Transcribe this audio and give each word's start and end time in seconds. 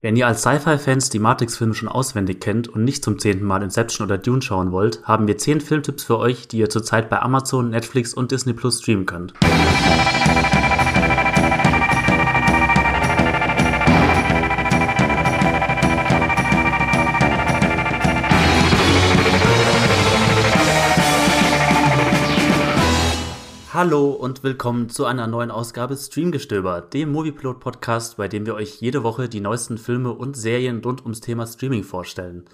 Wenn 0.00 0.14
ihr 0.14 0.28
als 0.28 0.42
Sci-Fi-Fans 0.42 1.10
die 1.10 1.18
Matrix-Filme 1.18 1.74
schon 1.74 1.88
auswendig 1.88 2.40
kennt 2.40 2.68
und 2.68 2.84
nicht 2.84 3.02
zum 3.02 3.18
zehnten 3.18 3.44
Mal 3.44 3.64
Inception 3.64 4.06
oder 4.06 4.16
Dune 4.16 4.42
schauen 4.42 4.70
wollt, 4.70 5.02
haben 5.02 5.26
wir 5.26 5.38
zehn 5.38 5.60
Filmtipps 5.60 6.04
für 6.04 6.18
euch, 6.18 6.46
die 6.46 6.58
ihr 6.58 6.70
zurzeit 6.70 7.10
bei 7.10 7.20
Amazon, 7.20 7.70
Netflix 7.70 8.14
und 8.14 8.30
Disney 8.30 8.52
Plus 8.52 8.80
streamen 8.80 9.06
könnt. 9.06 9.34
Hallo 23.78 24.10
und 24.10 24.42
willkommen 24.42 24.88
zu 24.88 25.04
einer 25.04 25.28
neuen 25.28 25.52
Ausgabe 25.52 25.96
Streamgestöber, 25.96 26.80
dem 26.80 27.12
Moviepilot 27.12 27.60
Podcast, 27.60 28.16
bei 28.16 28.26
dem 28.26 28.44
wir 28.44 28.56
euch 28.56 28.80
jede 28.80 29.04
Woche 29.04 29.28
die 29.28 29.38
neuesten 29.38 29.78
Filme 29.78 30.10
und 30.10 30.36
Serien 30.36 30.82
rund 30.84 31.02
ums 31.02 31.20
Thema 31.20 31.46
Streaming 31.46 31.84
vorstellen. 31.84 32.44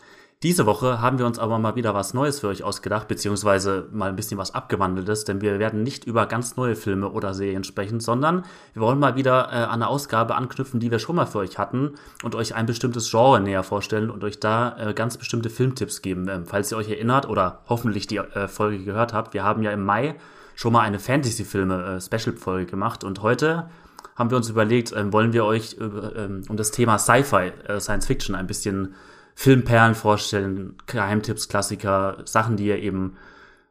Diese 0.43 0.67
Woche 0.67 1.01
haben 1.01 1.19
wir 1.19 1.25
uns 1.25 1.39
aber 1.39 1.59
mal 1.59 1.77
wieder 1.77 1.95
was 1.95 2.13
Neues 2.13 2.41
für 2.41 2.49
euch 2.49 2.63
ausgedacht, 2.63 3.09
beziehungsweise 3.09 3.89
mal 3.91 4.11
ein 4.11 4.17
bisschen 4.17 4.37
was 4.37 4.53
abgewandeltes, 4.53 5.25
denn 5.25 5.41
wir 5.41 5.59
werden 5.59 5.83
nicht 5.83 6.05
über 6.05 6.27
ganz 6.27 6.57
neue 6.57 6.77
Filme 6.77 7.09
oder 7.09 7.33
Serien 7.33 7.65
sprechen, 7.65 8.01
sondern 8.01 8.45
wir 8.75 8.83
wollen 8.83 8.99
mal 8.99 9.17
wieder 9.17 9.49
äh, 9.51 9.55
an 9.55 9.71
eine 9.81 9.89
Ausgabe 9.89 10.35
anknüpfen, 10.35 10.79
die 10.79 10.91
wir 10.91 10.99
schon 10.99 11.17
mal 11.17 11.25
für 11.25 11.39
euch 11.39 11.57
hatten 11.57 11.95
und 12.23 12.35
euch 12.35 12.55
ein 12.55 12.67
bestimmtes 12.67 13.11
Genre 13.11 13.41
näher 13.41 13.63
vorstellen 13.63 14.11
und 14.11 14.23
euch 14.25 14.41
da 14.41 14.77
äh, 14.77 14.93
ganz 14.93 15.17
bestimmte 15.17 15.49
Filmtipps 15.49 16.03
geben. 16.03 16.29
Ähm, 16.29 16.45
falls 16.45 16.71
ihr 16.71 16.77
euch 16.77 16.91
erinnert 16.91 17.27
oder 17.27 17.63
hoffentlich 17.67 18.07
die 18.07 18.19
äh, 18.19 18.47
Folge 18.47 18.85
gehört 18.85 19.15
habt, 19.15 19.33
wir 19.33 19.43
haben 19.43 19.63
ja 19.63 19.71
im 19.71 19.87
Mai 19.87 20.17
schon 20.55 20.73
mal 20.73 20.81
eine 20.81 20.99
Fantasy-Filme-Special-Folge 20.99 22.63
äh, 22.63 22.71
gemacht 22.71 23.05
und 23.05 23.23
heute 23.23 23.69
haben 24.17 24.31
wir 24.31 24.37
uns 24.37 24.49
überlegt, 24.49 24.93
ähm, 24.97 25.13
wollen 25.13 25.33
wir 25.33 25.45
euch 25.45 25.77
ähm, 25.81 26.43
um 26.49 26.57
das 26.57 26.71
Thema 26.71 26.99
Sci-Fi, 26.99 27.53
äh, 27.67 27.81
Science 27.81 28.07
Fiction 28.07 28.35
ein 28.35 28.47
bisschen 28.47 28.95
Filmperlen 29.35 29.95
vorstellen, 29.95 30.77
Geheimtipps, 30.87 31.49
Klassiker, 31.49 32.19
Sachen, 32.25 32.57
die 32.57 32.67
ihr 32.67 32.79
eben 32.79 33.17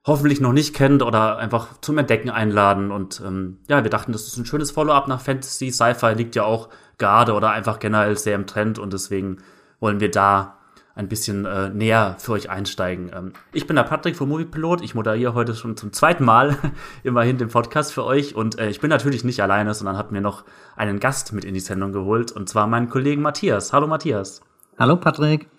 hoffentlich 0.05 0.41
noch 0.41 0.51
nicht 0.51 0.75
kennt 0.75 1.01
oder 1.01 1.37
einfach 1.37 1.79
zum 1.79 1.97
Entdecken 1.97 2.29
einladen. 2.29 2.91
Und 2.91 3.21
ähm, 3.25 3.59
ja, 3.69 3.83
wir 3.83 3.89
dachten, 3.89 4.11
das 4.11 4.27
ist 4.27 4.37
ein 4.37 4.45
schönes 4.45 4.71
Follow-up 4.71 5.07
nach 5.07 5.21
Fantasy. 5.21 5.71
Sci-Fi 5.71 6.13
liegt 6.13 6.35
ja 6.35 6.43
auch 6.43 6.69
gerade 6.97 7.33
oder 7.33 7.51
einfach 7.51 7.79
generell 7.79 8.17
sehr 8.17 8.35
im 8.35 8.45
Trend 8.45 8.79
und 8.79 8.91
deswegen 8.91 9.37
wollen 9.79 10.01
wir 10.01 10.11
da 10.11 10.57
ein 10.95 11.07
bisschen 11.07 11.45
äh, 11.45 11.69
näher 11.69 12.17
für 12.19 12.33
euch 12.33 12.49
einsteigen. 12.49 13.11
Ähm, 13.13 13.33
ich 13.51 13.65
bin 13.65 13.75
der 13.75 13.83
Patrick 13.83 14.15
vom 14.15 14.29
Moviepilot. 14.29 14.81
Ich 14.81 14.93
moderiere 14.93 15.33
heute 15.33 15.55
schon 15.55 15.75
zum 15.75 15.91
zweiten 15.91 16.23
Mal 16.23 16.57
immerhin 17.03 17.37
den 17.37 17.49
Podcast 17.49 17.93
für 17.93 18.03
euch. 18.03 18.35
Und 18.35 18.59
äh, 18.59 18.69
ich 18.69 18.79
bin 18.79 18.89
natürlich 18.89 19.23
nicht 19.23 19.41
alleine, 19.41 19.73
sondern 19.73 19.97
habe 19.97 20.13
mir 20.13 20.21
noch 20.21 20.43
einen 20.75 20.99
Gast 20.99 21.33
mit 21.33 21.45
in 21.45 21.55
die 21.55 21.59
Sendung 21.59 21.93
geholt. 21.93 22.31
Und 22.31 22.47
zwar 22.47 22.67
meinen 22.67 22.89
Kollegen 22.89 23.23
Matthias. 23.23 23.73
Hallo 23.73 23.87
Matthias. 23.87 24.41
Hallo 24.77 24.97
Patrick. 24.97 25.49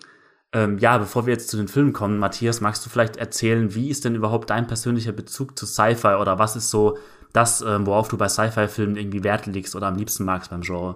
Ähm, 0.53 0.77
ja, 0.77 0.97
bevor 0.97 1.25
wir 1.25 1.33
jetzt 1.33 1.49
zu 1.49 1.57
den 1.57 1.67
Filmen 1.67 1.91
kommen, 1.91 2.17
Matthias, 2.17 2.61
magst 2.61 2.85
du 2.85 2.89
vielleicht 2.89 3.17
erzählen, 3.17 3.75
wie 3.75 3.89
ist 3.89 4.05
denn 4.05 4.15
überhaupt 4.15 4.49
dein 4.49 4.67
persönlicher 4.67 5.11
Bezug 5.11 5.59
zu 5.59 5.65
Sci-Fi 5.65 6.15
oder 6.15 6.39
was 6.39 6.55
ist 6.55 6.69
so 6.69 6.97
das, 7.33 7.61
äh, 7.61 7.85
worauf 7.85 8.07
du 8.07 8.17
bei 8.17 8.29
Sci-Fi-Filmen 8.29 8.95
irgendwie 8.95 9.25
Wert 9.25 9.47
legst 9.47 9.75
oder 9.75 9.87
am 9.87 9.97
liebsten 9.97 10.23
magst 10.23 10.51
beim 10.51 10.61
Genre? 10.61 10.95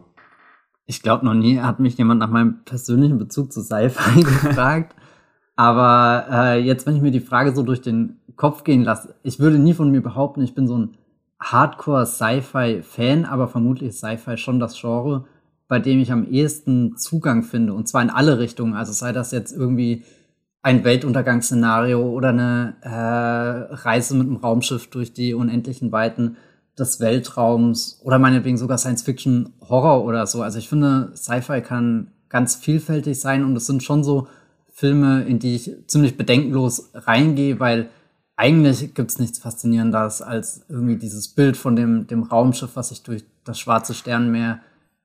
Ich 0.89 1.03
glaube, 1.03 1.23
noch 1.23 1.35
nie 1.35 1.59
hat 1.59 1.79
mich 1.79 1.99
jemand 1.99 2.19
nach 2.19 2.31
meinem 2.31 2.63
persönlichen 2.65 3.19
Bezug 3.19 3.53
zu 3.53 3.61
Sci-Fi 3.61 4.21
gefragt. 4.23 4.95
Aber 5.55 6.25
äh, 6.31 6.59
jetzt, 6.59 6.87
wenn 6.87 6.95
ich 6.95 7.03
mir 7.03 7.11
die 7.11 7.19
Frage 7.19 7.53
so 7.53 7.61
durch 7.61 7.81
den 7.81 8.17
Kopf 8.35 8.63
gehen 8.63 8.81
lasse, 8.81 9.13
ich 9.21 9.39
würde 9.39 9.59
nie 9.59 9.75
von 9.75 9.91
mir 9.91 10.01
behaupten, 10.01 10.41
ich 10.41 10.55
bin 10.55 10.67
so 10.67 10.79
ein 10.79 10.97
Hardcore-Sci-Fi-Fan, 11.41 13.25
aber 13.25 13.47
vermutlich 13.47 13.89
ist 13.89 13.99
Sci-Fi 13.99 14.37
schon 14.37 14.59
das 14.59 14.81
Genre, 14.81 15.25
bei 15.67 15.77
dem 15.77 15.99
ich 15.99 16.11
am 16.11 16.27
ehesten 16.27 16.97
Zugang 16.97 17.43
finde. 17.43 17.75
Und 17.75 17.87
zwar 17.87 18.01
in 18.01 18.09
alle 18.09 18.39
Richtungen. 18.39 18.73
Also 18.73 18.91
sei 18.91 19.11
das 19.11 19.29
jetzt 19.29 19.51
irgendwie 19.51 20.03
ein 20.63 20.83
Weltuntergangsszenario 20.83 22.01
oder 22.01 22.29
eine 22.29 22.77
äh, 22.81 23.75
Reise 23.75 24.17
mit 24.17 24.25
einem 24.25 24.37
Raumschiff 24.37 24.89
durch 24.89 25.13
die 25.13 25.35
unendlichen 25.35 25.91
Weiten 25.91 26.37
des 26.79 26.99
Weltraums 26.99 27.99
oder 28.03 28.19
meinetwegen 28.19 28.57
sogar 28.57 28.77
Science 28.77 29.03
Fiction, 29.03 29.53
Horror 29.61 30.03
oder 30.03 30.25
so. 30.25 30.41
Also 30.41 30.59
ich 30.59 30.69
finde, 30.69 31.11
Sci-Fi 31.15 31.61
kann 31.61 32.11
ganz 32.29 32.55
vielfältig 32.55 33.19
sein 33.19 33.43
und 33.43 33.55
es 33.55 33.65
sind 33.65 33.83
schon 33.83 34.03
so 34.03 34.27
Filme, 34.71 35.23
in 35.23 35.39
die 35.39 35.55
ich 35.55 35.71
ziemlich 35.87 36.15
bedenkenlos 36.17 36.91
reingehe, 36.93 37.59
weil 37.59 37.89
eigentlich 38.37 38.93
gibt's 38.93 39.19
nichts 39.19 39.39
Faszinierenderes 39.39 40.21
als 40.21 40.61
irgendwie 40.69 40.95
dieses 40.95 41.27
Bild 41.27 41.57
von 41.57 41.75
dem, 41.75 42.07
dem 42.07 42.23
Raumschiff, 42.23 42.71
was 42.75 42.89
sich 42.89 43.03
durch 43.03 43.25
das 43.43 43.59
schwarze 43.59 43.93
Sternmeer 43.93 44.61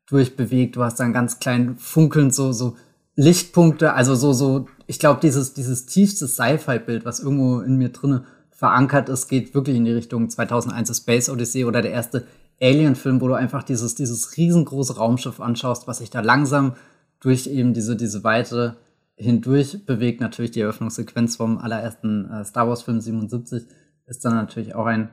durchbewegt. 0.06 0.76
Du 0.76 0.84
hast 0.84 1.00
dann 1.00 1.12
ganz 1.12 1.40
klein 1.40 1.76
funkelnd 1.76 2.32
so, 2.32 2.52
so 2.52 2.76
Lichtpunkte, 3.16 3.94
also 3.94 4.14
so, 4.14 4.32
so, 4.32 4.66
ich 4.86 4.98
glaube, 4.98 5.20
dieses, 5.20 5.54
dieses 5.54 5.86
tiefste 5.86 6.28
Sci-Fi-Bild, 6.28 7.04
was 7.04 7.20
irgendwo 7.20 7.60
in 7.60 7.76
mir 7.76 7.88
drinne 7.88 8.24
verankert 8.54 9.08
ist, 9.08 9.28
geht 9.28 9.54
wirklich 9.54 9.76
in 9.76 9.84
die 9.84 9.92
Richtung 9.92 10.30
2001 10.30 10.96
Space 10.96 11.28
Odyssey 11.28 11.64
oder 11.64 11.82
der 11.82 11.90
erste 11.90 12.26
Alien-Film, 12.60 13.20
wo 13.20 13.28
du 13.28 13.34
einfach 13.34 13.62
dieses, 13.62 13.94
dieses 13.94 14.36
riesengroße 14.36 14.96
Raumschiff 14.96 15.40
anschaust, 15.40 15.88
was 15.88 15.98
sich 15.98 16.10
da 16.10 16.20
langsam 16.20 16.74
durch 17.20 17.46
eben 17.46 17.74
diese, 17.74 17.96
diese 17.96 18.22
Weite 18.22 18.76
hindurch 19.16 19.84
bewegt. 19.86 20.20
Natürlich 20.20 20.52
die 20.52 20.60
Eröffnungssequenz 20.60 21.36
vom 21.36 21.58
allerersten 21.58 22.30
äh, 22.30 22.44
Star 22.44 22.68
Wars-Film 22.68 23.00
77 23.00 23.64
ist 24.06 24.24
dann 24.24 24.34
natürlich 24.34 24.74
auch 24.74 24.86
ein 24.86 25.10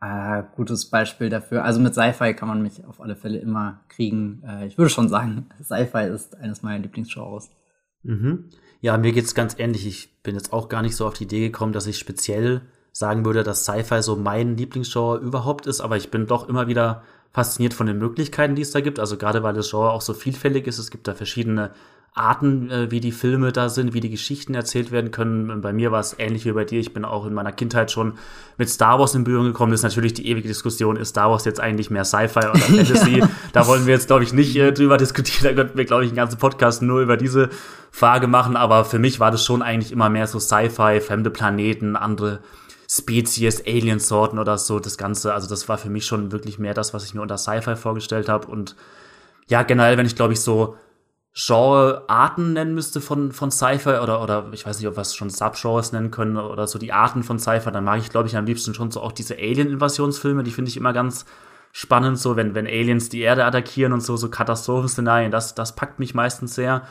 äh, 0.00 0.42
gutes 0.56 0.90
Beispiel 0.90 1.28
dafür. 1.28 1.64
Also 1.64 1.80
mit 1.80 1.94
Sci-Fi 1.94 2.34
kann 2.34 2.48
man 2.48 2.62
mich 2.62 2.84
auf 2.84 3.00
alle 3.00 3.16
Fälle 3.16 3.38
immer 3.38 3.80
kriegen. 3.88 4.42
Äh, 4.46 4.66
ich 4.66 4.76
würde 4.76 4.90
schon 4.90 5.08
sagen, 5.08 5.46
Sci-Fi 5.62 6.08
ist 6.12 6.36
eines 6.36 6.62
meiner 6.62 6.80
Lieblingsgenres. 6.80 7.50
Mhm. 8.02 8.50
Ja, 8.80 8.98
mir 8.98 9.12
geht's 9.12 9.34
ganz 9.34 9.58
ähnlich. 9.58 9.86
Ich 9.86 10.22
bin 10.22 10.34
jetzt 10.34 10.52
auch 10.52 10.68
gar 10.68 10.82
nicht 10.82 10.96
so 10.96 11.06
auf 11.06 11.14
die 11.14 11.24
Idee 11.24 11.40
gekommen, 11.40 11.72
dass 11.72 11.86
ich 11.86 11.98
speziell 11.98 12.62
sagen 12.92 13.24
würde, 13.24 13.42
dass 13.42 13.64
Sci-Fi 13.64 14.02
so 14.02 14.16
mein 14.16 14.56
Lieblingsgenre 14.56 15.18
überhaupt 15.18 15.66
ist, 15.66 15.80
aber 15.80 15.96
ich 15.96 16.10
bin 16.10 16.26
doch 16.26 16.48
immer 16.48 16.68
wieder 16.68 17.02
fasziniert 17.32 17.74
von 17.74 17.86
den 17.86 17.98
Möglichkeiten, 17.98 18.54
die 18.54 18.62
es 18.62 18.70
da 18.70 18.80
gibt. 18.80 19.00
Also 19.00 19.16
gerade 19.16 19.42
weil 19.42 19.54
das 19.54 19.70
Genre 19.70 19.90
auch 19.90 20.02
so 20.02 20.12
vielfältig 20.12 20.66
ist, 20.66 20.78
es 20.78 20.90
gibt 20.90 21.08
da 21.08 21.14
verschiedene 21.14 21.70
Arten, 22.14 22.70
äh, 22.70 22.90
wie 22.90 23.00
die 23.00 23.10
Filme 23.12 23.52
da 23.52 23.70
sind, 23.70 23.94
wie 23.94 24.00
die 24.00 24.10
Geschichten 24.10 24.54
erzählt 24.54 24.92
werden 24.92 25.10
können. 25.10 25.62
Bei 25.62 25.72
mir 25.72 25.92
war 25.92 26.00
es 26.00 26.14
ähnlich 26.18 26.44
wie 26.44 26.52
bei 26.52 26.64
dir. 26.64 26.78
Ich 26.78 26.92
bin 26.92 27.06
auch 27.06 27.24
in 27.24 27.32
meiner 27.32 27.52
Kindheit 27.52 27.90
schon 27.90 28.18
mit 28.58 28.68
Star 28.68 28.98
Wars 28.98 29.14
in 29.14 29.24
Berührung 29.24 29.46
gekommen. 29.46 29.72
Das 29.72 29.80
ist 29.80 29.84
natürlich 29.84 30.12
die 30.12 30.28
ewige 30.28 30.46
Diskussion, 30.46 30.96
ist 30.96 31.10
Star 31.10 31.30
Wars 31.30 31.46
jetzt 31.46 31.58
eigentlich 31.58 31.88
mehr 31.88 32.04
Sci-Fi 32.04 32.40
oder 32.40 32.58
Fantasy? 32.58 33.20
ja. 33.20 33.30
Da 33.54 33.66
wollen 33.66 33.86
wir 33.86 33.94
jetzt, 33.94 34.08
glaube 34.08 34.24
ich, 34.24 34.34
nicht 34.34 34.54
äh, 34.56 34.72
drüber 34.72 34.98
diskutieren. 34.98 35.44
Da 35.44 35.62
könnten 35.62 35.78
wir, 35.78 35.86
glaube 35.86 36.04
ich, 36.04 36.10
einen 36.10 36.16
ganzen 36.16 36.38
Podcast 36.38 36.82
nur 36.82 37.00
über 37.00 37.16
diese 37.16 37.48
Frage 37.90 38.26
machen. 38.26 38.56
Aber 38.56 38.84
für 38.84 38.98
mich 38.98 39.18
war 39.18 39.30
das 39.30 39.42
schon 39.42 39.62
eigentlich 39.62 39.90
immer 39.90 40.10
mehr 40.10 40.26
so 40.26 40.38
Sci-Fi, 40.38 41.00
fremde 41.00 41.30
Planeten, 41.30 41.96
andere 41.96 42.40
Spezies, 42.94 43.62
Alien-Sorten 43.66 44.38
oder 44.38 44.58
so, 44.58 44.78
das 44.78 44.98
Ganze. 44.98 45.32
Also 45.32 45.48
das 45.48 45.68
war 45.68 45.78
für 45.78 45.88
mich 45.88 46.04
schon 46.04 46.30
wirklich 46.30 46.58
mehr 46.58 46.74
das, 46.74 46.92
was 46.92 47.04
ich 47.04 47.14
mir 47.14 47.22
unter 47.22 47.38
Sci-Fi 47.38 47.76
vorgestellt 47.76 48.28
habe. 48.28 48.48
Und 48.48 48.76
ja, 49.48 49.62
generell, 49.62 49.96
wenn 49.96 50.06
ich 50.06 50.16
glaube 50.16 50.34
ich 50.34 50.40
so 50.40 50.76
Genre-Arten 51.34 52.52
nennen 52.52 52.74
müsste 52.74 53.00
von, 53.00 53.32
von 53.32 53.50
Sci-Fi 53.50 54.00
oder, 54.02 54.22
oder 54.22 54.48
ich 54.52 54.66
weiß 54.66 54.78
nicht, 54.78 54.86
ob 54.88 54.96
wir 54.96 55.00
es 55.00 55.14
schon 55.14 55.30
Subgenres 55.30 55.92
nennen 55.92 56.10
können 56.10 56.36
oder 56.36 56.66
so 56.66 56.78
die 56.78 56.92
Arten 56.92 57.22
von 57.22 57.38
Sci-Fi, 57.38 57.70
dann 57.70 57.84
mag 57.84 58.00
ich, 58.00 58.10
glaube 58.10 58.28
ich, 58.28 58.36
am 58.36 58.44
liebsten 58.44 58.74
schon 58.74 58.90
so 58.90 59.00
auch 59.00 59.12
diese 59.12 59.36
Alien-Invasionsfilme, 59.36 60.42
die 60.42 60.50
finde 60.50 60.68
ich 60.68 60.76
immer 60.76 60.92
ganz 60.92 61.24
spannend, 61.72 62.18
so 62.18 62.36
wenn, 62.36 62.54
wenn 62.54 62.66
Aliens 62.66 63.08
die 63.08 63.22
Erde 63.22 63.46
attackieren 63.46 63.94
und 63.94 64.02
so, 64.02 64.18
so 64.18 64.28
Katastrophenszenarien, 64.28 65.30
das, 65.30 65.54
das 65.54 65.74
packt 65.74 65.98
mich 65.98 66.12
meistens 66.12 66.54
sehr. 66.54 66.82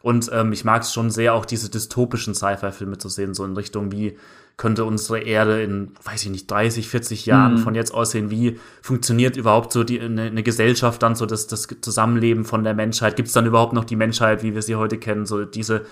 Und 0.00 0.30
ähm, 0.32 0.52
ich 0.52 0.64
mag 0.64 0.82
es 0.82 0.92
schon 0.92 1.10
sehr, 1.10 1.34
auch 1.34 1.44
diese 1.44 1.68
dystopischen 1.68 2.36
Sci-Fi-Filme 2.36 2.98
zu 2.98 3.08
sehen, 3.08 3.34
so 3.34 3.44
in 3.44 3.56
Richtung, 3.56 3.90
wie 3.90 4.16
könnte 4.58 4.84
unsere 4.84 5.20
Erde 5.20 5.62
in, 5.62 5.92
weiß 6.02 6.24
ich 6.24 6.30
nicht, 6.30 6.50
30, 6.50 6.88
40 6.88 7.26
Jahren 7.26 7.54
mhm. 7.54 7.58
von 7.58 7.74
jetzt 7.74 7.94
aussehen? 7.94 8.28
Wie 8.28 8.58
funktioniert 8.82 9.36
überhaupt 9.36 9.72
so 9.72 9.84
die, 9.84 10.00
eine, 10.00 10.22
eine 10.22 10.42
Gesellschaft 10.42 11.02
dann, 11.02 11.14
so 11.14 11.24
das, 11.24 11.46
das 11.46 11.68
Zusammenleben 11.80 12.44
von 12.44 12.64
der 12.64 12.74
Menschheit? 12.74 13.14
Gibt 13.16 13.28
es 13.28 13.34
dann 13.34 13.46
überhaupt 13.46 13.72
noch 13.72 13.84
die 13.84 13.96
Menschheit, 13.96 14.42
wie 14.42 14.54
wir 14.54 14.62
sie 14.62 14.74
heute 14.74 14.98
kennen? 14.98 15.26
So 15.26 15.44
diese 15.44 15.86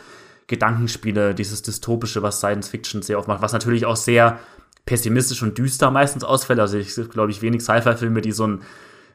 Gedankenspiele, 0.49 1.35
dieses 1.35 1.63
Dystopische, 1.63 2.23
was 2.23 2.39
Science 2.39 2.69
Fiction 2.69 3.03
sehr 3.03 3.21
oft 3.21 3.29
macht, 3.29 3.41
was 3.41 3.53
natürlich 3.53 3.87
auch 3.87 3.97
sehr 3.97 4.41
pessimistisch 4.85 5.43
und 5.43 5.57
düster 5.57 5.93
meistens 5.93 6.25
ausfällt. 6.25 6.59
Also 6.59 6.77
ich 6.77 6.95
glaube 7.11 7.31
ich 7.31 7.43
wenig 7.43 7.63
Sci-Fi-Filme, 7.63 8.21
die 8.21 8.33
so 8.33 8.49
ein 8.49 8.61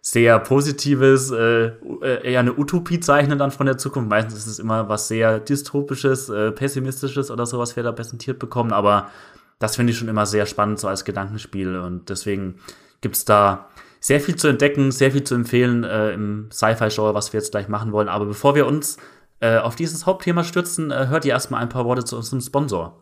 sehr 0.02 0.40
positives, 0.40 1.30
äh, 1.30 1.68
äh, 2.02 2.32
eher 2.32 2.40
eine 2.40 2.58
Utopie 2.58 3.00
zeichnen 3.00 3.38
dann 3.38 3.52
von 3.52 3.68
der 3.68 3.78
Zukunft. 3.78 4.10
Meistens 4.10 4.36
ist 4.36 4.48
es 4.48 4.60
immer 4.60 4.90
was 4.90 5.08
sehr 5.08 5.40
dystopisches, 5.40 6.30
äh, 6.30 6.52
pessimistisches 6.52 7.30
oder 7.30 7.46
sowas, 7.46 7.70
was 7.70 7.76
wir 7.76 7.84
da 7.84 7.92
präsentiert 7.92 8.40
bekommen. 8.40 8.74
Aber 8.74 9.12
das 9.62 9.76
finde 9.76 9.92
ich 9.92 10.00
schon 10.00 10.08
immer 10.08 10.26
sehr 10.26 10.46
spannend, 10.46 10.80
so 10.80 10.88
als 10.88 11.06
Gedankenspiel. 11.06 11.78
Und 11.78 12.10
deswegen 12.10 12.56
gibt 13.00 13.16
es 13.16 13.26
da 13.26 13.70
sehr 14.00 14.20
viel 14.20 14.36
zu 14.36 14.48
entdecken, 14.48 14.92
sehr 14.92 15.12
viel 15.12 15.24
zu 15.24 15.36
empfehlen 15.36 15.84
äh, 15.84 16.12
im 16.12 16.50
Sci-Fi-Show, 16.52 17.14
was 17.14 17.32
wir 17.32 17.40
jetzt 17.40 17.52
gleich 17.52 17.68
machen 17.68 17.92
wollen. 17.92 18.10
Aber 18.10 18.26
bevor 18.26 18.56
wir 18.56 18.66
uns 18.66 18.98
äh, 19.40 19.58
auf 19.58 19.76
dieses 19.76 20.06
Hauptthema 20.08 20.44
stürzen, 20.44 20.90
äh, 20.90 21.08
hört 21.08 21.26
ihr 21.26 21.34
erstmal 21.34 21.62
ein 21.62 21.70
paar 21.70 21.86
Worte 21.86 22.04
zu 22.04 22.18
unserem 22.18 22.42
Sponsor. 22.42 23.00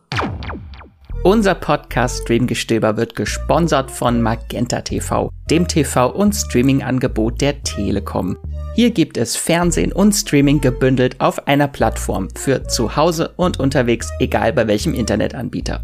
Unser 1.23 1.56
Podcast 1.56 2.23
Streamgestöber 2.23 2.95
wird 2.95 3.15
gesponsert 3.15 3.91
von 3.91 4.21
Magenta 4.21 4.81
TV, 4.81 5.31
dem 5.50 5.67
TV- 5.67 6.13
und 6.13 6.33
Streaming-Angebot 6.33 7.41
der 7.41 7.61
Telekom. 7.63 8.38
Hier 8.75 8.91
gibt 8.91 9.17
es 9.17 9.35
Fernsehen 9.35 9.91
und 9.91 10.13
Streaming 10.13 10.61
gebündelt 10.61 11.19
auf 11.19 11.47
einer 11.47 11.67
Plattform 11.67 12.29
für 12.35 12.63
zu 12.63 12.95
Hause 12.95 13.33
und 13.35 13.59
unterwegs, 13.59 14.09
egal 14.19 14.53
bei 14.53 14.67
welchem 14.67 14.94
Internetanbieter. 14.94 15.83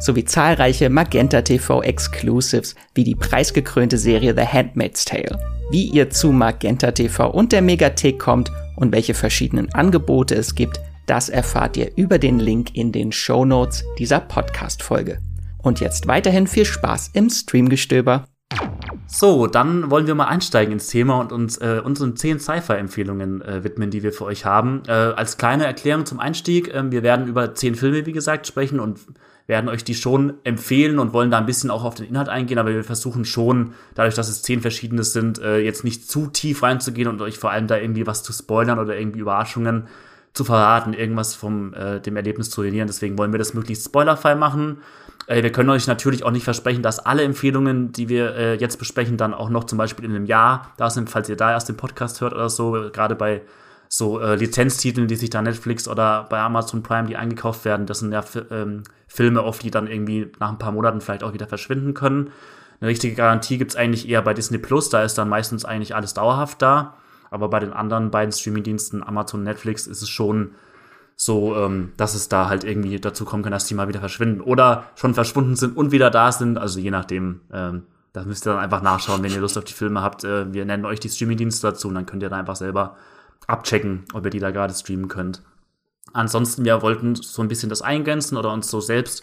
sowie 0.00 0.24
zahlreiche 0.24 0.90
Magenta 0.90 1.42
TV 1.42 1.82
Exclusives 1.82 2.74
wie 2.94 3.04
die 3.04 3.14
preisgekrönte 3.14 3.98
Serie 3.98 4.34
The 4.34 4.46
Handmaid's 4.46 5.04
Tale. 5.04 5.38
Wie 5.70 5.84
ihr 5.84 6.10
zu 6.10 6.32
Magenta 6.32 6.92
TV 6.92 7.30
und 7.30 7.52
der 7.52 7.62
Megathek 7.62 8.18
kommt 8.18 8.50
und 8.76 8.92
welche 8.92 9.14
verschiedenen 9.14 9.72
Angebote 9.74 10.34
es 10.34 10.54
gibt, 10.54 10.80
das 11.06 11.28
erfahrt 11.28 11.76
ihr 11.76 11.90
über 11.96 12.18
den 12.18 12.38
Link 12.38 12.74
in 12.74 12.92
den 12.92 13.12
Show 13.12 13.46
dieser 13.98 14.20
Podcast-Folge. 14.20 15.18
Und 15.58 15.80
jetzt 15.80 16.06
weiterhin 16.06 16.46
viel 16.46 16.64
Spaß 16.64 17.10
im 17.14 17.30
Streamgestöber. 17.30 18.24
So, 19.06 19.46
dann 19.46 19.90
wollen 19.90 20.06
wir 20.06 20.14
mal 20.14 20.26
einsteigen 20.26 20.72
ins 20.72 20.88
Thema 20.88 21.18
und 21.18 21.32
uns 21.32 21.56
äh, 21.58 21.80
unseren 21.82 22.14
zehn 22.16 22.38
Sci-Fi-Empfehlungen 22.38 23.40
äh, 23.40 23.64
widmen, 23.64 23.90
die 23.90 24.02
wir 24.02 24.12
für 24.12 24.26
euch 24.26 24.44
haben. 24.44 24.82
Äh, 24.86 24.92
als 24.92 25.38
kleine 25.38 25.64
Erklärung 25.64 26.04
zum 26.04 26.20
Einstieg, 26.20 26.68
äh, 26.68 26.90
wir 26.90 27.02
werden 27.02 27.26
über 27.26 27.54
zehn 27.54 27.74
Filme, 27.74 28.04
wie 28.04 28.12
gesagt, 28.12 28.46
sprechen 28.46 28.80
und 28.80 29.00
werden 29.48 29.70
euch 29.70 29.82
die 29.82 29.94
schon 29.94 30.34
empfehlen 30.44 30.98
und 30.98 31.14
wollen 31.14 31.30
da 31.30 31.38
ein 31.38 31.46
bisschen 31.46 31.70
auch 31.70 31.82
auf 31.82 31.94
den 31.94 32.06
Inhalt 32.06 32.28
eingehen, 32.28 32.58
aber 32.58 32.70
wir 32.70 32.84
versuchen 32.84 33.24
schon, 33.24 33.72
dadurch, 33.94 34.14
dass 34.14 34.28
es 34.28 34.42
zehn 34.42 34.60
verschiedene 34.60 35.02
sind, 35.02 35.40
äh, 35.40 35.58
jetzt 35.58 35.84
nicht 35.84 36.08
zu 36.08 36.26
tief 36.26 36.62
reinzugehen 36.62 37.08
und 37.08 37.20
euch 37.22 37.38
vor 37.38 37.50
allem 37.50 37.66
da 37.66 37.78
irgendwie 37.78 38.06
was 38.06 38.22
zu 38.22 38.32
spoilern 38.32 38.78
oder 38.78 38.96
irgendwie 38.96 39.20
Überraschungen 39.20 39.88
zu 40.34 40.44
verraten, 40.44 40.92
irgendwas 40.92 41.34
vom 41.34 41.72
äh, 41.72 41.98
dem 41.98 42.16
Erlebnis 42.16 42.50
zu 42.50 42.60
ruinieren. 42.60 42.86
Deswegen 42.86 43.16
wollen 43.16 43.32
wir 43.32 43.38
das 43.38 43.54
möglichst 43.54 43.86
spoilerfrei 43.86 44.34
machen. 44.34 44.82
Äh, 45.26 45.42
wir 45.42 45.50
können 45.50 45.70
euch 45.70 45.86
natürlich 45.86 46.24
auch 46.24 46.30
nicht 46.30 46.44
versprechen, 46.44 46.82
dass 46.82 46.98
alle 46.98 47.22
Empfehlungen, 47.22 47.90
die 47.90 48.10
wir 48.10 48.36
äh, 48.36 48.54
jetzt 48.56 48.78
besprechen, 48.78 49.16
dann 49.16 49.32
auch 49.32 49.48
noch 49.48 49.64
zum 49.64 49.78
Beispiel 49.78 50.04
in 50.04 50.10
einem 50.10 50.26
Jahr 50.26 50.74
da 50.76 50.90
sind, 50.90 51.08
falls 51.08 51.26
ihr 51.30 51.36
da 51.36 51.52
erst 51.52 51.70
den 51.70 51.76
Podcast 51.78 52.20
hört 52.20 52.34
oder 52.34 52.50
so, 52.50 52.72
gerade 52.92 53.14
bei 53.14 53.40
so 53.88 54.20
äh, 54.20 54.36
Lizenztiteln, 54.36 55.08
die 55.08 55.16
sich 55.16 55.30
da 55.30 55.42
Netflix 55.42 55.88
oder 55.88 56.26
bei 56.28 56.38
Amazon 56.38 56.82
Prime, 56.82 57.08
die 57.08 57.16
eingekauft 57.16 57.64
werden, 57.64 57.86
das 57.86 58.00
sind 58.00 58.12
ja 58.12 58.22
ähm, 58.50 58.82
Filme 59.06 59.42
oft, 59.42 59.62
die 59.62 59.70
dann 59.70 59.86
irgendwie 59.86 60.30
nach 60.38 60.50
ein 60.50 60.58
paar 60.58 60.72
Monaten 60.72 61.00
vielleicht 61.00 61.22
auch 61.22 61.32
wieder 61.32 61.46
verschwinden 61.46 61.94
können. 61.94 62.30
Eine 62.80 62.90
richtige 62.90 63.14
Garantie 63.14 63.58
gibt's 63.58 63.76
eigentlich 63.76 64.08
eher 64.08 64.22
bei 64.22 64.34
Disney 64.34 64.58
Plus, 64.58 64.90
da 64.90 65.02
ist 65.02 65.18
dann 65.18 65.28
meistens 65.28 65.64
eigentlich 65.64 65.94
alles 65.94 66.14
dauerhaft 66.14 66.62
da. 66.62 66.94
Aber 67.30 67.48
bei 67.48 67.58
den 67.60 67.72
anderen 67.72 68.10
beiden 68.10 68.32
Streamingdiensten, 68.32 69.02
Amazon 69.02 69.40
und 69.40 69.44
Netflix, 69.44 69.86
ist 69.86 70.02
es 70.02 70.08
schon 70.08 70.52
so, 71.14 71.56
ähm, 71.56 71.92
dass 71.96 72.14
es 72.14 72.28
da 72.28 72.48
halt 72.48 72.64
irgendwie 72.64 73.00
dazu 73.00 73.24
kommen 73.24 73.42
kann, 73.42 73.52
dass 73.52 73.66
die 73.66 73.74
mal 73.74 73.88
wieder 73.88 74.00
verschwinden 74.00 74.40
oder 74.40 74.84
schon 74.94 75.14
verschwunden 75.14 75.56
sind 75.56 75.76
und 75.76 75.90
wieder 75.90 76.10
da 76.10 76.30
sind. 76.30 76.58
Also 76.58 76.78
je 76.78 76.90
nachdem, 76.90 77.40
ähm, 77.52 77.82
das 78.12 78.24
müsst 78.24 78.46
ihr 78.46 78.52
dann 78.52 78.62
einfach 78.62 78.82
nachschauen, 78.82 79.22
wenn 79.22 79.32
ihr 79.32 79.40
Lust 79.40 79.58
auf 79.58 79.64
die 79.64 79.72
Filme 79.72 80.00
habt. 80.00 80.22
Äh, 80.22 80.52
wir 80.52 80.64
nennen 80.64 80.84
euch 80.84 81.00
die 81.00 81.08
Streamingdienste 81.08 81.66
dazu 81.66 81.88
und 81.88 81.96
dann 81.96 82.06
könnt 82.06 82.22
ihr 82.22 82.28
da 82.30 82.36
einfach 82.36 82.56
selber 82.56 82.96
abchecken, 83.46 84.04
ob 84.12 84.24
ihr 84.24 84.30
die 84.30 84.40
da 84.40 84.50
gerade 84.50 84.74
streamen 84.74 85.08
könnt. 85.08 85.42
Ansonsten, 86.12 86.64
wir 86.64 86.82
wollten 86.82 87.14
so 87.14 87.42
ein 87.42 87.48
bisschen 87.48 87.68
das 87.68 87.82
eingrenzen 87.82 88.36
oder 88.36 88.52
uns 88.52 88.70
so 88.70 88.80
selbst 88.80 89.22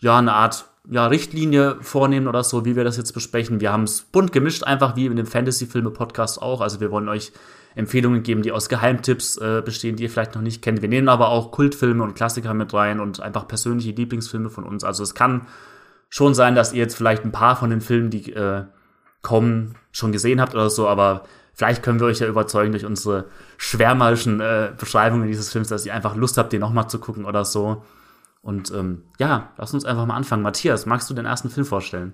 ja 0.00 0.18
eine 0.18 0.34
Art 0.34 0.66
ja, 0.90 1.06
Richtlinie 1.06 1.76
vornehmen 1.80 2.28
oder 2.28 2.44
so, 2.44 2.64
wie 2.64 2.76
wir 2.76 2.84
das 2.84 2.96
jetzt 2.96 3.12
besprechen. 3.12 3.60
Wir 3.60 3.72
haben 3.72 3.84
es 3.84 4.02
bunt 4.02 4.32
gemischt, 4.32 4.64
einfach 4.64 4.96
wie 4.96 5.06
in 5.06 5.16
dem 5.16 5.26
Fantasy-Filme-Podcast 5.26 6.40
auch. 6.40 6.60
Also 6.60 6.80
wir 6.80 6.90
wollen 6.90 7.08
euch 7.08 7.32
Empfehlungen 7.74 8.22
geben, 8.22 8.42
die 8.42 8.52
aus 8.52 8.68
Geheimtipps 8.68 9.36
äh, 9.36 9.62
bestehen, 9.64 9.96
die 9.96 10.04
ihr 10.04 10.10
vielleicht 10.10 10.34
noch 10.34 10.42
nicht 10.42 10.62
kennt. 10.62 10.80
Wir 10.80 10.88
nehmen 10.88 11.08
aber 11.08 11.28
auch 11.28 11.50
Kultfilme 11.50 12.02
und 12.02 12.14
Klassiker 12.14 12.54
mit 12.54 12.72
rein 12.72 13.00
und 13.00 13.20
einfach 13.20 13.46
persönliche 13.46 13.90
Lieblingsfilme 13.90 14.50
von 14.50 14.64
uns. 14.64 14.82
Also 14.82 15.02
es 15.02 15.14
kann 15.14 15.46
schon 16.08 16.34
sein, 16.34 16.54
dass 16.54 16.72
ihr 16.72 16.78
jetzt 16.78 16.96
vielleicht 16.96 17.24
ein 17.24 17.32
paar 17.32 17.56
von 17.56 17.70
den 17.70 17.82
Filmen, 17.82 18.10
die 18.10 18.32
äh, 18.32 18.64
kommen, 19.20 19.74
schon 19.92 20.12
gesehen 20.12 20.40
habt 20.40 20.54
oder 20.54 20.70
so, 20.70 20.88
aber 20.88 21.24
vielleicht 21.58 21.82
können 21.82 21.98
wir 21.98 22.06
euch 22.06 22.20
ja 22.20 22.28
überzeugen 22.28 22.70
durch 22.70 22.86
unsere 22.86 23.24
schwärmerischen 23.56 24.40
äh, 24.40 24.70
Beschreibungen 24.78 25.26
dieses 25.26 25.50
Films, 25.50 25.68
dass 25.68 25.84
ihr 25.84 25.92
einfach 25.92 26.14
Lust 26.14 26.38
habt, 26.38 26.52
den 26.52 26.60
nochmal 26.60 26.88
zu 26.88 27.00
gucken 27.00 27.24
oder 27.24 27.44
so. 27.44 27.82
Und 28.42 28.70
ähm, 28.70 29.02
ja, 29.18 29.48
lass 29.58 29.74
uns 29.74 29.84
einfach 29.84 30.06
mal 30.06 30.14
anfangen. 30.14 30.44
Matthias, 30.44 30.86
magst 30.86 31.10
du 31.10 31.14
den 31.14 31.26
ersten 31.26 31.50
Film 31.50 31.66
vorstellen? 31.66 32.12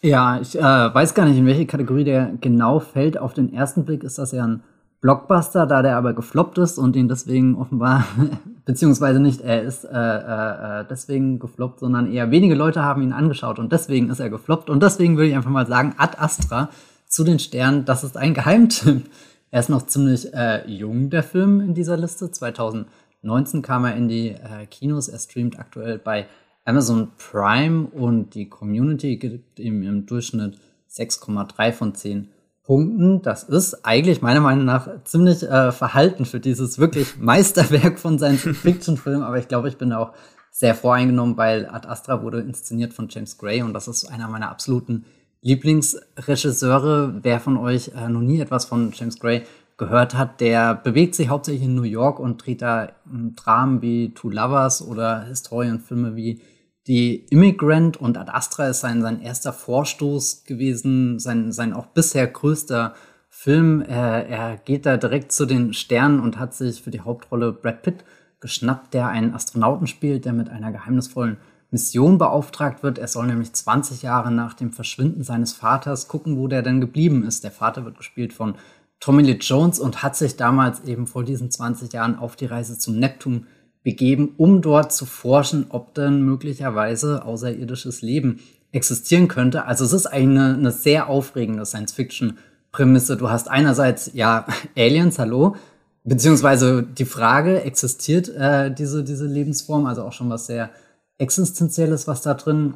Ja, 0.00 0.40
ich 0.40 0.56
äh, 0.56 0.62
weiß 0.62 1.14
gar 1.14 1.26
nicht, 1.26 1.36
in 1.36 1.46
welche 1.46 1.66
Kategorie 1.66 2.04
der 2.04 2.34
genau 2.40 2.78
fällt. 2.78 3.18
Auf 3.18 3.34
den 3.34 3.52
ersten 3.52 3.84
Blick 3.84 4.04
ist 4.04 4.18
das 4.18 4.30
ja 4.30 4.46
ein 4.46 4.62
Blockbuster, 5.00 5.66
da 5.66 5.82
der 5.82 5.96
aber 5.96 6.12
gefloppt 6.12 6.58
ist 6.58 6.78
und 6.78 6.94
ihn 6.94 7.08
deswegen 7.08 7.56
offenbar, 7.56 8.04
beziehungsweise 8.64 9.18
nicht, 9.18 9.40
er 9.40 9.62
ist 9.62 9.84
äh, 9.84 9.88
äh, 9.90 10.80
äh, 10.80 10.84
deswegen 10.88 11.40
gefloppt, 11.40 11.80
sondern 11.80 12.10
eher 12.10 12.30
wenige 12.30 12.54
Leute 12.54 12.84
haben 12.84 13.02
ihn 13.02 13.12
angeschaut 13.12 13.58
und 13.58 13.72
deswegen 13.72 14.08
ist 14.08 14.20
er 14.20 14.30
gefloppt. 14.30 14.70
Und 14.70 14.84
deswegen 14.84 15.16
würde 15.16 15.30
ich 15.30 15.34
einfach 15.34 15.50
mal 15.50 15.66
sagen, 15.66 15.94
Ad 15.98 16.16
Astra 16.18 16.68
zu 17.14 17.22
den 17.22 17.38
Sternen, 17.38 17.84
das 17.84 18.02
ist 18.02 18.16
ein 18.16 18.34
Geheimtipp. 18.34 19.08
Er 19.52 19.60
ist 19.60 19.68
noch 19.68 19.86
ziemlich 19.86 20.34
äh, 20.34 20.68
jung, 20.68 21.10
der 21.10 21.22
Film 21.22 21.60
in 21.60 21.72
dieser 21.72 21.96
Liste. 21.96 22.28
2019 22.28 23.62
kam 23.62 23.84
er 23.84 23.94
in 23.94 24.08
die 24.08 24.30
äh, 24.30 24.66
Kinos. 24.68 25.06
Er 25.06 25.20
streamt 25.20 25.60
aktuell 25.60 25.98
bei 25.98 26.26
Amazon 26.64 27.12
Prime 27.16 27.86
und 27.86 28.34
die 28.34 28.48
Community 28.48 29.16
gibt 29.16 29.60
ihm 29.60 29.84
im 29.84 30.06
Durchschnitt 30.06 30.58
6,3 30.90 31.72
von 31.72 31.94
10 31.94 32.30
Punkten. 32.64 33.22
Das 33.22 33.44
ist 33.44 33.84
eigentlich 33.84 34.20
meiner 34.20 34.40
Meinung 34.40 34.64
nach 34.64 34.88
ziemlich 35.04 35.44
äh, 35.44 35.70
verhalten 35.70 36.24
für 36.24 36.40
dieses 36.40 36.80
wirklich 36.80 37.16
Meisterwerk 37.20 38.00
von 38.00 38.18
Science-Fiction-Film. 38.18 39.22
Aber 39.22 39.38
ich 39.38 39.46
glaube, 39.46 39.68
ich 39.68 39.78
bin 39.78 39.92
auch 39.92 40.14
sehr 40.50 40.74
voreingenommen, 40.74 41.36
weil 41.36 41.66
Ad 41.66 41.86
Astra 41.86 42.24
wurde 42.24 42.40
inszeniert 42.40 42.92
von 42.92 43.08
James 43.08 43.38
Gray 43.38 43.62
und 43.62 43.72
das 43.72 43.86
ist 43.86 44.06
einer 44.06 44.26
meiner 44.26 44.50
absoluten 44.50 45.04
Lieblingsregisseure, 45.44 47.20
wer 47.22 47.38
von 47.38 47.58
euch 47.58 47.92
äh, 47.94 48.08
noch 48.08 48.22
nie 48.22 48.40
etwas 48.40 48.64
von 48.64 48.92
James 48.92 49.18
Gray 49.20 49.42
gehört 49.76 50.14
hat, 50.14 50.40
der 50.40 50.74
bewegt 50.74 51.14
sich 51.14 51.28
hauptsächlich 51.28 51.64
in 51.64 51.74
New 51.74 51.82
York 51.82 52.18
und 52.18 52.44
dreht 52.44 52.62
da 52.62 52.92
Dramen 53.36 53.82
wie 53.82 54.14
Two 54.14 54.30
Lovers 54.30 54.80
oder 54.80 55.24
Historienfilme 55.24 56.16
wie 56.16 56.40
Die 56.86 57.26
Immigrant 57.26 57.98
und 57.98 58.16
Ad 58.16 58.30
Astra 58.32 58.68
ist 58.68 58.80
sein, 58.80 59.02
sein 59.02 59.20
erster 59.20 59.52
Vorstoß 59.52 60.44
gewesen, 60.44 61.18
sein, 61.18 61.52
sein 61.52 61.74
auch 61.74 61.86
bisher 61.86 62.26
größter 62.26 62.94
Film. 63.28 63.82
Er, 63.82 64.26
er 64.26 64.56
geht 64.56 64.86
da 64.86 64.96
direkt 64.96 65.32
zu 65.32 65.44
den 65.44 65.74
Sternen 65.74 66.20
und 66.20 66.38
hat 66.38 66.54
sich 66.54 66.82
für 66.82 66.90
die 66.90 67.00
Hauptrolle 67.00 67.52
Brad 67.52 67.82
Pitt 67.82 68.04
geschnappt, 68.40 68.94
der 68.94 69.08
einen 69.08 69.34
Astronauten 69.34 69.86
spielt, 69.86 70.24
der 70.24 70.32
mit 70.32 70.48
einer 70.48 70.72
geheimnisvollen 70.72 71.36
Mission 71.74 72.18
beauftragt 72.18 72.84
wird. 72.84 72.98
Er 72.98 73.08
soll 73.08 73.26
nämlich 73.26 73.52
20 73.52 74.02
Jahre 74.02 74.30
nach 74.30 74.54
dem 74.54 74.70
Verschwinden 74.70 75.24
seines 75.24 75.52
Vaters 75.54 76.06
gucken, 76.06 76.38
wo 76.38 76.46
der 76.46 76.62
denn 76.62 76.80
geblieben 76.80 77.24
ist. 77.24 77.42
Der 77.42 77.50
Vater 77.50 77.84
wird 77.84 77.98
gespielt 77.98 78.32
von 78.32 78.54
Tommy 79.00 79.24
Lee 79.24 79.38
Jones 79.40 79.80
und 79.80 80.04
hat 80.04 80.14
sich 80.14 80.36
damals 80.36 80.84
eben 80.84 81.08
vor 81.08 81.24
diesen 81.24 81.50
20 81.50 81.92
Jahren 81.92 82.16
auf 82.16 82.36
die 82.36 82.46
Reise 82.46 82.78
zum 82.78 83.00
Neptun 83.00 83.48
begeben, 83.82 84.34
um 84.36 84.62
dort 84.62 84.92
zu 84.92 85.04
forschen, 85.04 85.66
ob 85.68 85.94
denn 85.94 86.22
möglicherweise 86.22 87.24
außerirdisches 87.24 88.02
Leben 88.02 88.38
existieren 88.70 89.26
könnte. 89.26 89.64
Also 89.64 89.84
es 89.84 89.92
ist 89.92 90.06
eine, 90.06 90.54
eine 90.54 90.70
sehr 90.70 91.08
aufregende 91.08 91.66
Science-Fiction-Prämisse. 91.66 93.16
Du 93.16 93.30
hast 93.30 93.50
einerseits 93.50 94.12
ja 94.14 94.46
Aliens, 94.76 95.18
hallo, 95.18 95.56
beziehungsweise 96.04 96.84
die 96.84 97.04
Frage, 97.04 97.62
existiert 97.62 98.28
äh, 98.28 98.72
diese, 98.72 99.02
diese 99.02 99.26
Lebensform, 99.26 99.86
also 99.86 100.04
auch 100.04 100.12
schon 100.12 100.30
was 100.30 100.46
sehr 100.46 100.70
Existenzielles, 101.18 102.06
was 102.06 102.22
da 102.22 102.34
drin 102.34 102.74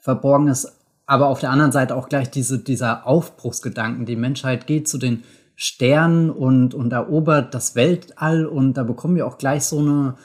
verborgen 0.00 0.48
ist, 0.48 0.72
aber 1.06 1.28
auf 1.28 1.40
der 1.40 1.50
anderen 1.50 1.72
Seite 1.72 1.96
auch 1.96 2.08
gleich 2.08 2.30
diese, 2.30 2.58
dieser 2.58 3.06
Aufbruchsgedanken. 3.06 4.06
Die 4.06 4.16
Menschheit 4.16 4.66
geht 4.66 4.88
zu 4.88 4.98
den 4.98 5.24
Sternen 5.56 6.30
und, 6.30 6.74
und 6.74 6.92
erobert 6.92 7.54
das 7.54 7.74
Weltall 7.74 8.46
und 8.46 8.74
da 8.74 8.82
bekommen 8.82 9.16
wir 9.16 9.26
auch 9.26 9.38
gleich 9.38 9.64
so 9.64 9.78
eine, 9.78 10.16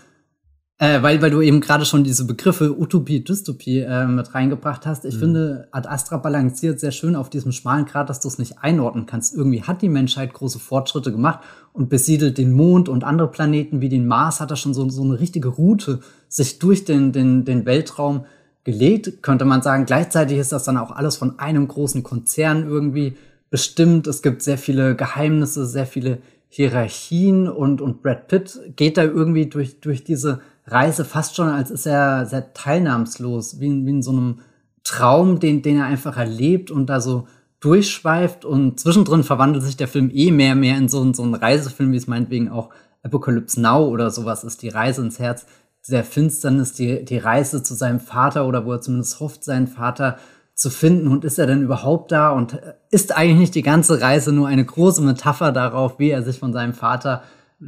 äh, 0.82 1.02
weil, 1.02 1.22
weil 1.22 1.30
du 1.30 1.42
eben 1.42 1.60
gerade 1.60 1.84
schon 1.84 2.06
diese 2.06 2.26
Begriffe 2.26 2.80
Utopie, 2.80 3.22
Dystopie 3.22 3.80
äh, 3.80 4.08
mit 4.08 4.34
reingebracht 4.34 4.86
hast. 4.86 5.04
Ich 5.04 5.16
mhm. 5.16 5.20
finde, 5.20 5.68
Ad 5.72 5.90
Astra 5.90 6.16
balanciert 6.16 6.80
sehr 6.80 6.92
schön 6.92 7.18
auf 7.18 7.30
diesem 7.30 7.52
schmalen 7.52 7.86
Grad, 7.86 8.10
dass 8.10 8.22
du 8.22 8.30
es 8.30 8.40
nicht 8.40 8.60
einordnen 8.60 9.06
kannst. 9.06 9.36
Irgendwie 9.36 9.64
hat 9.64 9.82
die 9.82 9.90
Menschheit 9.90 10.34
große 10.34 10.58
Fortschritte 10.58 11.12
gemacht 11.12 11.40
und 11.74 11.90
besiedelt 11.90 12.38
den 12.38 12.54
Mond 12.54 12.88
und 12.88 13.04
andere 13.04 13.30
Planeten 13.30 13.82
wie 13.82 13.90
den 13.90 14.08
Mars, 14.08 14.40
hat 14.40 14.52
er 14.52 14.56
schon 14.56 14.74
so, 14.74 14.90
so 14.90 15.04
eine 15.04 15.20
richtige 15.20 15.50
Route 15.50 16.00
sich 16.30 16.60
durch 16.60 16.86
den, 16.86 17.12
den, 17.12 17.44
den 17.44 17.66
Weltraum 17.66 18.24
gelegt, 18.64 19.22
könnte 19.22 19.44
man 19.44 19.62
sagen. 19.62 19.86
Gleichzeitig 19.86 20.38
ist 20.38 20.54
das 20.54 20.64
dann 20.64 20.78
auch 20.78 20.92
alles 20.92 21.18
von 21.18 21.40
einem 21.40 21.68
großen 21.68 22.04
Konzern 22.04 22.66
irgendwie 22.66 23.18
bestimmt. 23.50 24.08
Es 24.08 24.22
gibt 24.22 24.44
sehr 24.44 24.58
viele 24.58 24.96
Geheimnisse, 24.96 25.66
sehr 25.66 25.86
viele 25.86 26.20
Hierarchien 26.48 27.48
und, 27.50 27.82
und 27.82 28.02
Brad 28.02 28.28
Pitt 28.28 28.60
geht 28.76 28.98
da 28.98 29.04
irgendwie 29.04 29.48
durch, 29.48 29.82
durch 29.82 30.04
diese 30.04 30.40
Reise 30.72 31.06
fast 31.06 31.36
schon, 31.36 31.50
als 31.50 31.72
ist 31.72 31.86
er 31.86 32.26
sehr 32.26 32.54
teilnahmslos, 32.54 33.60
wie, 33.60 33.68
in, 33.68 33.86
wie 33.86 33.92
in 33.92 34.02
so 34.02 34.12
einem 34.12 34.40
Traum, 34.84 35.40
den, 35.40 35.62
den 35.62 35.78
er 35.78 35.86
einfach 35.86 36.18
erlebt 36.18 36.72
und 36.72 36.88
da 36.88 37.02
so 37.02 37.28
durchschweift. 37.60 38.46
Und 38.46 38.80
zwischendrin 38.80 39.24
verwandelt 39.24 39.64
sich 39.64 39.78
der 39.78 39.88
Film 39.88 40.10
eh 40.14 40.32
mehr 40.32 40.56
mehr 40.56 40.78
in 40.78 40.90
so, 40.90 41.12
so 41.14 41.24
einen 41.24 41.36
Reisefilm, 41.36 41.92
wie 41.92 41.98
es 41.98 42.08
meinetwegen 42.08 42.50
auch 42.50 42.70
Apocalypse 43.04 43.62
Now 43.62 43.88
oder 43.88 44.12
sowas 44.12 44.44
ist, 44.44 44.62
die 44.62 44.70
Reise 44.70 45.02
ins 45.02 45.20
Herz 45.20 45.46
der 45.88 46.04
Finsternis, 46.04 46.74
die, 46.74 47.04
die 47.04 47.18
Reise 47.18 47.64
zu 47.64 47.74
seinem 47.74 48.00
Vater 48.00 48.48
oder 48.48 48.66
wo 48.66 48.74
er 48.74 48.82
zumindest 48.82 49.20
hofft, 49.20 49.44
seinen 49.44 49.68
Vater 49.68 50.18
zu 50.54 50.70
finden. 50.70 51.08
Und 51.08 51.26
ist 51.26 51.40
er 51.40 51.48
denn 51.48 51.64
überhaupt 51.64 52.12
da? 52.12 52.32
Und 52.32 52.60
ist 52.92 53.16
eigentlich 53.16 53.40
nicht 53.40 53.56
die 53.56 53.64
ganze 53.64 54.02
Reise 54.02 54.32
nur 54.32 54.48
eine 54.48 54.66
große 54.66 55.02
Metapher 55.02 55.52
darauf, 55.52 55.98
wie 55.98 56.10
er 56.10 56.22
sich 56.22 56.40
von 56.40 56.54
seinem 56.54 56.74
Vater 56.74 57.24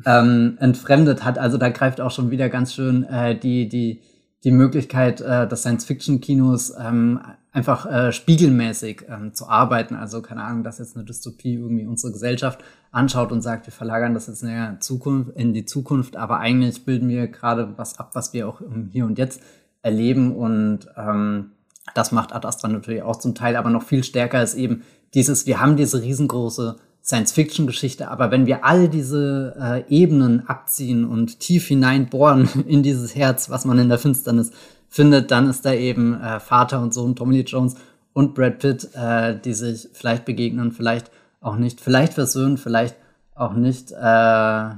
ähm, 0.05 0.57
entfremdet 0.59 1.23
hat. 1.23 1.37
Also 1.37 1.57
da 1.57 1.69
greift 1.69 2.01
auch 2.01 2.11
schon 2.11 2.31
wieder 2.31 2.49
ganz 2.49 2.73
schön 2.73 3.03
äh, 3.03 3.37
die, 3.37 3.67
die, 3.67 4.01
die 4.43 4.51
Möglichkeit 4.51 5.21
äh, 5.21 5.47
des 5.47 5.61
Science-Fiction-Kinos 5.61 6.73
ähm, 6.79 7.19
einfach 7.51 7.85
äh, 7.85 8.11
spiegelmäßig 8.11 9.05
ähm, 9.09 9.33
zu 9.33 9.47
arbeiten. 9.47 9.95
Also 9.95 10.21
keine 10.21 10.43
Ahnung, 10.43 10.63
dass 10.63 10.79
jetzt 10.79 10.95
eine 10.95 11.05
Dystopie 11.05 11.55
irgendwie 11.55 11.85
unsere 11.85 12.13
Gesellschaft 12.13 12.63
anschaut 12.91 13.31
und 13.31 13.41
sagt, 13.41 13.67
wir 13.67 13.73
verlagern 13.73 14.13
das 14.13 14.27
jetzt 14.27 14.43
in, 14.43 14.49
der 14.49 14.79
Zukunft, 14.79 15.35
in 15.35 15.53
die 15.53 15.65
Zukunft, 15.65 16.15
aber 16.15 16.39
eigentlich 16.39 16.85
bilden 16.85 17.09
wir 17.09 17.27
gerade 17.27 17.77
was 17.77 17.99
ab, 17.99 18.11
was 18.13 18.33
wir 18.33 18.47
auch 18.47 18.61
Hier 18.91 19.05
und 19.05 19.17
Jetzt 19.17 19.41
erleben 19.81 20.35
und 20.35 20.87
ähm, 20.95 21.51
das 21.93 22.11
macht 22.11 22.33
Ad 22.33 22.47
Astra 22.47 22.67
natürlich 22.67 23.01
auch 23.01 23.17
zum 23.17 23.35
Teil, 23.35 23.55
aber 23.55 23.69
noch 23.69 23.83
viel 23.83 24.03
stärker 24.03 24.41
ist 24.41 24.55
eben 24.55 24.83
dieses, 25.13 25.45
wir 25.45 25.59
haben 25.59 25.75
diese 25.75 26.01
riesengroße 26.01 26.77
Science-Fiction-Geschichte, 27.03 28.09
aber 28.09 28.29
wenn 28.29 28.45
wir 28.45 28.63
all 28.63 28.87
diese 28.87 29.55
äh, 29.59 29.83
Ebenen 29.89 30.47
abziehen 30.47 31.05
und 31.05 31.39
tief 31.39 31.67
hineinbohren 31.67 32.47
in 32.67 32.83
dieses 32.83 33.15
Herz, 33.15 33.49
was 33.49 33.65
man 33.65 33.79
in 33.79 33.89
der 33.89 33.97
Finsternis 33.97 34.51
findet, 34.87 35.31
dann 35.31 35.49
ist 35.49 35.65
da 35.65 35.73
eben 35.73 36.19
äh, 36.21 36.39
Vater 36.39 36.81
und 36.81 36.93
Sohn 36.93 37.15
Tommy 37.15 37.37
Lee 37.37 37.43
Jones 37.43 37.75
und 38.13 38.35
Brad 38.35 38.59
Pitt, 38.59 38.89
äh, 38.93 39.39
die 39.39 39.53
sich 39.53 39.89
vielleicht 39.93 40.25
begegnen, 40.25 40.71
vielleicht 40.71 41.11
auch 41.39 41.55
nicht, 41.55 41.81
vielleicht 41.81 42.13
versöhnen, 42.13 42.57
vielleicht 42.57 42.95
auch 43.35 43.53
nicht. 43.53 43.91
Äh, 43.91 44.75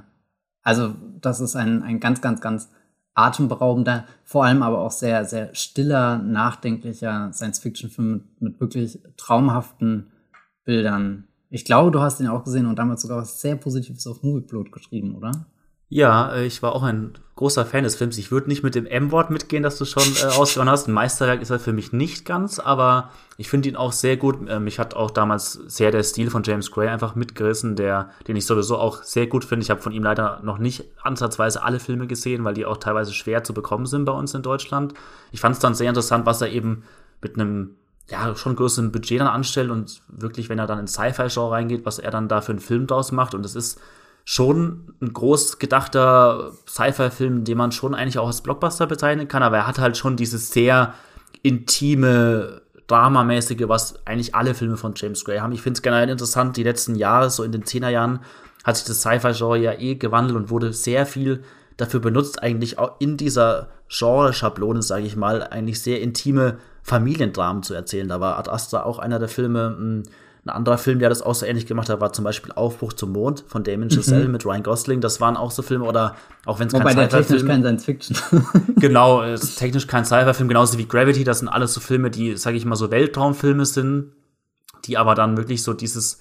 also 0.64 0.96
das 1.20 1.40
ist 1.40 1.56
ein, 1.56 1.84
ein 1.84 2.00
ganz, 2.00 2.22
ganz, 2.22 2.42
ganz 2.42 2.70
atemberaubender, 3.16 4.06
vor 4.24 4.46
allem 4.46 4.64
aber 4.64 4.80
auch 4.80 4.92
sehr, 4.92 5.26
sehr 5.26 5.54
stiller, 5.54 6.18
nachdenklicher 6.18 7.32
Science-Fiction-Film 7.34 8.12
mit, 8.12 8.42
mit 8.42 8.60
wirklich 8.60 9.00
traumhaften 9.18 10.12
Bildern. 10.64 11.28
Ich 11.54 11.66
glaube, 11.66 11.92
du 11.92 12.02
hast 12.02 12.20
ihn 12.20 12.26
auch 12.26 12.44
gesehen 12.44 12.66
und 12.66 12.80
damals 12.80 13.04
sogar 13.04 13.20
was 13.20 13.40
sehr 13.40 13.56
Positives 13.56 14.08
auf 14.08 14.24
Movieplot 14.24 14.72
geschrieben, 14.72 15.16
oder? 15.16 15.46
Ja, 15.88 16.34
äh, 16.34 16.48
ich 16.48 16.64
war 16.64 16.74
auch 16.74 16.82
ein 16.82 17.14
großer 17.36 17.64
Fan 17.64 17.84
des 17.84 17.96
Films. 17.96 18.18
Ich 18.18 18.32
würde 18.32 18.48
nicht 18.48 18.64
mit 18.64 18.74
dem 18.74 18.88
M-Wort 18.88 19.30
mitgehen, 19.30 19.62
das 19.62 19.78
du 19.78 19.86
schon 19.86 20.02
äh, 20.02 20.26
ausgehauen 20.36 20.68
hast. 20.68 20.88
Ein 20.88 20.94
Meisterwerk 20.94 21.44
ist 21.44 21.52
er 21.52 21.60
für 21.60 21.72
mich 21.72 21.94
nicht 21.94 22.26
ganz, 22.26 22.58
aber 22.58 23.12
ich 23.38 23.50
finde 23.50 23.70
ihn 23.70 23.76
auch 23.76 23.92
sehr 23.92 24.18
gut. 24.18 24.40
Ähm, 24.50 24.64
mich 24.64 24.80
hat 24.80 24.96
auch 24.96 25.12
damals 25.12 25.54
sehr 25.68 25.92
der 25.92 26.02
Stil 26.02 26.32
von 26.32 26.42
James 26.42 26.72
Gray 26.72 26.88
einfach 26.88 27.14
mitgerissen, 27.14 27.76
der, 27.76 28.10
den 28.28 28.36
ich 28.36 28.48
sowieso 28.48 28.80
auch 28.80 29.04
sehr 29.04 29.28
gut 29.28 29.46
finde. 29.46 29.62
Ich 29.62 29.70
habe 29.70 29.80
von 29.80 29.92
ihm 29.92 30.02
leider 30.02 30.40
noch 30.42 30.58
nicht 30.58 30.86
ansatzweise 31.04 31.62
alle 31.62 31.80
Filme 31.80 32.08
gesehen, 32.08 32.44
weil 32.46 32.56
die 32.56 32.66
auch 32.66 32.78
teilweise 32.78 33.14
schwer 33.14 33.44
zu 33.44 33.54
bekommen 33.54 33.86
sind 33.86 34.06
bei 34.06 34.14
uns 34.14 34.34
in 34.34 34.42
Deutschland. 34.42 34.96
Ich 35.32 35.42
fand 35.42 35.54
es 35.54 35.60
dann 35.60 35.76
sehr 35.76 35.90
interessant, 35.90 36.26
was 36.26 36.42
er 36.42 36.50
eben 36.50 36.82
mit 37.22 37.36
einem 37.36 37.76
ja, 38.14 38.36
schon 38.36 38.56
größeren 38.56 38.92
Budget 38.92 39.20
dann 39.20 39.28
anstellt 39.28 39.72
und 39.72 40.02
wirklich, 40.08 40.48
wenn 40.48 40.60
er 40.60 40.68
dann 40.68 40.78
in 40.78 40.88
Sci-Fi-Genre 40.88 41.52
reingeht, 41.52 41.84
was 41.84 41.98
er 41.98 42.12
dann 42.12 42.28
da 42.28 42.42
für 42.42 42.52
einen 42.52 42.60
Film 42.60 42.86
draus 42.86 43.12
macht. 43.12 43.34
Und 43.34 43.44
es 43.44 43.56
ist 43.56 43.82
schon 44.24 44.94
ein 45.02 45.14
groß 45.14 45.58
gedachter 45.58 46.52
Sci-Fi-Film, 46.68 47.44
den 47.44 47.58
man 47.58 47.72
schon 47.72 47.96
eigentlich 47.96 48.20
auch 48.20 48.28
als 48.28 48.42
Blockbuster 48.42 48.86
bezeichnen 48.86 49.28
kann, 49.28 49.42
aber 49.42 49.58
er 49.58 49.68
hat 49.68 49.80
halt 49.80 49.98
schon 49.98 50.16
dieses 50.16 50.52
sehr 50.52 50.94
intime, 51.42 52.62
dramamäßige, 52.86 53.68
was 53.68 54.06
eigentlich 54.06 54.36
alle 54.36 54.54
Filme 54.54 54.78
von 54.78 54.94
James 54.96 55.26
Gray 55.26 55.40
haben. 55.40 55.52
Ich 55.52 55.64
finde 55.64 55.78
es 55.80 55.82
generell 55.82 56.10
interessant, 56.10 56.56
die 56.56 56.64
letzten 56.64 56.94
Jahre, 56.94 57.32
so 57.32 57.42
in 57.42 57.52
den 57.52 57.66
Zehnerjahren, 57.66 58.20
hat 58.64 58.78
sich 58.78 58.86
das 58.86 59.02
Sci-Fi-Genre 59.02 59.58
ja 59.58 59.74
eh 59.74 59.96
gewandelt 59.96 60.38
und 60.38 60.52
wurde 60.52 60.72
sehr 60.72 61.08
viel 61.08 61.44
dafür 61.78 62.00
benutzt, 62.00 62.44
eigentlich 62.44 62.78
auch 62.78 63.00
in 63.00 63.18
dieser 63.18 63.70
Genre-Schablone, 63.90 64.84
sage 64.84 65.06
ich 65.06 65.16
mal, 65.16 65.42
eigentlich 65.42 65.82
sehr 65.82 66.00
intime 66.00 66.60
Familiendramen 66.84 67.64
zu 67.64 67.74
erzählen. 67.74 68.08
Da 68.08 68.20
war 68.20 68.38
Ad 68.38 68.50
Astra 68.50 68.84
auch 68.84 69.00
einer 69.00 69.20
der 69.20 69.30
Filme, 69.30 69.76
hm, 69.78 70.04
ein 70.46 70.50
anderer 70.50 70.78
Film, 70.78 71.00
der 71.00 71.08
das 71.08 71.22
auch 71.22 71.36
so 71.36 71.46
ähnlich 71.46 71.68
gemacht 71.68 71.88
hat, 71.88 72.02
war 72.02 72.12
zum 72.12 72.26
Beispiel 72.26 72.52
Aufbruch 72.52 72.92
zum 72.92 73.14
Mond 73.14 73.46
von 73.48 73.64
Damon 73.64 73.90
Chazelle 73.90 74.26
mhm. 74.26 74.34
mit 74.34 74.46
Ryan 74.46 74.64
Gosling. 74.64 75.00
Das 75.00 75.22
waren 75.22 75.38
auch 75.38 75.52
so 75.52 75.62
Filme 75.62 75.86
oder 75.86 76.18
auch 76.46 76.60
wenn 76.60 76.68
es 76.68 76.74
kein 76.74 76.82
Wobei 76.82 76.94
der 76.94 77.08
technisch 77.08 77.46
kein 77.46 77.62
Science 77.62 77.86
Fiction. 77.86 78.18
genau, 78.76 79.22
ist 79.22 79.56
technisch 79.56 79.88
kein 79.88 80.04
Sci-Fi-Film, 80.04 80.50
genauso 80.50 80.78
wie 80.78 80.86
Gravity. 80.86 81.24
Das 81.24 81.40
sind 81.40 81.48
alles 81.48 81.74
so 81.74 81.80
Filme, 81.80 82.12
die, 82.12 82.36
sage 82.36 82.58
ich 82.58 82.66
mal, 82.66 82.76
so 82.76 82.92
Weltraumfilme 82.92 83.66
sind, 83.66 84.12
die 84.84 84.98
aber 84.98 85.16
dann 85.16 85.38
wirklich 85.38 85.64
so 85.64 85.72
dieses 85.72 86.20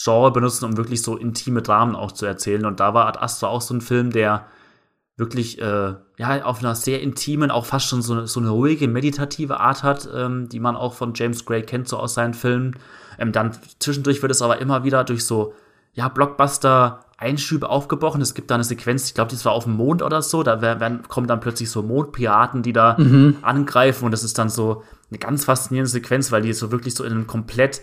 Genre 0.00 0.30
benutzen, 0.30 0.66
um 0.66 0.76
wirklich 0.76 1.02
so 1.02 1.16
intime 1.16 1.60
Dramen 1.60 1.96
auch 1.96 2.12
zu 2.12 2.24
erzählen. 2.24 2.66
Und 2.66 2.78
da 2.78 2.94
war 2.94 3.08
Ad 3.08 3.18
Astra 3.18 3.48
auch 3.48 3.62
so 3.62 3.74
ein 3.74 3.80
Film, 3.80 4.12
der 4.12 4.46
wirklich 5.16 5.60
äh, 5.60 5.94
ja 6.18 6.44
auf 6.44 6.60
einer 6.60 6.74
sehr 6.74 7.00
intimen, 7.00 7.50
auch 7.50 7.64
fast 7.64 7.86
schon 7.86 8.02
so 8.02 8.12
eine, 8.12 8.26
so 8.26 8.40
eine 8.40 8.50
ruhige, 8.50 8.86
meditative 8.86 9.60
Art 9.60 9.82
hat, 9.82 10.08
ähm, 10.14 10.48
die 10.48 10.60
man 10.60 10.76
auch 10.76 10.94
von 10.94 11.12
James 11.14 11.44
Gray 11.44 11.62
kennt, 11.62 11.88
so 11.88 11.96
aus 11.96 12.14
seinen 12.14 12.34
Filmen. 12.34 12.76
Ähm, 13.18 13.32
dann 13.32 13.56
zwischendurch 13.78 14.20
wird 14.20 14.32
es 14.32 14.42
aber 14.42 14.58
immer 14.58 14.84
wieder 14.84 15.04
durch 15.04 15.24
so, 15.24 15.54
ja, 15.94 16.08
Blockbuster-Einschübe 16.08 17.70
aufgebrochen. 17.70 18.20
Es 18.20 18.34
gibt 18.34 18.50
da 18.50 18.56
eine 18.56 18.64
Sequenz, 18.64 19.08
ich 19.08 19.14
glaube, 19.14 19.30
das 19.30 19.46
war 19.46 19.52
auf 19.52 19.64
dem 19.64 19.72
Mond 19.72 20.02
oder 20.02 20.20
so, 20.20 20.42
da 20.42 20.60
werden, 20.60 21.02
kommen 21.08 21.26
dann 21.26 21.40
plötzlich 21.40 21.70
so 21.70 21.82
Mondpiraten, 21.82 22.62
die 22.62 22.74
da 22.74 22.96
mhm. 22.98 23.38
angreifen 23.40 24.04
und 24.04 24.10
das 24.10 24.22
ist 24.22 24.36
dann 24.36 24.50
so 24.50 24.82
eine 25.10 25.18
ganz 25.18 25.46
faszinierende 25.46 25.90
Sequenz, 25.90 26.30
weil 26.30 26.42
die 26.42 26.52
so 26.52 26.70
wirklich 26.70 26.94
so 26.94 27.04
in 27.04 27.12
einem 27.12 27.26
komplett, 27.26 27.80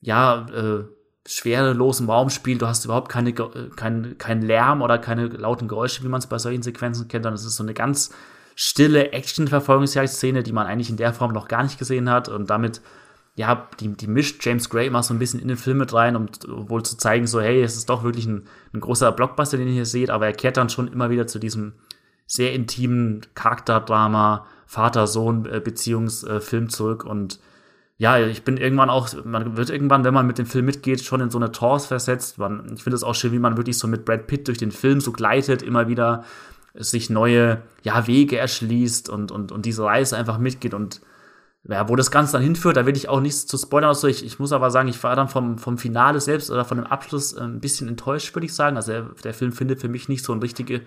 ja, 0.00 0.46
äh, 0.48 0.84
schwerelosen 1.26 2.08
Raum 2.08 2.30
spielt. 2.30 2.62
Du 2.62 2.66
hast 2.66 2.84
überhaupt 2.84 3.08
keine, 3.08 3.32
kein, 3.32 4.16
kein 4.18 4.42
Lärm 4.42 4.82
oder 4.82 4.98
keine 4.98 5.26
lauten 5.26 5.68
Geräusche, 5.68 6.02
wie 6.02 6.08
man 6.08 6.18
es 6.18 6.26
bei 6.26 6.38
solchen 6.38 6.62
Sequenzen 6.62 7.08
kennt, 7.08 7.24
sondern 7.24 7.38
es 7.38 7.44
ist 7.44 7.56
so 7.56 7.62
eine 7.62 7.74
ganz 7.74 8.10
stille 8.54 9.12
Action-Verfolgungsjagdszene, 9.12 10.42
die 10.42 10.52
man 10.52 10.66
eigentlich 10.66 10.90
in 10.90 10.96
der 10.96 11.14
Form 11.14 11.32
noch 11.32 11.48
gar 11.48 11.62
nicht 11.62 11.78
gesehen 11.78 12.10
hat 12.10 12.28
und 12.28 12.50
damit 12.50 12.82
ja, 13.34 13.66
die, 13.80 13.96
die 13.96 14.08
mischt 14.08 14.44
James 14.44 14.68
Gray 14.68 14.86
immer 14.86 15.02
so 15.02 15.14
ein 15.14 15.18
bisschen 15.18 15.40
in 15.40 15.48
den 15.48 15.56
Film 15.56 15.78
mit 15.78 15.94
rein, 15.94 16.16
um 16.16 16.28
wohl 16.68 16.82
zu 16.82 16.98
zeigen, 16.98 17.26
so, 17.26 17.40
hey, 17.40 17.62
es 17.62 17.76
ist 17.76 17.88
doch 17.88 18.04
wirklich 18.04 18.26
ein, 18.26 18.46
ein 18.74 18.80
großer 18.80 19.10
Blockbuster, 19.10 19.56
den 19.56 19.68
ihr 19.68 19.74
hier 19.74 19.86
seht, 19.86 20.10
aber 20.10 20.26
er 20.26 20.34
kehrt 20.34 20.58
dann 20.58 20.68
schon 20.68 20.88
immer 20.88 21.08
wieder 21.08 21.26
zu 21.26 21.38
diesem 21.38 21.72
sehr 22.26 22.52
intimen 22.52 23.22
Charakterdrama, 23.34 24.44
Vater-Sohn-Beziehungsfilm 24.66 26.68
zurück 26.68 27.04
und 27.04 27.40
ja, 28.02 28.18
ich 28.18 28.42
bin 28.42 28.56
irgendwann 28.56 28.90
auch, 28.90 29.10
man 29.24 29.56
wird 29.56 29.70
irgendwann, 29.70 30.02
wenn 30.02 30.12
man 30.12 30.26
mit 30.26 30.36
dem 30.36 30.46
Film 30.46 30.64
mitgeht, 30.64 31.04
schon 31.04 31.20
in 31.20 31.30
so 31.30 31.38
eine 31.38 31.52
Trance 31.52 31.86
versetzt. 31.86 32.36
Man, 32.36 32.72
ich 32.74 32.82
finde 32.82 32.96
es 32.96 33.04
auch 33.04 33.14
schön, 33.14 33.30
wie 33.30 33.38
man 33.38 33.56
wirklich 33.56 33.78
so 33.78 33.86
mit 33.86 34.04
Brad 34.04 34.26
Pitt 34.26 34.48
durch 34.48 34.58
den 34.58 34.72
Film 34.72 35.00
so 35.00 35.12
gleitet, 35.12 35.62
immer 35.62 35.86
wieder 35.86 36.24
sich 36.74 37.10
neue 37.10 37.62
ja, 37.84 38.08
Wege 38.08 38.38
erschließt 38.38 39.08
und, 39.08 39.30
und, 39.30 39.52
und 39.52 39.66
diese 39.66 39.84
Reise 39.84 40.16
einfach 40.16 40.38
mitgeht 40.38 40.74
und 40.74 41.00
ja, 41.68 41.88
wo 41.88 41.94
das 41.94 42.10
Ganze 42.10 42.32
dann 42.32 42.42
hinführt, 42.42 42.76
da 42.76 42.86
will 42.86 42.96
ich 42.96 43.08
auch 43.08 43.20
nichts 43.20 43.46
zu 43.46 43.56
spoilern. 43.56 43.90
Also 43.90 44.08
ich, 44.08 44.26
ich 44.26 44.40
muss 44.40 44.50
aber 44.50 44.72
sagen, 44.72 44.88
ich 44.88 45.00
war 45.04 45.14
dann 45.14 45.28
vom, 45.28 45.58
vom 45.58 45.78
Finale 45.78 46.20
selbst 46.20 46.50
oder 46.50 46.64
von 46.64 46.78
dem 46.78 46.88
Abschluss 46.88 47.34
äh, 47.34 47.40
ein 47.42 47.60
bisschen 47.60 47.86
enttäuscht, 47.86 48.34
würde 48.34 48.46
ich 48.46 48.54
sagen. 48.54 48.74
Also 48.74 48.90
der, 48.90 49.02
der 49.22 49.32
Film 49.32 49.52
findet 49.52 49.80
für 49.80 49.88
mich 49.88 50.08
nicht 50.08 50.24
so 50.24 50.32
ein 50.32 50.40
richtige, 50.40 50.80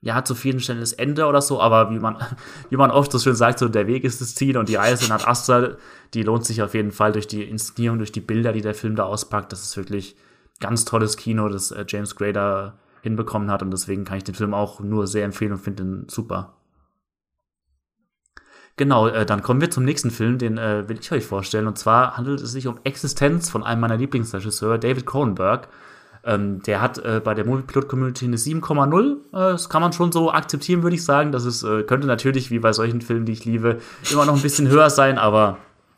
ja, 0.00 0.24
zufriedenstellendes 0.24 0.92
Ende 0.92 1.26
oder 1.26 1.42
so, 1.42 1.60
aber 1.60 1.90
wie 1.90 1.98
man, 1.98 2.16
wie 2.70 2.76
man 2.76 2.90
oft 2.90 3.10
so 3.10 3.18
schön 3.18 3.34
sagt, 3.34 3.58
so 3.58 3.68
der 3.68 3.86
Weg 3.86 4.04
ist 4.04 4.20
das 4.20 4.34
Ziel 4.34 4.56
und 4.56 4.68
die 4.68 4.76
Reise 4.76 5.08
nach 5.08 5.26
Astra, 5.26 5.76
die 6.14 6.22
lohnt 6.22 6.44
sich 6.44 6.62
auf 6.62 6.74
jeden 6.74 6.92
Fall 6.92 7.12
durch 7.12 7.26
die 7.26 7.42
Inszenierung, 7.42 7.98
durch 7.98 8.12
die 8.12 8.20
Bilder, 8.20 8.52
die 8.52 8.60
der 8.60 8.74
Film 8.74 8.96
da 8.96 9.04
auspackt. 9.04 9.52
Das 9.52 9.62
ist 9.62 9.76
wirklich 9.76 10.16
ganz 10.60 10.84
tolles 10.84 11.16
Kino, 11.16 11.48
das 11.48 11.70
äh, 11.70 11.84
James 11.86 12.16
Gray 12.16 12.32
da 12.32 12.78
hinbekommen 13.02 13.50
hat 13.50 13.62
und 13.62 13.70
deswegen 13.70 14.04
kann 14.04 14.18
ich 14.18 14.24
den 14.24 14.34
Film 14.34 14.54
auch 14.54 14.80
nur 14.80 15.06
sehr 15.06 15.24
empfehlen 15.24 15.52
und 15.52 15.58
finde 15.58 15.82
ihn 15.82 16.06
super. 16.08 16.54
Genau, 18.76 19.08
äh, 19.08 19.26
dann 19.26 19.42
kommen 19.42 19.60
wir 19.60 19.70
zum 19.70 19.84
nächsten 19.84 20.12
Film, 20.12 20.38
den 20.38 20.56
äh, 20.56 20.88
will 20.88 20.98
ich 21.00 21.10
euch 21.10 21.26
vorstellen. 21.26 21.66
Und 21.66 21.78
zwar 21.78 22.16
handelt 22.16 22.40
es 22.40 22.52
sich 22.52 22.68
um 22.68 22.78
Existenz 22.84 23.50
von 23.50 23.64
einem 23.64 23.80
meiner 23.80 23.96
Lieblingsregisseure, 23.96 24.78
David 24.78 25.04
Cronenberg. 25.04 25.68
Ähm, 26.28 26.62
der 26.62 26.82
hat 26.82 26.98
äh, 26.98 27.22
bei 27.24 27.32
der 27.32 27.46
Moviepilot-Community 27.46 28.26
eine 28.26 28.36
7,0. 28.36 29.12
Äh, 29.12 29.16
das 29.32 29.70
kann 29.70 29.80
man 29.80 29.94
schon 29.94 30.12
so 30.12 30.30
akzeptieren, 30.30 30.82
würde 30.82 30.94
ich 30.94 31.02
sagen. 31.02 31.32
Das 31.32 31.46
ist, 31.46 31.62
äh, 31.62 31.84
könnte 31.84 32.06
natürlich, 32.06 32.50
wie 32.50 32.58
bei 32.58 32.74
solchen 32.74 33.00
Filmen, 33.00 33.24
die 33.24 33.32
ich 33.32 33.46
liebe, 33.46 33.78
immer 34.12 34.26
noch 34.26 34.36
ein 34.36 34.42
bisschen 34.42 34.68
höher 34.70 34.90
sein, 34.90 35.16
aber 35.16 35.56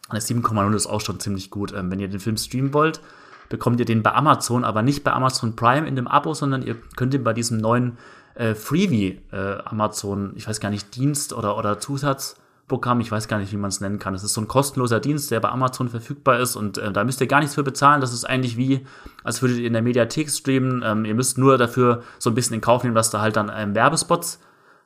eine 0.09 0.21
7,0 0.21 0.77
ist 0.77 0.87
auch 0.87 1.01
schon 1.01 1.19
ziemlich 1.19 1.51
gut. 1.51 1.73
Ähm, 1.73 1.91
wenn 1.91 1.99
ihr 1.99 2.07
den 2.07 2.21
Film 2.21 2.37
streamen 2.37 2.73
wollt, 2.73 3.01
bekommt 3.49 3.81
ihr 3.81 3.87
den 3.87 4.05
bei 4.05 4.15
Amazon, 4.15 4.63
aber 4.63 4.83
nicht 4.83 5.03
bei 5.03 5.13
Amazon 5.13 5.57
Prime 5.57 5.89
in 5.89 5.97
dem 5.97 6.07
Abo, 6.07 6.33
sondern 6.33 6.63
ihr 6.63 6.77
könnt 6.95 7.13
ihn 7.13 7.25
bei 7.25 7.33
diesem 7.33 7.59
neuen 7.59 7.99
äh, 8.37 8.55
Freebie 8.55 9.19
äh, 9.33 9.59
Amazon, 9.65 10.33
ich 10.37 10.47
weiß 10.47 10.61
gar 10.61 10.71
nicht, 10.71 10.95
Dienst 10.95 11.33
oder, 11.33 11.59
oder 11.59 11.81
Zusatz 11.81 12.39
Programm, 12.71 13.00
ich 13.00 13.11
weiß 13.11 13.29
gar 13.29 13.39
nicht, 13.39 13.53
wie 13.53 13.57
man 13.57 13.69
es 13.69 13.81
nennen 13.81 13.99
kann. 13.99 14.15
Es 14.15 14.23
ist 14.23 14.33
so 14.33 14.41
ein 14.41 14.49
kostenloser 14.49 15.00
Dienst, 15.00 15.31
der 15.31 15.41
bei 15.41 15.50
Amazon 15.50 15.89
verfügbar 15.89 16.39
ist 16.39 16.55
und 16.57 16.79
äh, 16.79 16.93
da 16.93 17.05
müsst 17.05 17.21
ihr 17.21 17.27
gar 17.27 17.41
nichts 17.41 17.57
für 17.57 17.65
bezahlen. 17.65 18.00
Das 18.00 18.15
ist 18.15 18.25
eigentlich 18.25 18.57
wie, 18.57 18.87
als 19.25 19.43
würdet 19.43 19.59
ihr 19.59 19.67
in 19.67 19.73
der 19.73 19.83
Mediathek 19.83 20.31
streamen. 20.31 20.83
Ähm, 20.87 21.05
ihr 21.05 21.15
müsst 21.15 21.37
nur 21.37 21.59
dafür 21.59 22.03
so 22.19 22.31
ein 22.31 22.35
bisschen 22.35 22.55
in 22.55 22.61
Kauf 22.61 22.85
nehmen, 22.85 22.95
dass 22.95 23.11
da 23.11 23.21
halt 23.21 23.37
dann 23.37 23.50
ähm, 23.55 23.75
Werbespots 23.75 24.39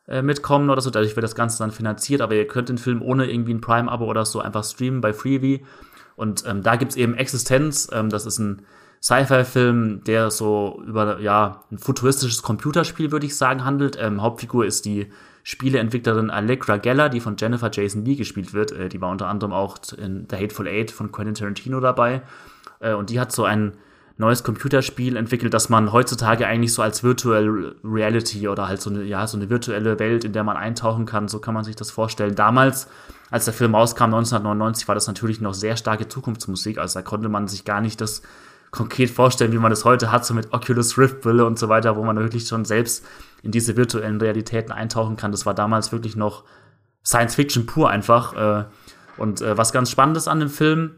äh, 0.09 0.23
mitkommen 0.23 0.71
oder 0.71 0.81
so. 0.81 0.89
Dadurch 0.89 1.15
wird 1.15 1.25
das 1.25 1.35
Ganze 1.35 1.59
dann 1.59 1.71
finanziert, 1.71 2.23
aber 2.23 2.35
ihr 2.35 2.49
könnt 2.49 2.71
den 2.71 2.79
Film 2.79 3.03
ohne 3.03 3.31
irgendwie 3.31 3.53
ein 3.53 3.61
Prime-Abo 3.61 4.07
oder 4.07 4.25
so 4.25 4.41
einfach 4.41 4.65
streamen 4.65 5.03
bei 5.03 5.13
Freebie. 5.13 5.65
Und 6.17 6.45
ähm, 6.47 6.63
da 6.63 6.77
gibt's 6.77 6.97
eben 6.97 7.15
Existenz, 7.15 7.91
ähm, 7.93 8.09
das 8.09 8.25
ist 8.25 8.39
ein 8.39 8.63
Sci-Fi-Film, 9.03 10.05
der 10.05 10.31
so 10.31 10.83
über 10.87 11.21
ja 11.21 11.65
ein 11.71 11.77
futuristisches 11.77 12.43
Computerspiel, 12.43 13.13
würde 13.13 13.27
ich 13.27 13.37
sagen, 13.37 13.63
handelt. 13.63 13.99
Ähm, 14.01 14.23
Hauptfigur 14.23 14.65
ist 14.65 14.87
die 14.87 15.13
Spieleentwicklerin 15.45 16.31
Allegra 16.31 16.79
Geller, 16.79 17.11
die 17.11 17.21
von 17.21 17.37
Jennifer 17.39 17.71
Jason 17.71 18.05
Lee 18.05 18.17
gespielt 18.17 18.55
wird. 18.55 18.73
Äh, 18.73 18.89
die 18.89 19.01
war 19.01 19.11
unter 19.11 19.29
anderem 19.29 19.53
auch 19.53 19.77
in 19.97 20.27
The 20.29 20.37
Hateful 20.37 20.67
Eight 20.67 20.91
von 20.91 21.13
Quentin 21.13 21.35
Tarantino 21.35 21.81
dabei. 21.81 22.23
Äh, 22.81 22.95
und 22.95 23.11
die 23.11 23.21
hat 23.21 23.31
so 23.31 23.45
ein 23.45 23.75
neues 24.17 24.43
Computerspiel 24.43 25.17
entwickelt, 25.17 25.53
das 25.53 25.69
man 25.69 25.93
heutzutage 25.93 26.47
eigentlich 26.47 26.73
so 26.73 26.83
als 26.83 27.03
Virtual 27.03 27.75
Reality 27.85 28.49
oder 28.49 28.69
halt 28.69 28.81
so 28.81 28.89
eine, 28.89 29.03
ja, 29.03 29.27
so 29.27 29.37
eine 29.37 29.51
virtuelle 29.51 29.99
Welt, 29.99 30.25
in 30.25 30.33
der 30.33 30.45
man 30.45 30.57
eintauchen 30.57 31.05
kann, 31.05 31.29
so 31.29 31.41
kann 31.41 31.53
man 31.53 31.65
sich 31.65 31.77
das 31.77 31.91
vorstellen. 31.91 32.35
Damals, 32.35 32.89
als 33.31 33.45
der 33.45 33.55
Film 33.55 33.75
rauskam, 33.75 34.05
1999, 34.05 34.87
war 34.87 34.95
das 34.95 35.09
natürlich 35.09 35.41
noch 35.41 35.53
sehr 35.53 35.77
starke 35.77 36.09
Zukunftsmusik, 36.09 36.79
also 36.79 37.01
da 37.01 37.03
konnte 37.03 37.29
man 37.29 37.49
sich 37.49 37.65
gar 37.65 37.81
nicht 37.81 38.01
das 38.01 38.23
konkret 38.71 39.11
vorstellen, 39.11 39.53
wie 39.53 39.59
man 39.59 39.71
das 39.71 39.85
heute 39.85 40.13
hat, 40.13 40.25
so 40.25 40.33
mit 40.33 40.53
Oculus 40.53 40.97
Rift 40.97 41.21
Brille 41.21 41.45
und 41.45 41.59
so 41.59 41.69
weiter, 41.69 41.97
wo 41.97 42.05
man 42.05 42.17
wirklich 42.17 42.47
schon 42.47 42.65
selbst 42.65 43.05
in 43.45 43.51
diese 43.51 43.77
virtuellen 43.77 44.21
Realitäten 44.21 44.73
eintauchen 44.73 45.17
kann. 45.17 45.31
Das 45.31 45.47
war 45.47 45.55
damals 45.55 45.93
wirklich 45.93 46.17
noch 46.17 46.45
Science 47.05 47.35
Fiction 47.35 47.67
pur 47.67 47.91
einfach. 47.91 48.35
Äh, 48.35 48.65
und 49.19 49.43
äh, 49.43 49.57
was 49.57 49.73
ganz 49.73 49.91
spannend 49.91 50.17
ist 50.17 50.29
an 50.29 50.41
dem 50.41 50.49
Film, 50.49 50.97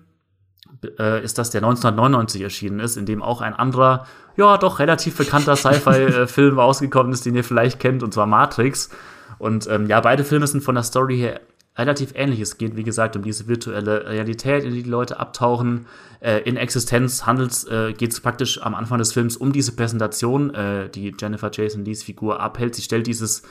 äh, 0.98 1.22
ist, 1.22 1.38
dass 1.38 1.50
der 1.50 1.60
1999 1.60 2.42
erschienen 2.42 2.80
ist, 2.80 2.96
in 2.96 3.04
dem 3.04 3.22
auch 3.22 3.40
ein 3.40 3.54
anderer, 3.54 4.06
ja, 4.36 4.56
doch 4.58 4.78
relativ 4.78 5.16
bekannter 5.16 5.56
Sci-Fi-Film 5.56 6.58
rausgekommen 6.58 7.12
ist, 7.12 7.26
den 7.26 7.34
ihr 7.34 7.44
vielleicht 7.44 7.80
kennt, 7.80 8.02
und 8.02 8.14
zwar 8.14 8.26
Matrix. 8.26 8.90
Und 9.38 9.66
ähm, 9.68 9.88
ja, 9.88 10.00
beide 10.00 10.24
Filme 10.24 10.46
sind 10.46 10.62
von 10.62 10.76
der 10.76 10.84
Story 10.84 11.18
her 11.18 11.40
relativ 11.76 12.12
ähnlich. 12.14 12.40
Es 12.40 12.58
geht, 12.58 12.76
wie 12.76 12.84
gesagt, 12.84 13.16
um 13.16 13.22
diese 13.22 13.48
virtuelle 13.48 14.06
Realität, 14.06 14.64
in 14.64 14.74
die 14.74 14.82
die 14.82 14.90
Leute 14.90 15.20
abtauchen. 15.20 15.86
Äh, 16.20 16.40
in 16.40 16.56
Existenz 16.56 17.26
handelt 17.26 17.66
äh, 17.68 17.92
geht 17.92 18.12
es 18.12 18.20
praktisch 18.20 18.62
am 18.62 18.74
Anfang 18.74 18.98
des 18.98 19.12
Films 19.12 19.36
um 19.36 19.52
diese 19.52 19.72
Präsentation, 19.72 20.54
äh, 20.54 20.88
die 20.88 21.14
Jennifer 21.18 21.50
Jason 21.52 21.84
Lees 21.84 22.02
Figur 22.02 22.40
abhält. 22.40 22.74
Sie 22.74 22.82
stellt 22.82 23.06
dieses 23.06 23.42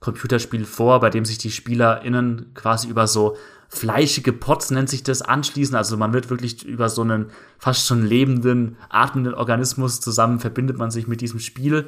Computerspiel 0.00 0.64
vor, 0.64 1.00
bei 1.00 1.10
dem 1.10 1.24
sich 1.24 1.38
die 1.38 1.50
SpielerInnen 1.50 2.52
quasi 2.54 2.88
über 2.88 3.06
so 3.06 3.36
fleischige 3.68 4.32
Pots 4.32 4.70
nennt 4.70 4.88
sich 4.88 5.02
das 5.02 5.22
anschließen. 5.22 5.74
Also 5.74 5.96
man 5.96 6.12
wird 6.12 6.30
wirklich 6.30 6.64
über 6.64 6.88
so 6.88 7.02
einen 7.02 7.30
fast 7.58 7.86
schon 7.86 8.06
lebenden, 8.06 8.76
atmenden 8.88 9.34
Organismus 9.34 10.00
zusammen 10.00 10.38
verbindet 10.38 10.78
man 10.78 10.90
sich 10.90 11.08
mit 11.08 11.20
diesem 11.20 11.40
Spiel. 11.40 11.86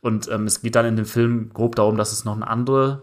Und 0.00 0.28
ähm, 0.30 0.46
es 0.46 0.62
geht 0.62 0.74
dann 0.74 0.86
in 0.86 0.96
dem 0.96 1.04
Film 1.04 1.50
grob 1.52 1.76
darum, 1.76 1.96
dass 1.96 2.12
es 2.12 2.24
noch 2.24 2.36
eine 2.36 2.48
andere 2.48 3.02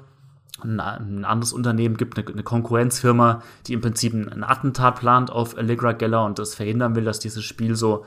ein, 0.64 1.26
anderes 1.26 1.54
Unternehmen 1.54 1.98
gibt, 1.98 2.18
eine, 2.18 2.28
eine, 2.28 2.44
Konkurrenzfirma, 2.44 3.42
die 3.68 3.74
im 3.74 3.82
Prinzip 3.82 4.14
ein 4.14 4.44
Attentat 4.44 5.00
plant 5.00 5.32
auf 5.32 5.58
Allegra 5.58 5.92
Geller 5.92 6.26
und 6.26 6.40
das 6.40 6.56
verhindern 6.56 6.96
will, 6.96 7.04
dass 7.04 7.20
dieses 7.20 7.44
Spiel 7.44 7.76
so 7.76 8.06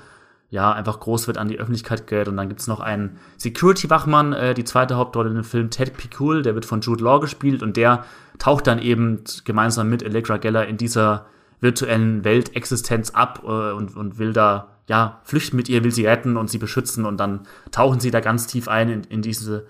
ja 0.50 0.73
einfach 0.73 0.99
groß 0.99 1.26
wird 1.26 1.37
an 1.37 1.49
die 1.49 1.59
Öffentlichkeit 1.59 2.07
gerät. 2.07 2.28
Und 2.28 2.37
dann 2.37 2.49
gibt's 2.49 2.67
noch 2.67 2.81
einen 2.81 3.19
Security-Wachmann, 3.37 4.33
äh, 4.33 4.55
die 4.55 4.64
zweite 4.64 4.97
Hauptrolle 4.97 5.28
in 5.28 5.35
dem 5.35 5.45
Film, 5.45 5.71
Ted 5.71 5.97
Picul, 5.97 6.43
der 6.43 6.55
wird 6.55 6.64
von 6.64 6.81
Jude 6.81 7.05
Law 7.05 7.21
gespielt 7.21 7.62
und 7.62 7.76
der 7.76 8.05
taucht 8.38 8.67
dann 8.67 8.78
eben 8.78 9.25
gemeinsam 9.45 9.90
mit 9.90 10.02
Allegra 10.02 10.38
Geller 10.38 10.67
in 10.67 10.78
dieser 10.78 11.26
virtuellen 11.61 12.25
Weltexistenz 12.25 13.11
ab 13.11 13.43
äh, 13.45 13.73
und, 13.73 13.95
und 13.97 14.19
will 14.19 14.33
da 14.33 14.69
ja 14.87 15.21
flüchten 15.25 15.57
mit 15.57 15.69
ihr, 15.69 15.85
will 15.85 15.93
sie 15.93 16.07
retten 16.07 16.38
und 16.38 16.49
sie 16.49 16.59
beschützen 16.59 17.05
und 17.05 17.19
dann 17.19 17.40
tauchen 17.71 18.00
sie 18.00 18.11
da 18.11 18.21
ganz 18.21 18.47
tief 18.47 18.69
ein 18.69 18.88
in, 18.88 19.05
in 19.05 19.21
diese 19.21 19.67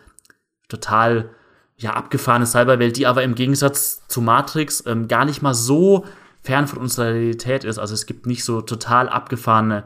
total 0.68 1.30
ja, 1.78 1.92
abgefahrene 1.94 2.46
Cyberwelt, 2.46 2.96
die 2.96 3.06
aber 3.06 3.22
im 3.22 3.34
Gegensatz 3.34 4.06
zu 4.08 4.20
Matrix 4.20 4.84
ähm, 4.86 5.06
gar 5.08 5.24
nicht 5.24 5.42
mal 5.42 5.54
so 5.54 6.04
fern 6.42 6.66
von 6.66 6.80
unserer 6.80 7.14
Realität 7.14 7.64
ist. 7.64 7.78
Also 7.78 7.94
es 7.94 8.06
gibt 8.06 8.26
nicht 8.26 8.44
so 8.44 8.60
total 8.60 9.08
abgefahrene 9.08 9.84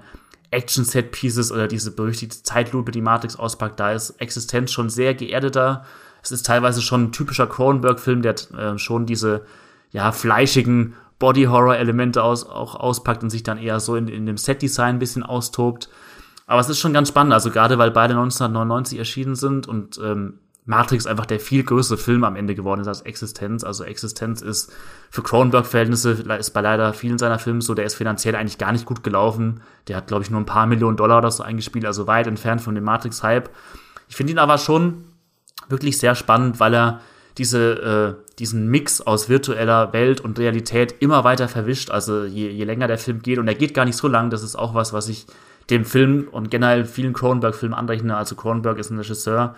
Action-Set-Pieces 0.50 1.52
oder 1.52 1.68
diese 1.68 1.90
berüchtigte 1.90 2.42
Zeitlupe, 2.42 2.92
die 2.92 3.00
Matrix 3.02 3.36
auspackt. 3.36 3.78
Da 3.78 3.92
ist 3.92 4.10
Existenz 4.20 4.72
schon 4.72 4.88
sehr 4.88 5.14
geerdeter. 5.14 5.84
Es 6.22 6.32
ist 6.32 6.46
teilweise 6.46 6.80
schon 6.80 7.04
ein 7.04 7.12
typischer 7.12 7.46
Cronenberg-Film, 7.46 8.22
der 8.22 8.34
äh, 8.56 8.78
schon 8.78 9.06
diese 9.06 9.44
ja, 9.90 10.12
fleischigen 10.12 10.94
Body-Horror-Elemente 11.18 12.22
aus, 12.22 12.44
auch 12.44 12.74
auspackt 12.74 13.22
und 13.22 13.30
sich 13.30 13.42
dann 13.42 13.58
eher 13.58 13.80
so 13.80 13.96
in, 13.96 14.08
in 14.08 14.24
dem 14.24 14.38
Set-Design 14.38 14.96
ein 14.96 14.98
bisschen 14.98 15.22
austobt. 15.22 15.90
Aber 16.46 16.60
es 16.60 16.68
ist 16.68 16.78
schon 16.78 16.92
ganz 16.92 17.08
spannend, 17.08 17.32
also 17.32 17.50
gerade 17.50 17.78
weil 17.78 17.90
beide 17.90 18.14
1999 18.14 18.98
erschienen 18.98 19.36
sind 19.36 19.68
und 19.68 19.98
ähm, 20.02 20.38
Matrix 20.64 21.06
einfach 21.06 21.26
der 21.26 21.40
viel 21.40 21.64
größere 21.64 21.98
Film 21.98 22.22
am 22.22 22.36
Ende 22.36 22.54
geworden 22.54 22.80
ist 22.80 22.86
als 22.86 23.02
Existenz. 23.02 23.64
Also 23.64 23.82
Existenz 23.82 24.42
ist 24.42 24.72
für 25.10 25.22
Cronenberg-Verhältnisse, 25.22 26.12
ist 26.38 26.50
bei 26.50 26.60
leider 26.60 26.92
vielen 26.92 27.18
seiner 27.18 27.40
Filme 27.40 27.62
so, 27.62 27.74
der 27.74 27.84
ist 27.84 27.94
finanziell 27.94 28.36
eigentlich 28.36 28.58
gar 28.58 28.70
nicht 28.70 28.86
gut 28.86 29.02
gelaufen. 29.02 29.60
Der 29.88 29.96
hat, 29.96 30.06
glaube 30.06 30.22
ich, 30.22 30.30
nur 30.30 30.40
ein 30.40 30.46
paar 30.46 30.66
Millionen 30.66 30.96
Dollar 30.96 31.18
oder 31.18 31.32
so 31.32 31.42
eingespielt, 31.42 31.84
also 31.84 32.06
weit 32.06 32.28
entfernt 32.28 32.60
von 32.60 32.76
dem 32.76 32.84
Matrix-Hype. 32.84 33.50
Ich 34.08 34.14
finde 34.14 34.32
ihn 34.32 34.38
aber 34.38 34.58
schon 34.58 35.04
wirklich 35.68 35.98
sehr 35.98 36.14
spannend, 36.14 36.60
weil 36.60 36.74
er 36.74 37.00
diese, 37.38 38.18
äh, 38.20 38.36
diesen 38.38 38.68
Mix 38.68 39.00
aus 39.00 39.28
virtueller 39.28 39.92
Welt 39.92 40.20
und 40.20 40.38
Realität 40.38 40.94
immer 41.00 41.24
weiter 41.24 41.48
verwischt. 41.48 41.90
Also 41.90 42.24
je, 42.24 42.50
je 42.50 42.64
länger 42.64 42.86
der 42.86 42.98
Film 42.98 43.22
geht, 43.22 43.38
und 43.38 43.48
er 43.48 43.54
geht 43.54 43.74
gar 43.74 43.84
nicht 43.84 43.96
so 43.96 44.06
lang, 44.06 44.30
das 44.30 44.42
ist 44.42 44.54
auch 44.54 44.74
was, 44.74 44.92
was 44.92 45.08
ich 45.08 45.26
dem 45.70 45.84
Film 45.84 46.28
und 46.30 46.50
generell 46.50 46.84
vielen 46.84 47.14
Cronenberg-Filmen 47.14 47.74
anrechne. 47.74 48.16
Also 48.16 48.36
Cronenberg 48.36 48.78
ist 48.78 48.90
ein 48.90 48.98
Regisseur, 48.98 49.54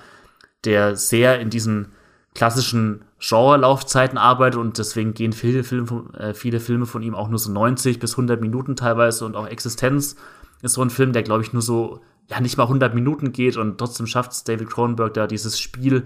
der 0.64 0.96
sehr 0.96 1.40
in 1.40 1.50
diesen 1.50 1.92
klassischen 2.34 3.04
Genre-Laufzeiten 3.20 4.18
arbeitet 4.18 4.60
und 4.60 4.76
deswegen 4.78 5.14
gehen 5.14 5.32
viele 5.32 5.64
Filme, 5.64 5.86
von, 5.86 6.14
äh, 6.14 6.34
viele 6.34 6.60
Filme 6.60 6.84
von 6.84 7.02
ihm 7.02 7.14
auch 7.14 7.28
nur 7.28 7.38
so 7.38 7.50
90 7.50 7.98
bis 7.98 8.12
100 8.12 8.40
Minuten 8.40 8.76
teilweise 8.76 9.24
und 9.24 9.36
auch 9.36 9.46
Existenz 9.46 10.16
ist 10.62 10.74
so 10.74 10.82
ein 10.82 10.90
Film, 10.90 11.12
der 11.12 11.22
glaube 11.22 11.42
ich 11.42 11.52
nur 11.52 11.62
so, 11.62 12.00
ja 12.28 12.40
nicht 12.40 12.56
mal 12.56 12.64
100 12.64 12.94
Minuten 12.94 13.32
geht 13.32 13.56
und 13.56 13.78
trotzdem 13.78 14.06
schafft 14.06 14.32
es 14.32 14.44
David 14.44 14.68
Cronenberg 14.68 15.14
da 15.14 15.26
dieses 15.26 15.60
Spiel 15.60 16.04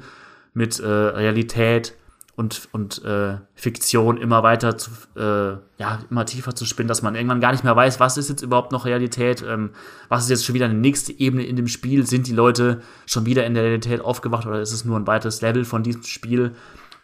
mit 0.53 0.79
äh, 0.81 0.87
Realität 0.87 1.95
und, 2.39 2.69
und 2.71 3.05
äh, 3.05 3.39
Fiktion 3.57 4.17
immer 4.17 4.45
weiter 4.45 4.79
zu, 4.79 4.93
äh, 5.17 5.59
ja, 5.77 5.99
immer 6.09 6.25
tiefer 6.25 6.55
zu 6.55 6.67
spinnen, 6.67 6.87
dass 6.87 7.03
man 7.03 7.17
irgendwann 7.17 7.41
gar 7.41 7.51
nicht 7.51 7.65
mehr 7.65 7.75
weiß, 7.75 7.99
was 7.99 8.17
ist 8.17 8.29
jetzt 8.29 8.43
überhaupt 8.43 8.71
noch 8.71 8.85
Realität, 8.85 9.45
ähm, 9.47 9.71
was 10.09 10.23
ist 10.23 10.31
jetzt 10.31 10.45
schon 10.45 10.55
wieder 10.55 10.67
eine 10.67 10.75
nächste 10.75 11.13
Ebene 11.13 11.45
in 11.45 11.57
dem 11.57 11.67
Spiel, 11.67 12.07
sind 12.07 12.29
die 12.29 12.33
Leute 12.33 12.81
schon 13.07 13.27
wieder 13.27 13.45
in 13.45 13.55
der 13.55 13.65
Realität 13.65 14.01
aufgewacht 14.01 14.47
oder 14.47 14.61
ist 14.61 14.73
es 14.73 14.85
nur 14.85 14.97
ein 14.97 15.09
weiteres 15.09 15.41
Level 15.41 15.65
von 15.65 15.83
diesem 15.83 16.05
Spiel? 16.05 16.53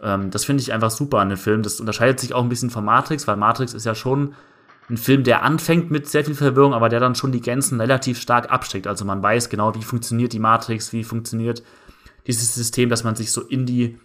Ähm, 0.00 0.30
das 0.30 0.44
finde 0.44 0.62
ich 0.62 0.72
einfach 0.72 0.92
super 0.92 1.18
an 1.18 1.30
dem 1.30 1.38
Film. 1.38 1.64
Das 1.64 1.80
unterscheidet 1.80 2.20
sich 2.20 2.32
auch 2.32 2.44
ein 2.44 2.48
bisschen 2.48 2.70
von 2.70 2.84
Matrix, 2.84 3.26
weil 3.26 3.36
Matrix 3.36 3.74
ist 3.74 3.86
ja 3.86 3.96
schon 3.96 4.36
ein 4.88 4.98
Film, 4.98 5.24
der 5.24 5.42
anfängt 5.42 5.90
mit 5.90 6.08
sehr 6.08 6.24
viel 6.24 6.36
Verwirrung, 6.36 6.74
aber 6.74 6.88
der 6.88 7.00
dann 7.00 7.16
schon 7.16 7.32
die 7.32 7.40
Grenzen 7.40 7.80
relativ 7.80 8.20
stark 8.20 8.52
absteckt. 8.52 8.86
Also 8.86 9.04
man 9.04 9.20
weiß 9.20 9.48
genau, 9.48 9.74
wie 9.74 9.82
funktioniert 9.82 10.32
die 10.32 10.38
Matrix, 10.38 10.92
wie 10.92 11.02
funktioniert 11.02 11.64
dieses 12.28 12.54
System, 12.54 12.88
dass 12.88 13.02
man 13.02 13.16
sich 13.16 13.32
so 13.32 13.40
in 13.40 13.66
die 13.66 13.98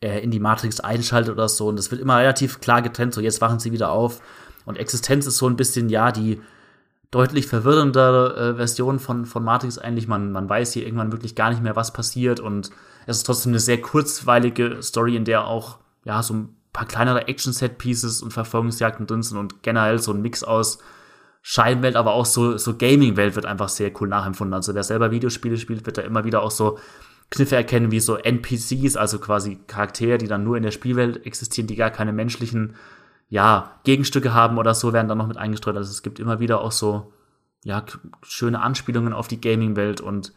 äh, 0.00 0.20
in 0.20 0.30
die 0.30 0.40
Matrix 0.40 0.80
einschaltet 0.80 1.32
oder 1.32 1.48
so. 1.48 1.68
Und 1.68 1.76
das 1.76 1.90
wird 1.90 2.00
immer 2.00 2.18
relativ 2.18 2.60
klar 2.60 2.82
getrennt. 2.82 3.14
So, 3.14 3.20
jetzt 3.20 3.40
wachen 3.40 3.58
sie 3.58 3.72
wieder 3.72 3.90
auf. 3.92 4.20
Und 4.64 4.76
Existenz 4.76 5.26
ist 5.26 5.38
so 5.38 5.48
ein 5.48 5.56
bisschen, 5.56 5.88
ja, 5.88 6.12
die 6.12 6.40
deutlich 7.10 7.46
verwirrendere 7.46 8.50
äh, 8.50 8.54
Version 8.56 8.98
von, 8.98 9.26
von 9.26 9.42
Matrix 9.42 9.78
eigentlich. 9.78 10.06
Man, 10.08 10.32
man 10.32 10.48
weiß 10.48 10.72
hier 10.72 10.84
irgendwann 10.84 11.12
wirklich 11.12 11.34
gar 11.34 11.50
nicht 11.50 11.62
mehr, 11.62 11.76
was 11.76 11.92
passiert. 11.92 12.40
Und 12.40 12.70
es 13.06 13.18
ist 13.18 13.24
trotzdem 13.24 13.52
eine 13.52 13.60
sehr 13.60 13.80
kurzweilige 13.80 14.82
Story, 14.82 15.16
in 15.16 15.24
der 15.24 15.46
auch, 15.46 15.78
ja, 16.04 16.22
so 16.22 16.34
ein 16.34 16.56
paar 16.72 16.86
kleinere 16.86 17.26
Action-Set-Pieces 17.26 18.22
und 18.22 18.32
Verfolgungsjagden 18.32 19.06
drin 19.06 19.22
sind 19.22 19.38
und 19.38 19.62
generell 19.62 19.98
so 19.98 20.12
ein 20.12 20.22
Mix 20.22 20.44
aus 20.44 20.78
Scheinwelt, 21.42 21.96
aber 21.96 22.12
auch 22.12 22.26
so, 22.26 22.58
so 22.58 22.76
Gaming-Welt 22.76 23.34
wird 23.34 23.46
einfach 23.46 23.70
sehr 23.70 23.90
cool 24.00 24.08
nachempfunden. 24.08 24.54
Also 24.54 24.74
wer 24.74 24.84
selber 24.84 25.10
Videospiele 25.10 25.56
spielt, 25.56 25.86
wird 25.86 25.98
da 25.98 26.02
immer 26.02 26.24
wieder 26.24 26.42
auch 26.42 26.50
so 26.50 26.78
Kniffe 27.30 27.56
erkennen, 27.56 27.92
wie 27.92 28.00
so 28.00 28.16
NPCs, 28.16 28.96
also 28.96 29.18
quasi 29.18 29.58
Charaktere, 29.66 30.18
die 30.18 30.26
dann 30.26 30.44
nur 30.44 30.56
in 30.56 30.64
der 30.64 30.72
Spielwelt 30.72 31.24
existieren, 31.24 31.68
die 31.68 31.76
gar 31.76 31.90
keine 31.90 32.12
menschlichen 32.12 32.74
ja, 33.28 33.76
Gegenstücke 33.84 34.34
haben 34.34 34.58
oder 34.58 34.74
so, 34.74 34.92
werden 34.92 35.08
dann 35.08 35.18
noch 35.18 35.28
mit 35.28 35.36
eingestreut. 35.36 35.76
Also 35.76 35.90
es 35.90 36.02
gibt 36.02 36.18
immer 36.18 36.40
wieder 36.40 36.60
auch 36.60 36.72
so 36.72 37.12
ja, 37.62 37.84
schöne 38.22 38.60
Anspielungen 38.60 39.12
auf 39.12 39.28
die 39.28 39.40
Gaming-Welt 39.40 40.00
und 40.00 40.32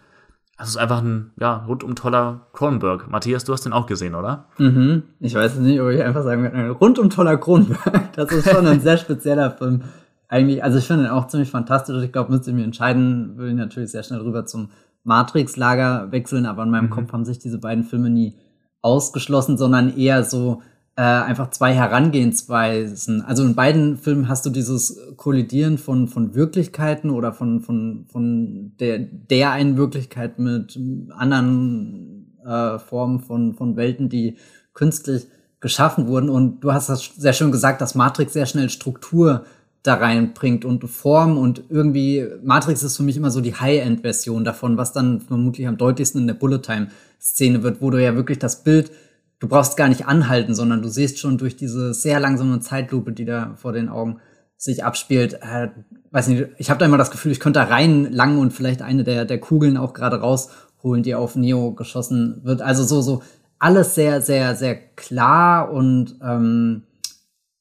es 0.60 0.70
ist 0.70 0.78
einfach 0.78 1.02
ein 1.02 1.32
ja, 1.40 1.66
rundum 1.68 1.96
toller 1.96 2.48
Cronenberg. 2.54 3.10
Matthias, 3.10 3.44
du 3.44 3.54
hast 3.54 3.66
den 3.66 3.74
auch 3.74 3.88
gesehen, 3.88 4.14
oder? 4.14 4.46
Mhm. 4.60 5.04
Ich 5.20 5.34
weiß 5.34 5.56
nicht, 5.58 5.82
ob 5.82 5.90
ich 5.90 6.04
einfach 6.04 6.24
sagen 6.24 6.44
kann, 6.44 6.70
rundum 6.70 7.10
toller 7.10 7.38
Cronenberg. 7.38 8.12
Das 8.16 8.32
ist 8.32 8.50
schon 8.50 8.68
ein 8.68 8.80
sehr 8.80 8.98
spezieller 8.98 9.50
Film. 9.50 9.82
Eigentlich, 10.28 10.64
also 10.64 10.78
ich 10.78 10.86
finde 10.86 11.06
ihn 11.06 11.10
auch 11.10 11.28
ziemlich 11.28 11.50
fantastisch. 11.50 12.04
Ich 12.04 12.12
glaube, 12.12 12.32
müsste 12.32 12.52
ich 12.52 12.56
mir 12.56 12.64
entscheiden, 12.64 13.36
würde 13.38 13.52
ich 13.52 13.58
natürlich 13.58 13.92
sehr 13.92 14.04
schnell 14.04 14.22
rüber 14.22 14.46
zum 14.46 14.70
Matrix-Lager 15.04 16.12
wechseln, 16.12 16.46
aber 16.46 16.64
in 16.64 16.70
meinem 16.70 16.86
mhm. 16.86 16.92
Kopf 16.92 17.14
haben 17.14 17.26
sich 17.26 17.40
diese 17.40 17.60
beiden 17.60 17.84
Filme 17.84 18.10
nie 18.10 18.36
ausgeschlossen, 18.82 19.58
sondern 19.58 19.98
eher 19.98 20.24
so 20.24 20.62
äh, 20.96 21.02
einfach 21.02 21.50
zwei 21.50 21.74
Herangehensweisen. 21.74 23.22
Also 23.22 23.44
in 23.44 23.56
beiden 23.56 23.98
Filmen 23.98 24.28
hast 24.30 24.46
du 24.46 24.50
dieses 24.50 25.00
Kollidieren 25.18 25.78
von, 25.78 26.08
von 26.08 26.36
Wirklichkeiten 26.36 27.10
oder 27.10 27.34
von, 27.34 27.62
von, 27.62 28.06
von 28.12 28.74
der, 28.80 29.00
der 29.00 29.52
einen 29.52 29.78
Wirklichkeit 29.78 30.38
mit 30.40 30.80
anderen 31.10 32.38
äh, 32.46 32.78
Formen 32.80 33.22
von, 33.22 33.56
von 33.56 33.76
Welten, 33.76 34.10
die 34.10 34.38
künstlich 34.74 35.28
geschaffen 35.60 36.08
wurden. 36.08 36.30
Und 36.30 36.60
du 36.60 36.74
hast 36.74 36.90
das 36.90 37.04
sehr 37.04 37.34
schön 37.34 37.52
gesagt, 37.52 37.82
dass 37.82 37.96
Matrix 37.96 38.34
sehr 38.34 38.46
schnell 38.46 38.70
Struktur 38.70 39.46
da 39.84 39.96
reinbringt 39.96 40.64
und 40.64 40.88
Form 40.90 41.38
und 41.38 41.64
irgendwie 41.70 42.26
Matrix 42.42 42.84
ist 42.84 42.96
für 42.96 43.04
mich 43.04 43.18
immer 43.18 43.32
so 43.32 43.42
die 43.42 43.56
High-End-Version 43.56 44.46
davon, 44.46 44.78
was 44.78 44.94
dann 44.94 45.20
vermutlich 45.20 45.68
am 45.68 45.78
deutlichsten 45.78 46.22
in 46.22 46.28
der 46.28 46.36
Bullet-Time-Szene 46.36 47.64
wird, 47.64 47.82
wo 47.82 47.90
du 47.90 48.02
ja 48.02 48.16
wirklich 48.16 48.40
das 48.40 48.64
Bild, 48.64 48.92
du 49.40 49.50
brauchst 49.50 49.76
gar 49.76 49.90
nicht 49.90 50.08
anhalten, 50.08 50.56
sondern 50.56 50.82
du 50.82 50.88
siehst 50.88 51.20
schon 51.20 51.38
durch 51.38 51.58
diese 51.58 51.94
sehr 51.94 52.22
langsame 52.22 52.62
Zeitlupe, 52.62 53.12
die 53.12 53.26
da 53.26 53.56
vor 53.58 53.74
den 53.74 53.90
Augen 53.90 54.22
sich 54.56 54.86
abspielt, 54.86 55.40
äh, 55.42 55.68
weiß 56.12 56.30
nicht, 56.30 56.48
ich 56.58 56.70
habe 56.70 56.80
da 56.80 56.86
immer 56.86 56.98
das 56.98 57.12
Gefühl, 57.12 57.34
ich 57.34 57.42
könnte 57.42 57.60
da 57.60 57.66
rein 57.66 58.10
lang 58.14 58.38
und 58.38 58.54
vielleicht 58.54 58.82
eine 58.82 59.04
der, 59.04 59.26
der 59.26 59.40
Kugeln 59.40 59.76
auch 59.76 59.94
gerade 59.94 60.22
rausholen, 60.22 61.04
die 61.04 61.16
auf 61.16 61.36
Neo 61.36 61.74
geschossen 61.74 62.40
wird. 62.44 62.62
Also 62.62 62.86
so, 62.86 63.02
so 63.02 63.22
alles 63.60 63.96
sehr, 63.96 64.22
sehr, 64.22 64.56
sehr 64.56 64.76
klar 64.76 65.74
und 65.74 66.16
ähm, 66.24 66.84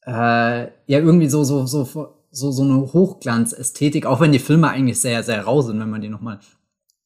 äh, 0.06 0.62
ja 0.62 0.70
irgendwie 0.86 1.28
so, 1.28 1.44
so, 1.44 1.66
so, 1.66 1.86
so, 2.30 2.50
so 2.50 2.62
eine 2.62 2.92
Hochglanzästhetik, 2.92 4.06
auch 4.06 4.20
wenn 4.20 4.32
die 4.32 4.38
Filme 4.38 4.68
eigentlich 4.68 5.00
sehr, 5.00 5.22
sehr 5.22 5.44
rau 5.44 5.62
sind, 5.62 5.80
wenn 5.80 5.90
man 5.90 6.00
die 6.00 6.08
nochmal 6.08 6.40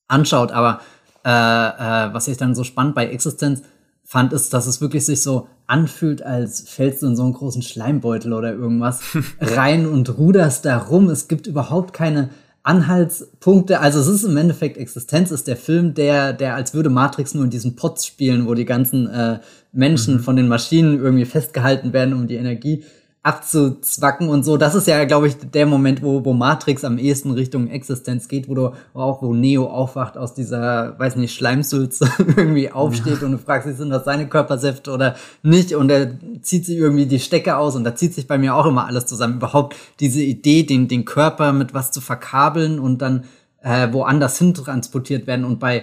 anschaut. 0.08 0.52
Aber 0.52 0.80
äh, 1.24 1.30
äh, 1.30 2.14
was 2.14 2.28
ich 2.28 2.36
dann 2.36 2.54
so 2.54 2.64
spannend 2.64 2.94
bei 2.94 3.06
Existenz 3.06 3.62
fand, 4.04 4.32
ist, 4.32 4.54
dass 4.54 4.66
es 4.66 4.80
wirklich 4.80 5.04
sich 5.04 5.22
so 5.22 5.48
anfühlt, 5.66 6.22
als 6.22 6.68
fällst 6.68 7.02
du 7.02 7.06
in 7.06 7.16
so 7.16 7.24
einen 7.24 7.32
großen 7.32 7.62
Schleimbeutel 7.62 8.32
oder 8.32 8.52
irgendwas 8.52 9.02
rein 9.40 9.86
und 9.86 10.16
ruderst 10.16 10.64
da 10.64 10.78
rum. 10.78 11.10
Es 11.10 11.26
gibt 11.26 11.46
überhaupt 11.46 11.92
keine 11.92 12.30
Anhaltspunkte. 12.66 13.80
Also 13.80 14.00
es 14.00 14.08
ist 14.08 14.24
im 14.24 14.36
Endeffekt 14.36 14.76
Existenz, 14.76 15.30
ist 15.30 15.46
der 15.46 15.56
Film, 15.56 15.94
der, 15.94 16.32
der 16.32 16.54
als 16.54 16.74
würde 16.74 16.90
Matrix 16.90 17.34
nur 17.34 17.44
in 17.44 17.50
diesen 17.50 17.76
Pots 17.76 18.06
spielen, 18.06 18.46
wo 18.46 18.54
die 18.54 18.64
ganzen 18.64 19.08
äh, 19.08 19.38
Menschen 19.72 20.14
mhm. 20.14 20.20
von 20.20 20.36
den 20.36 20.48
Maschinen 20.48 20.98
irgendwie 20.98 21.24
festgehalten 21.24 21.92
werden, 21.92 22.14
um 22.14 22.26
die 22.26 22.36
Energie 22.36 22.84
abzuzwacken 23.26 24.28
und 24.28 24.44
so. 24.44 24.56
Das 24.56 24.76
ist 24.76 24.86
ja, 24.86 25.04
glaube 25.04 25.26
ich, 25.26 25.36
der 25.36 25.66
Moment, 25.66 26.00
wo, 26.00 26.24
wo 26.24 26.32
Matrix 26.32 26.84
am 26.84 26.96
ehesten 26.96 27.32
Richtung 27.32 27.68
Existenz 27.68 28.28
geht, 28.28 28.48
wo 28.48 28.54
du 28.54 28.70
auch, 28.94 29.20
wo 29.20 29.34
Neo 29.34 29.66
aufwacht 29.66 30.16
aus 30.16 30.32
dieser, 30.32 30.96
weiß 30.96 31.16
nicht, 31.16 31.34
Schleimsülze 31.34 32.08
irgendwie 32.36 32.70
aufsteht 32.70 33.20
ja. 33.20 33.26
und 33.26 33.32
du 33.32 33.38
fragst 33.38 33.68
dich, 33.68 33.76
sind 33.76 33.90
das 33.90 34.04
seine 34.04 34.28
Körpersäfte 34.28 34.92
oder 34.92 35.16
nicht? 35.42 35.74
Und 35.74 35.90
er 35.90 36.12
zieht 36.40 36.66
sich 36.66 36.76
irgendwie 36.76 37.06
die 37.06 37.18
Stecke 37.18 37.56
aus 37.56 37.74
und 37.74 37.82
da 37.82 37.96
zieht 37.96 38.14
sich 38.14 38.28
bei 38.28 38.38
mir 38.38 38.54
auch 38.54 38.66
immer 38.66 38.86
alles 38.86 39.06
zusammen. 39.06 39.38
Überhaupt 39.38 39.74
diese 39.98 40.22
Idee, 40.22 40.62
den, 40.62 40.86
den 40.86 41.04
Körper 41.04 41.52
mit 41.52 41.74
was 41.74 41.90
zu 41.90 42.00
verkabeln 42.00 42.78
und 42.78 43.02
dann 43.02 43.24
äh, 43.60 43.92
woanders 43.92 44.38
hin 44.38 44.54
transportiert 44.54 45.26
werden 45.26 45.44
und 45.44 45.58
bei 45.58 45.82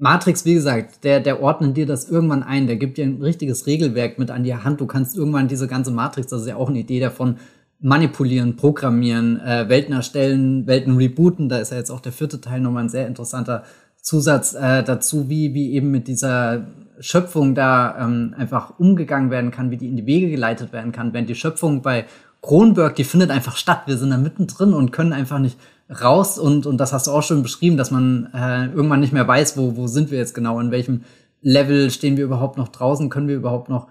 Matrix, 0.00 0.46
wie 0.46 0.54
gesagt, 0.54 1.04
der, 1.04 1.20
der 1.20 1.42
ordnet 1.42 1.76
dir 1.76 1.84
das 1.84 2.08
irgendwann 2.08 2.42
ein, 2.42 2.66
der 2.66 2.76
gibt 2.76 2.96
dir 2.96 3.04
ein 3.04 3.20
richtiges 3.20 3.66
Regelwerk 3.66 4.18
mit 4.18 4.30
an 4.30 4.44
die 4.44 4.54
Hand. 4.54 4.80
Du 4.80 4.86
kannst 4.86 5.14
irgendwann 5.14 5.46
diese 5.46 5.68
ganze 5.68 5.90
Matrix, 5.90 6.28
das 6.28 6.40
ist 6.40 6.48
ja 6.48 6.56
auch 6.56 6.70
eine 6.70 6.78
Idee 6.78 7.00
davon, 7.00 7.36
manipulieren, 7.80 8.56
programmieren, 8.56 9.38
äh, 9.40 9.68
Welten 9.68 9.92
erstellen, 9.94 10.66
Welten 10.66 10.96
rebooten. 10.96 11.50
Da 11.50 11.58
ist 11.58 11.70
ja 11.70 11.76
jetzt 11.76 11.90
auch 11.90 12.00
der 12.00 12.12
vierte 12.12 12.40
Teil 12.40 12.60
nochmal 12.60 12.84
ein 12.84 12.88
sehr 12.88 13.06
interessanter 13.06 13.64
Zusatz 14.00 14.54
äh, 14.54 14.82
dazu, 14.82 15.28
wie, 15.28 15.52
wie 15.52 15.74
eben 15.74 15.90
mit 15.90 16.08
dieser 16.08 16.66
Schöpfung 17.00 17.54
da 17.54 17.98
ähm, 18.00 18.34
einfach 18.38 18.78
umgegangen 18.78 19.30
werden 19.30 19.50
kann, 19.50 19.70
wie 19.70 19.76
die 19.76 19.88
in 19.88 19.96
die 19.96 20.06
Wege 20.06 20.30
geleitet 20.30 20.72
werden 20.72 20.92
kann. 20.92 21.12
Wenn 21.12 21.26
die 21.26 21.34
Schöpfung 21.34 21.82
bei 21.82 22.06
Kronberg, 22.40 22.94
die 22.96 23.04
findet 23.04 23.30
einfach 23.30 23.56
statt. 23.56 23.82
Wir 23.84 23.98
sind 23.98 24.10
da 24.10 24.16
mittendrin 24.16 24.72
und 24.72 24.92
können 24.92 25.12
einfach 25.12 25.38
nicht 25.38 25.58
raus 25.90 26.38
und, 26.38 26.66
und 26.66 26.78
das 26.78 26.92
hast 26.92 27.06
du 27.06 27.10
auch 27.10 27.22
schon 27.22 27.42
beschrieben, 27.42 27.76
dass 27.76 27.90
man 27.90 28.28
äh, 28.32 28.66
irgendwann 28.66 29.00
nicht 29.00 29.12
mehr 29.12 29.26
weiß, 29.26 29.56
wo, 29.56 29.76
wo 29.76 29.86
sind 29.86 30.10
wir 30.10 30.18
jetzt 30.18 30.34
genau, 30.34 30.60
in 30.60 30.70
welchem 30.70 31.02
Level 31.42 31.90
stehen 31.90 32.16
wir 32.16 32.24
überhaupt 32.24 32.58
noch 32.58 32.68
draußen, 32.68 33.08
können 33.08 33.28
wir 33.28 33.36
überhaupt 33.36 33.68
noch 33.68 33.88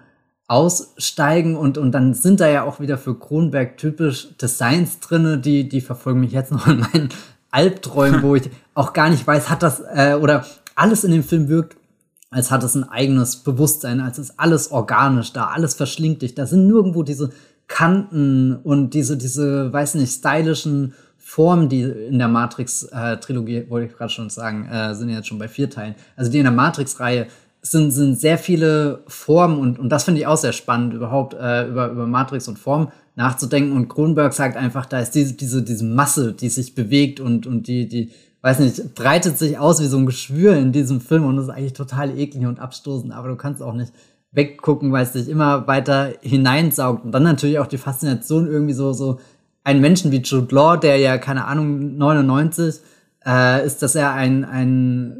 aussteigen 0.47 1.55
und, 1.55 1.77
und 1.77 1.91
dann 1.91 2.13
sind 2.13 2.39
da 2.39 2.49
ja 2.49 2.63
auch 2.63 2.79
wieder 2.79 2.97
für 2.97 3.17
Kronberg 3.17 3.77
typisch 3.77 4.35
Designs 4.37 4.99
drinne, 4.99 5.37
die, 5.37 5.69
die 5.69 5.81
verfolgen 5.81 6.21
mich 6.21 6.31
jetzt 6.31 6.51
noch 6.51 6.67
in 6.67 6.79
meinen 6.79 7.09
Albträumen, 7.51 8.23
wo 8.23 8.35
ich 8.35 8.49
auch 8.73 8.93
gar 8.93 9.09
nicht 9.09 9.25
weiß, 9.25 9.49
hat 9.49 9.63
das, 9.63 9.81
äh, 9.93 10.15
oder 10.19 10.45
alles 10.75 11.03
in 11.03 11.11
dem 11.11 11.23
Film 11.23 11.49
wirkt, 11.49 11.75
als 12.31 12.51
hat 12.51 12.63
es 12.63 12.75
ein 12.75 12.83
eigenes 12.83 13.37
Bewusstsein, 13.37 13.99
als 13.99 14.19
ist 14.19 14.39
alles 14.39 14.71
organisch 14.71 15.33
da, 15.33 15.47
alles 15.47 15.73
verschlingt 15.73 16.21
dich. 16.21 16.35
Da 16.35 16.45
sind 16.45 16.67
nirgendwo 16.67 17.03
diese 17.03 17.31
Kanten 17.67 18.55
und 18.55 18.93
diese, 18.93 19.17
diese, 19.17 19.73
weiß 19.73 19.95
nicht, 19.95 20.11
stylischen 20.11 20.93
Formen, 21.29 21.69
die 21.69 21.83
in 21.83 22.17
der 22.17 22.27
Matrix-Trilogie, 22.27 23.57
äh, 23.57 23.69
wollte 23.69 23.85
ich 23.85 23.95
gerade 23.95 24.09
schon 24.09 24.31
sagen, 24.31 24.67
äh, 24.67 24.95
sind 24.95 25.09
jetzt 25.09 25.27
schon 25.27 25.37
bei 25.37 25.47
vier 25.47 25.69
Teilen. 25.69 25.93
Also 26.15 26.31
die 26.31 26.39
in 26.39 26.43
der 26.43 26.51
Matrix-Reihe 26.51 27.27
sind, 27.61 27.91
sind 27.91 28.19
sehr 28.19 28.39
viele 28.39 29.03
Formen 29.05 29.59
und, 29.59 29.77
und 29.77 29.89
das 29.89 30.05
finde 30.05 30.21
ich 30.21 30.25
auch 30.25 30.37
sehr 30.37 30.53
spannend, 30.53 30.95
überhaupt 30.95 31.35
äh, 31.35 31.67
über, 31.67 31.91
über 31.91 32.07
Matrix 32.07 32.47
und 32.47 32.57
Form 32.57 32.91
nachzudenken. 33.15 33.77
Und 33.77 33.89
Kronberg 33.89 34.33
sagt 34.33 34.57
einfach, 34.57 34.87
da 34.87 35.01
ist 35.01 35.11
diese, 35.11 35.33
diese, 35.33 35.61
diese 35.61 35.85
Masse, 35.85 36.33
die 36.33 36.49
sich 36.49 36.73
bewegt 36.73 37.19
und, 37.19 37.45
und 37.45 37.67
die, 37.67 37.87
die, 37.87 38.09
weiß 38.41 38.57
nicht, 38.57 38.95
breitet 38.95 39.37
sich 39.37 39.59
aus 39.59 39.79
wie 39.83 39.87
so 39.87 39.97
ein 39.97 40.07
Geschwür 40.07 40.55
in 40.55 40.71
diesem 40.71 40.99
Film 40.99 41.25
und 41.25 41.35
das 41.35 41.45
ist 41.45 41.51
eigentlich 41.51 41.73
total 41.73 42.17
eklig 42.17 42.47
und 42.47 42.59
abstoßend, 42.59 43.13
aber 43.13 43.27
du 43.27 43.35
kannst 43.35 43.61
auch 43.61 43.73
nicht 43.73 43.93
weggucken, 44.31 44.91
weil 44.91 45.03
es 45.03 45.11
dich 45.11 45.29
immer 45.29 45.67
weiter 45.67 46.11
hineinsaugt. 46.21 47.05
Und 47.05 47.11
dann 47.11 47.21
natürlich 47.21 47.59
auch 47.59 47.67
die 47.67 47.77
Faszination 47.77 48.47
irgendwie 48.47 48.73
so, 48.73 48.93
so 48.93 49.19
einen 49.63 49.81
Menschen 49.81 50.11
wie 50.11 50.21
Jude 50.21 50.53
Law, 50.53 50.77
der 50.77 50.97
ja, 50.97 51.17
keine 51.17 51.45
Ahnung, 51.45 51.97
99 51.97 52.75
äh, 53.25 53.65
ist, 53.65 53.81
dass 53.81 53.95
er 53.95 54.13
ein, 54.13 54.45
ein, 54.45 55.17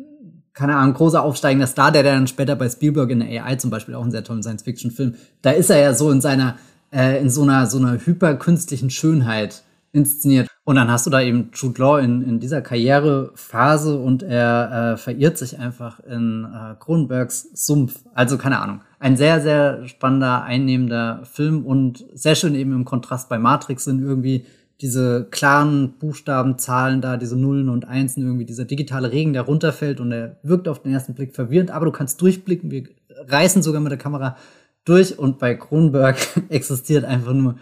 keine 0.54 0.75
Ahnung, 0.75 0.93
großer 0.93 1.21
aufsteigender 1.21 1.67
Star, 1.67 1.91
der 1.91 2.04
dann 2.04 2.28
später 2.28 2.56
bei 2.56 2.69
Spielberg 2.69 3.10
in 3.12 3.19
der 3.19 3.45
AI 3.45 3.56
zum 3.56 3.69
Beispiel 3.69 3.95
auch 3.95 4.02
einen 4.02 4.12
sehr 4.12 4.23
tollen 4.23 4.43
Science-Fiction-Film, 4.43 5.15
da 5.41 5.52
ist 5.52 5.69
er 5.69 5.80
ja 5.80 5.93
so 5.93 6.12
in 6.12 6.21
seiner, 6.21 6.58
äh, 6.91 7.21
in 7.21 7.30
so 7.30 7.43
einer, 7.43 7.67
so 7.67 7.78
einer 7.78 8.06
hyperkünstlichen 8.06 8.89
Schönheit 8.89 9.63
inszeniert. 9.91 10.47
Und 10.69 10.75
dann 10.75 10.91
hast 10.91 11.08
du 11.08 11.10
da 11.10 11.19
eben 11.19 11.49
Jude 11.55 11.82
Law 11.82 11.97
in, 11.97 12.21
in 12.21 12.39
dieser 12.39 12.62
Karrierephase 12.62 13.97
und 13.97 14.21
er 14.21 14.93
äh, 14.93 14.97
verirrt 14.97 15.36
sich 15.36 15.58
einfach 15.58 15.99
in 16.01 16.45
äh, 16.45 16.75
Cronenbergs 16.79 17.49
Sumpf. 17.55 18.03
Also 18.13 18.38
keine 18.38 18.60
Ahnung. 18.60 18.82
Ein 18.99 19.17
sehr, 19.17 19.41
sehr 19.41 19.88
spannender, 19.88 20.43
einnehmender 20.43 21.21
Film 21.23 21.65
und 21.65 22.05
sehr 22.13 22.36
schön 22.36 22.53
eben 22.53 22.71
im 22.73 22.86
Kontrast 22.86 23.29
bei 23.29 23.39
Matrix 23.39 23.86
sind 23.86 23.99
irgendwie 24.03 24.45
diese 24.79 25.25
klaren 25.32 25.93
Buchstaben, 25.97 26.60
Zahlen 26.60 27.01
da, 27.01 27.17
diese 27.17 27.36
Nullen 27.36 27.69
und 27.69 27.88
Einsen, 27.88 28.21
irgendwie 28.21 28.45
dieser 28.45 28.65
digitale 28.65 29.12
Regen, 29.12 29.34
der 29.34 29.41
runterfällt 29.41 29.99
und 29.99 30.12
der 30.12 30.38
wirkt 30.43 30.67
auf 30.67 30.84
den 30.84 30.93
ersten 30.93 31.15
Blick 31.15 31.34
verwirrend, 31.34 31.71
aber 31.71 31.86
du 31.86 31.91
kannst 31.91 32.21
durchblicken, 32.21 32.69
wir 32.69 32.84
reißen 33.27 33.63
sogar 33.63 33.82
mit 33.82 33.89
der 33.89 33.97
Kamera 33.97 34.38
durch 34.86 35.17
und 35.17 35.39
bei 35.39 35.55
Kronberg 35.55 36.17
existiert 36.49 37.05
einfach 37.05 37.34
nur 37.34 37.55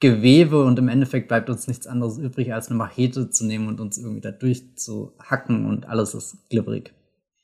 Gewebe 0.00 0.64
und 0.64 0.78
im 0.78 0.88
Endeffekt 0.88 1.28
bleibt 1.28 1.48
uns 1.48 1.66
nichts 1.66 1.86
anderes 1.86 2.18
übrig, 2.18 2.52
als 2.52 2.68
eine 2.68 2.76
Machete 2.76 3.30
zu 3.30 3.46
nehmen 3.46 3.68
und 3.68 3.80
uns 3.80 3.98
irgendwie 3.98 4.20
da 4.20 4.30
durchzuhacken 4.30 5.66
und 5.66 5.88
alles 5.88 6.14
ist 6.14 6.48
glibberig. 6.50 6.92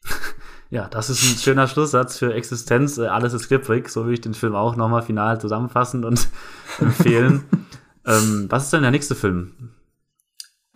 Ja, 0.73 0.87
das 0.87 1.11
ist 1.11 1.25
ein 1.25 1.37
schöner 1.37 1.67
Schlusssatz 1.67 2.17
für 2.17 2.33
Existenz. 2.33 2.97
Äh, 2.97 3.09
alles 3.09 3.33
ist 3.33 3.49
glibberig. 3.49 3.89
So 3.89 4.07
will 4.07 4.13
ich 4.13 4.21
den 4.21 4.35
Film 4.35 4.55
auch 4.55 4.77
nochmal 4.77 5.03
final 5.03 5.41
zusammenfassen 5.41 6.05
und 6.05 6.29
empfehlen. 6.79 7.43
ähm, 8.07 8.47
was 8.49 8.67
ist 8.67 8.73
denn 8.73 8.83
der 8.83 8.93
nächste 8.93 9.17
Film? 9.17 9.73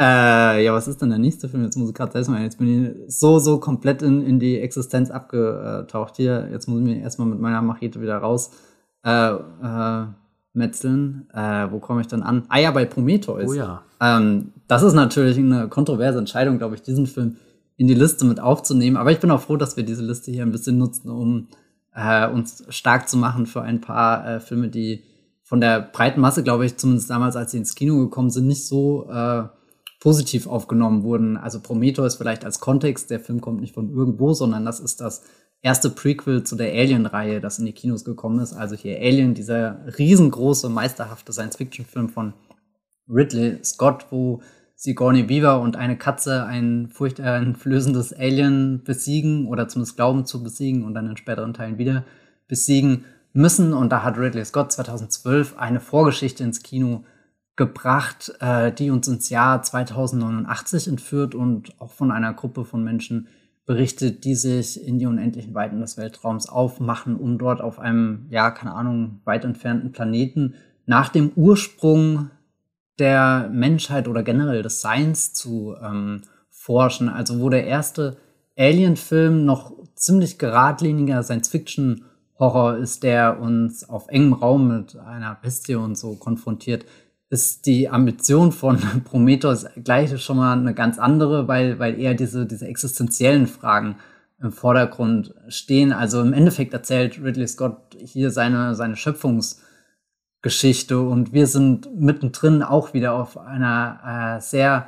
Äh, 0.01 0.65
ja, 0.65 0.73
was 0.73 0.89
ist 0.89 1.01
denn 1.01 1.11
der 1.11 1.21
nächste 1.21 1.49
Film? 1.49 1.63
Jetzt 1.63 1.77
muss 1.77 1.91
ich 1.91 1.95
gerade 1.95 2.11
selbst 2.11 2.29
mal, 2.29 2.43
jetzt 2.43 2.59
bin 2.59 3.07
ich 3.07 3.15
so, 3.17 3.39
so 3.39 3.61
komplett 3.61 4.03
in, 4.03 4.27
in 4.27 4.41
die 4.41 4.59
Existenz 4.59 5.13
abgetaucht 5.13 6.17
hier. 6.17 6.49
Jetzt 6.51 6.67
muss 6.67 6.81
ich 6.81 6.87
mir 6.87 7.01
erstmal 7.01 7.29
mit 7.29 7.39
meiner 7.39 7.63
Machete 7.63 8.01
wieder 8.01 8.19
raus. 8.19 8.51
Äh, 9.05 9.31
äh, 9.31 10.07
metzeln. 10.55 11.29
Äh, 11.33 11.71
wo 11.71 11.79
komme 11.79 12.01
ich 12.01 12.07
dann 12.07 12.23
an? 12.23 12.45
Ah 12.49 12.59
ja, 12.59 12.71
bei 12.71 12.85
Prometheus. 12.85 13.51
Oh 13.51 13.55
ja. 13.55 13.83
Ähm, 14.01 14.53
das 14.69 14.83
ist 14.83 14.95
natürlich 14.95 15.37
eine 15.39 15.69
kontroverse 15.69 16.19
Entscheidung, 16.19 16.59
glaube 16.59 16.75
ich, 16.75 16.83
diesen 16.83 17.07
Film 17.07 17.37
in 17.77 17.89
die 17.89 17.95
Liste 17.95 18.25
mit 18.25 18.41
aufzunehmen. 18.41 18.97
Aber 18.97 19.13
ich 19.13 19.21
bin 19.21 19.31
auch 19.31 19.41
froh, 19.41 19.57
dass 19.57 19.77
wir 19.77 19.85
diese 19.85 20.05
Liste 20.05 20.31
hier 20.31 20.43
ein 20.43 20.53
bisschen 20.53 20.79
nutzen, 20.79 21.11
um 21.11 21.49
äh, 21.95 22.29
uns 22.29 22.65
stark 22.69 23.09
zu 23.09 23.17
machen 23.17 23.47
für 23.47 23.63
ein 23.63 23.81
paar 23.81 24.27
äh, 24.27 24.41
Filme, 24.41 24.69
die 24.69 25.03
von 25.43 25.61
der 25.61 25.81
breiten 25.81 26.21
Masse, 26.21 26.43
glaube 26.43 26.65
ich, 26.65 26.77
zumindest 26.77 27.11
damals, 27.11 27.37
als 27.37 27.51
sie 27.51 27.59
ins 27.59 27.75
Kino 27.75 27.99
gekommen 27.99 28.31
sind, 28.31 28.47
nicht 28.47 28.67
so 28.67 29.09
äh, 29.11 29.45
positiv 30.01 30.47
aufgenommen 30.47 31.03
wurden. 31.03 31.37
Also 31.37 31.61
Prometheus 31.61 32.17
vielleicht 32.17 32.45
als 32.45 32.61
Kontext, 32.61 33.11
der 33.11 33.21
Film 33.21 33.41
kommt 33.41 33.61
nicht 33.61 33.75
von 33.75 33.91
irgendwo, 33.91 34.33
sondern 34.35 34.65
das 34.65 34.81
ist 34.81 35.01
das 35.01 35.23
erste 35.65 35.89
Prequel 35.89 36.45
zu 36.45 36.57
der 36.57 36.73
Alien-Reihe, 36.73 37.41
das 37.41 37.59
in 37.59 37.65
die 37.65 37.73
Kinos 37.73 38.05
gekommen 38.05 38.39
ist. 38.39 38.53
Also 38.53 38.77
hier 38.77 38.99
Alien, 38.99 39.33
dieser 39.33 39.81
riesengroße, 39.99 40.69
meisterhafte 40.69 41.33
Science-Fiction-Film 41.33 42.11
von 42.11 42.35
Ridley 43.09 43.65
Scott, 43.65 44.07
wo 44.11 44.43
Sigourney 44.77 45.29
Weaver 45.29 45.61
und 45.61 45.77
eine 45.77 45.97
Katze 45.97 46.45
ein 46.45 46.89
furchteinflößendes 46.93 48.13
Alien 48.13 48.83
besiegen 48.85 49.49
oder 49.49 49.67
zumindest 49.67 49.97
glauben 49.97 50.27
zu 50.27 50.43
besiegen 50.43 50.85
und 50.85 50.93
dann 50.93 51.09
in 51.09 51.17
späteren 51.17 51.55
Teilen 51.55 51.79
wieder 51.79 52.05
besiegen 52.47 53.07
müssen. 53.33 53.73
Und 53.73 53.91
da 53.91 54.03
hat 54.03 54.19
Ridley 54.19 54.45
Scott 54.45 54.71
2012 54.71 55.57
eine 55.57 55.81
Vorgeschichte 55.81 56.45
ins 56.45 56.63
Kino 56.63 57.05
gebracht, 57.57 58.35
äh, 58.41 58.71
die 58.71 58.91
uns 58.91 59.09
ins 59.09 59.31
Jahr 59.31 59.63
2089 59.63 60.89
entführt 60.89 61.35
und 61.35 61.81
auch 61.81 61.93
von 61.93 62.11
einer 62.11 62.35
Gruppe 62.35 62.67
von 62.67 62.85
Menschen 62.85 63.29
berichtet, 63.67 64.25
die 64.25 64.35
sich 64.35 64.87
in 64.87 64.99
die 64.99 65.07
unendlichen 65.07 65.55
Weiten 65.55 65.81
des 65.81 65.97
Weltraums 65.97 66.49
aufmachen, 66.49 67.17
um 67.17 67.39
dort 67.39 67.61
auf 67.61 67.79
einem, 67.79 68.27
ja, 68.31 68.51
keine 68.51 68.75
Ahnung, 68.75 69.21
weit 69.25 69.45
entfernten 69.45 69.93
Planeten 69.93 70.55
nach 70.87 71.09
dem 71.09 71.31
Ursprung 71.35 72.31
der 72.99 73.51
Menschheit 73.53 74.07
oder 74.07 74.23
generell 74.23 74.63
des 74.63 74.81
Seins 74.81 75.33
zu 75.33 75.75
ähm, 75.83 76.23
forschen. 76.51 77.09
Also 77.09 77.41
wo 77.41 77.49
der 77.49 77.67
erste 77.67 78.19
Alien-Film 78.57 79.45
noch 79.45 79.73
ziemlich 79.95 80.39
geradliniger 80.39 81.23
Science-Fiction-Horror 81.23 82.77
ist, 82.77 83.03
der 83.03 83.41
uns 83.41 83.89
auf 83.89 84.09
engem 84.09 84.35
Raum 84.35 84.69
mit 84.69 84.97
einer 84.97 85.35
Bestie 85.41 85.75
und 85.75 85.97
so 85.97 86.15
konfrontiert, 86.15 86.85
ist 87.35 87.67
die 87.67 87.89
Ambition 87.89 88.53
von 88.53 88.79
Prometheus 89.05 89.67
gleich 89.83 90.23
schon 90.23 90.37
mal 90.37 90.57
eine 90.57 90.73
ganz 90.73 91.01
andere, 91.01 91.49
weil, 91.49 91.81
weil 91.81 91.99
eher 91.99 92.15
diese, 92.15 92.47
diese 92.47 92.69
existenziellen 92.69 93.49
Fragen 93.49 93.97
im 94.41 94.53
Vordergrund 94.53 95.35
stehen. 95.49 95.93
Also 95.93 96.21
im 96.21 96.33
Endeffekt 96.33 96.73
erzählt 96.73 97.21
Ridley 97.21 97.49
Scott 97.49 97.97
hier 97.99 98.31
seine, 98.31 98.77
seine 98.77 98.95
Schöpfungsgeschichte 98.95 101.01
und 101.01 101.33
wir 101.33 101.49
sind 101.49 101.89
mittendrin 101.99 102.63
auch 102.63 102.95
wieder 102.95 103.15
auf 103.15 103.37
einer 103.37 104.37
äh, 104.37 104.41
sehr, 104.41 104.87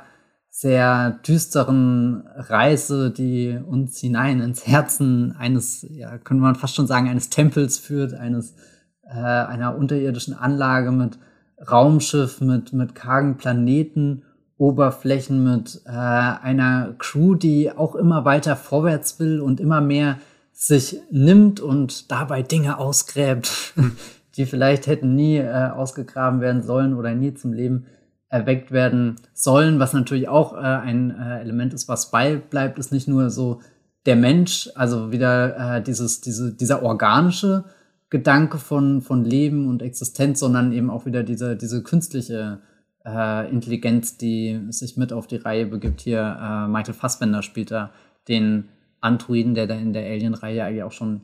sehr 0.49 1.19
düsteren 1.27 2.29
Reise, 2.33 3.11
die 3.11 3.59
uns 3.61 3.99
hinein 3.99 4.39
ins 4.39 4.65
Herzen 4.65 5.35
eines, 5.37 5.85
ja, 5.89 6.17
könnte 6.17 6.43
man 6.43 6.55
fast 6.55 6.75
schon 6.75 6.87
sagen, 6.87 7.09
eines 7.09 7.29
Tempels 7.29 7.77
führt, 7.77 8.13
eines, 8.13 8.55
äh, 9.03 9.19
einer 9.19 9.77
unterirdischen 9.77 10.33
Anlage 10.33 10.93
mit 10.93 11.19
Raumschiff 11.59 12.41
mit, 12.41 12.73
mit 12.73 12.95
kargen 12.95 13.37
Planeten, 13.37 14.23
Oberflächen 14.57 15.43
mit 15.43 15.81
äh, 15.85 15.91
einer 15.91 16.95
Crew, 16.97 17.35
die 17.35 17.71
auch 17.71 17.95
immer 17.95 18.25
weiter 18.25 18.55
vorwärts 18.55 19.19
will 19.19 19.39
und 19.39 19.59
immer 19.59 19.81
mehr 19.81 20.17
sich 20.51 20.99
nimmt 21.11 21.59
und 21.59 22.11
dabei 22.11 22.41
Dinge 22.41 22.79
ausgräbt, 22.79 23.73
die 24.35 24.45
vielleicht 24.45 24.87
hätten 24.87 25.15
nie 25.15 25.37
äh, 25.37 25.69
ausgegraben 25.69 26.41
werden 26.41 26.63
sollen 26.63 26.95
oder 26.95 27.13
nie 27.13 27.35
zum 27.35 27.53
Leben 27.53 27.85
erweckt 28.29 28.71
werden 28.71 29.15
sollen. 29.33 29.79
Was 29.79 29.93
natürlich 29.93 30.27
auch 30.27 30.53
äh, 30.53 30.57
ein 30.57 31.11
äh, 31.11 31.39
Element 31.39 31.73
ist, 31.73 31.87
was 31.87 32.09
beibleibt, 32.09 32.79
ist 32.79 32.91
nicht 32.91 33.07
nur 33.07 33.29
so 33.29 33.61
der 34.07 34.15
Mensch, 34.15 34.69
also 34.73 35.11
wieder 35.11 35.77
äh, 35.77 35.83
dieses, 35.83 36.21
diese, 36.21 36.53
dieser 36.53 36.81
organische 36.81 37.65
Gedanke 38.09 38.57
von, 38.57 39.01
von 39.01 39.25
Leben 39.25 39.67
und 39.67 39.81
Existenz, 39.81 40.39
sondern 40.39 40.71
eben 40.71 40.89
auch 40.89 41.05
wieder 41.05 41.23
diese, 41.23 41.57
diese 41.57 41.83
künstliche 41.83 42.61
äh, 43.05 43.49
Intelligenz, 43.49 44.17
die 44.17 44.61
sich 44.69 44.97
mit 44.97 45.11
auf 45.11 45.27
die 45.27 45.37
Reihe 45.37 45.65
begibt. 45.65 46.01
Hier 46.01 46.19
äh, 46.19 46.67
Michael 46.67 46.93
Fassbender 46.93 47.43
spielt 47.43 47.71
da 47.71 47.91
den 48.27 48.69
Androiden, 49.01 49.55
der 49.55 49.67
da 49.67 49.75
in 49.75 49.93
der 49.93 50.05
Alien-Reihe 50.05 50.63
eigentlich 50.63 50.83
auch 50.83 50.91
schon 50.91 51.21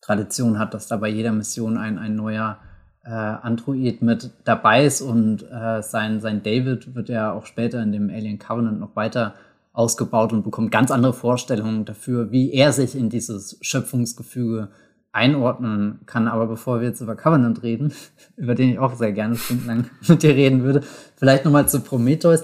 Tradition 0.00 0.58
hat, 0.58 0.74
dass 0.74 0.88
da 0.88 0.96
bei 0.96 1.08
jeder 1.08 1.32
Mission 1.32 1.78
ein, 1.78 1.98
ein 1.98 2.16
neuer 2.16 2.58
äh, 3.04 3.10
Android 3.10 4.02
mit 4.02 4.30
dabei 4.44 4.84
ist 4.84 5.00
und 5.00 5.42
äh, 5.50 5.82
sein, 5.82 6.20
sein 6.20 6.42
David 6.42 6.94
wird 6.94 7.08
ja 7.08 7.32
auch 7.32 7.46
später 7.46 7.82
in 7.82 7.92
dem 7.92 8.10
Alien 8.10 8.38
Covenant 8.38 8.80
noch 8.80 8.96
weiter 8.96 9.34
ausgebaut 9.72 10.32
und 10.32 10.42
bekommt 10.42 10.70
ganz 10.70 10.90
andere 10.90 11.12
Vorstellungen 11.12 11.84
dafür, 11.84 12.30
wie 12.30 12.52
er 12.52 12.72
sich 12.72 12.94
in 12.94 13.08
dieses 13.08 13.58
Schöpfungsgefüge 13.62 14.68
einordnen 15.12 16.00
kann. 16.06 16.26
Aber 16.26 16.46
bevor 16.46 16.80
wir 16.80 16.88
jetzt 16.88 17.00
über 17.00 17.14
Covenant 17.14 17.62
reden, 17.62 17.92
über 18.36 18.54
den 18.54 18.70
ich 18.70 18.78
auch 18.78 18.94
sehr 18.94 19.12
gerne 19.12 19.36
stundenlang 19.36 19.86
mit 20.08 20.22
dir 20.22 20.34
reden 20.34 20.62
würde, 20.62 20.82
vielleicht 21.16 21.44
nochmal 21.44 21.68
zu 21.68 21.80
Prometheus. 21.80 22.42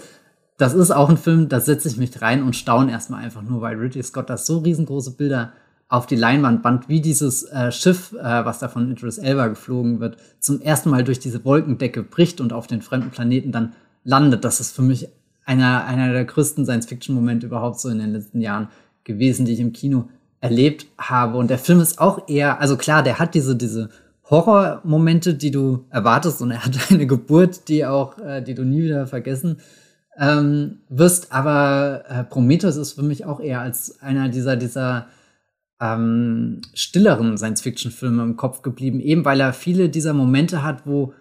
Das 0.59 0.75
ist 0.75 0.91
auch 0.91 1.09
ein 1.09 1.17
Film, 1.17 1.49
da 1.49 1.61
setze 1.61 1.89
ich 1.89 1.97
mich 1.97 2.21
rein 2.21 2.43
und 2.43 2.57
staune 2.57 2.91
erstmal 2.91 3.23
einfach 3.23 3.43
nur, 3.43 3.61
weil 3.61 3.77
Ridley 3.77 4.03
Scott 4.03 4.29
das 4.29 4.45
so 4.45 4.59
riesengroße 4.59 5.13
Bilder 5.13 5.53
auf 5.89 6.07
die 6.07 6.17
Leinwand 6.17 6.63
band, 6.63 6.89
wie 6.89 7.01
dieses 7.01 7.45
äh, 7.45 7.73
Schiff, 7.73 8.13
äh, 8.13 8.45
was 8.45 8.59
da 8.59 8.69
von 8.69 8.91
Idris 8.91 9.19
Elba 9.19 9.47
geflogen 9.47 10.01
wird, 10.01 10.19
zum 10.39 10.61
ersten 10.61 10.91
Mal 10.91 11.05
durch 11.05 11.19
diese 11.19 11.45
Wolkendecke 11.45 12.03
bricht 12.03 12.41
und 12.41 12.53
auf 12.53 12.67
den 12.67 12.83
fremden 12.83 13.11
Planeten 13.11 13.53
dann 13.53 13.73
landet. 14.05 14.45
Das 14.45 14.61
ist 14.61 14.75
für 14.75 14.83
mich 14.83 15.09
einer, 15.47 15.85
einer 15.85 16.13
der 16.13 16.25
größten 16.27 16.65
Science-Fiction-Momente 16.65 17.47
überhaupt 17.47 17.81
so 17.81 17.89
in 17.89 17.99
den 17.99 18.13
letzten 18.13 18.41
Jahren 18.41 18.69
gewesen, 19.05 19.47
die 19.47 19.53
ich 19.53 19.61
im 19.61 19.73
Kino 19.73 20.09
erlebt 20.41 20.87
habe. 20.99 21.39
Und 21.39 21.51
der 21.51 21.59
Film 21.59 21.81
ist 21.81 22.01
auch 22.01 22.29
eher, 22.29 22.61
also 22.61 22.77
klar, 22.77 23.03
der 23.03 23.19
hat 23.19 23.35
diese, 23.35 23.57
diese 23.57 23.91
Horrormomente, 24.31 25.35
die 25.35 25.51
du 25.51 25.87
erwartest 25.91 26.43
und 26.43 26.51
er 26.51 26.65
hat 26.65 26.79
eine 26.91 27.07
Geburt, 27.07 27.69
die 27.69 27.85
auch, 27.87 28.19
äh, 28.19 28.43
die 28.43 28.55
du 28.55 28.65
nie 28.65 28.83
wieder 28.83 29.07
vergessen 29.07 29.61
ähm, 30.19 30.81
wirst. 30.89 31.33
Aber 31.33 32.05
äh, 32.09 32.25
Prometheus 32.25 32.77
ist 32.77 32.93
für 32.93 33.03
mich 33.03 33.25
auch 33.25 33.41
eher 33.41 33.61
als 33.61 34.01
einer 34.03 34.29
dieser, 34.29 34.57
dieser 34.57 35.09
ähm, 35.81 36.61
stilleren 36.75 37.37
Science-Fiction-Filme 37.39 38.23
im 38.23 38.37
Kopf 38.37 38.63
geblieben, 38.63 39.01
eben 39.01 39.25
weil 39.25 39.41
er 39.41 39.53
viele 39.53 39.89
dieser 39.89 40.13
Momente 40.13 40.63
hat, 40.63 40.87
wo, 40.87 41.15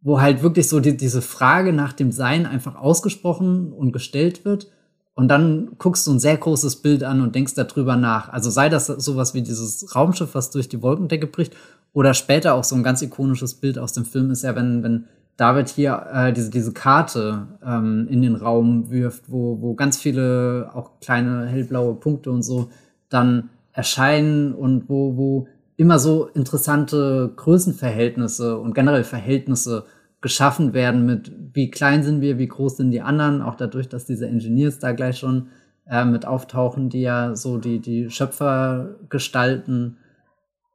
wo 0.00 0.20
halt 0.20 0.42
wirklich 0.42 0.68
so 0.68 0.80
die, 0.80 0.96
diese 0.96 1.22
Frage 1.22 1.72
nach 1.72 1.92
dem 1.92 2.10
Sein 2.10 2.46
einfach 2.46 2.76
ausgesprochen 2.76 3.72
und 3.72 3.92
gestellt 3.92 4.44
wird 4.44 4.68
und 5.14 5.28
dann 5.28 5.72
guckst 5.78 6.06
du 6.06 6.12
ein 6.12 6.20
sehr 6.20 6.36
großes 6.36 6.76
Bild 6.76 7.02
an 7.04 7.20
und 7.20 7.34
denkst 7.34 7.54
darüber 7.54 7.96
nach. 7.96 8.28
Also 8.28 8.48
sei 8.50 8.68
das 8.68 8.86
sowas 8.86 9.34
wie 9.34 9.42
dieses 9.42 9.94
Raumschiff, 9.94 10.34
was 10.34 10.50
durch 10.50 10.68
die 10.68 10.82
Wolkendecke 10.82 11.26
bricht, 11.26 11.54
oder 11.92 12.14
später 12.14 12.54
auch 12.54 12.64
so 12.64 12.76
ein 12.76 12.82
ganz 12.82 13.02
ikonisches 13.02 13.54
Bild 13.54 13.78
aus 13.78 13.92
dem 13.92 14.04
Film 14.04 14.30
ist 14.30 14.42
ja, 14.42 14.54
wenn, 14.54 14.82
wenn 14.82 15.06
David 15.36 15.68
hier 15.68 16.06
äh, 16.12 16.32
diese, 16.32 16.50
diese 16.50 16.72
Karte 16.72 17.48
ähm, 17.64 18.06
in 18.10 18.22
den 18.22 18.36
Raum 18.36 18.90
wirft, 18.90 19.24
wo, 19.30 19.60
wo 19.60 19.74
ganz 19.74 19.96
viele 19.96 20.70
auch 20.74 21.00
kleine 21.00 21.46
hellblaue 21.46 21.94
Punkte 21.94 22.30
und 22.30 22.42
so 22.42 22.70
dann 23.08 23.50
erscheinen 23.72 24.54
und 24.54 24.88
wo, 24.88 25.16
wo 25.16 25.48
immer 25.76 25.98
so 25.98 26.26
interessante 26.26 27.32
Größenverhältnisse 27.36 28.58
und 28.58 28.74
generell 28.74 29.02
Verhältnisse 29.02 29.86
geschaffen 30.20 30.74
werden 30.74 31.06
mit, 31.06 31.32
wie 31.54 31.70
klein 31.70 32.02
sind 32.02 32.20
wir, 32.20 32.38
wie 32.38 32.48
groß 32.48 32.76
sind 32.76 32.90
die 32.90 33.00
anderen, 33.00 33.42
auch 33.42 33.54
dadurch, 33.54 33.88
dass 33.88 34.06
diese 34.06 34.26
Engineers 34.26 34.78
da 34.78 34.92
gleich 34.92 35.18
schon 35.18 35.48
äh, 35.88 36.04
mit 36.04 36.26
auftauchen, 36.26 36.90
die 36.90 37.00
ja 37.00 37.34
so 37.34 37.58
die, 37.58 37.80
die 37.80 38.10
Schöpfergestalten 38.10 39.96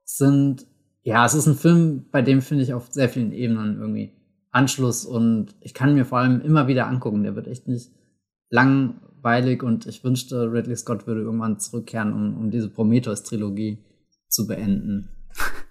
sind. 0.03 0.65
Ja, 1.03 1.25
es 1.25 1.35
ist 1.35 1.45
ein 1.45 1.55
Film, 1.55 2.05
bei 2.11 2.21
dem 2.21 2.41
finde 2.41 2.63
ich 2.63 2.73
auf 2.73 2.87
sehr 2.91 3.09
vielen 3.09 3.31
Ebenen 3.31 3.79
irgendwie 3.79 4.11
Anschluss 4.51 5.05
und 5.05 5.55
ich 5.59 5.73
kann 5.73 5.93
mir 5.93 6.05
vor 6.05 6.19
allem 6.19 6.41
immer 6.41 6.67
wieder 6.67 6.87
angucken. 6.87 7.23
Der 7.23 7.35
wird 7.35 7.47
echt 7.47 7.67
nicht 7.67 7.91
langweilig 8.49 9.61
und 9.63 9.85
ich 9.85 10.03
wünschte, 10.03 10.51
Ridley 10.51 10.75
Scott 10.75 11.05
würde 11.05 11.21
irgendwann 11.21 11.59
zurückkehren, 11.59 12.13
um, 12.13 12.37
um 12.37 12.51
diese 12.51 12.69
Prometheus-Trilogie 12.69 13.83
zu 14.27 14.47
beenden. 14.47 15.09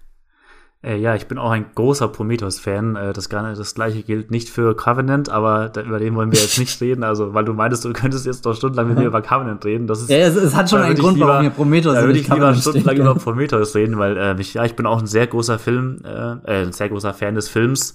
Äh, 0.85 0.99
ja, 0.99 1.15
ich 1.15 1.27
bin 1.27 1.39
auch 1.39 1.51
ein 1.51 1.65
großer 1.75 2.09
Prometheus-Fan. 2.09 2.97
Äh, 2.97 3.13
das, 3.15 3.29
das 3.29 3.75
gleiche 3.75 4.03
gilt 4.03 4.31
nicht 4.31 4.51
für 4.51 4.77
Covenant, 4.77 5.31
aber 5.31 5.71
da, 5.71 5.81
über 5.81 5.99
den 5.99 6.15
wollen 6.15 6.31
wir 6.31 6.39
jetzt 6.39 6.59
nicht 6.59 6.79
reden. 6.81 7.05
Also, 7.05 7.33
weil 7.33 7.45
du 7.45 7.55
meintest, 7.55 7.85
du 7.85 7.93
könntest 7.93 8.27
jetzt 8.27 8.45
noch 8.45 8.55
stundenlang 8.55 8.89
mit 8.89 8.99
mir 8.99 9.07
über 9.07 9.23
Covenant 9.23 9.65
reden. 9.65 9.87
Das 9.87 10.03
ist, 10.03 10.11
ja, 10.11 10.19
es, 10.19 10.37
es 10.37 10.55
hat 10.55 10.69
schon 10.69 10.83
einen 10.83 10.97
Grund, 10.97 11.17
lieber, 11.17 11.29
warum 11.29 11.43
wir 11.43 11.51
Prometheus 11.51 11.95
Da 11.95 12.05
würde 12.05 12.19
ich 12.19 12.29
lieber 12.29 12.55
stundenlang 12.55 12.97
über 12.97 13.15
Prometheus 13.15 13.75
reden, 13.75 13.99
weil 13.99 14.17
äh, 14.17 14.41
ich, 14.41 14.55
ja, 14.55 14.65
ich 14.65 14.77
bin 14.77 14.85
auch 14.85 14.99
ein 14.99 15.07
sehr 15.07 15.27
großer 15.27 15.59
Film, 15.59 16.03
äh, 16.05 16.33
äh 16.45 16.63
ein 16.65 16.73
sehr 16.73 16.91
großer 16.91 17.15
Fan 17.15 17.35
des 17.35 17.49
Films. 17.49 17.95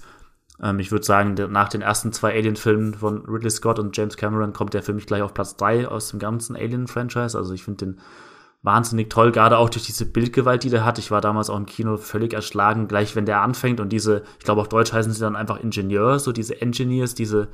Ähm, 0.60 0.80
ich 0.80 0.90
würde 0.90 1.04
sagen, 1.04 1.34
nach 1.50 1.68
den 1.68 1.82
ersten 1.82 2.12
zwei 2.12 2.34
Alien-Filmen 2.34 2.94
von 2.94 3.24
Ridley 3.26 3.50
Scott 3.50 3.78
und 3.78 3.96
James 3.96 4.16
Cameron 4.16 4.52
kommt 4.52 4.74
der 4.74 4.82
für 4.82 4.94
mich 4.94 5.06
gleich 5.06 5.22
auf 5.22 5.32
Platz 5.32 5.56
drei 5.56 5.86
aus 5.86 6.10
dem 6.10 6.18
ganzen 6.18 6.56
Alien-Franchise. 6.56 7.38
Also 7.38 7.54
ich 7.54 7.62
finde 7.62 7.86
den 7.86 8.00
wahnsinnig 8.62 9.08
toll, 9.08 9.32
gerade 9.32 9.56
auch 9.56 9.70
durch 9.70 9.86
diese 9.86 10.04
Bildgewalt, 10.04 10.64
die 10.64 10.70
der 10.70 10.84
hat. 10.84 10.98
Ich 10.98 11.10
war 11.10 11.20
damals 11.20 11.48
auch 11.48 11.56
im 11.56 11.66
Kino 11.66 11.96
völlig 11.96 12.34
erschlagen, 12.34 12.88
gleich 12.88 13.16
wenn 13.16 13.24
der 13.24 13.40
anfängt 13.40 13.80
und 13.80 13.90
diese, 13.90 14.22
ich 14.38 14.44
glaube 14.44 14.60
auf 14.60 14.68
Deutsch 14.68 14.92
heißen 14.92 15.12
sie 15.12 15.20
dann 15.20 15.36
einfach 15.36 15.60
Ingenieur, 15.60 16.18
so 16.18 16.32
diese 16.32 16.60
Engineers, 16.60 17.14
diese 17.14 17.48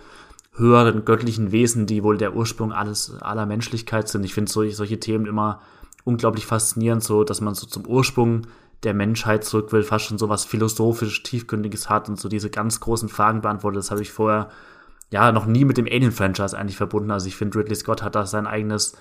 höheren 0.54 1.04
göttlichen 1.04 1.52
Wesen, 1.52 1.86
die 1.86 2.02
wohl 2.02 2.16
der 2.16 2.34
Ursprung 2.34 2.72
alles 2.72 3.14
aller 3.20 3.46
Menschlichkeit 3.46 4.08
sind. 4.08 4.24
Ich 4.24 4.34
finde 4.34 4.50
solche, 4.50 4.74
solche 4.74 4.98
Themen 4.98 5.26
immer 5.26 5.60
unglaublich 6.04 6.46
faszinierend, 6.46 7.04
so 7.04 7.24
dass 7.24 7.40
man 7.40 7.54
so 7.54 7.66
zum 7.66 7.86
Ursprung 7.86 8.46
der 8.82 8.94
Menschheit 8.94 9.44
zurück 9.44 9.72
will, 9.72 9.82
fast 9.82 10.06
schon 10.06 10.18
so 10.18 10.28
was 10.28 10.44
philosophisch 10.44 11.22
tiefgründiges 11.22 11.88
hat 11.88 12.08
und 12.08 12.18
so 12.18 12.28
diese 12.28 12.50
ganz 12.50 12.80
großen 12.80 13.08
Fragen 13.08 13.42
beantwortet. 13.42 13.78
Das 13.78 13.90
habe 13.90 14.02
ich 14.02 14.12
vorher 14.12 14.48
ja 15.10 15.30
noch 15.32 15.46
nie 15.46 15.64
mit 15.64 15.76
dem 15.76 15.86
Alien-Franchise 15.86 16.56
eigentlich 16.56 16.76
verbunden. 16.76 17.10
Also 17.10 17.28
ich 17.28 17.36
finde, 17.36 17.58
Ridley 17.58 17.76
Scott 17.76 18.02
hat 18.02 18.14
da 18.14 18.26
sein 18.26 18.46
eigenes 18.46 18.96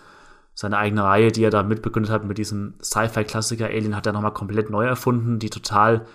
seine 0.56 0.78
eigene 0.78 1.04
Reihe, 1.04 1.32
die 1.32 1.44
er 1.44 1.52
da 1.52 1.64
mitbegründet 1.64 2.12
hat 2.12 2.24
mit 2.24 2.38
diesem 2.38 2.76
Sci-Fi-Klassiker 2.82 3.68
Alien, 3.68 3.96
hat 3.96 4.08
er 4.08 4.14
nochmal 4.14 4.34
komplett 4.34 4.70
neu 4.70 4.86
erfunden, 4.86 5.38
die 5.38 5.50
total, 5.50 6.08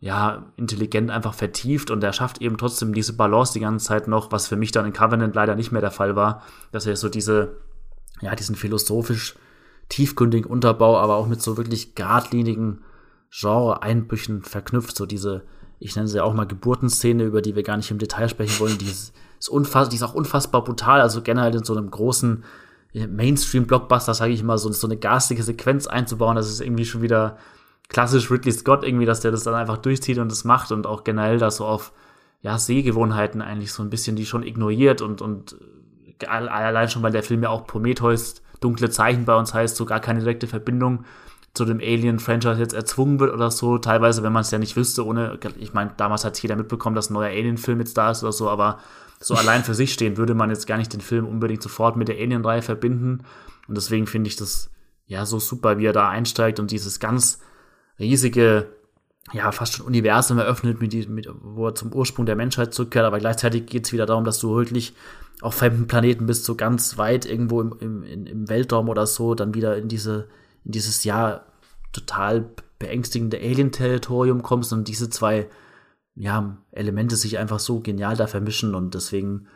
ja, 0.00 0.46
intelligent 0.56 1.10
einfach 1.10 1.34
vertieft 1.34 1.90
und 1.90 2.02
er 2.02 2.14
schafft 2.14 2.40
eben 2.40 2.56
trotzdem 2.56 2.94
diese 2.94 3.12
Balance 3.12 3.52
die 3.52 3.60
ganze 3.60 3.86
Zeit 3.86 4.08
noch, 4.08 4.32
was 4.32 4.48
für 4.48 4.56
mich 4.56 4.72
dann 4.72 4.86
in 4.86 4.94
Covenant 4.94 5.34
leider 5.34 5.54
nicht 5.54 5.72
mehr 5.72 5.82
der 5.82 5.90
Fall 5.90 6.16
war, 6.16 6.42
dass 6.72 6.86
er 6.86 6.96
so 6.96 7.10
diese, 7.10 7.58
ja, 8.22 8.34
diesen 8.34 8.56
philosophisch 8.56 9.36
tiefgründigen 9.90 10.50
Unterbau, 10.50 10.96
aber 10.96 11.16
auch 11.16 11.26
mit 11.26 11.42
so 11.42 11.58
wirklich 11.58 11.94
geradlinigen 11.94 12.80
Genre-Einbrüchen 13.30 14.42
verknüpft, 14.42 14.96
so 14.96 15.04
diese, 15.04 15.42
ich 15.78 15.94
nenne 15.96 16.08
sie 16.08 16.22
auch 16.22 16.32
mal 16.32 16.46
Geburtenszene, 16.46 17.24
über 17.24 17.42
die 17.42 17.56
wir 17.56 17.62
gar 17.62 17.76
nicht 17.76 17.90
im 17.90 17.98
Detail 17.98 18.30
sprechen 18.30 18.58
wollen, 18.58 18.78
die 18.78 18.86
ist, 18.86 19.12
ist, 19.38 19.50
unfass, 19.50 19.90
die 19.90 19.96
ist 19.96 20.02
auch 20.02 20.14
unfassbar 20.14 20.64
brutal, 20.64 21.02
also 21.02 21.20
generell 21.20 21.54
in 21.54 21.64
so 21.64 21.76
einem 21.76 21.90
großen 21.90 22.42
Mainstream-Blockbuster, 22.94 24.14
sage 24.14 24.32
ich 24.32 24.40
immer, 24.40 24.58
so, 24.58 24.70
so 24.72 24.86
eine 24.86 24.96
garstige 24.96 25.42
Sequenz 25.42 25.86
einzubauen, 25.86 26.36
das 26.36 26.50
ist 26.50 26.60
irgendwie 26.60 26.84
schon 26.84 27.02
wieder 27.02 27.38
klassisch 27.88 28.30
Ridley 28.30 28.52
Scott 28.52 28.84
irgendwie, 28.84 29.06
dass 29.06 29.20
der 29.20 29.30
das 29.30 29.44
dann 29.44 29.54
einfach 29.54 29.78
durchzieht 29.78 30.18
und 30.18 30.30
das 30.30 30.44
macht 30.44 30.72
und 30.72 30.86
auch 30.86 31.04
generell 31.04 31.38
das 31.38 31.56
so 31.56 31.66
auf 31.66 31.92
ja, 32.40 32.58
Sehgewohnheiten 32.58 33.40
eigentlich 33.40 33.72
so 33.72 33.82
ein 33.82 33.90
bisschen 33.90 34.16
die 34.16 34.26
schon 34.26 34.42
ignoriert 34.42 35.00
und, 35.00 35.22
und 35.22 35.56
allein 36.26 36.88
schon, 36.88 37.02
weil 37.02 37.12
der 37.12 37.22
Film 37.22 37.42
ja 37.42 37.50
auch 37.50 37.66
Prometheus 37.66 38.42
dunkle 38.60 38.90
Zeichen 38.90 39.24
bei 39.24 39.36
uns 39.36 39.54
heißt, 39.54 39.76
so 39.76 39.84
gar 39.84 40.00
keine 40.00 40.20
direkte 40.20 40.46
Verbindung 40.46 41.04
zu 41.54 41.64
dem 41.64 41.80
Alien-Franchise 41.80 42.60
jetzt 42.60 42.72
erzwungen 42.72 43.20
wird 43.20 43.32
oder 43.32 43.50
so. 43.50 43.78
Teilweise, 43.78 44.22
wenn 44.22 44.32
man 44.32 44.42
es 44.42 44.50
ja 44.50 44.58
nicht 44.58 44.76
wüsste, 44.76 45.04
ohne, 45.04 45.38
ich 45.58 45.74
meine, 45.74 45.92
damals 45.96 46.24
hat 46.24 46.40
jeder 46.42 46.56
mitbekommen, 46.56 46.96
dass 46.96 47.10
ein 47.10 47.14
neuer 47.14 47.28
Alien-Film 47.28 47.80
jetzt 47.80 47.98
da 47.98 48.10
ist 48.10 48.22
oder 48.22 48.32
so, 48.32 48.48
aber 48.48 48.78
so 49.22 49.34
allein 49.34 49.64
für 49.64 49.74
sich 49.74 49.92
stehen 49.92 50.16
würde 50.16 50.34
man 50.34 50.50
jetzt 50.50 50.66
gar 50.66 50.78
nicht 50.78 50.92
den 50.92 51.00
Film 51.00 51.26
unbedingt 51.26 51.62
sofort 51.62 51.96
mit 51.96 52.08
der 52.08 52.16
Alien-Reihe 52.16 52.62
verbinden. 52.62 53.24
Und 53.68 53.76
deswegen 53.76 54.06
finde 54.06 54.28
ich 54.28 54.36
das 54.36 54.70
ja 55.06 55.24
so 55.26 55.38
super, 55.38 55.78
wie 55.78 55.86
er 55.86 55.92
da 55.92 56.08
einsteigt 56.08 56.58
und 56.58 56.70
dieses 56.70 57.00
ganz 57.00 57.38
riesige, 57.98 58.68
ja, 59.32 59.52
fast 59.52 59.74
schon 59.74 59.86
Universum 59.86 60.38
eröffnet, 60.38 60.80
mit, 60.80 61.08
mit, 61.08 61.28
wo 61.40 61.68
er 61.68 61.74
zum 61.74 61.92
Ursprung 61.92 62.26
der 62.26 62.36
Menschheit 62.36 62.74
zurückkehrt. 62.74 63.06
Aber 63.06 63.18
gleichzeitig 63.18 63.66
geht 63.66 63.86
es 63.86 63.92
wieder 63.92 64.06
darum, 64.06 64.24
dass 64.24 64.40
du 64.40 64.54
wirklich 64.56 64.94
auf 65.40 65.54
fremden 65.54 65.86
Planeten 65.86 66.26
bist, 66.26 66.44
so 66.44 66.54
ganz 66.54 66.98
weit 66.98 67.26
irgendwo 67.26 67.60
im, 67.60 68.02
im, 68.04 68.26
im 68.26 68.48
Weltraum 68.48 68.88
oder 68.88 69.06
so, 69.06 69.34
dann 69.34 69.54
wieder 69.54 69.76
in 69.76 69.88
diese 69.88 70.28
in 70.64 70.72
dieses 70.72 71.02
ja 71.04 71.44
total 71.92 72.48
beängstigende 72.78 73.38
Alien-Territorium 73.38 74.42
kommst 74.42 74.72
und 74.72 74.88
diese 74.88 75.10
zwei 75.10 75.48
ja, 76.14 76.58
Elemente 76.70 77.16
sich 77.16 77.38
einfach 77.38 77.58
so 77.58 77.80
genial 77.80 78.16
da 78.16 78.26
vermischen 78.26 78.74
und 78.74 78.94
deswegen 78.94 79.46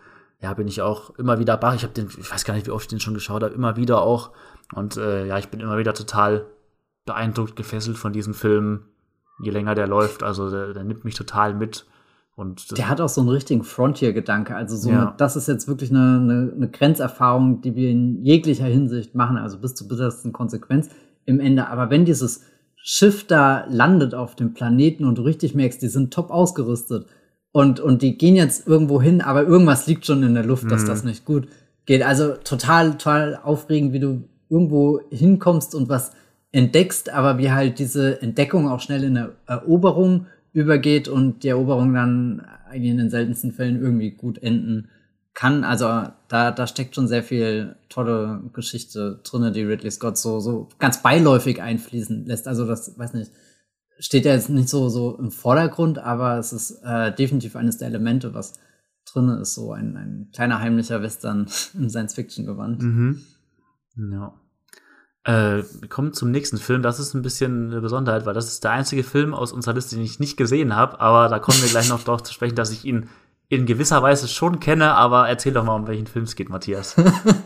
ja, 0.41 0.53
bin 0.55 0.69
ich 0.69 0.83
auch 0.83 1.11
immer 1.19 1.39
wieder 1.39 1.57
bach. 1.57 1.75
Ich 1.75 1.83
habe 1.83 1.95
den, 1.95 2.09
ich 2.19 2.31
weiß 2.31 2.45
gar 2.45 2.55
nicht, 2.55 2.67
wie 2.67 2.71
oft 2.71 2.85
ich 2.85 2.89
den 2.89 3.01
schon 3.01 3.15
geschaut 3.15 3.43
habe, 3.43 3.55
immer 3.55 3.77
wieder 3.77 4.03
auch. 4.03 4.33
Und 4.75 4.97
äh, 4.97 5.27
ja, 5.27 5.39
ich 5.39 5.49
bin 5.49 5.61
immer 5.61 5.79
wieder 5.79 5.95
total 5.95 6.47
beeindruckt, 7.07 7.57
gefesselt 7.57 7.97
von 7.97 8.13
diesem 8.13 8.35
Film, 8.35 8.85
je 9.41 9.51
länger 9.51 9.75
der 9.75 9.87
läuft. 9.87 10.23
Also 10.23 10.51
der, 10.51 10.75
der 10.75 10.85
nimmt 10.85 11.05
mich 11.05 11.15
total 11.15 11.55
mit. 11.55 11.87
Und 12.35 12.77
der 12.77 12.91
hat 12.91 13.01
auch 13.01 13.09
so 13.09 13.23
einen 13.23 13.31
richtigen 13.31 13.65
Frontier-Gedanke. 13.65 14.55
Also 14.55 14.77
so, 14.77 14.91
ja. 14.91 15.01
eine, 15.01 15.15
das 15.17 15.37
ist 15.37 15.49
jetzt 15.49 15.69
wirklich 15.69 15.91
eine, 15.91 16.21
eine, 16.21 16.53
eine, 16.55 16.71
Grenzerfahrung, 16.71 17.63
die 17.63 17.75
wir 17.75 17.91
in 17.91 18.23
jeglicher 18.23 18.67
Hinsicht 18.67 19.15
machen, 19.15 19.39
also 19.39 19.59
bis 19.59 19.75
zur 19.75 19.89
bittersten 19.89 20.35
Konsequenz 20.35 20.91
im 21.25 21.41
Ende. 21.41 21.69
Aber 21.69 21.89
wenn 21.89 22.05
dieses 22.05 22.43
Schiff 22.89 23.27
da 23.27 23.67
landet 23.69 24.15
auf 24.15 24.37
dem 24.37 24.55
Planeten 24.55 25.05
und 25.05 25.19
du 25.19 25.23
richtig 25.23 25.57
merkst, 25.57 25.83
die 25.83 25.89
sind 25.89 26.15
top 26.15 26.31
ausgerüstet 26.31 27.07
und, 27.51 27.81
und 27.81 28.01
die 28.01 28.17
gehen 28.17 28.37
jetzt 28.37 28.69
irgendwo 28.69 29.03
hin, 29.03 29.21
aber 29.21 29.43
irgendwas 29.43 29.89
liegt 29.89 30.07
schon 30.07 30.23
in 30.23 30.35
der 30.35 30.45
Luft, 30.45 30.71
dass 30.71 30.85
mhm. 30.85 30.87
das 30.87 31.03
nicht 31.03 31.25
gut 31.25 31.49
geht. 31.85 32.05
Also 32.05 32.35
total, 32.45 32.93
total 32.93 33.41
aufregend, 33.43 33.93
wie 33.93 33.99
du 33.99 34.23
irgendwo 34.49 35.01
hinkommst 35.11 35.75
und 35.75 35.89
was 35.89 36.13
entdeckst, 36.53 37.13
aber 37.13 37.39
wie 37.39 37.51
halt 37.51 37.81
diese 37.81 38.23
Entdeckung 38.23 38.69
auch 38.69 38.79
schnell 38.79 39.03
in 39.03 39.17
eine 39.17 39.33
Eroberung 39.49 40.27
übergeht 40.53 41.09
und 41.09 41.43
die 41.43 41.49
Eroberung 41.49 41.93
dann 41.93 42.47
eigentlich 42.71 42.93
in 42.93 42.99
den 42.99 43.11
seltensten 43.11 43.51
Fällen 43.51 43.83
irgendwie 43.83 44.13
gut 44.13 44.41
enden 44.41 44.87
kann. 45.37 45.63
Also 45.63 45.85
da, 46.29 46.51
da 46.51 46.67
steckt 46.67 46.97
schon 46.97 47.07
sehr 47.07 47.23
viel 47.23 47.77
tolle 47.89 48.43
Geschichte 48.53 49.21
drinne, 49.23 49.53
die 49.53 49.63
Ridley 49.63 49.91
Scott 49.91 50.19
so, 50.19 50.41
so 50.41 50.69
ganz 50.81 51.03
beiläufig 51.03 51.63
einfließen 51.63 52.27
lässt. 52.27 52.49
Also 52.49 52.67
das, 52.67 52.99
weiß 52.99 53.15
nicht, 53.15 53.31
steht 53.99 54.25
ja 54.25 54.33
jetzt 54.33 54.49
nicht 54.49 54.69
so, 54.69 54.89
so 54.89 55.17
im 55.19 55.31
Vordergrund, 55.31 55.99
aber 55.99 56.39
es 56.39 56.53
ist 56.53 56.81
äh, 56.83 57.15
definitiv 57.15 57.55
eines 57.55 57.79
der 57.79 57.89
Elemente, 57.89 58.35
was 58.35 58.55
drinne 59.05 59.39
ist, 59.41 59.55
so 59.55 59.73
ein, 59.73 59.97
ein 59.97 60.31
kleiner 60.35 60.59
heimlicher 60.61 61.03
Western 61.03 61.47
im 61.75 61.91
Science-Fiction-Gewand. 61.91 62.83
Mhm. 62.83 63.23
Ja. 64.11 64.35
Äh, 65.25 65.65
wir 65.81 65.89
kommen 65.89 66.15
zum 66.15 66.31
nächsten 66.31 66.57
Film. 66.57 66.83
Das 66.83 66.99
ist 66.99 67.13
ein 67.13 67.23
bisschen 67.23 67.71
eine 67.73 67.83
Besonderheit, 67.83 68.25
weil 68.25 68.35
das 68.35 68.49
ist 68.49 68.65
der 68.65 68.71
einzige 68.71 69.05
Film 69.05 69.35
aus 69.35 69.53
unserer 69.53 69.75
Liste, 69.75 69.97
den 69.97 70.05
ich 70.05 70.19
nicht 70.19 70.39
gesehen 70.39 70.75
habe. 70.75 70.99
Aber 71.01 71.29
da 71.29 71.39
kommen 71.39 71.61
wir 71.61 71.69
gleich 71.69 71.91
noch 71.91 72.03
darauf 72.03 72.23
zu 72.23 72.33
sprechen, 72.33 72.57
dass 72.57 72.71
ich 72.71 72.85
ihn 72.87 73.09
in 73.49 73.67
gewisser 73.67 74.03
Weise 74.03 74.29
schon 74.29 74.61
kenne. 74.61 74.95
Aber 74.95 75.29
erzähl 75.29 75.53
doch 75.53 75.65
mal, 75.65 75.77
um 75.77 75.87
welchen 75.87 76.07
Film 76.07 76.25
es 76.25 76.37
geht, 76.37 76.49
Matthias. 76.49 76.97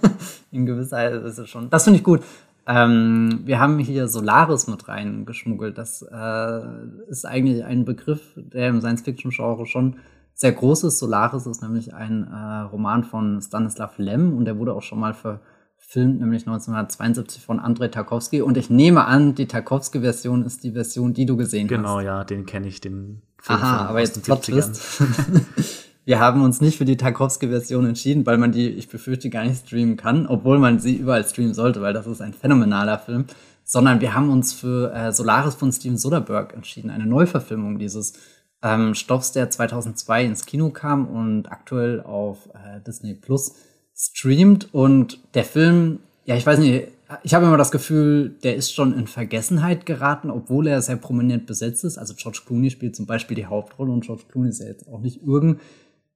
in 0.51 0.67
gewisser 0.67 0.97
Weise 1.25 1.47
schon. 1.47 1.71
Das 1.71 1.85
finde 1.85 1.99
ich 1.99 2.05
gut. 2.05 2.23
Ähm, 2.67 3.41
wir 3.45 3.59
haben 3.59 3.79
hier 3.79 4.07
Solaris 4.07 4.67
mit 4.67 4.87
reingeschmuggelt. 4.87 5.77
Das 5.79 6.03
äh, 6.03 6.61
ist 7.09 7.25
eigentlich 7.27 7.65
ein 7.65 7.85
Begriff, 7.85 8.21
der 8.37 8.69
im 8.69 8.81
Science-Fiction-Genre 8.81 9.67
schon 9.67 9.97
sehr 10.35 10.53
groß 10.53 10.85
ist. 10.85 10.99
Solaris 10.99 11.47
ist 11.47 11.63
nämlich 11.63 11.95
ein 11.95 12.29
äh, 12.29 12.61
Roman 12.71 13.05
von 13.05 13.41
Stanislav 13.41 13.99
Lem 13.99 14.37
und 14.37 14.45
der 14.45 14.59
wurde 14.59 14.75
auch 14.75 14.83
schon 14.83 15.01
mal 15.01 15.15
für 15.15 15.41
Film, 15.79 16.19
nämlich 16.19 16.43
1972 16.43 17.43
von 17.43 17.59
Andrei 17.59 17.89
Tarkovsky. 17.89 18.43
Und 18.43 18.57
ich 18.57 18.71
nehme 18.71 19.07
an, 19.07 19.35
die 19.35 19.47
Tarkovsky-Version 19.47 20.45
ist 20.45 20.63
die 20.63 20.73
Version, 20.73 21.15
die 21.15 21.27
du 21.27 21.37
gesehen 21.37 21.67
genau, 21.67 21.97
hast. 21.97 21.99
Genau, 21.99 22.01
ja, 22.01 22.25
den 22.25 22.47
kenne 22.47 22.69
ich, 22.69 22.81
den 22.81 23.23
Film 23.39 23.59
Aha, 23.59 23.87
aber 23.87 24.01
jetzt 24.01 24.23
Plot 24.23 24.43
Twist. 24.43 25.03
Wir 26.05 26.19
haben 26.19 26.43
uns 26.43 26.61
nicht 26.61 26.79
für 26.79 26.85
die 26.85 26.97
Tarkovsky-Version 26.97 27.87
entschieden, 27.87 28.25
weil 28.27 28.39
man 28.39 28.53
die, 28.53 28.69
ich 28.69 28.89
befürchte, 28.89 29.31
gar 29.31 29.45
nicht 29.45 29.67
streamen 29.67 29.97
kann, 29.97 30.27
obwohl 30.27 30.59
man 30.59 30.79
sie 30.79 30.97
überall 30.97 31.25
streamen 31.25 31.55
sollte, 31.55 31.83
weil 31.83 31.93
das 31.93 32.07
ist 32.07 32.21
ein 32.21 32.33
phänomenaler 32.33 32.99
Film. 32.99 33.27
Sondern 33.65 34.01
wir 34.01 34.15
haben 34.15 34.31
uns 34.31 34.53
für 34.53 34.93
äh, 34.93 35.13
Solaris 35.13 35.55
von 35.55 35.71
Steven 35.71 35.97
Soderbergh 35.97 36.55
entschieden, 36.55 36.91
eine 36.91 37.07
Neuverfilmung 37.07 37.79
dieses 37.79 38.15
ähm, 38.63 38.95
Stoffs, 38.95 39.33
der 39.33 39.51
2002 39.51 40.25
ins 40.25 40.47
Kino 40.47 40.71
kam 40.71 41.07
und 41.07 41.47
aktuell 41.53 42.01
auf 42.01 42.49
äh, 42.49 42.81
Disney 42.85 43.15
Plus 43.15 43.55
streamt 43.95 44.73
und 44.73 45.21
der 45.35 45.45
Film, 45.45 46.01
ja, 46.25 46.35
ich 46.35 46.47
weiß 46.47 46.59
nicht, 46.59 46.89
ich 47.23 47.35
habe 47.35 47.47
immer 47.47 47.57
das 47.57 47.71
Gefühl, 47.71 48.37
der 48.43 48.57
ist 48.57 48.73
schon 48.73 48.97
in 48.97 49.07
Vergessenheit 49.07 49.85
geraten, 49.85 50.31
obwohl 50.31 50.69
er 50.69 50.81
sehr 50.81 50.97
prominent 50.97 51.47
besetzt 51.47 51.85
ist. 51.85 51.99
Also 51.99 52.15
George 52.15 52.41
Clooney 52.47 52.71
spielt 52.71 52.95
zum 52.95 53.07
Beispiel 53.07 53.35
die 53.35 53.47
Hauptrolle 53.47 53.91
und 53.91 54.05
George 54.05 54.25
Clooney 54.31 54.51
ist 54.51 54.61
ja 54.61 54.67
jetzt 54.67 54.87
auch 54.89 55.01
nicht 55.01 55.21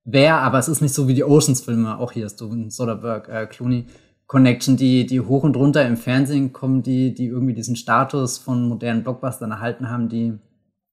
irgendwer, 0.04 0.38
aber 0.38 0.58
es 0.58 0.68
ist 0.68 0.80
nicht 0.80 0.94
so 0.94 1.08
wie 1.08 1.14
die 1.14 1.24
Oceans-Filme. 1.24 1.98
Auch 1.98 2.12
hier 2.12 2.26
ist 2.26 2.40
ein 2.40 2.70
Soderbergh, 2.70 3.30
äh, 3.30 3.46
Clooney 3.46 3.86
Connection, 4.26 4.76
die, 4.76 5.06
die 5.06 5.20
hoch 5.20 5.42
und 5.42 5.56
runter 5.56 5.86
im 5.86 5.96
Fernsehen 5.96 6.52
kommen, 6.52 6.82
die, 6.82 7.14
die 7.14 7.26
irgendwie 7.26 7.54
diesen 7.54 7.76
Status 7.76 8.38
von 8.38 8.68
modernen 8.68 9.02
Blockbustern 9.02 9.50
erhalten 9.50 9.90
haben, 9.90 10.08
die 10.08 10.38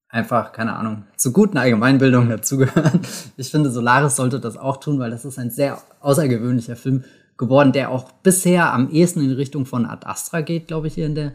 einfach, 0.09 0.51
keine 0.51 0.75
Ahnung, 0.75 1.03
zur 1.15 1.31
guten 1.31 1.57
Allgemeinbildung 1.57 2.29
dazugehören. 2.29 2.99
Ich 3.37 3.49
finde, 3.49 3.71
Solaris 3.71 4.17
sollte 4.17 4.39
das 4.39 4.57
auch 4.57 4.77
tun, 4.77 4.99
weil 4.99 5.11
das 5.11 5.23
ist 5.23 5.39
ein 5.39 5.49
sehr 5.49 5.81
außergewöhnlicher 6.01 6.75
Film 6.75 7.05
geworden, 7.37 7.71
der 7.71 7.89
auch 7.89 8.11
bisher 8.11 8.73
am 8.73 8.89
ehesten 8.91 9.21
in 9.21 9.31
Richtung 9.31 9.65
von 9.65 9.85
Ad 9.85 10.05
Astra 10.05 10.41
geht, 10.41 10.67
glaube 10.67 10.87
ich, 10.87 10.93
hier 10.93 11.05
in 11.05 11.15
der 11.15 11.31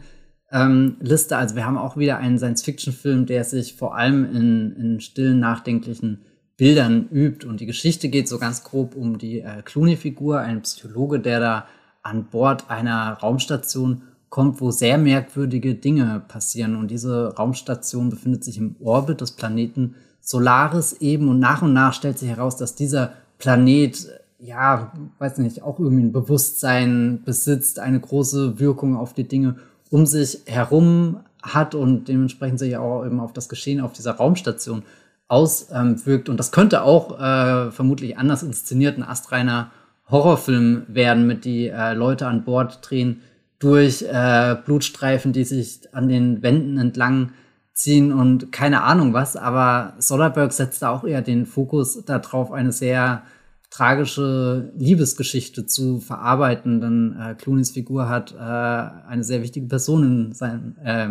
ähm, 0.51 0.97
Liste. 1.01 1.35
Also 1.35 1.55
wir 1.55 1.65
haben 1.65 1.77
auch 1.77 1.97
wieder 1.97 2.17
einen 2.17 2.37
Science-Fiction-Film, 2.37 3.25
der 3.25 3.43
sich 3.43 3.75
vor 3.75 3.95
allem 3.95 4.23
in, 4.23 4.71
in 4.73 4.99
stillen, 5.01 5.39
nachdenklichen 5.39 6.21
Bildern 6.57 7.07
übt. 7.11 7.47
Und 7.47 7.59
die 7.59 7.65
Geschichte 7.67 8.09
geht 8.09 8.27
so 8.27 8.39
ganz 8.39 8.63
grob 8.63 8.95
um 8.95 9.17
die 9.17 9.41
äh, 9.41 9.61
Clooney-Figur, 9.63 10.39
ein 10.39 10.63
Psychologe, 10.63 11.19
der 11.19 11.39
da 11.39 11.67
an 12.01 12.25
Bord 12.25 12.69
einer 12.69 13.13
Raumstation 13.13 14.01
kommt, 14.29 14.59
wo 14.59 14.71
sehr 14.71 14.97
merkwürdige 14.97 15.75
Dinge 15.75 16.21
passieren. 16.27 16.75
Und 16.75 16.89
diese 16.89 17.35
Raumstation 17.35 18.09
befindet 18.09 18.43
sich 18.43 18.57
im 18.57 18.75
Orbit 18.81 19.21
des 19.21 19.31
Planeten 19.31 19.95
Solaris 20.19 20.93
eben. 20.93 21.29
Und 21.29 21.39
nach 21.39 21.61
und 21.61 21.73
nach 21.73 21.93
stellt 21.93 22.17
sich 22.17 22.29
heraus, 22.29 22.57
dass 22.57 22.75
dieser 22.75 23.13
Planet, 23.37 24.07
ja, 24.39 24.91
weiß 25.19 25.37
nicht, 25.37 25.61
auch 25.61 25.79
irgendwie 25.79 26.03
ein 26.03 26.11
Bewusstsein 26.11 27.21
besitzt, 27.23 27.79
eine 27.79 27.99
große 27.99 28.59
Wirkung 28.59 28.97
auf 28.97 29.13
die 29.13 29.27
Dinge 29.27 29.57
um 29.89 30.05
sich 30.05 30.39
herum 30.45 31.19
hat 31.41 31.75
und 31.75 32.07
dementsprechend 32.07 32.59
sich 32.59 32.75
auch 32.77 33.05
eben 33.05 33.19
auf 33.19 33.31
das 33.31 33.47
Geschehen 33.47 33.79
auf 33.79 33.93
dieser 33.93 34.13
Raumstation 34.13 34.83
auswirkt. 35.27 36.29
und 36.29 36.37
das 36.37 36.51
könnte 36.51 36.83
auch 36.83 37.19
äh, 37.19 37.71
vermutlich 37.71 38.17
anders 38.17 38.43
inszenierten 38.43 39.03
astreiner 39.03 39.71
Horrorfilm 40.09 40.83
werden, 40.87 41.27
mit 41.27 41.43
die 41.43 41.67
äh, 41.67 41.93
Leute 41.93 42.27
an 42.27 42.43
Bord 42.43 42.79
drehen 42.81 43.21
durch 43.59 44.03
äh, 44.03 44.55
Blutstreifen, 44.63 45.33
die 45.33 45.43
sich 45.43 45.81
an 45.91 46.07
den 46.07 46.43
Wänden 46.43 46.77
entlang 46.77 47.31
ziehen 47.73 48.13
und 48.13 48.51
keine 48.51 48.83
Ahnung 48.83 49.13
was. 49.13 49.35
Aber 49.35 49.93
Soderbergh 49.99 50.53
setzt 50.53 50.81
da 50.81 50.89
auch 50.89 51.03
eher 51.03 51.21
den 51.21 51.45
Fokus 51.45 52.03
darauf, 52.05 52.51
eine 52.51 52.71
sehr 52.71 53.23
tragische 53.69 54.71
Liebesgeschichte 54.77 55.65
zu 55.65 55.99
verarbeiten, 55.99 56.79
denn 56.79 57.17
äh, 57.19 57.35
Clooneys 57.35 57.71
Figur 57.71 58.07
hat 58.07 58.33
äh, 58.33 58.37
eine 58.37 59.23
sehr 59.23 59.41
wichtige 59.41 59.67
Person 59.67 60.03
in 60.03 60.33
seinem 60.33 60.75
äh, 60.83 61.09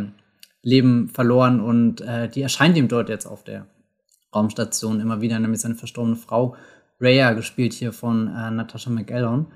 Leben 0.62 1.08
verloren 1.08 1.60
und 1.60 2.00
äh, 2.00 2.28
die 2.28 2.42
erscheint 2.42 2.76
ihm 2.76 2.88
dort 2.88 3.10
jetzt 3.10 3.26
auf 3.26 3.44
der 3.44 3.66
Raumstation 4.36 5.00
immer 5.00 5.20
wieder, 5.20 5.38
nämlich 5.38 5.60
seine 5.60 5.74
verstorbene 5.74 6.16
Frau 6.16 6.54
Rhea, 7.00 7.32
gespielt 7.32 7.72
hier 7.72 7.92
von 7.92 8.28
äh, 8.28 8.50
Natasha 8.50 8.90
McElhone 8.90 9.46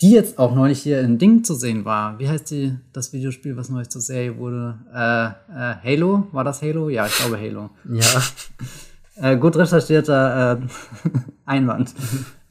die 0.00 0.12
jetzt 0.12 0.38
auch 0.38 0.54
neulich 0.54 0.80
hier 0.80 1.00
in 1.00 1.18
Ding 1.18 1.44
zu 1.44 1.54
sehen 1.54 1.84
war. 1.84 2.18
Wie 2.18 2.28
heißt 2.28 2.50
die, 2.50 2.74
das 2.92 3.12
Videospiel, 3.12 3.56
was 3.56 3.68
neulich 3.68 3.90
zur 3.90 4.00
Serie 4.00 4.38
wurde? 4.38 4.78
Äh, 4.94 5.26
äh, 5.26 5.74
Halo? 5.84 6.26
War 6.32 6.44
das 6.44 6.62
Halo? 6.62 6.88
Ja, 6.88 7.06
ich 7.06 7.16
glaube 7.16 7.38
Halo. 7.38 7.70
Ja. 7.90 8.22
äh, 9.16 9.36
gut 9.36 9.56
recherchierter 9.56 10.58
äh, 10.58 10.60
Einwand. 11.44 11.94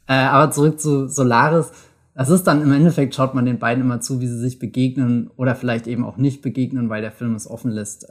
äh, 0.07 0.13
aber 0.13 0.51
zurück 0.51 0.79
zu 0.79 1.07
Solaris. 1.07 1.71
Das 2.13 2.29
ist 2.29 2.43
dann 2.43 2.61
im 2.61 2.71
Endeffekt, 2.71 3.15
schaut 3.15 3.33
man 3.33 3.45
den 3.45 3.59
beiden 3.59 3.83
immer 3.83 4.01
zu, 4.01 4.19
wie 4.19 4.27
sie 4.27 4.37
sich 4.37 4.59
begegnen 4.59 5.31
oder 5.35 5.55
vielleicht 5.55 5.87
eben 5.87 6.03
auch 6.03 6.17
nicht 6.17 6.41
begegnen, 6.41 6.89
weil 6.89 7.01
der 7.01 7.11
Film 7.11 7.33
es 7.33 7.49
offen 7.49 7.71
lässt 7.71 8.09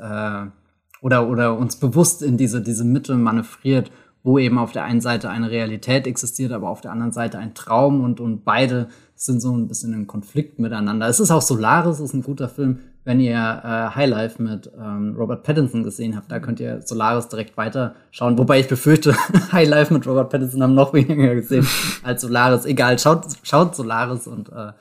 oder, 1.00 1.28
oder 1.28 1.56
uns 1.56 1.76
bewusst 1.76 2.22
in 2.22 2.36
diese, 2.36 2.60
diese 2.60 2.84
Mitte 2.84 3.16
manövriert, 3.16 3.90
wo 4.22 4.38
eben 4.38 4.58
auf 4.58 4.72
der 4.72 4.84
einen 4.84 5.00
Seite 5.00 5.30
eine 5.30 5.50
Realität 5.50 6.06
existiert, 6.06 6.52
aber 6.52 6.68
auf 6.68 6.80
der 6.80 6.92
anderen 6.92 7.12
Seite 7.12 7.38
ein 7.38 7.54
Traum 7.54 8.02
und, 8.02 8.20
und 8.20 8.44
beide 8.44 8.88
sind 9.14 9.40
so 9.40 9.56
ein 9.56 9.68
bisschen 9.68 9.94
in 9.94 10.06
Konflikt 10.06 10.58
miteinander. 10.58 11.08
Es 11.08 11.20
ist 11.20 11.30
auch 11.30 11.42
Solaris, 11.42 12.00
ist 12.00 12.14
ein 12.14 12.22
guter 12.22 12.48
Film, 12.48 12.80
wenn 13.04 13.20
ihr 13.20 13.36
äh, 13.36 13.94
High 13.96 14.10
Life 14.10 14.42
mit 14.42 14.70
ähm, 14.78 15.14
Robert 15.16 15.42
Pattinson 15.42 15.82
gesehen 15.82 16.14
habt, 16.14 16.30
da 16.30 16.40
könnt 16.40 16.60
ihr 16.60 16.82
Solaris 16.82 17.28
direkt 17.28 17.56
weiterschauen. 17.56 18.36
Wobei 18.36 18.60
ich 18.60 18.68
befürchte, 18.68 19.16
High 19.52 19.66
Life 19.66 19.94
mit 19.94 20.06
Robert 20.06 20.28
Pattinson 20.28 20.62
haben 20.62 20.74
noch 20.74 20.92
weniger 20.92 21.34
gesehen 21.34 21.66
als 22.02 22.20
Solaris. 22.20 22.66
Egal, 22.66 22.98
schaut, 22.98 23.24
schaut 23.44 23.74
Solaris 23.74 24.26
und 24.26 24.50
äh, 24.50 24.72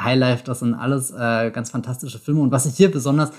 High 0.00 0.18
Life, 0.18 0.42
das 0.44 0.58
sind 0.58 0.74
alles 0.74 1.12
äh, 1.12 1.52
ganz 1.52 1.70
fantastische 1.70 2.18
Filme. 2.18 2.40
Und 2.40 2.50
was 2.50 2.66
ich 2.66 2.74
hier 2.74 2.90
besonders 2.90 3.30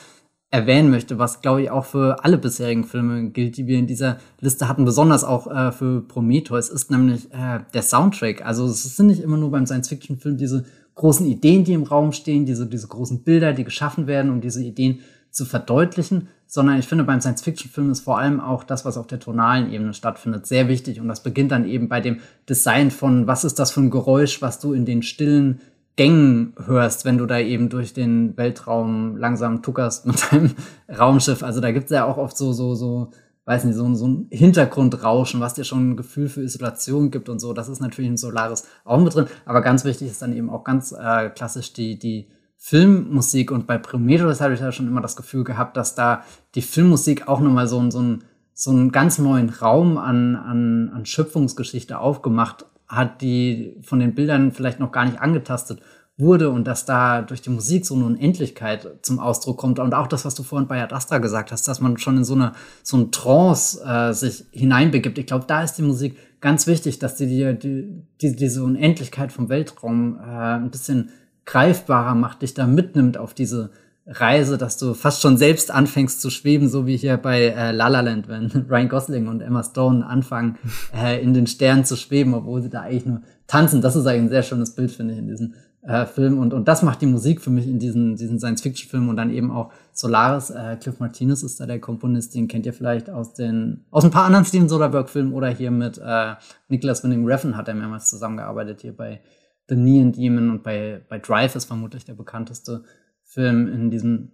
erwähnen 0.51 0.89
möchte, 0.89 1.19
was 1.19 1.41
glaube 1.41 1.61
ich 1.61 1.69
auch 1.69 1.85
für 1.85 2.23
alle 2.23 2.37
bisherigen 2.37 2.83
Filme 2.83 3.29
gilt, 3.29 3.57
die 3.57 3.67
wir 3.67 3.77
in 3.77 3.87
dieser 3.87 4.17
Liste 4.39 4.67
hatten, 4.67 4.83
besonders 4.83 5.23
auch 5.23 5.47
äh, 5.47 5.71
für 5.71 6.01
Prometheus, 6.01 6.69
ist 6.69 6.89
nämlich 6.89 7.31
äh, 7.31 7.59
der 7.73 7.83
Soundtrack. 7.83 8.45
Also 8.45 8.65
es 8.65 8.95
sind 8.95 9.07
nicht 9.07 9.21
immer 9.21 9.37
nur 9.37 9.51
beim 9.51 9.67
Science-Fiction-Film 9.67 10.37
diese 10.37 10.65
großen 10.95 11.25
Ideen, 11.27 11.63
die 11.63 11.73
im 11.73 11.83
Raum 11.83 12.11
stehen, 12.11 12.45
diese, 12.45 12.65
diese 12.65 12.87
großen 12.87 13.23
Bilder, 13.23 13.53
die 13.53 13.63
geschaffen 13.63 14.07
werden, 14.07 14.31
um 14.31 14.41
diese 14.41 14.63
Ideen 14.63 15.01
zu 15.31 15.45
verdeutlichen, 15.45 16.27
sondern 16.47 16.79
ich 16.79 16.87
finde, 16.87 17.03
beim 17.03 17.21
Science-Fiction-Film 17.21 17.91
ist 17.91 18.01
vor 18.01 18.17
allem 18.17 18.39
auch 18.39 18.63
das, 18.63 18.83
was 18.83 18.97
auf 18.97 19.05
der 19.05 19.19
tonalen 19.19 19.71
Ebene 19.71 19.93
stattfindet, 19.93 20.47
sehr 20.47 20.67
wichtig. 20.67 20.99
Und 20.99 21.07
das 21.07 21.21
beginnt 21.21 21.51
dann 21.51 21.65
eben 21.65 21.87
bei 21.87 22.01
dem 22.01 22.21
Design 22.49 22.89
von, 22.89 23.27
was 23.27 23.43
ist 23.43 23.59
das 23.59 23.71
für 23.71 23.81
ein 23.81 23.91
Geräusch, 23.91 24.41
was 24.41 24.59
du 24.59 24.73
in 24.73 24.85
den 24.85 25.03
stillen 25.03 25.61
Gängen 25.99 26.53
hörst, 26.65 27.03
wenn 27.03 27.17
du 27.17 27.25
da 27.25 27.39
eben 27.39 27.67
durch 27.67 27.91
den 27.91 28.37
Weltraum 28.37 29.17
langsam 29.17 29.61
tuckerst 29.61 30.07
mit 30.07 30.15
deinem 30.31 30.55
Raumschiff. 30.87 31.43
Also 31.43 31.59
da 31.59 31.73
gibt 31.73 31.85
es 31.87 31.91
ja 31.91 32.05
auch 32.05 32.15
oft 32.15 32.37
so, 32.37 32.53
so, 32.53 32.73
so 32.73 33.11
weiß 33.43 33.65
nicht, 33.65 33.75
so, 33.75 33.93
so 33.95 34.07
ein 34.07 34.27
Hintergrundrauschen, 34.31 35.41
was 35.41 35.55
dir 35.55 35.65
schon 35.65 35.89
ein 35.89 35.97
Gefühl 35.97 36.29
für 36.29 36.41
Isolation 36.41 37.11
gibt 37.11 37.27
und 37.27 37.39
so. 37.39 37.51
Das 37.51 37.67
ist 37.67 37.81
natürlich 37.81 38.09
in 38.09 38.15
Solaris 38.15 38.65
auch 38.85 38.97
mit 38.97 39.13
drin. 39.13 39.25
Aber 39.43 39.59
ganz 39.59 39.83
wichtig 39.83 40.07
ist 40.07 40.21
dann 40.21 40.31
eben 40.31 40.49
auch 40.49 40.63
ganz 40.63 40.93
äh, 40.93 41.31
klassisch 41.31 41.73
die, 41.73 41.99
die 41.99 42.29
Filmmusik. 42.55 43.51
Und 43.51 43.67
bei 43.67 43.77
Prometheus 43.77 44.39
habe 44.39 44.53
ich 44.53 44.61
ja 44.61 44.71
schon 44.71 44.87
immer 44.87 45.01
das 45.01 45.17
Gefühl 45.17 45.43
gehabt, 45.43 45.75
dass 45.75 45.95
da 45.95 46.23
die 46.55 46.61
Filmmusik 46.61 47.27
auch 47.27 47.41
nochmal 47.41 47.67
so, 47.67 47.91
so, 47.91 47.99
ein, 47.99 48.23
so 48.53 48.71
einen 48.71 48.93
ganz 48.93 49.17
neuen 49.17 49.49
Raum 49.49 49.97
an, 49.97 50.37
an, 50.37 50.91
an 50.93 51.05
Schöpfungsgeschichte 51.05 51.99
aufgemacht 51.99 52.65
hat, 52.89 53.21
die 53.21 53.77
von 53.81 53.99
den 53.99 54.15
Bildern 54.15 54.51
vielleicht 54.51 54.79
noch 54.79 54.91
gar 54.91 55.05
nicht 55.05 55.21
angetastet 55.21 55.81
wurde 56.19 56.49
und 56.49 56.65
dass 56.67 56.85
da 56.85 57.21
durch 57.21 57.41
die 57.41 57.49
Musik 57.49 57.85
so 57.85 57.95
eine 57.95 58.05
Unendlichkeit 58.05 58.87
zum 59.03 59.19
Ausdruck 59.19 59.57
kommt 59.57 59.79
und 59.79 59.93
auch 59.93 60.07
das, 60.07 60.25
was 60.25 60.35
du 60.35 60.43
vorhin 60.43 60.67
bei 60.67 60.83
Ad 60.83 60.93
Astra 60.93 61.19
gesagt 61.19 61.51
hast, 61.51 61.67
dass 61.67 61.79
man 61.79 61.97
schon 61.97 62.17
in 62.17 62.25
so 62.25 62.33
eine 62.33 62.51
so 62.83 62.97
ein 62.97 63.11
Trance 63.11 63.81
äh, 63.85 64.13
sich 64.13 64.43
hineinbegibt. 64.51 65.17
Ich 65.17 65.27
glaube, 65.27 65.45
da 65.47 65.63
ist 65.63 65.75
die 65.75 65.81
Musik 65.81 66.17
ganz 66.41 66.67
wichtig, 66.67 66.99
dass 66.99 67.15
die 67.15 67.27
dir 67.27 67.53
die, 67.53 68.03
die, 68.21 68.35
diese 68.35 68.63
Unendlichkeit 68.63 69.31
vom 69.31 69.47
Weltraum 69.47 70.19
äh, 70.19 70.55
ein 70.57 70.71
bisschen 70.71 71.09
greifbarer 71.45 72.15
macht, 72.15 72.41
dich 72.41 72.53
da 72.53 72.67
mitnimmt 72.67 73.17
auf 73.17 73.33
diese 73.33 73.71
Reise, 74.11 74.57
dass 74.57 74.77
du 74.77 74.95
fast 74.95 75.21
schon 75.21 75.37
selbst 75.37 75.69
anfängst 75.69 76.19
zu 76.19 76.31
schweben, 76.31 76.67
so 76.67 76.87
wie 76.87 76.97
hier 76.97 77.17
bei 77.17 77.43
äh, 77.43 77.71
La 77.71 77.87
La 77.89 78.01
Land, 78.01 78.27
wenn 78.27 78.49
Ryan 78.69 78.89
Gosling 78.89 79.27
und 79.27 79.41
Emma 79.41 79.63
Stone 79.63 80.05
anfangen, 80.05 80.57
äh, 80.95 81.21
in 81.21 81.33
den 81.33 81.45
Sternen 81.45 81.85
zu 81.85 81.95
schweben, 81.95 82.33
obwohl 82.33 82.61
sie 82.61 82.69
da 82.69 82.81
eigentlich 82.81 83.05
nur 83.05 83.21
tanzen. 83.45 83.81
Das 83.81 83.95
ist 83.95 84.07
eigentlich 84.07 84.23
ein 84.23 84.29
sehr 84.29 84.43
schönes 84.43 84.73
Bild, 84.73 84.91
finde 84.91 85.13
ich, 85.13 85.19
in 85.19 85.27
diesem 85.27 85.53
äh, 85.83 86.07
Film. 86.07 86.39
Und, 86.39 86.53
und 86.53 86.67
das 86.67 86.81
macht 86.81 87.01
die 87.01 87.05
Musik 87.05 87.39
für 87.39 87.51
mich 87.51 87.67
in 87.67 87.77
diesen, 87.77 88.15
diesen 88.15 88.39
Science-Fiction-Filmen 88.39 89.09
und 89.09 89.15
dann 89.15 89.29
eben 89.29 89.51
auch 89.51 89.71
Solaris. 89.91 90.49
Äh, 90.49 90.77
Cliff 90.81 90.99
Martinez 90.99 91.43
ist 91.43 91.59
da 91.59 91.67
der 91.67 91.79
Komponist, 91.79 92.33
den 92.33 92.47
kennt 92.47 92.65
ihr 92.65 92.73
vielleicht 92.73 93.11
aus 93.11 93.33
den, 93.33 93.85
aus 93.91 94.03
ein 94.03 94.11
paar 94.11 94.25
anderen 94.25 94.45
Steven 94.45 94.69
Soderbergh-Filmen 94.69 95.33
oder 95.33 95.49
hier 95.49 95.69
mit 95.69 95.99
äh, 96.03 96.33
Nicholas 96.67 97.03
Winning 97.03 97.25
Refn 97.25 97.55
hat 97.55 97.67
er 97.67 97.75
mehrmals 97.75 98.09
zusammengearbeitet, 98.09 98.81
hier 98.81 98.95
bei 98.95 99.21
The 99.69 99.75
Neon 99.75 100.11
Demon 100.11 100.49
und 100.49 100.63
bei, 100.63 101.01
bei 101.07 101.19
Drive 101.19 101.55
ist 101.55 101.65
vermutlich 101.65 102.03
der 102.03 102.15
bekannteste 102.15 102.83
Film 103.29 103.71
in 103.71 103.91
diesem 103.91 104.31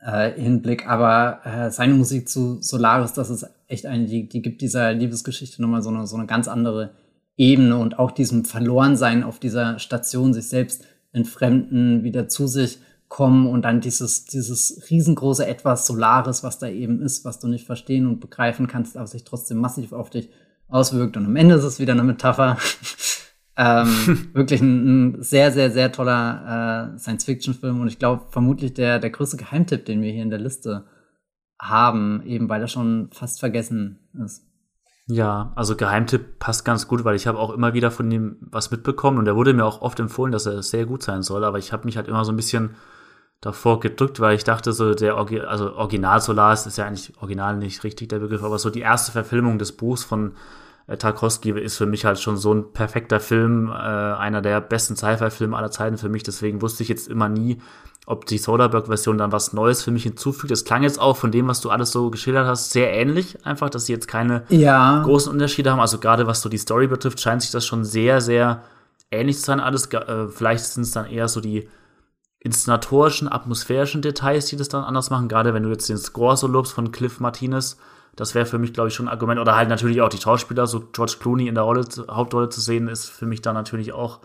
äh, 0.00 0.30
Hinblick. 0.30 0.88
Aber 0.88 1.40
äh, 1.44 1.70
seine 1.70 1.94
Musik 1.94 2.28
zu 2.28 2.62
Solaris, 2.62 3.12
das 3.12 3.30
ist 3.30 3.46
echt 3.66 3.84
eine, 3.84 4.06
die, 4.06 4.28
die 4.28 4.42
gibt 4.42 4.62
dieser 4.62 4.92
Liebesgeschichte 4.92 5.60
nochmal 5.60 5.82
so 5.82 5.90
eine, 5.90 6.06
so 6.06 6.16
eine 6.16 6.26
ganz 6.26 6.46
andere 6.46 6.94
Ebene 7.36 7.76
und 7.76 7.98
auch 7.98 8.12
diesem 8.12 8.44
Verlorensein 8.44 9.24
auf 9.24 9.38
dieser 9.40 9.78
Station, 9.78 10.32
sich 10.32 10.48
selbst 10.48 10.84
entfremden, 11.12 12.04
wieder 12.04 12.28
zu 12.28 12.46
sich 12.46 12.78
kommen 13.08 13.46
und 13.46 13.62
dann 13.62 13.80
dieses, 13.80 14.24
dieses 14.26 14.88
riesengroße 14.90 15.46
Etwas 15.46 15.86
Solares, 15.86 16.44
was 16.44 16.58
da 16.58 16.68
eben 16.68 17.00
ist, 17.00 17.24
was 17.24 17.40
du 17.40 17.48
nicht 17.48 17.66
verstehen 17.66 18.06
und 18.06 18.20
begreifen 18.20 18.68
kannst, 18.68 18.96
aber 18.96 19.06
sich 19.06 19.24
trotzdem 19.24 19.58
massiv 19.58 19.92
auf 19.92 20.10
dich 20.10 20.28
auswirkt. 20.68 21.16
Und 21.16 21.24
am 21.24 21.36
Ende 21.36 21.56
ist 21.56 21.64
es 21.64 21.80
wieder 21.80 21.94
eine 21.94 22.04
Metapher. 22.04 22.58
ähm, 23.58 24.30
wirklich 24.32 24.60
ein, 24.60 25.16
ein, 25.16 25.22
sehr, 25.22 25.52
sehr, 25.52 25.70
sehr 25.70 25.92
toller 25.92 26.94
äh, 26.94 26.98
Science-Fiction-Film 26.98 27.80
und 27.80 27.88
ich 27.88 27.98
glaube 27.98 28.26
vermutlich 28.30 28.72
der, 28.72 29.00
der 29.00 29.10
größte 29.10 29.36
Geheimtipp, 29.36 29.84
den 29.84 30.00
wir 30.00 30.12
hier 30.12 30.22
in 30.22 30.30
der 30.30 30.38
Liste 30.38 30.86
haben, 31.60 32.22
eben 32.24 32.48
weil 32.48 32.62
er 32.62 32.68
schon 32.68 33.10
fast 33.12 33.40
vergessen 33.40 33.98
ist. 34.24 34.44
Ja, 35.10 35.52
also 35.56 35.74
Geheimtipp 35.74 36.38
passt 36.38 36.64
ganz 36.64 36.86
gut, 36.86 37.04
weil 37.04 37.16
ich 37.16 37.26
habe 37.26 37.38
auch 37.38 37.50
immer 37.50 37.74
wieder 37.74 37.90
von 37.90 38.10
ihm 38.10 38.36
was 38.40 38.70
mitbekommen 38.70 39.18
und 39.18 39.26
er 39.26 39.36
wurde 39.36 39.54
mir 39.54 39.64
auch 39.64 39.80
oft 39.80 39.98
empfohlen, 39.98 40.32
dass 40.32 40.46
er 40.46 40.62
sehr 40.62 40.86
gut 40.86 41.02
sein 41.02 41.22
soll, 41.22 41.44
aber 41.44 41.58
ich 41.58 41.72
habe 41.72 41.86
mich 41.86 41.96
halt 41.96 42.06
immer 42.08 42.24
so 42.24 42.32
ein 42.32 42.36
bisschen 42.36 42.76
davor 43.40 43.80
gedrückt, 43.80 44.20
weil 44.20 44.36
ich 44.36 44.44
dachte 44.44 44.72
so 44.72 44.94
der 44.94 45.16
Orgi 45.16 45.40
also 45.40 45.74
Original 45.74 46.20
Solaris 46.20 46.66
ist 46.66 46.76
ja 46.76 46.86
eigentlich 46.86 47.12
original 47.20 47.56
nicht 47.56 47.82
richtig 47.84 48.08
der 48.08 48.18
Begriff, 48.18 48.42
aber 48.42 48.58
so 48.58 48.70
die 48.70 48.80
erste 48.80 49.10
Verfilmung 49.10 49.58
des 49.58 49.72
Buchs 49.72 50.04
von 50.04 50.34
Tarkovsky 50.96 51.50
ist 51.50 51.76
für 51.76 51.86
mich 51.86 52.04
halt 52.04 52.18
schon 52.18 52.38
so 52.38 52.54
ein 52.54 52.72
perfekter 52.72 53.20
Film, 53.20 53.68
äh, 53.68 53.72
einer 53.74 54.40
der 54.40 54.60
besten 54.60 54.96
Sci-Fi-Filme 54.96 55.56
aller 55.56 55.70
Zeiten 55.70 55.98
für 55.98 56.08
mich. 56.08 56.22
Deswegen 56.22 56.62
wusste 56.62 56.82
ich 56.82 56.88
jetzt 56.88 57.08
immer 57.08 57.28
nie, 57.28 57.58
ob 58.06 58.24
die 58.24 58.38
Soderbergh-Version 58.38 59.18
dann 59.18 59.30
was 59.30 59.52
Neues 59.52 59.82
für 59.82 59.90
mich 59.90 60.04
hinzufügt. 60.04 60.50
Es 60.50 60.64
klang 60.64 60.82
jetzt 60.82 60.98
auch 60.98 61.18
von 61.18 61.30
dem, 61.30 61.46
was 61.46 61.60
du 61.60 61.68
alles 61.68 61.92
so 61.92 62.08
geschildert 62.10 62.46
hast, 62.46 62.70
sehr 62.70 62.90
ähnlich. 62.90 63.44
Einfach, 63.44 63.68
dass 63.68 63.84
sie 63.84 63.92
jetzt 63.92 64.08
keine 64.08 64.44
ja. 64.48 65.02
großen 65.02 65.30
Unterschiede 65.30 65.70
haben. 65.70 65.80
Also 65.80 65.98
gerade 65.98 66.26
was 66.26 66.40
so 66.40 66.48
die 66.48 66.56
Story 66.56 66.86
betrifft, 66.86 67.20
scheint 67.20 67.42
sich 67.42 67.50
das 67.50 67.66
schon 67.66 67.84
sehr, 67.84 68.22
sehr 68.22 68.62
ähnlich 69.10 69.36
zu 69.36 69.44
sein. 69.44 69.60
Alles, 69.60 69.92
äh, 69.92 70.28
vielleicht 70.28 70.64
sind 70.64 70.84
es 70.84 70.92
dann 70.92 71.04
eher 71.04 71.28
so 71.28 71.42
die 71.42 71.68
inszenatorischen, 72.40 73.30
atmosphärischen 73.30 74.00
Details, 74.00 74.46
die 74.46 74.56
das 74.56 74.70
dann 74.70 74.84
anders 74.84 75.10
machen. 75.10 75.28
Gerade 75.28 75.52
wenn 75.52 75.64
du 75.64 75.68
jetzt 75.68 75.88
den 75.90 75.98
Score 75.98 76.36
so 76.36 76.46
lobst 76.46 76.72
von 76.72 76.92
Cliff 76.92 77.20
Martinez, 77.20 77.76
das 78.18 78.34
wäre 78.34 78.46
für 78.46 78.58
mich, 78.58 78.72
glaube 78.72 78.88
ich, 78.88 78.94
schon 78.94 79.06
ein 79.06 79.12
Argument. 79.12 79.38
Oder 79.40 79.54
halt 79.54 79.68
natürlich 79.68 80.02
auch 80.02 80.08
die 80.08 80.20
Schauspieler, 80.20 80.66
so 80.66 80.80
George 80.92 81.16
Clooney 81.20 81.46
in 81.46 81.54
der 81.54 81.64
Rolle, 81.64 81.86
Hauptrolle 82.10 82.48
zu 82.48 82.60
sehen, 82.60 82.88
ist 82.88 83.06
für 83.06 83.26
mich 83.26 83.42
dann 83.42 83.54
natürlich 83.54 83.92
auch 83.92 84.20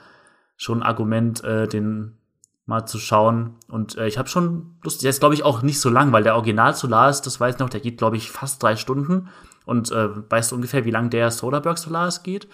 schon 0.58 0.80
ein 0.80 0.84
Argument, 0.84 1.44
äh, 1.44 1.68
den 1.68 2.18
mal 2.66 2.86
zu 2.86 2.98
schauen. 2.98 3.56
Und 3.68 3.96
äh, 3.98 4.08
ich 4.08 4.18
habe 4.18 4.30
schon 4.30 4.78
Lust, 4.84 5.04
der 5.04 5.12
ist, 5.12 5.20
glaube 5.20 5.36
ich, 5.36 5.44
auch 5.44 5.62
nicht 5.62 5.80
so 5.80 5.90
lang, 5.90 6.12
weil 6.12 6.24
der 6.24 6.36
Original 6.36 6.74
Solaris, 6.74 7.22
das 7.22 7.40
weiß 7.40 7.56
ich 7.56 7.60
noch, 7.60 7.70
der 7.70 7.82
geht, 7.82 8.00
glaube 8.00 8.18
ich, 8.18 8.32
fast 8.32 8.64
drei 8.64 8.76
Stunden. 8.76 9.30
Und 9.66 9.92
äh, 9.92 10.10
weißt 10.30 10.52
du 10.52 10.56
ungefähr, 10.56 10.86
wie 10.86 10.92
lang 10.92 11.12
der 11.12 11.30
Soderbergh 11.30 11.80
Solaris 11.80 12.24
geht? 12.24 12.48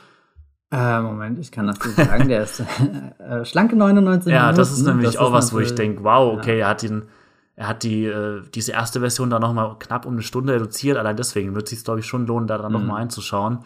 Äh, 0.71 0.99
Moment, 1.01 1.39
ich 1.39 1.51
kann 1.51 1.67
das 1.67 1.79
nicht 1.83 1.95
sagen. 1.95 2.27
Der 2.27 2.43
ist 2.43 2.59
äh, 3.19 3.45
schlanke 3.45 3.77
99 3.77 4.31
Ja, 4.31 4.51
das 4.51 4.71
ist 4.71 4.85
nämlich 4.85 5.07
das 5.07 5.17
auch 5.17 5.27
ist 5.27 5.33
was, 5.33 5.53
wo 5.53 5.59
ich 5.59 5.73
denke, 5.73 6.03
wow, 6.03 6.37
okay, 6.37 6.59
ja. 6.59 6.65
er 6.65 6.69
hat 6.69 6.83
ihn, 6.83 7.03
er 7.59 7.67
hat 7.67 7.83
die, 7.83 8.05
äh, 8.05 8.41
diese 8.55 8.71
erste 8.71 9.01
Version 9.01 9.29
da 9.29 9.37
noch 9.37 9.53
mal 9.53 9.75
knapp 9.79 10.05
um 10.05 10.13
eine 10.13 10.21
Stunde 10.21 10.53
reduziert. 10.53 10.95
Allein 10.97 11.17
deswegen 11.17 11.55
wird 11.55 11.65
es 11.65 11.71
sich, 11.71 11.83
glaube 11.83 11.99
ich, 11.99 12.05
schon 12.05 12.25
lohnen, 12.25 12.47
da 12.47 12.57
dann 12.57 12.71
mhm. 12.71 12.79
noch 12.79 12.85
mal 12.85 12.95
einzuschauen. 12.95 13.59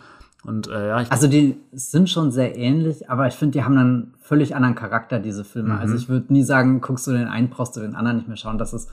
Und 0.44 0.68
äh, 0.68 0.88
ja, 0.88 0.96
also 1.10 1.28
die 1.28 1.58
sind 1.74 2.10
schon 2.10 2.32
sehr 2.32 2.58
ähnlich, 2.58 3.08
aber 3.12 3.28
ich 3.28 3.36
finde, 3.36 3.52
die 3.52 3.64
haben 3.64 3.78
einen 3.78 4.14
völlig 4.20 4.56
anderen 4.56 4.74
Charakter, 4.74 5.20
diese 5.20 5.44
Filme. 5.44 5.74
Also 5.74 5.86
mhm. 5.86 5.92
Also 5.92 5.96
ich 5.98 6.10
würde 6.10 6.34
nie 6.34 6.42
sagen, 6.42 6.82
guckst 6.82 7.06
du 7.06 7.12
den 7.12 7.28
einen, 7.28 7.52
brauchst 7.52 7.76
du 7.78 7.82
den 7.82 7.94
anderen 7.94 8.18
nicht 8.18 8.28
mehr 8.28 8.36
schauen. 8.36 8.58
Das 8.58 8.74
ist 8.74 8.90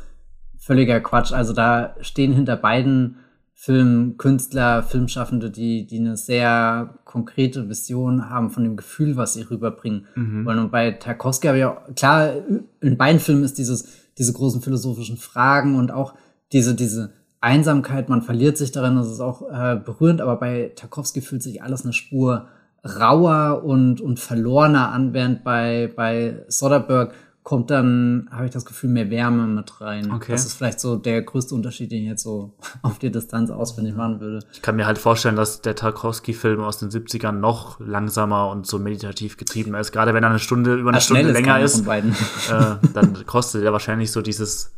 völliger 0.58 1.00
Quatsch. 1.00 1.32
Also 1.32 1.54
da 1.54 1.94
stehen 2.02 2.34
hinter 2.34 2.56
beiden 2.56 3.16
Filmen 3.54 4.18
Künstler, 4.18 4.82
Filmschaffende, 4.82 5.50
die, 5.50 5.86
die 5.86 5.98
eine 5.98 6.18
sehr 6.18 6.98
konkrete 7.06 7.70
Vision 7.70 8.28
haben 8.28 8.50
von 8.50 8.64
dem 8.64 8.76
Gefühl, 8.76 9.16
was 9.16 9.32
sie 9.32 9.42
rüberbringen 9.42 10.06
mhm. 10.14 10.44
wollen. 10.44 10.58
Und 10.58 10.70
bei 10.70 10.90
Tarkovsky 10.90 11.46
habe 11.46 11.58
ich 11.58 11.64
auch, 11.64 11.94
klar, 11.96 12.32
in 12.82 12.98
beiden 12.98 13.20
Filmen 13.20 13.44
ist 13.44 13.56
dieses, 13.56 14.09
diese 14.20 14.34
großen 14.34 14.60
philosophischen 14.60 15.16
Fragen 15.16 15.76
und 15.76 15.90
auch 15.90 16.14
diese, 16.52 16.74
diese 16.74 17.10
Einsamkeit, 17.40 18.10
man 18.10 18.20
verliert 18.20 18.58
sich 18.58 18.70
darin, 18.70 18.96
das 18.96 19.10
ist 19.10 19.20
auch 19.20 19.50
äh, 19.50 19.76
berührend, 19.76 20.20
aber 20.20 20.36
bei 20.36 20.72
Tarkovsky 20.76 21.22
fühlt 21.22 21.42
sich 21.42 21.62
alles 21.62 21.84
eine 21.84 21.94
Spur 21.94 22.46
rauer 22.84 23.64
und, 23.64 24.00
und 24.02 24.20
verlorener 24.20 24.92
an, 24.92 25.14
während 25.14 25.42
bei, 25.42 25.90
bei 25.96 26.44
Soderbergh 26.48 27.14
kommt 27.42 27.70
dann, 27.70 28.28
habe 28.30 28.44
ich 28.44 28.50
das 28.50 28.64
Gefühl, 28.64 28.90
mehr 28.90 29.10
Wärme 29.10 29.46
mit 29.46 29.80
rein. 29.80 30.12
Okay. 30.12 30.32
Das 30.32 30.44
ist 30.44 30.54
vielleicht 30.54 30.78
so 30.78 30.96
der 30.96 31.22
größte 31.22 31.54
Unterschied, 31.54 31.90
den 31.90 32.02
ich 32.02 32.08
jetzt 32.08 32.22
so 32.22 32.54
auf 32.82 32.98
die 32.98 33.10
Distanz 33.10 33.50
ausfindig 33.50 33.94
machen 33.94 34.20
würde. 34.20 34.44
Ich 34.52 34.62
kann 34.62 34.76
mir 34.76 34.86
halt 34.86 34.98
vorstellen, 34.98 35.36
dass 35.36 35.62
der 35.62 35.74
Tarkovsky-Film 35.74 36.60
aus 36.60 36.78
den 36.78 36.90
70ern 36.90 37.32
noch 37.32 37.80
langsamer 37.80 38.50
und 38.50 38.66
so 38.66 38.78
meditativ 38.78 39.36
getrieben 39.36 39.74
ist. 39.74 39.92
Gerade 39.92 40.12
wenn 40.12 40.22
er 40.22 40.30
eine 40.30 40.38
Stunde, 40.38 40.74
über 40.74 40.90
eine 40.90 41.00
Stunde 41.00 41.32
länger 41.32 41.60
ist, 41.60 41.86
äh, 41.86 42.02
dann 42.94 43.14
kostet 43.26 43.64
er 43.64 43.72
wahrscheinlich 43.72 44.12
so 44.12 44.20
dieses 44.20 44.72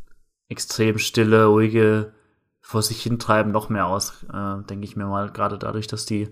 extrem 0.48 0.98
stille, 0.98 1.46
ruhige 1.46 2.12
vor 2.60 2.82
sich 2.82 3.02
hintreiben 3.02 3.50
noch 3.50 3.68
mehr 3.68 3.86
aus, 3.86 4.24
äh, 4.32 4.62
denke 4.68 4.84
ich 4.84 4.96
mir 4.96 5.06
mal, 5.06 5.30
gerade 5.30 5.58
dadurch, 5.58 5.88
dass 5.88 6.06
die 6.06 6.28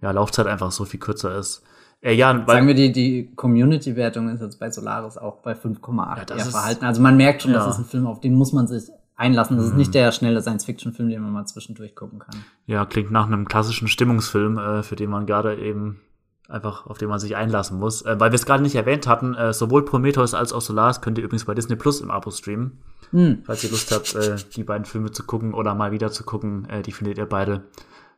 ja, 0.00 0.10
Laufzeit 0.12 0.46
einfach 0.46 0.70
so 0.70 0.84
viel 0.84 1.00
kürzer 1.00 1.36
ist. 1.36 1.62
Äh, 2.02 2.14
ja, 2.14 2.36
weil, 2.46 2.56
Sagen 2.56 2.66
wir, 2.66 2.74
die, 2.74 2.92
die 2.92 3.30
Community-Wertung 3.34 4.28
ist 4.28 4.40
jetzt 4.40 4.58
bei 4.58 4.70
Solaris 4.70 5.16
auch 5.16 5.36
bei 5.36 5.52
5,8 5.52 6.36
Ja, 6.36 6.44
verhalten. 6.44 6.84
Also 6.84 7.00
man 7.00 7.16
merkt 7.16 7.42
schon, 7.42 7.52
Ja. 7.52 7.60
Mhm. 7.60 7.64
das 7.66 7.78
ist 7.78 7.84
ein 7.84 7.88
Film, 7.88 8.06
auf 8.06 8.20
den 8.20 8.34
muss 8.34 8.52
man 8.52 8.66
sich 8.66 8.84
einlassen. 9.16 9.56
Das 9.56 9.66
ist 9.66 9.76
nicht 9.76 9.94
der 9.94 10.10
schnelle 10.10 10.42
Science-Fiction-Film, 10.42 11.08
den 11.08 11.22
man 11.22 11.32
mal 11.32 11.46
zwischendurch 11.46 11.94
gucken 11.94 12.18
kann. 12.18 12.44
ja, 12.66 12.84
klingt 12.86 13.12
nach 13.12 13.26
einem 13.26 13.46
klassischen 13.46 13.86
Stimmungsfilm, 13.86 14.58
äh, 14.58 14.82
für 14.82 14.96
den 14.96 15.10
man 15.10 15.26
gerade 15.26 15.56
eben 15.56 16.00
einfach, 16.48 16.86
auf 16.86 16.98
den 16.98 17.08
man 17.08 17.20
sich 17.20 17.36
einlassen 17.36 17.78
muss. 17.78 18.02
Äh, 18.02 18.18
weil 18.18 18.32
wir 18.32 18.34
es 18.36 18.46
gerade 18.46 18.62
nicht 18.64 18.74
erwähnt 18.74 19.06
hatten, 19.06 19.34
äh, 19.34 19.52
sowohl 19.52 19.84
Prometheus 19.84 20.34
als 20.34 20.52
auch 20.52 20.60
Solaris 20.60 21.00
könnt 21.00 21.18
ihr 21.18 21.24
übrigens 21.24 21.44
bei 21.44 21.54
Disney 21.54 21.76
Plus 21.76 22.00
im 22.00 22.10
Abo 22.10 22.30
streamen. 22.32 22.78
Hm. 23.12 23.42
Falls 23.44 23.62
ihr 23.62 23.70
Lust 23.70 23.92
habt, 23.92 24.14
äh, 24.16 24.36
die 24.56 24.64
beiden 24.64 24.84
Filme 24.86 25.12
zu 25.12 25.22
gucken 25.22 25.54
oder 25.54 25.74
mal 25.76 25.92
wieder 25.92 26.10
zu 26.10 26.24
gucken, 26.24 26.68
äh, 26.68 26.82
die 26.82 26.92
findet 26.92 27.18
ihr 27.18 27.26
beide 27.26 27.62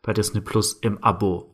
bei 0.03 0.15
Disney 0.15 0.41
Plus 0.41 0.73
im 0.73 1.03
Abo. 1.05 1.54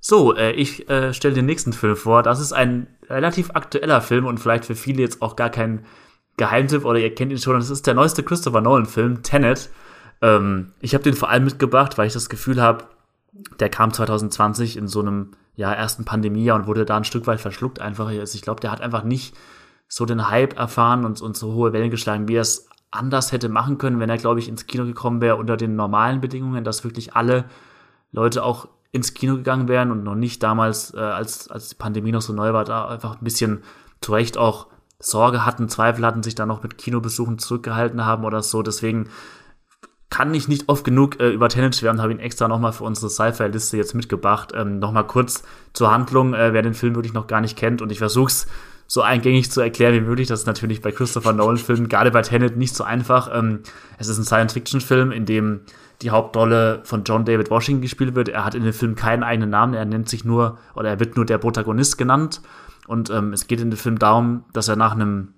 So, 0.00 0.34
äh, 0.34 0.52
ich 0.52 0.88
äh, 0.88 1.12
stelle 1.12 1.34
den 1.34 1.46
nächsten 1.46 1.72
Film 1.72 1.96
vor. 1.96 2.22
Das 2.22 2.40
ist 2.40 2.52
ein 2.52 2.86
relativ 3.08 3.50
aktueller 3.54 4.00
Film 4.00 4.26
und 4.26 4.38
vielleicht 4.38 4.64
für 4.64 4.74
viele 4.74 5.02
jetzt 5.02 5.22
auch 5.22 5.36
gar 5.36 5.50
kein 5.50 5.84
Geheimtipp 6.36 6.84
oder 6.84 6.98
ihr 6.98 7.14
kennt 7.14 7.32
ihn 7.32 7.38
schon. 7.38 7.54
Das 7.54 7.70
ist 7.70 7.86
der 7.86 7.94
neueste 7.94 8.22
Christopher 8.22 8.60
Nolan-Film, 8.60 9.22
Tenet. 9.22 9.70
Ähm, 10.22 10.72
ich 10.80 10.94
habe 10.94 11.04
den 11.04 11.14
vor 11.14 11.30
allem 11.30 11.44
mitgebracht, 11.44 11.98
weil 11.98 12.06
ich 12.06 12.12
das 12.12 12.28
Gefühl 12.28 12.62
habe, 12.62 12.84
der 13.60 13.68
kam 13.68 13.92
2020 13.92 14.76
in 14.76 14.88
so 14.88 15.00
einem 15.00 15.32
ja, 15.56 15.72
ersten 15.72 16.04
Pandemiejahr 16.04 16.56
und 16.56 16.66
wurde 16.66 16.84
da 16.84 16.96
ein 16.96 17.04
Stück 17.04 17.26
weit 17.26 17.40
verschluckt 17.40 17.80
einfach. 17.80 18.08
Also 18.08 18.36
ich 18.36 18.42
glaube, 18.42 18.60
der 18.60 18.70
hat 18.70 18.80
einfach 18.80 19.02
nicht 19.02 19.34
so 19.88 20.06
den 20.06 20.28
Hype 20.28 20.56
erfahren 20.56 21.04
und, 21.04 21.20
und 21.20 21.36
so 21.36 21.54
hohe 21.54 21.72
Wellen 21.72 21.90
geschlagen, 21.90 22.28
wie 22.28 22.36
er 22.36 22.42
es 22.42 22.68
anders 22.90 23.32
hätte 23.32 23.48
machen 23.48 23.78
können, 23.78 24.00
wenn 24.00 24.10
er, 24.10 24.18
glaube 24.18 24.40
ich, 24.40 24.48
ins 24.48 24.66
Kino 24.66 24.84
gekommen 24.84 25.20
wäre 25.20 25.36
unter 25.36 25.56
den 25.56 25.76
normalen 25.76 26.20
Bedingungen, 26.20 26.64
dass 26.64 26.84
wirklich 26.84 27.14
alle 27.14 27.44
Leute 28.12 28.44
auch 28.44 28.68
ins 28.92 29.14
Kino 29.14 29.36
gegangen 29.36 29.68
wären 29.68 29.90
und 29.90 30.02
noch 30.02 30.14
nicht 30.14 30.42
damals, 30.42 30.94
äh, 30.94 30.98
als, 30.98 31.48
als 31.50 31.68
die 31.68 31.74
Pandemie 31.74 32.12
noch 32.12 32.22
so 32.22 32.32
neu 32.32 32.52
war, 32.52 32.64
da 32.64 32.88
einfach 32.88 33.20
ein 33.20 33.24
bisschen 33.24 33.62
zu 34.00 34.12
Recht 34.12 34.38
auch 34.38 34.68
Sorge 35.00 35.44
hatten, 35.44 35.68
Zweifel 35.68 36.04
hatten, 36.04 36.22
sich 36.22 36.34
da 36.34 36.46
noch 36.46 36.62
mit 36.62 36.78
Kinobesuchen 36.78 37.38
zurückgehalten 37.38 38.04
haben 38.04 38.24
oder 38.24 38.42
so. 38.42 38.62
Deswegen 38.62 39.08
kann 40.10 40.32
ich 40.34 40.48
nicht 40.48 40.68
oft 40.68 40.84
genug 40.84 41.20
äh, 41.20 41.30
über 41.30 41.48
Tenet 41.48 41.76
schwärmen, 41.76 42.00
habe 42.00 42.12
ihn 42.12 42.18
extra 42.18 42.48
nochmal 42.48 42.72
für 42.72 42.84
unsere 42.84 43.10
Sci-Fi-Liste 43.10 43.76
jetzt 43.76 43.94
mitgebracht. 43.94 44.52
Ähm, 44.54 44.78
nochmal 44.78 45.06
kurz 45.06 45.44
zur 45.74 45.90
Handlung, 45.90 46.34
äh, 46.34 46.52
wer 46.52 46.62
den 46.62 46.74
Film 46.74 46.94
wirklich 46.94 47.12
noch 47.12 47.26
gar 47.26 47.40
nicht 47.40 47.56
kennt 47.56 47.82
und 47.82 47.92
ich 47.92 47.98
versuch's 47.98 48.46
so 48.86 49.02
eingängig 49.02 49.52
zu 49.52 49.60
erklären 49.60 49.94
wie 49.94 50.00
möglich. 50.00 50.28
Das 50.28 50.40
ist 50.40 50.46
natürlich 50.46 50.80
bei 50.80 50.92
Christopher 50.92 51.34
Nolan-Filmen, 51.34 51.88
gerade 51.88 52.10
bei 52.10 52.22
Tenet, 52.22 52.56
nicht 52.56 52.74
so 52.74 52.84
einfach. 52.84 53.28
Ähm, 53.32 53.60
es 53.98 54.08
ist 54.08 54.16
ein 54.16 54.24
Science-Fiction-Film, 54.24 55.12
in 55.12 55.26
dem 55.26 55.60
die 56.02 56.10
Hauptrolle 56.10 56.80
von 56.84 57.04
John 57.04 57.24
David 57.24 57.50
Washington 57.50 57.82
gespielt 57.82 58.14
wird. 58.14 58.28
Er 58.28 58.44
hat 58.44 58.54
in 58.54 58.62
dem 58.62 58.72
Film 58.72 58.94
keinen 58.94 59.22
eigenen 59.22 59.50
Namen, 59.50 59.74
er 59.74 59.84
nennt 59.84 60.08
sich 60.08 60.24
nur, 60.24 60.58
oder 60.74 60.90
er 60.90 61.00
wird 61.00 61.16
nur 61.16 61.24
der 61.24 61.38
Protagonist 61.38 61.98
genannt. 61.98 62.40
Und 62.86 63.10
ähm, 63.10 63.32
es 63.32 63.46
geht 63.46 63.60
in 63.60 63.70
dem 63.70 63.76
Film 63.76 63.98
darum, 63.98 64.44
dass 64.52 64.68
er 64.68 64.76
nach 64.76 64.92
einem 64.92 65.34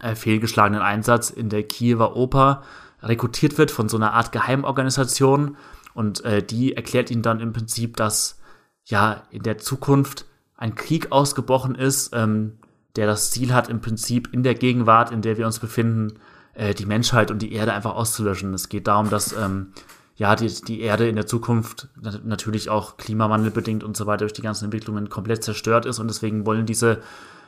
äh, 0.00 0.14
fehlgeschlagenen 0.14 0.82
Einsatz 0.82 1.30
in 1.30 1.48
der 1.48 1.62
Kiewer 1.62 2.16
Oper 2.16 2.62
rekrutiert 3.02 3.56
wird 3.56 3.70
von 3.70 3.88
so 3.88 3.96
einer 3.96 4.12
Art 4.12 4.32
Geheimorganisation 4.32 5.56
und 5.94 6.24
äh, 6.24 6.42
die 6.42 6.76
erklärt 6.76 7.10
ihm 7.10 7.22
dann 7.22 7.40
im 7.40 7.52
Prinzip, 7.52 7.96
dass 7.96 8.38
ja 8.84 9.22
in 9.30 9.42
der 9.42 9.58
Zukunft 9.58 10.26
ein 10.56 10.74
Krieg 10.74 11.10
ausgebrochen 11.10 11.74
ist, 11.74 12.14
ähm, 12.14 12.58
der 12.96 13.06
das 13.06 13.30
Ziel 13.30 13.54
hat, 13.54 13.68
im 13.68 13.80
Prinzip 13.80 14.32
in 14.32 14.42
der 14.42 14.54
Gegenwart, 14.54 15.10
in 15.10 15.22
der 15.22 15.38
wir 15.38 15.46
uns 15.46 15.58
befinden, 15.58 16.18
äh, 16.54 16.74
die 16.74 16.86
Menschheit 16.86 17.30
und 17.30 17.40
die 17.40 17.52
Erde 17.52 17.72
einfach 17.72 17.94
auszulöschen. 17.94 18.52
Es 18.54 18.68
geht 18.68 18.86
darum, 18.86 19.10
dass 19.10 19.32
ähm, 19.32 19.72
ja 20.20 20.36
die, 20.36 20.48
die 20.48 20.82
Erde 20.82 21.08
in 21.08 21.16
der 21.16 21.26
Zukunft 21.26 21.88
nat- 22.00 22.26
natürlich 22.26 22.68
auch 22.68 22.98
klimawandelbedingt 22.98 23.82
und 23.82 23.96
so 23.96 24.04
weiter 24.06 24.26
durch 24.26 24.34
die 24.34 24.42
ganzen 24.42 24.66
Entwicklungen 24.66 25.08
komplett 25.08 25.42
zerstört 25.42 25.86
ist 25.86 25.98
und 25.98 26.08
deswegen 26.08 26.44
wollen 26.44 26.66
diese 26.66 26.98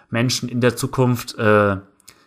Menschen 0.09 0.49
in 0.49 0.63
der 0.63 0.75
Zukunft 0.75 1.39
äh, 1.39 1.77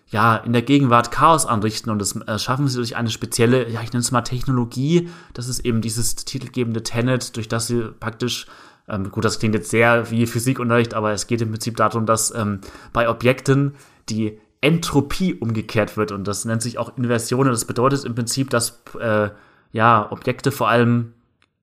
ja, 0.10 0.36
in 0.38 0.54
der 0.54 0.62
Gegenwart 0.62 1.10
Chaos 1.10 1.48
anrichten 1.48 1.89
und 1.89 1.98
das 1.98 2.16
äh, 2.16 2.38
schaffen 2.38 2.68
sie 2.68 2.78
durch 2.78 2.96
eine 2.96 3.10
spezielle, 3.10 3.68
ja, 3.70 3.82
ich 3.82 3.91
nenne 3.91 4.02
es 4.02 4.12
mal 4.12 4.22
Technologie. 4.22 5.10
Das 5.34 5.48
ist 5.48 5.66
eben 5.66 5.82
dieses 5.82 6.14
titelgebende 6.14 6.84
Tenet, 6.84 7.36
durch 7.36 7.48
das 7.48 7.66
sie 7.66 7.91
praktisch, 8.00 8.46
ähm, 8.88 9.10
gut, 9.10 9.26
das 9.26 9.39
klingt 9.39 9.56
jetzt 9.56 9.72
sehr 9.72 10.12
wie 10.12 10.28
Physikunterricht, 10.28 10.93
aber 10.93 11.12
es 11.12 11.26
geht 11.26 11.41
im 11.41 11.50
Prinzip 11.50 11.76
darum, 11.78 12.06
dass 12.06 12.34
ähm, 12.36 12.60
bei 12.93 13.10
Objekten 13.10 13.74
die 14.10 14.39
Entropie 14.62 15.34
umgekehrt 15.34 15.98
wird 15.98 16.12
und 16.12 16.28
das 16.28 16.46
nennt 16.46 16.62
sich 16.62 16.78
auch 16.78 16.96
Inversion. 16.98 17.48
und 17.48 17.54
Das 17.54 17.66
bedeutet 17.66 18.06
im 18.06 18.14
Prinzip, 18.14 18.52
dass 18.52 18.84
äh, 19.00 19.30
ja, 19.76 20.10
Objekte 20.10 20.54
vor 20.54 20.70
allem 20.70 21.12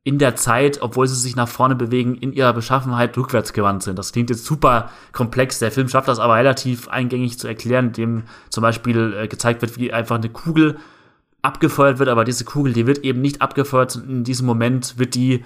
in 0.04 0.18
der 0.18 0.36
Zeit, 0.36 0.82
obwohl 0.82 1.06
sie 1.06 1.14
sich 1.14 1.34
nach 1.34 1.48
vorne 1.48 1.74
bewegen, 1.74 2.14
in 2.14 2.34
ihrer 2.34 2.52
Beschaffenheit 2.52 3.16
rückwärtsgewandt 3.16 3.82
sind. 3.82 3.98
Das 3.98 4.12
klingt 4.12 4.28
jetzt 4.28 4.44
super 4.44 4.90
komplex. 5.12 5.60
Der 5.60 5.72
Film 5.72 5.88
schafft 5.88 6.08
das 6.08 6.18
aber 6.18 6.34
relativ 6.34 6.88
eingängig 6.88 7.38
zu 7.38 7.48
erklären, 7.48 7.86
indem 7.86 8.24
zum 8.50 8.60
Beispiel 8.60 9.14
äh, 9.16 9.28
gezeigt 9.28 9.62
wird, 9.62 9.78
wie 9.78 9.94
einfach 9.94 10.16
eine 10.16 10.28
Kugel 10.28 10.76
abgefeuert 11.40 11.98
wird, 11.98 12.10
aber 12.10 12.24
diese 12.24 12.44
Kugel, 12.44 12.74
die 12.74 12.86
wird 12.86 12.98
eben 12.98 13.22
nicht 13.22 13.40
abgefeuert. 13.40 13.96
In 13.96 14.24
diesem 14.24 14.46
Moment 14.46 14.98
wird 14.98 15.14
die 15.14 15.42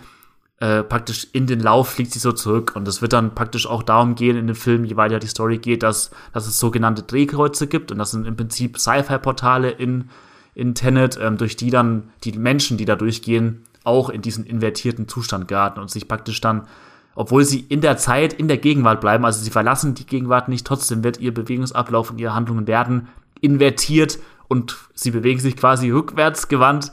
äh, 0.59 0.83
praktisch 0.83 1.29
in 1.33 1.47
den 1.47 1.61
Lauf 1.61 1.91
fliegt 1.91 2.13
sie 2.13 2.19
so 2.19 2.33
zurück. 2.33 2.73
Und 2.75 2.89
es 2.89 3.01
wird 3.01 3.13
dann 3.13 3.35
praktisch 3.35 3.69
auch 3.69 3.85
darum 3.85 4.17
gehen 4.17 4.37
in 4.37 4.49
dem 4.49 4.57
Film, 4.57 4.85
je 4.85 4.97
weiter 4.97 5.21
die 5.21 5.29
Story 5.29 5.59
geht, 5.59 5.85
dass, 5.85 6.11
dass 6.33 6.49
es 6.49 6.59
sogenannte 6.59 7.03
Drehkreuze 7.03 7.69
gibt. 7.69 7.93
Und 7.93 7.99
das 7.99 8.11
sind 8.11 8.27
im 8.27 8.35
Prinzip 8.37 8.77
Sci-Fi-Portale 8.77 9.71
in, 9.71 10.11
in 10.57 10.75
Tenet, 10.75 11.19
ähm, 11.21 11.37
durch 11.37 11.57
die 11.57 11.71
dann 11.71 12.11
die 12.25 12.33
Menschen, 12.33 12.79
die 12.79 12.87
da 12.87 12.97
durchgehen, 12.97 13.63
auch 13.85 14.09
in 14.09 14.23
diesen 14.23 14.47
invertierten 14.47 15.07
Zustand 15.07 15.49
geraten 15.49 15.81
und 15.81 15.91
sich 15.91 16.09
praktisch 16.09 16.41
dann, 16.41 16.67
obwohl 17.15 17.45
sie 17.45 17.61
in 17.61 17.83
der 17.83 17.99
Zeit, 17.99 18.33
in 18.33 18.49
der 18.49 18.57
Gegenwart 18.57 19.03
bleiben, 19.03 19.27
also 19.27 19.45
sie 19.45 19.51
verlassen 19.51 19.95
die 19.95 20.07
Gegenwart 20.07 20.49
nicht, 20.49 20.67
trotzdem 20.67 21.05
wird 21.05 21.21
ihr 21.21 21.33
Bewegungsablauf 21.35 22.11
und 22.11 22.19
ihre 22.19 22.35
Handlungen 22.35 22.67
werden 22.67 23.09
invertiert 23.43 24.19
und 24.49 24.77
sie 24.95 25.11
bewegen 25.11 25.41
sich 25.41 25.59
quasi 25.59 25.91
rückwärts 25.91 26.49
gewandt 26.49 26.91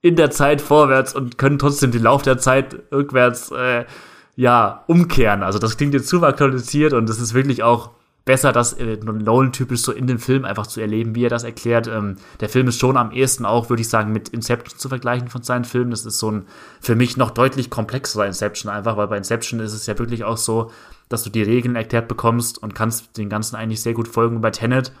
in 0.00 0.16
der 0.16 0.30
Zeit 0.30 0.62
vorwärts 0.62 1.14
und 1.14 1.36
können 1.36 1.58
trotzdem 1.58 1.90
den 1.90 2.02
Lauf 2.02 2.22
der 2.22 2.38
Zeit 2.38 2.74
rückwärts 2.90 3.50
äh, 3.50 3.84
ja 4.34 4.82
umkehren. 4.86 5.42
Also 5.42 5.58
das 5.58 5.76
klingt 5.76 5.92
jetzt 5.92 6.08
super 6.08 6.28
aktualisiert 6.28 6.94
und 6.94 7.08
es 7.10 7.20
ist 7.20 7.34
wirklich 7.34 7.62
auch 7.62 7.90
besser, 8.24 8.52
das 8.52 8.72
äh, 8.74 8.96
Nolan-typisch 8.96 9.82
so 9.82 9.92
in 9.92 10.06
dem 10.06 10.18
Film 10.18 10.44
einfach 10.44 10.66
zu 10.66 10.80
erleben, 10.80 11.14
wie 11.14 11.26
er 11.26 11.30
das 11.30 11.44
erklärt. 11.44 11.86
Ähm, 11.86 12.16
der 12.40 12.48
Film 12.48 12.68
ist 12.68 12.80
schon 12.80 12.96
am 12.96 13.10
ehesten 13.10 13.44
auch, 13.44 13.68
würde 13.68 13.82
ich 13.82 13.88
sagen, 13.88 14.12
mit 14.12 14.30
Inception 14.30 14.78
zu 14.78 14.88
vergleichen 14.88 15.28
von 15.28 15.42
seinen 15.42 15.64
Filmen. 15.64 15.90
Das 15.90 16.06
ist 16.06 16.18
so 16.18 16.30
ein 16.30 16.46
für 16.80 16.96
mich 16.96 17.16
noch 17.16 17.30
deutlich 17.30 17.68
komplexerer 17.68 18.26
Inception 18.26 18.72
einfach, 18.72 18.96
weil 18.96 19.08
bei 19.08 19.18
Inception 19.18 19.60
ist 19.60 19.74
es 19.74 19.86
ja 19.86 19.98
wirklich 19.98 20.24
auch 20.24 20.38
so, 20.38 20.70
dass 21.08 21.22
du 21.22 21.30
die 21.30 21.42
Regeln 21.42 21.76
erklärt 21.76 22.08
bekommst 22.08 22.62
und 22.62 22.74
kannst 22.74 23.18
den 23.18 23.28
Ganzen 23.28 23.56
eigentlich 23.56 23.82
sehr 23.82 23.94
gut 23.94 24.08
folgen. 24.08 24.40
Bei 24.40 24.50
Tenet 24.50 24.92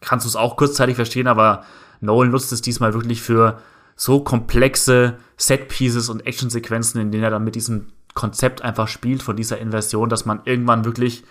kannst 0.00 0.24
du 0.24 0.28
es 0.28 0.36
auch 0.36 0.56
kurzzeitig 0.56 0.96
verstehen, 0.96 1.26
aber 1.26 1.64
Nolan 2.00 2.30
nutzt 2.30 2.52
es 2.52 2.62
diesmal 2.62 2.94
wirklich 2.94 3.20
für 3.20 3.60
so 3.96 4.20
komplexe 4.20 5.18
Set-Pieces 5.36 6.08
und 6.08 6.26
Actionsequenzen, 6.26 7.02
in 7.02 7.10
denen 7.12 7.24
er 7.24 7.30
dann 7.30 7.44
mit 7.44 7.54
diesem 7.54 7.88
Konzept 8.14 8.62
einfach 8.62 8.88
spielt 8.88 9.22
von 9.22 9.36
dieser 9.36 9.58
Inversion, 9.58 10.08
dass 10.08 10.24
man 10.24 10.40
irgendwann 10.46 10.86
wirklich 10.86 11.22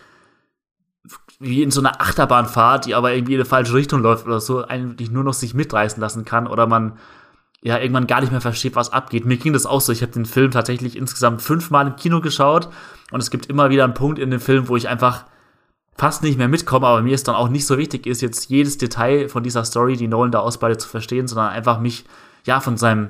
wie 1.39 1.63
in 1.63 1.71
so 1.71 1.79
einer 1.79 2.01
Achterbahnfahrt, 2.01 2.85
die 2.85 2.95
aber 2.95 3.13
irgendwie 3.13 3.33
in 3.33 3.39
eine 3.39 3.45
falsche 3.45 3.73
Richtung 3.73 4.01
läuft 4.01 4.25
oder 4.25 4.41
so, 4.41 4.65
eigentlich 4.65 5.09
nur 5.09 5.23
noch 5.23 5.33
sich 5.33 5.53
mitreißen 5.53 6.01
lassen 6.01 6.25
kann 6.25 6.47
oder 6.47 6.67
man 6.67 6.97
ja 7.61 7.77
irgendwann 7.77 8.07
gar 8.07 8.21
nicht 8.21 8.31
mehr 8.31 8.41
versteht, 8.41 8.75
was 8.75 8.91
abgeht. 8.91 9.25
Mir 9.25 9.37
ging 9.37 9.53
das 9.53 9.65
auch 9.65 9.81
so. 9.81 9.91
Ich 9.91 10.01
habe 10.01 10.11
den 10.11 10.25
Film 10.25 10.51
tatsächlich 10.51 10.95
insgesamt 10.95 11.41
fünfmal 11.41 11.87
im 11.87 11.95
Kino 11.95 12.21
geschaut 12.21 12.69
und 13.11 13.21
es 13.21 13.31
gibt 13.31 13.47
immer 13.47 13.69
wieder 13.69 13.83
einen 13.83 13.93
Punkt 13.93 14.19
in 14.19 14.31
dem 14.31 14.39
Film, 14.39 14.67
wo 14.67 14.75
ich 14.75 14.87
einfach 14.87 15.25
fast 15.97 16.23
nicht 16.23 16.37
mehr 16.37 16.47
mitkomme, 16.47 16.87
aber 16.87 17.01
mir 17.01 17.13
ist 17.13 17.27
dann 17.27 17.35
auch 17.35 17.49
nicht 17.49 17.67
so 17.67 17.77
wichtig 17.77 18.07
ist, 18.07 18.21
jetzt 18.21 18.49
jedes 18.49 18.77
Detail 18.77 19.27
von 19.27 19.43
dieser 19.43 19.65
Story, 19.65 19.97
die 19.97 20.07
Nolan 20.07 20.31
da 20.31 20.39
ausbreitet, 20.39 20.79
zu 20.79 20.87
verstehen, 20.87 21.27
sondern 21.27 21.49
einfach 21.49 21.79
mich 21.79 22.05
ja 22.45 22.61
von 22.61 22.77
seinem 22.77 23.09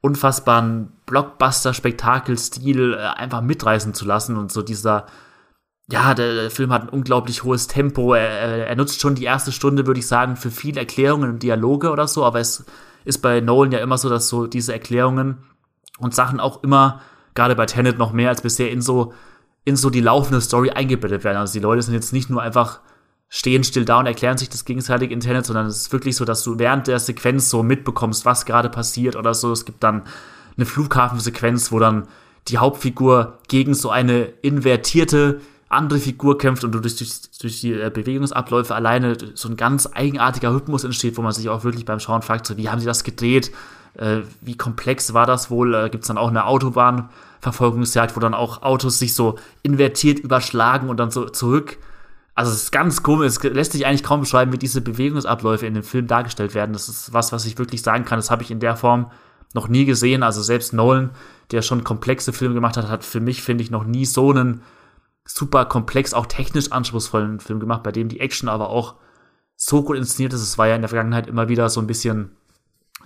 unfassbaren 0.00 0.92
Blockbuster-Spektakelstil 1.06 2.94
äh, 2.94 2.96
einfach 2.96 3.40
mitreißen 3.40 3.94
zu 3.94 4.04
lassen 4.04 4.36
und 4.36 4.50
so 4.50 4.62
dieser 4.62 5.06
ja, 5.90 6.14
der, 6.14 6.50
Film 6.50 6.72
hat 6.72 6.82
ein 6.82 6.88
unglaublich 6.88 7.44
hohes 7.44 7.66
Tempo. 7.66 8.14
Er, 8.14 8.68
er, 8.68 8.76
nutzt 8.76 9.00
schon 9.00 9.14
die 9.14 9.24
erste 9.24 9.52
Stunde, 9.52 9.86
würde 9.86 10.00
ich 10.00 10.06
sagen, 10.06 10.36
für 10.36 10.50
viel 10.50 10.78
Erklärungen 10.78 11.30
und 11.30 11.42
Dialoge 11.42 11.90
oder 11.90 12.08
so, 12.08 12.24
aber 12.24 12.40
es 12.40 12.64
ist 13.04 13.18
bei 13.18 13.40
Nolan 13.40 13.72
ja 13.72 13.80
immer 13.80 13.98
so, 13.98 14.08
dass 14.08 14.28
so 14.28 14.46
diese 14.46 14.72
Erklärungen 14.72 15.38
und 15.98 16.14
Sachen 16.14 16.40
auch 16.40 16.62
immer, 16.62 17.02
gerade 17.34 17.54
bei 17.54 17.66
Tenet 17.66 17.98
noch 17.98 18.12
mehr 18.12 18.30
als 18.30 18.40
bisher, 18.40 18.70
in 18.70 18.80
so, 18.80 19.12
in 19.64 19.76
so 19.76 19.90
die 19.90 20.00
laufende 20.00 20.40
Story 20.40 20.70
eingebettet 20.70 21.22
werden. 21.22 21.36
Also 21.36 21.52
die 21.52 21.60
Leute 21.60 21.82
sind 21.82 21.94
jetzt 21.94 22.12
nicht 22.12 22.30
nur 22.30 22.40
einfach 22.40 22.80
stehen 23.28 23.64
still 23.64 23.84
da 23.84 23.98
und 23.98 24.06
erklären 24.06 24.38
sich 24.38 24.48
das 24.48 24.64
gegenseitig 24.64 25.10
Internet, 25.10 25.44
sondern 25.44 25.66
es 25.66 25.76
ist 25.76 25.92
wirklich 25.92 26.14
so, 26.14 26.24
dass 26.24 26.44
du 26.44 26.60
während 26.60 26.86
der 26.86 27.00
Sequenz 27.00 27.50
so 27.50 27.64
mitbekommst, 27.64 28.24
was 28.24 28.46
gerade 28.46 28.70
passiert 28.70 29.16
oder 29.16 29.34
so. 29.34 29.50
Es 29.50 29.64
gibt 29.64 29.82
dann 29.82 30.02
eine 30.56 30.66
Flughafensequenz, 30.66 31.72
wo 31.72 31.80
dann 31.80 32.06
die 32.46 32.58
Hauptfigur 32.58 33.40
gegen 33.48 33.74
so 33.74 33.90
eine 33.90 34.26
invertierte 34.42 35.40
andere 35.68 35.98
Figur 35.98 36.38
kämpft 36.38 36.64
und 36.64 36.72
du 36.72 36.80
durch, 36.80 36.96
durch, 37.40 37.60
die 37.60 37.72
äh, 37.72 37.90
Bewegungsabläufe 37.92 38.74
alleine 38.74 39.16
so 39.34 39.48
ein 39.48 39.56
ganz 39.56 39.88
eigenartiger 39.92 40.54
Rhythmus 40.54 40.84
entsteht, 40.84 41.16
wo 41.16 41.22
man 41.22 41.32
sich 41.32 41.48
auch 41.48 41.64
wirklich 41.64 41.84
beim 41.84 42.00
Schauen 42.00 42.22
fragt, 42.22 42.46
so, 42.46 42.56
wie 42.56 42.68
haben 42.68 42.80
sie 42.80 42.86
das 42.86 43.04
gedreht? 43.04 43.50
Äh, 43.96 44.20
wie 44.40 44.56
komplex 44.56 45.14
war 45.14 45.26
das 45.26 45.50
wohl? 45.50 45.74
Äh, 45.74 45.90
Gibt 45.90 46.04
es 46.04 46.08
dann 46.08 46.18
auch 46.18 46.28
eine 46.28 46.46
Autobahnverfolgungsjagd, 46.46 48.16
wo 48.16 48.20
dann 48.20 48.34
auch 48.34 48.62
Autos 48.62 48.98
sich 48.98 49.14
so 49.14 49.36
invertiert 49.62 50.18
überschlagen 50.18 50.88
und 50.88 50.98
dann 50.98 51.10
so 51.10 51.28
zurück 51.28 51.78
also 52.34 52.50
es 52.50 52.64
ist 52.64 52.72
ganz 52.72 53.02
komisch, 53.02 53.28
es 53.28 53.42
lässt 53.42 53.72
sich 53.72 53.86
eigentlich 53.86 54.02
kaum 54.02 54.20
beschreiben, 54.20 54.52
wie 54.52 54.58
diese 54.58 54.80
Bewegungsabläufe 54.80 55.66
in 55.66 55.74
dem 55.74 55.84
Film 55.84 56.06
dargestellt 56.06 56.54
werden. 56.54 56.72
Das 56.72 56.88
ist 56.88 57.12
was, 57.12 57.32
was 57.32 57.46
ich 57.46 57.58
wirklich 57.58 57.82
sagen 57.82 58.04
kann. 58.04 58.18
Das 58.18 58.30
habe 58.30 58.42
ich 58.42 58.50
in 58.50 58.60
der 58.60 58.76
Form 58.76 59.10
noch 59.52 59.68
nie 59.68 59.84
gesehen. 59.84 60.24
Also 60.24 60.42
selbst 60.42 60.72
Nolan, 60.72 61.10
der 61.52 61.62
schon 61.62 61.84
komplexe 61.84 62.32
Filme 62.32 62.54
gemacht 62.54 62.76
hat, 62.76 62.88
hat 62.88 63.04
für 63.04 63.20
mich, 63.20 63.42
finde 63.42 63.62
ich, 63.62 63.70
noch 63.70 63.84
nie 63.84 64.04
so 64.04 64.30
einen 64.30 64.62
super 65.26 65.64
komplex, 65.64 66.14
auch 66.14 66.26
technisch 66.26 66.72
anspruchsvollen 66.72 67.40
Film 67.40 67.60
gemacht, 67.60 67.82
bei 67.82 67.92
dem 67.92 68.08
die 68.08 68.20
Action 68.20 68.48
aber 68.48 68.70
auch 68.70 68.96
so 69.56 69.82
gut 69.82 69.96
inszeniert 69.96 70.32
ist. 70.32 70.42
Es 70.42 70.58
war 70.58 70.68
ja 70.68 70.74
in 70.74 70.82
der 70.82 70.88
Vergangenheit 70.88 71.26
immer 71.26 71.48
wieder 71.48 71.68
so 71.68 71.80
ein 71.80 71.86
bisschen 71.86 72.36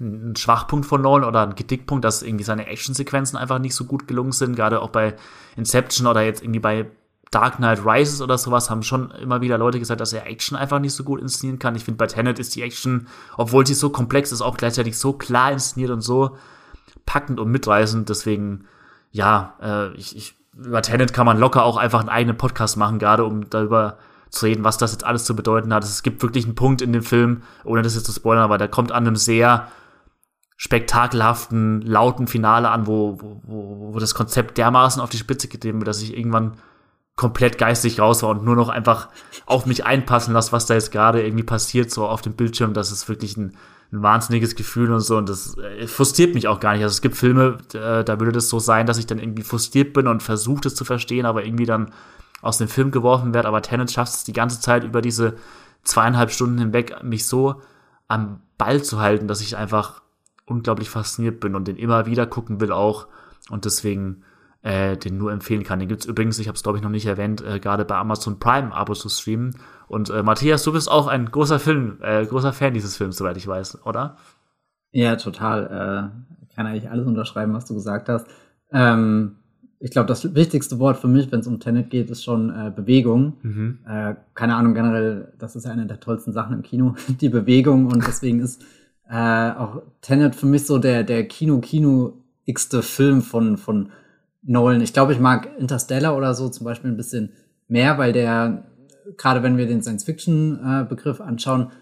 ein 0.00 0.36
Schwachpunkt 0.36 0.86
von 0.86 1.02
Nolan 1.02 1.28
oder 1.28 1.42
ein 1.42 1.54
Gedickpunkt, 1.54 2.04
dass 2.04 2.22
irgendwie 2.22 2.44
seine 2.44 2.66
Actionsequenzen 2.66 3.36
einfach 3.36 3.58
nicht 3.58 3.74
so 3.74 3.84
gut 3.84 4.06
gelungen 4.06 4.32
sind, 4.32 4.54
gerade 4.54 4.80
auch 4.80 4.90
bei 4.90 5.16
Inception 5.56 6.06
oder 6.06 6.22
jetzt 6.22 6.42
irgendwie 6.42 6.60
bei 6.60 6.90
Dark 7.30 7.56
Knight 7.56 7.84
Rises 7.84 8.22
oder 8.22 8.38
sowas 8.38 8.70
haben 8.70 8.82
schon 8.82 9.10
immer 9.10 9.40
wieder 9.40 9.58
Leute 9.58 9.78
gesagt, 9.78 10.00
dass 10.00 10.12
er 10.12 10.26
Action 10.26 10.56
einfach 10.56 10.78
nicht 10.78 10.94
so 10.94 11.04
gut 11.04 11.20
inszenieren 11.20 11.58
kann. 11.58 11.74
Ich 11.74 11.84
finde, 11.84 11.98
bei 11.98 12.06
Tenet 12.06 12.38
ist 12.38 12.54
die 12.56 12.62
Action, 12.62 13.08
obwohl 13.36 13.66
sie 13.66 13.74
so 13.74 13.90
komplex 13.90 14.32
ist, 14.32 14.40
auch 14.40 14.56
gleichzeitig 14.56 14.96
so 14.96 15.12
klar 15.12 15.52
inszeniert 15.52 15.90
und 15.90 16.00
so 16.00 16.36
packend 17.04 17.38
und 17.38 17.50
mitreißend. 17.50 18.08
Deswegen, 18.08 18.64
ja, 19.10 19.56
äh, 19.60 19.92
ich, 19.94 20.16
ich, 20.16 20.37
über 20.58 20.82
Tenet 20.82 21.12
kann 21.12 21.26
man 21.26 21.38
locker 21.38 21.64
auch 21.64 21.76
einfach 21.76 22.00
einen 22.00 22.08
eigenen 22.08 22.36
Podcast 22.36 22.76
machen, 22.76 22.98
gerade 22.98 23.24
um 23.24 23.48
darüber 23.48 23.98
zu 24.30 24.46
reden, 24.46 24.64
was 24.64 24.78
das 24.78 24.92
jetzt 24.92 25.04
alles 25.04 25.24
zu 25.24 25.34
bedeuten 25.34 25.72
hat. 25.72 25.84
Es 25.84 26.02
gibt 26.02 26.22
wirklich 26.22 26.44
einen 26.44 26.54
Punkt 26.54 26.82
in 26.82 26.92
dem 26.92 27.02
Film, 27.02 27.42
ohne 27.64 27.82
das 27.82 27.94
jetzt 27.94 28.06
zu 28.06 28.12
spoilern, 28.12 28.44
aber 28.44 28.58
der 28.58 28.68
kommt 28.68 28.92
an 28.92 29.06
einem 29.06 29.16
sehr 29.16 29.68
spektakelhaften, 30.56 31.82
lauten 31.82 32.26
Finale 32.26 32.68
an, 32.70 32.86
wo, 32.86 33.18
wo, 33.44 33.92
wo 33.94 33.98
das 33.98 34.14
Konzept 34.14 34.58
dermaßen 34.58 35.00
auf 35.00 35.08
die 35.08 35.16
Spitze 35.16 35.48
getrieben 35.48 35.80
wird, 35.80 35.88
dass 35.88 36.02
ich 36.02 36.16
irgendwann 36.16 36.54
komplett 37.14 37.58
geistig 37.58 38.00
raus 38.00 38.22
war 38.22 38.30
und 38.30 38.44
nur 38.44 38.56
noch 38.56 38.68
einfach 38.68 39.08
auf 39.46 39.66
mich 39.66 39.86
einpassen 39.86 40.34
lasse, 40.34 40.52
was 40.52 40.66
da 40.66 40.74
jetzt 40.74 40.92
gerade 40.92 41.22
irgendwie 41.22 41.44
passiert, 41.44 41.90
so 41.90 42.06
auf 42.06 42.22
dem 42.22 42.34
Bildschirm. 42.34 42.74
Das 42.74 42.92
ist 42.92 43.08
wirklich 43.08 43.36
ein, 43.36 43.56
ein 43.92 44.02
wahnsinniges 44.02 44.54
Gefühl 44.54 44.92
und 44.92 45.00
so. 45.00 45.16
Und 45.16 45.28
das 45.28 45.56
äh, 45.58 45.86
frustriert 45.86 46.34
mich 46.34 46.48
auch 46.48 46.60
gar 46.60 46.72
nicht. 46.74 46.82
Also 46.82 46.92
es 46.92 47.00
gibt 47.00 47.16
Filme, 47.16 47.58
äh, 47.72 48.04
da 48.04 48.20
würde 48.20 48.32
das 48.32 48.48
so 48.48 48.58
sein, 48.58 48.86
dass 48.86 48.98
ich 48.98 49.06
dann 49.06 49.18
irgendwie 49.18 49.42
frustriert 49.42 49.92
bin 49.92 50.06
und 50.06 50.22
versuche 50.22 50.68
es 50.68 50.74
zu 50.74 50.84
verstehen, 50.84 51.26
aber 51.26 51.44
irgendwie 51.44 51.66
dann 51.66 51.92
aus 52.42 52.58
dem 52.58 52.68
Film 52.68 52.90
geworfen 52.90 53.34
werde. 53.34 53.48
Aber 53.48 53.62
Tenet 53.62 53.90
schafft 53.90 54.14
es 54.14 54.24
die 54.24 54.32
ganze 54.32 54.60
Zeit 54.60 54.84
über 54.84 55.00
diese 55.00 55.36
zweieinhalb 55.84 56.30
Stunden 56.30 56.58
hinweg, 56.58 57.02
mich 57.02 57.26
so 57.26 57.62
am 58.08 58.40
Ball 58.58 58.82
zu 58.82 59.00
halten, 59.00 59.28
dass 59.28 59.40
ich 59.40 59.56
einfach 59.56 60.02
unglaublich 60.44 60.90
fasziniert 60.90 61.40
bin 61.40 61.54
und 61.54 61.68
den 61.68 61.76
immer 61.76 62.06
wieder 62.06 62.26
gucken 62.26 62.60
will 62.60 62.72
auch. 62.72 63.06
Und 63.50 63.64
deswegen 63.64 64.22
äh, 64.62 64.96
den 64.96 65.16
nur 65.16 65.32
empfehlen 65.32 65.62
kann. 65.62 65.78
Den 65.78 65.88
gibt's 65.88 66.06
übrigens, 66.06 66.38
ich 66.38 66.48
habe 66.48 66.56
es 66.56 66.62
glaube 66.62 66.78
ich 66.78 66.84
noch 66.84 66.90
nicht 66.90 67.06
erwähnt, 67.06 67.40
äh, 67.42 67.60
gerade 67.60 67.84
bei 67.84 67.96
Amazon 67.96 68.38
Prime 68.38 68.74
Abo 68.74 68.94
zu 68.94 69.08
streamen. 69.08 69.56
Und 69.88 70.10
äh, 70.10 70.22
Matthias, 70.22 70.62
du 70.62 70.72
bist 70.72 70.90
auch 70.90 71.06
ein 71.06 71.26
großer 71.26 71.58
Film, 71.58 71.98
äh, 72.02 72.24
großer 72.26 72.52
Fan 72.52 72.74
dieses 72.74 72.96
Films, 72.96 73.16
soweit 73.16 73.36
ich 73.36 73.46
weiß, 73.46 73.84
oder? 73.86 74.16
Ja, 74.92 75.16
total. 75.16 76.12
Äh, 76.12 76.54
kann 76.58 76.66
eigentlich 76.66 76.90
alles 76.90 77.06
unterschreiben, 77.06 77.54
was 77.54 77.66
du 77.66 77.74
gesagt 77.74 78.08
hast. 78.08 78.26
Ähm, 78.72 79.36
ich 79.78 79.92
glaube, 79.92 80.08
das 80.08 80.34
wichtigste 80.34 80.80
Wort 80.80 80.96
für 80.96 81.06
mich, 81.06 81.30
wenn 81.30 81.38
es 81.38 81.46
um 81.46 81.60
Tenet 81.60 81.88
geht, 81.88 82.10
ist 82.10 82.24
schon 82.24 82.50
äh, 82.50 82.72
Bewegung. 82.74 83.34
Mhm. 83.42 83.78
Äh, 83.86 84.16
keine 84.34 84.56
Ahnung, 84.56 84.74
generell, 84.74 85.32
das 85.38 85.54
ist 85.54 85.66
eine 85.66 85.86
der 85.86 86.00
tollsten 86.00 86.32
Sachen 86.32 86.54
im 86.54 86.62
Kino, 86.62 86.96
die 87.20 87.28
Bewegung. 87.28 87.86
Und 87.86 88.06
deswegen 88.08 88.40
ist 88.40 88.64
äh, 89.08 89.52
auch 89.52 89.82
Tenet 90.00 90.34
für 90.34 90.46
mich 90.46 90.66
so 90.66 90.78
der, 90.78 91.04
der 91.04 91.28
Kino-Kino-igste 91.28 92.82
Film 92.82 93.22
von, 93.22 93.56
von 93.56 93.90
Nolan. 94.42 94.80
Ich 94.80 94.92
glaube, 94.92 95.12
ich 95.12 95.20
mag 95.20 95.48
Interstellar 95.58 96.16
oder 96.16 96.34
so 96.34 96.48
zum 96.48 96.64
Beispiel 96.64 96.90
ein 96.90 96.96
bisschen 96.96 97.30
mehr, 97.68 97.98
weil 97.98 98.12
der, 98.12 98.64
gerade 99.16 99.42
wenn 99.42 99.56
wir 99.56 99.66
den 99.66 99.82
Science-Fiction-Begriff 99.82 101.20
anschauen, 101.20 101.72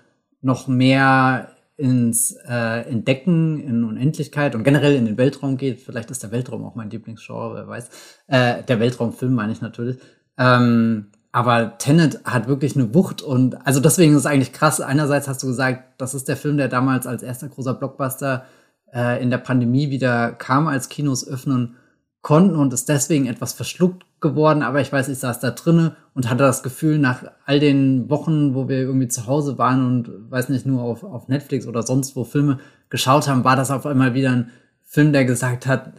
noch 0.41 0.69
mehr 0.69 1.49
ins 1.77 2.33
äh, 2.49 2.89
Entdecken 2.89 3.61
in 3.61 3.85
Unendlichkeit 3.85 4.55
und 4.55 4.65
generell 4.65 4.95
in 4.95 5.05
den 5.05 5.19
Weltraum 5.19 5.57
geht. 5.57 5.81
Vielleicht 5.81 6.11
ist 6.11 6.23
der 6.23 6.33
Weltraum 6.33 6.65
auch 6.65 6.75
mein 6.75 6.91
Lieblingsgenre, 6.91 7.55
wer 7.55 7.69
weiß. 7.69 7.91
Äh, 8.29 8.63
der 8.63 8.81
Weltraumfilm 8.81 9.35
meine 9.35 9.53
ich 9.53 9.61
natürlich. 9.61 9.99
Ähm, 10.39 11.09
aber 11.33 11.77
Tenet 11.77 12.25
hat 12.25 12.49
wirklich 12.49 12.77
eine 12.77 12.95
Wucht 12.95 13.21
und 13.21 13.67
also 13.67 13.81
deswegen 13.81 14.13
ist 14.13 14.21
es 14.21 14.27
eigentlich 14.27 14.55
krass. 14.55 14.81
Einerseits 14.81 15.29
hast 15.29 15.43
du 15.43 15.49
gesagt, 15.49 16.01
das 16.01 16.15
ist 16.15 16.29
der 16.29 16.37
Film, 16.37 16.57
der 16.57 16.69
damals 16.69 17.07
als 17.07 17.23
erster 17.23 17.49
großer 17.49 17.75
Blockbuster 17.75 18.47
äh, 18.95 19.23
in 19.23 19.29
der 19.29 19.39
Pandemie 19.39 19.91
wieder 19.91 20.33
kam, 20.33 20.67
als 20.67 20.89
Kinos 20.89 21.29
öffnen 21.29 21.77
konnten 22.23 22.57
und 22.57 22.73
ist 22.73 22.89
deswegen 22.89 23.27
etwas 23.27 23.53
verschluckt 23.53 24.06
geworden. 24.21 24.63
Aber 24.63 24.81
ich 24.81 24.93
weiß, 24.93 25.09
ich 25.09 25.19
saß 25.19 25.41
da 25.41 25.51
drinnen 25.51 25.93
und 26.15 26.31
hatte 26.31 26.45
das 26.45 26.63
Gefühl, 26.63 26.99
nach 26.99 27.25
all 27.45 27.61
den 27.61 28.09
Wochen, 28.11 28.55
wo 28.55 28.69
wir 28.69 28.79
irgendwie 28.79 29.09
zu 29.09 29.27
Hause 29.27 29.59
waren 29.59 29.87
und 29.87 30.31
weiß 30.31 30.49
nicht, 30.49 30.67
nur 30.67 30.83
auf, 30.83 31.05
auf 31.05 31.29
Netflix 31.29 31.67
oder 31.67 31.83
sonst 31.83 32.17
wo 32.17 32.25
Filme 32.25 32.59
geschaut 32.89 33.29
haben, 33.29 33.45
war 33.45 33.57
das 33.57 33.71
auf 33.71 33.87
einmal 33.87 34.15
wieder 34.15 34.31
ein 34.31 34.51
Film, 34.83 35.13
der 35.13 35.25
gesagt 35.25 35.67
hat, 35.67 35.93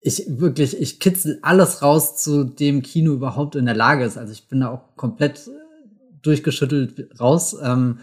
ich 0.00 0.24
wirklich, 0.28 0.80
ich 0.80 1.00
kitzel 1.00 1.38
alles 1.42 1.82
raus, 1.82 2.22
zu 2.22 2.44
dem 2.44 2.82
Kino 2.82 3.12
überhaupt 3.12 3.56
in 3.56 3.66
der 3.66 3.74
Lage 3.74 4.04
ist. 4.04 4.16
Also 4.16 4.32
ich 4.32 4.48
bin 4.48 4.60
da 4.60 4.70
auch 4.70 4.96
komplett 4.96 5.50
durchgeschüttelt 6.22 7.20
raus 7.20 7.56
ähm, 7.62 7.98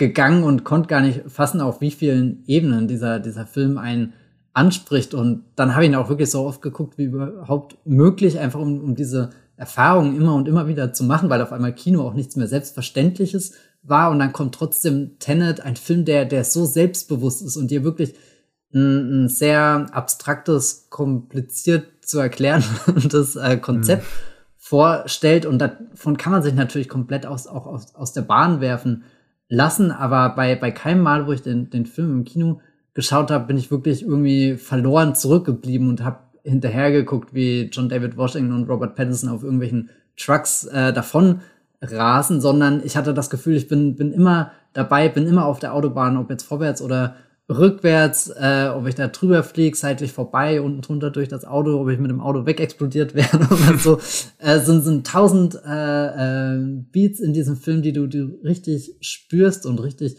und 0.00 0.64
konnte 0.64 0.88
gar 0.88 1.00
nicht 1.00 1.22
fassen, 1.26 1.60
auf 1.60 1.80
wie 1.80 1.90
vielen 1.90 2.44
Ebenen 2.46 2.88
dieser, 2.88 3.20
dieser 3.20 3.46
Film 3.46 3.78
einen 3.78 4.14
anspricht. 4.52 5.14
Und 5.14 5.44
dann 5.56 5.74
habe 5.74 5.84
ich 5.84 5.90
ihn 5.90 5.96
auch 5.96 6.08
wirklich 6.08 6.30
so 6.30 6.44
oft 6.44 6.62
geguckt, 6.62 6.98
wie 6.98 7.04
überhaupt 7.04 7.76
möglich, 7.84 8.38
einfach 8.38 8.60
um, 8.60 8.80
um 8.82 8.94
diese 8.94 9.30
Erfahrungen 9.56 10.16
immer 10.16 10.34
und 10.34 10.48
immer 10.48 10.68
wieder 10.68 10.92
zu 10.92 11.04
machen, 11.04 11.28
weil 11.28 11.42
auf 11.42 11.52
einmal 11.52 11.74
Kino 11.74 12.02
auch 12.02 12.14
nichts 12.14 12.36
mehr 12.36 12.48
Selbstverständliches 12.48 13.52
war. 13.82 14.10
Und 14.10 14.18
dann 14.18 14.32
kommt 14.32 14.54
trotzdem 14.54 15.18
Tenet, 15.18 15.60
ein 15.60 15.76
Film, 15.76 16.04
der, 16.04 16.24
der 16.24 16.44
so 16.44 16.64
selbstbewusst 16.64 17.42
ist 17.42 17.56
und 17.56 17.70
dir 17.70 17.84
wirklich 17.84 18.14
ein, 18.74 19.24
ein 19.24 19.28
sehr 19.28 19.86
abstraktes, 19.92 20.88
kompliziert 20.90 21.86
zu 22.02 22.18
erklärendes 22.18 23.36
äh, 23.36 23.56
Konzept 23.58 24.02
mhm. 24.02 24.06
vorstellt. 24.56 25.46
Und 25.46 25.58
davon 25.58 26.16
kann 26.16 26.32
man 26.32 26.42
sich 26.42 26.54
natürlich 26.54 26.88
komplett 26.88 27.26
aus, 27.26 27.46
auch 27.46 27.66
aus, 27.66 27.94
aus 27.94 28.12
der 28.12 28.22
Bahn 28.22 28.60
werfen 28.60 29.04
lassen. 29.48 29.90
Aber 29.90 30.34
bei, 30.34 30.56
bei 30.56 30.70
keinem 30.70 31.02
Mal, 31.02 31.26
wo 31.26 31.32
ich 31.32 31.42
den, 31.42 31.70
den 31.70 31.86
Film 31.86 32.10
im 32.12 32.24
Kino 32.24 32.60
geschaut 32.94 33.30
habe, 33.30 33.46
bin 33.46 33.56
ich 33.56 33.70
wirklich 33.70 34.02
irgendwie 34.02 34.56
verloren 34.56 35.14
zurückgeblieben 35.14 35.88
und 35.88 36.04
habe 36.04 36.18
hinterhergeguckt, 36.42 37.34
wie 37.34 37.68
John 37.72 37.88
David 37.88 38.16
Washington 38.16 38.52
und 38.52 38.68
Robert 38.68 38.96
Pattinson 38.96 39.30
auf 39.30 39.42
irgendwelchen 39.42 39.90
Trucks 40.16 40.64
äh, 40.64 40.92
davon 40.92 41.40
rasen, 41.82 42.40
sondern 42.40 42.82
ich 42.84 42.96
hatte 42.96 43.14
das 43.14 43.30
Gefühl, 43.30 43.56
ich 43.56 43.68
bin, 43.68 43.96
bin 43.96 44.12
immer 44.12 44.52
dabei, 44.72 45.08
bin 45.08 45.26
immer 45.26 45.46
auf 45.46 45.58
der 45.58 45.74
Autobahn, 45.74 46.16
ob 46.16 46.30
jetzt 46.30 46.44
vorwärts 46.44 46.82
oder 46.82 47.16
rückwärts, 47.48 48.28
äh, 48.28 48.70
ob 48.74 48.86
ich 48.86 48.94
da 48.94 49.08
drüber 49.08 49.42
fliege, 49.42 49.76
seitlich 49.76 50.12
vorbei, 50.12 50.60
unten 50.60 50.82
drunter 50.82 51.10
durch 51.10 51.28
das 51.28 51.44
Auto, 51.44 51.80
ob 51.80 51.88
ich 51.88 51.98
mit 51.98 52.10
dem 52.10 52.20
Auto 52.20 52.46
wegexplodiert 52.46 53.14
werde 53.14 53.46
oder 53.50 53.78
so. 53.78 53.98
äh, 54.38 54.60
sind, 54.60 54.82
sind 54.82 55.06
tausend 55.06 55.58
äh, 55.66 56.54
äh, 56.54 56.58
Beats 56.92 57.18
in 57.20 57.32
diesem 57.32 57.56
Film, 57.56 57.82
die 57.82 57.92
du, 57.92 58.06
die 58.06 58.18
du 58.18 58.38
richtig 58.44 58.94
spürst 59.00 59.66
und 59.66 59.82
richtig 59.82 60.16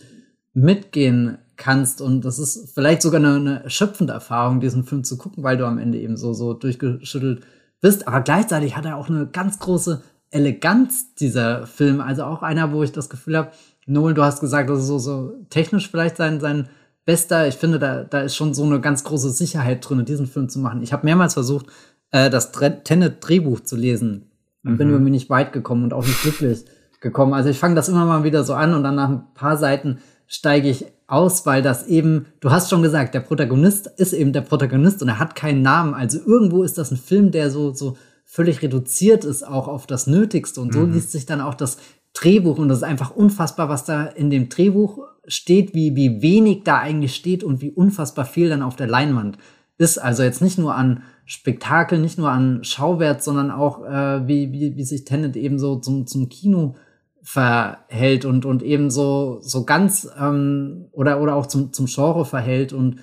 mitgehen 0.54 1.38
kannst. 1.62 2.02
Und 2.02 2.26
das 2.26 2.40
ist 2.40 2.74
vielleicht 2.74 3.02
sogar 3.02 3.20
eine, 3.20 3.36
eine 3.36 3.64
erschöpfende 3.64 4.14
Erfahrung, 4.14 4.60
diesen 4.60 4.84
Film 4.84 5.04
zu 5.04 5.18
gucken, 5.18 5.44
weil 5.44 5.58
du 5.58 5.66
am 5.66 5.78
Ende 5.78 6.00
eben 6.00 6.18
so, 6.18 6.34
so 6.34 6.54
durchgeschüttelt 6.54 7.44
bist. 7.80 8.08
Aber 8.08 8.22
gleichzeitig 8.22 8.76
hat 8.76 8.86
er 8.86 8.98
auch 8.98 9.10
eine 9.10 9.28
ganz 9.28 9.60
große 9.60 10.02
Eleganz, 10.32 11.14
dieser 11.16 11.68
Film. 11.68 12.02
Also 12.02 12.24
auch 12.24 12.42
einer, 12.42 12.74
wo 12.74 12.84
ich 12.84 12.92
das 12.92 13.10
Gefühl 13.10 13.38
habe, 13.38 13.52
Noel, 13.86 14.14
du 14.14 14.24
hast 14.24 14.42
gesagt, 14.42 14.70
das 14.70 14.80
ist 14.80 14.88
so, 14.88 15.00
so 15.00 15.34
technisch 15.50 15.90
vielleicht 15.90 16.18
sein, 16.18 16.40
sein 16.40 16.68
bester. 17.06 17.48
Ich 17.48 17.56
finde, 17.56 17.80
da, 17.80 18.04
da 18.04 18.22
ist 18.22 18.36
schon 18.36 18.54
so 18.54 18.64
eine 18.64 18.82
ganz 18.82 19.04
große 19.04 19.30
Sicherheit 19.30 19.88
drin, 19.88 20.06
diesen 20.06 20.28
Film 20.28 20.50
zu 20.50 20.60
machen. 20.60 20.82
Ich 20.82 20.94
habe 20.94 21.06
mehrmals 21.06 21.34
versucht, 21.34 21.68
äh, 22.12 22.30
das 22.30 22.52
Tenet-Drehbuch 22.52 23.62
zu 23.62 23.76
lesen. 23.76 24.32
Und 24.64 24.74
mhm. 24.74 24.78
bin 24.78 24.90
irgendwie 24.90 25.12
nicht 25.12 25.30
weit 25.30 25.54
gekommen 25.54 25.84
und 25.84 25.94
auch 25.94 26.06
nicht 26.06 26.22
glücklich 26.22 26.66
gekommen. 27.02 27.34
Also 27.34 27.50
ich 27.50 27.60
fange 27.60 27.76
das 27.76 27.90
immer 27.90 28.06
mal 28.06 28.24
wieder 28.24 28.44
so 28.44 28.54
an 28.54 28.74
und 28.74 28.84
dann 28.84 28.96
nach 28.96 29.10
ein 29.10 29.34
paar 29.34 29.58
Seiten 29.58 29.98
steige 30.28 30.70
ich 30.70 30.86
aus, 31.12 31.46
weil 31.46 31.62
das 31.62 31.88
eben, 31.88 32.28
du 32.40 32.52
hast 32.52 32.70
schon 32.70 32.82
gesagt, 32.82 33.14
der 33.14 33.20
Protagonist 33.20 33.88
ist 33.98 34.14
eben 34.14 34.34
der 34.34 34.42
Protagonist 34.42 35.02
und 35.02 35.10
er 35.10 35.20
hat 35.20 35.36
keinen 35.36 35.62
Namen. 35.62 35.94
Also 35.94 36.20
irgendwo 36.26 36.64
ist 36.64 36.78
das 36.78 36.92
ein 36.92 36.98
Film, 36.98 37.32
der 37.32 37.52
so, 37.52 37.74
so 37.74 37.98
völlig 38.24 38.62
reduziert 38.62 39.26
ist, 39.26 39.46
auch 39.46 39.68
auf 39.68 39.86
das 39.86 40.08
Nötigste. 40.08 40.62
Und 40.62 40.74
so 40.74 40.80
mhm. 40.80 40.94
liest 40.94 41.12
sich 41.12 41.26
dann 41.26 41.42
auch 41.42 41.54
das 41.54 41.78
Drehbuch 42.14 42.58
und 42.58 42.70
das 42.70 42.80
ist 42.80 42.84
einfach 42.84 43.16
unfassbar, 43.16 43.68
was 43.68 43.84
da 43.84 44.06
in 44.06 44.30
dem 44.30 44.50
Drehbuch 44.50 45.00
steht, 45.28 45.74
wie, 45.74 45.96
wie 45.96 46.22
wenig 46.22 46.64
da 46.64 46.80
eigentlich 46.80 47.16
steht 47.16 47.44
und 47.44 47.62
wie 47.62 47.72
unfassbar 47.72 48.26
viel 48.26 48.50
dann 48.50 48.64
auf 48.64 48.76
der 48.76 48.88
Leinwand 48.88 49.38
ist. 49.78 49.98
Also 49.98 50.24
jetzt 50.24 50.42
nicht 50.42 50.58
nur 50.58 50.76
an 50.76 51.04
Spektakel, 51.26 52.00
nicht 52.00 52.18
nur 52.18 52.30
an 52.30 52.64
Schauwert, 52.64 53.22
sondern 53.22 53.52
auch, 53.52 53.86
äh, 53.86 54.28
wie, 54.28 54.52
wie, 54.52 54.76
wie 54.76 54.84
sich 54.84 55.06
Tenet 55.06 55.36
eben 55.36 55.60
so 55.60 55.78
zum, 55.78 56.08
zum 56.08 56.30
Kino 56.30 56.76
verhält 57.24 58.26
und, 58.26 58.46
und 58.46 58.64
eben 58.64 58.90
so, 58.90 59.40
so 59.42 59.66
ganz 59.66 60.10
ähm, 60.20 60.88
oder, 60.92 61.22
oder 61.22 61.36
auch 61.36 61.46
zum, 61.46 61.72
zum 61.74 61.86
Genre 61.86 62.26
verhält 62.26 62.74
und 62.74 62.98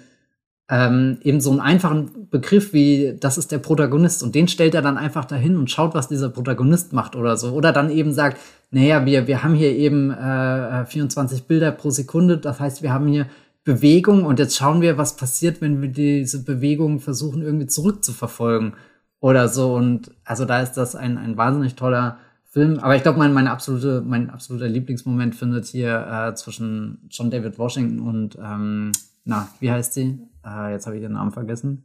ähm, 0.70 1.18
eben 1.22 1.40
so 1.40 1.50
einen 1.50 1.60
einfachen 1.60 2.28
Begriff 2.28 2.72
wie, 2.72 3.16
das 3.18 3.38
ist 3.38 3.52
der 3.52 3.58
Protagonist 3.58 4.22
und 4.22 4.34
den 4.34 4.48
stellt 4.48 4.74
er 4.74 4.82
dann 4.82 4.98
einfach 4.98 5.24
dahin 5.24 5.56
und 5.56 5.70
schaut, 5.70 5.94
was 5.94 6.08
dieser 6.08 6.28
Protagonist 6.28 6.92
macht 6.92 7.16
oder 7.16 7.36
so. 7.36 7.52
Oder 7.52 7.72
dann 7.72 7.90
eben 7.90 8.12
sagt, 8.12 8.38
naja, 8.70 9.06
wir, 9.06 9.26
wir 9.26 9.42
haben 9.42 9.54
hier 9.54 9.74
eben 9.74 10.10
äh, 10.10 10.84
24 10.84 11.44
Bilder 11.44 11.70
pro 11.72 11.90
Sekunde, 11.90 12.36
das 12.36 12.60
heißt, 12.60 12.82
wir 12.82 12.92
haben 12.92 13.06
hier 13.06 13.26
Bewegung 13.64 14.24
und 14.24 14.38
jetzt 14.38 14.56
schauen 14.56 14.82
wir, 14.82 14.98
was 14.98 15.16
passiert, 15.16 15.60
wenn 15.60 15.80
wir 15.80 15.88
diese 15.88 16.44
Bewegung 16.44 17.00
versuchen, 17.00 17.42
irgendwie 17.42 17.66
zurückzuverfolgen 17.66 18.74
oder 19.20 19.48
so. 19.48 19.74
Und 19.74 20.10
also 20.24 20.44
da 20.44 20.60
ist 20.60 20.72
das 20.72 20.96
ein, 20.96 21.18
ein 21.18 21.36
wahnsinnig 21.36 21.74
toller 21.76 22.18
Film. 22.58 22.78
Aber 22.80 22.96
ich 22.96 23.02
glaube, 23.02 23.18
mein, 23.18 23.32
meine 23.32 23.50
absolute, 23.50 24.02
mein 24.04 24.30
absoluter 24.30 24.68
Lieblingsmoment 24.68 25.34
findet 25.34 25.66
hier 25.66 26.06
äh, 26.10 26.34
zwischen 26.34 27.06
John 27.08 27.30
David 27.30 27.58
Washington 27.58 28.00
und, 28.00 28.36
ähm, 28.42 28.92
na, 29.24 29.48
wie 29.60 29.70
heißt 29.70 29.94
sie? 29.94 30.18
Äh, 30.44 30.72
jetzt 30.72 30.86
habe 30.86 30.96
ich 30.96 31.02
den 31.02 31.12
Namen 31.12 31.30
vergessen. 31.30 31.84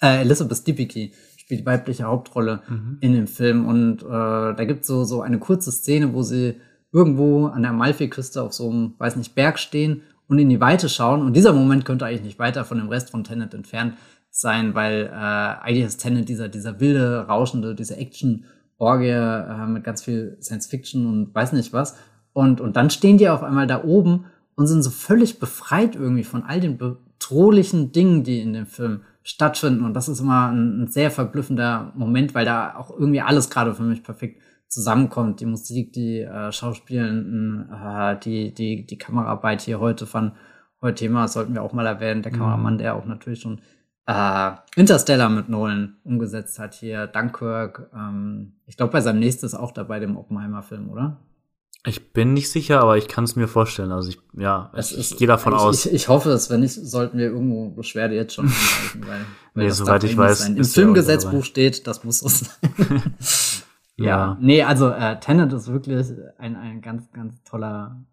Äh, 0.00 0.22
Elizabeth 0.22 0.66
Debicki 0.66 1.12
spielt 1.36 1.60
die 1.60 1.66
weibliche 1.66 2.04
Hauptrolle 2.04 2.62
mhm. 2.68 2.98
in 3.00 3.12
dem 3.12 3.26
Film. 3.26 3.66
Und 3.66 4.02
äh, 4.02 4.06
da 4.06 4.64
gibt 4.64 4.84
so 4.84 5.04
so 5.04 5.20
eine 5.20 5.38
kurze 5.38 5.70
Szene, 5.70 6.14
wo 6.14 6.22
sie 6.22 6.54
irgendwo 6.92 7.46
an 7.46 7.62
der 7.62 7.72
Amalfi-Küste 7.72 8.40
auf 8.40 8.54
so 8.54 8.70
einem, 8.70 8.94
weiß 8.98 9.16
nicht, 9.16 9.34
Berg 9.34 9.58
stehen 9.58 10.02
und 10.28 10.38
in 10.38 10.48
die 10.48 10.60
Weite 10.60 10.88
schauen. 10.88 11.22
Und 11.22 11.34
dieser 11.34 11.52
Moment 11.52 11.84
könnte 11.84 12.06
eigentlich 12.06 12.22
nicht 12.22 12.38
weiter 12.38 12.64
von 12.64 12.78
dem 12.78 12.88
Rest 12.88 13.10
von 13.10 13.24
Tenet 13.24 13.52
entfernt 13.52 13.94
sein, 14.30 14.74
weil 14.74 15.06
äh, 15.06 15.10
eigentlich 15.10 15.84
ist 15.84 15.98
Tenet 15.98 16.28
dieser, 16.28 16.48
dieser 16.48 16.80
wilde, 16.80 17.26
rauschende, 17.26 17.74
diese 17.74 17.96
Action-Orgie 18.78 19.08
äh, 19.08 19.66
mit 19.66 19.84
ganz 19.84 20.02
viel 20.02 20.36
Science-Fiction 20.40 21.06
und 21.06 21.34
weiß 21.34 21.52
nicht 21.52 21.72
was. 21.72 21.96
Und, 22.32 22.60
und 22.60 22.76
dann 22.76 22.90
stehen 22.90 23.18
die 23.18 23.28
auf 23.28 23.42
einmal 23.42 23.66
da 23.66 23.82
oben 23.84 24.26
und 24.54 24.66
sind 24.66 24.82
so 24.82 24.90
völlig 24.90 25.38
befreit 25.38 25.96
irgendwie 25.96 26.24
von 26.24 26.44
all 26.44 26.60
den 26.60 26.78
bedrohlichen 26.78 27.92
Dingen, 27.92 28.24
die 28.24 28.40
in 28.40 28.52
dem 28.52 28.66
Film 28.66 29.02
stattfinden. 29.22 29.84
Und 29.84 29.94
das 29.94 30.08
ist 30.08 30.20
immer 30.20 30.50
ein, 30.50 30.82
ein 30.82 30.86
sehr 30.88 31.10
verblüffender 31.10 31.92
Moment, 31.96 32.34
weil 32.34 32.44
da 32.44 32.76
auch 32.76 32.90
irgendwie 32.90 33.20
alles 33.20 33.50
gerade 33.50 33.74
für 33.74 33.82
mich 33.82 34.02
perfekt 34.02 34.40
zusammenkommt. 34.68 35.40
Die 35.40 35.46
Musik, 35.46 35.92
die 35.92 36.20
äh, 36.20 36.52
Schauspielenden, 36.52 37.70
äh, 37.72 38.18
die, 38.20 38.54
die, 38.54 38.86
die 38.86 38.98
Kameraarbeit 38.98 39.62
hier 39.62 39.80
heute 39.80 40.06
von 40.06 40.32
heute 40.80 40.94
Thema, 40.94 41.26
sollten 41.26 41.54
wir 41.54 41.62
auch 41.62 41.72
mal 41.72 41.86
erwähnen. 41.86 42.22
Der 42.22 42.32
mhm. 42.32 42.36
Kameramann, 42.36 42.78
der 42.78 42.94
auch 42.94 43.04
natürlich 43.04 43.40
schon 43.40 43.60
äh, 44.08 44.52
Interstellar 44.74 45.28
mit 45.28 45.50
Nolan 45.50 45.98
umgesetzt 46.02 46.58
hat 46.58 46.74
hier, 46.74 47.06
Dunkirk. 47.06 47.90
Ähm, 47.94 48.54
ich 48.66 48.78
glaube, 48.78 48.92
bei 48.92 49.02
seinem 49.02 49.20
nächsten 49.20 49.44
ist 49.44 49.54
auch 49.54 49.70
dabei, 49.70 50.00
dem 50.00 50.16
Oppenheimer-Film, 50.16 50.88
oder? 50.88 51.18
Ich 51.86 52.12
bin 52.12 52.32
nicht 52.32 52.50
sicher, 52.50 52.80
aber 52.80 52.96
ich 52.96 53.06
kann 53.06 53.24
es 53.24 53.36
mir 53.36 53.48
vorstellen. 53.48 53.92
Also 53.92 54.08
ich, 54.08 54.18
ja, 54.32 54.72
es 54.74 54.92
ich, 54.92 55.12
ich 55.12 55.16
gehe 55.18 55.28
davon 55.28 55.52
ich, 55.52 55.58
aus. 55.58 55.86
Ich, 55.86 55.92
ich, 55.92 56.08
hoffe 56.08 56.30
es, 56.30 56.48
wenn 56.48 56.60
nicht, 56.60 56.72
sollten 56.72 57.18
wir 57.18 57.26
irgendwo 57.26 57.68
Beschwerde 57.68 58.14
jetzt 58.14 58.34
schon 58.34 58.46
einreichen, 58.46 59.06
weil, 59.06 59.26
weil 59.54 59.64
nee, 59.66 59.70
soweit 59.70 60.02
ich 60.04 60.16
weiß. 60.16 60.48
Im 60.48 60.64
Filmgesetzbuch 60.64 61.44
steht, 61.44 61.86
das 61.86 62.02
muss 62.02 62.20
so 62.20 62.28
sein. 62.28 62.48
Ja. 63.98 64.38
Nee, 64.40 64.62
also 64.62 64.90
äh, 64.90 65.18
Tenet 65.18 65.52
ist 65.52 65.70
wirklich 65.72 66.06
ein, 66.38 66.54
ein 66.54 66.80
ganz, 66.80 67.10
ganz 67.12 67.42
toller 67.42 68.04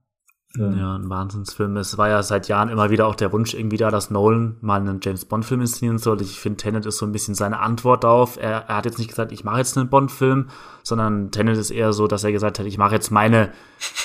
Film. 0.55 0.77
Ja, 0.77 0.95
ein 0.95 1.09
Wahnsinnsfilm. 1.09 1.75
Es 1.77 1.97
war 1.97 2.09
ja 2.09 2.23
seit 2.23 2.47
Jahren 2.47 2.69
immer 2.69 2.89
wieder 2.89 3.07
auch 3.07 3.15
der 3.15 3.31
Wunsch 3.31 3.53
irgendwie 3.53 3.77
da, 3.77 3.91
dass 3.91 4.09
Nolan 4.09 4.55
mal 4.61 4.79
einen 4.79 4.99
James 5.01 5.25
Bond-Film 5.25 5.61
inszenieren 5.61 5.97
soll. 5.97 6.21
Ich 6.21 6.39
finde, 6.39 6.57
Tenet 6.57 6.85
ist 6.85 6.97
so 6.97 7.05
ein 7.05 7.11
bisschen 7.11 7.35
seine 7.35 7.59
Antwort 7.59 8.03
darauf. 8.03 8.37
Er, 8.37 8.65
er 8.67 8.77
hat 8.77 8.85
jetzt 8.85 8.97
nicht 8.97 9.09
gesagt, 9.09 9.31
ich 9.31 9.43
mache 9.43 9.57
jetzt 9.59 9.77
einen 9.77 9.89
Bond-Film, 9.89 10.47
sondern 10.83 11.31
Tenet 11.31 11.57
ist 11.57 11.71
eher 11.71 11.93
so, 11.93 12.07
dass 12.07 12.23
er 12.23 12.31
gesagt 12.31 12.59
hat, 12.59 12.65
ich 12.65 12.77
mache 12.77 12.95
jetzt 12.95 13.11
meine 13.11 13.51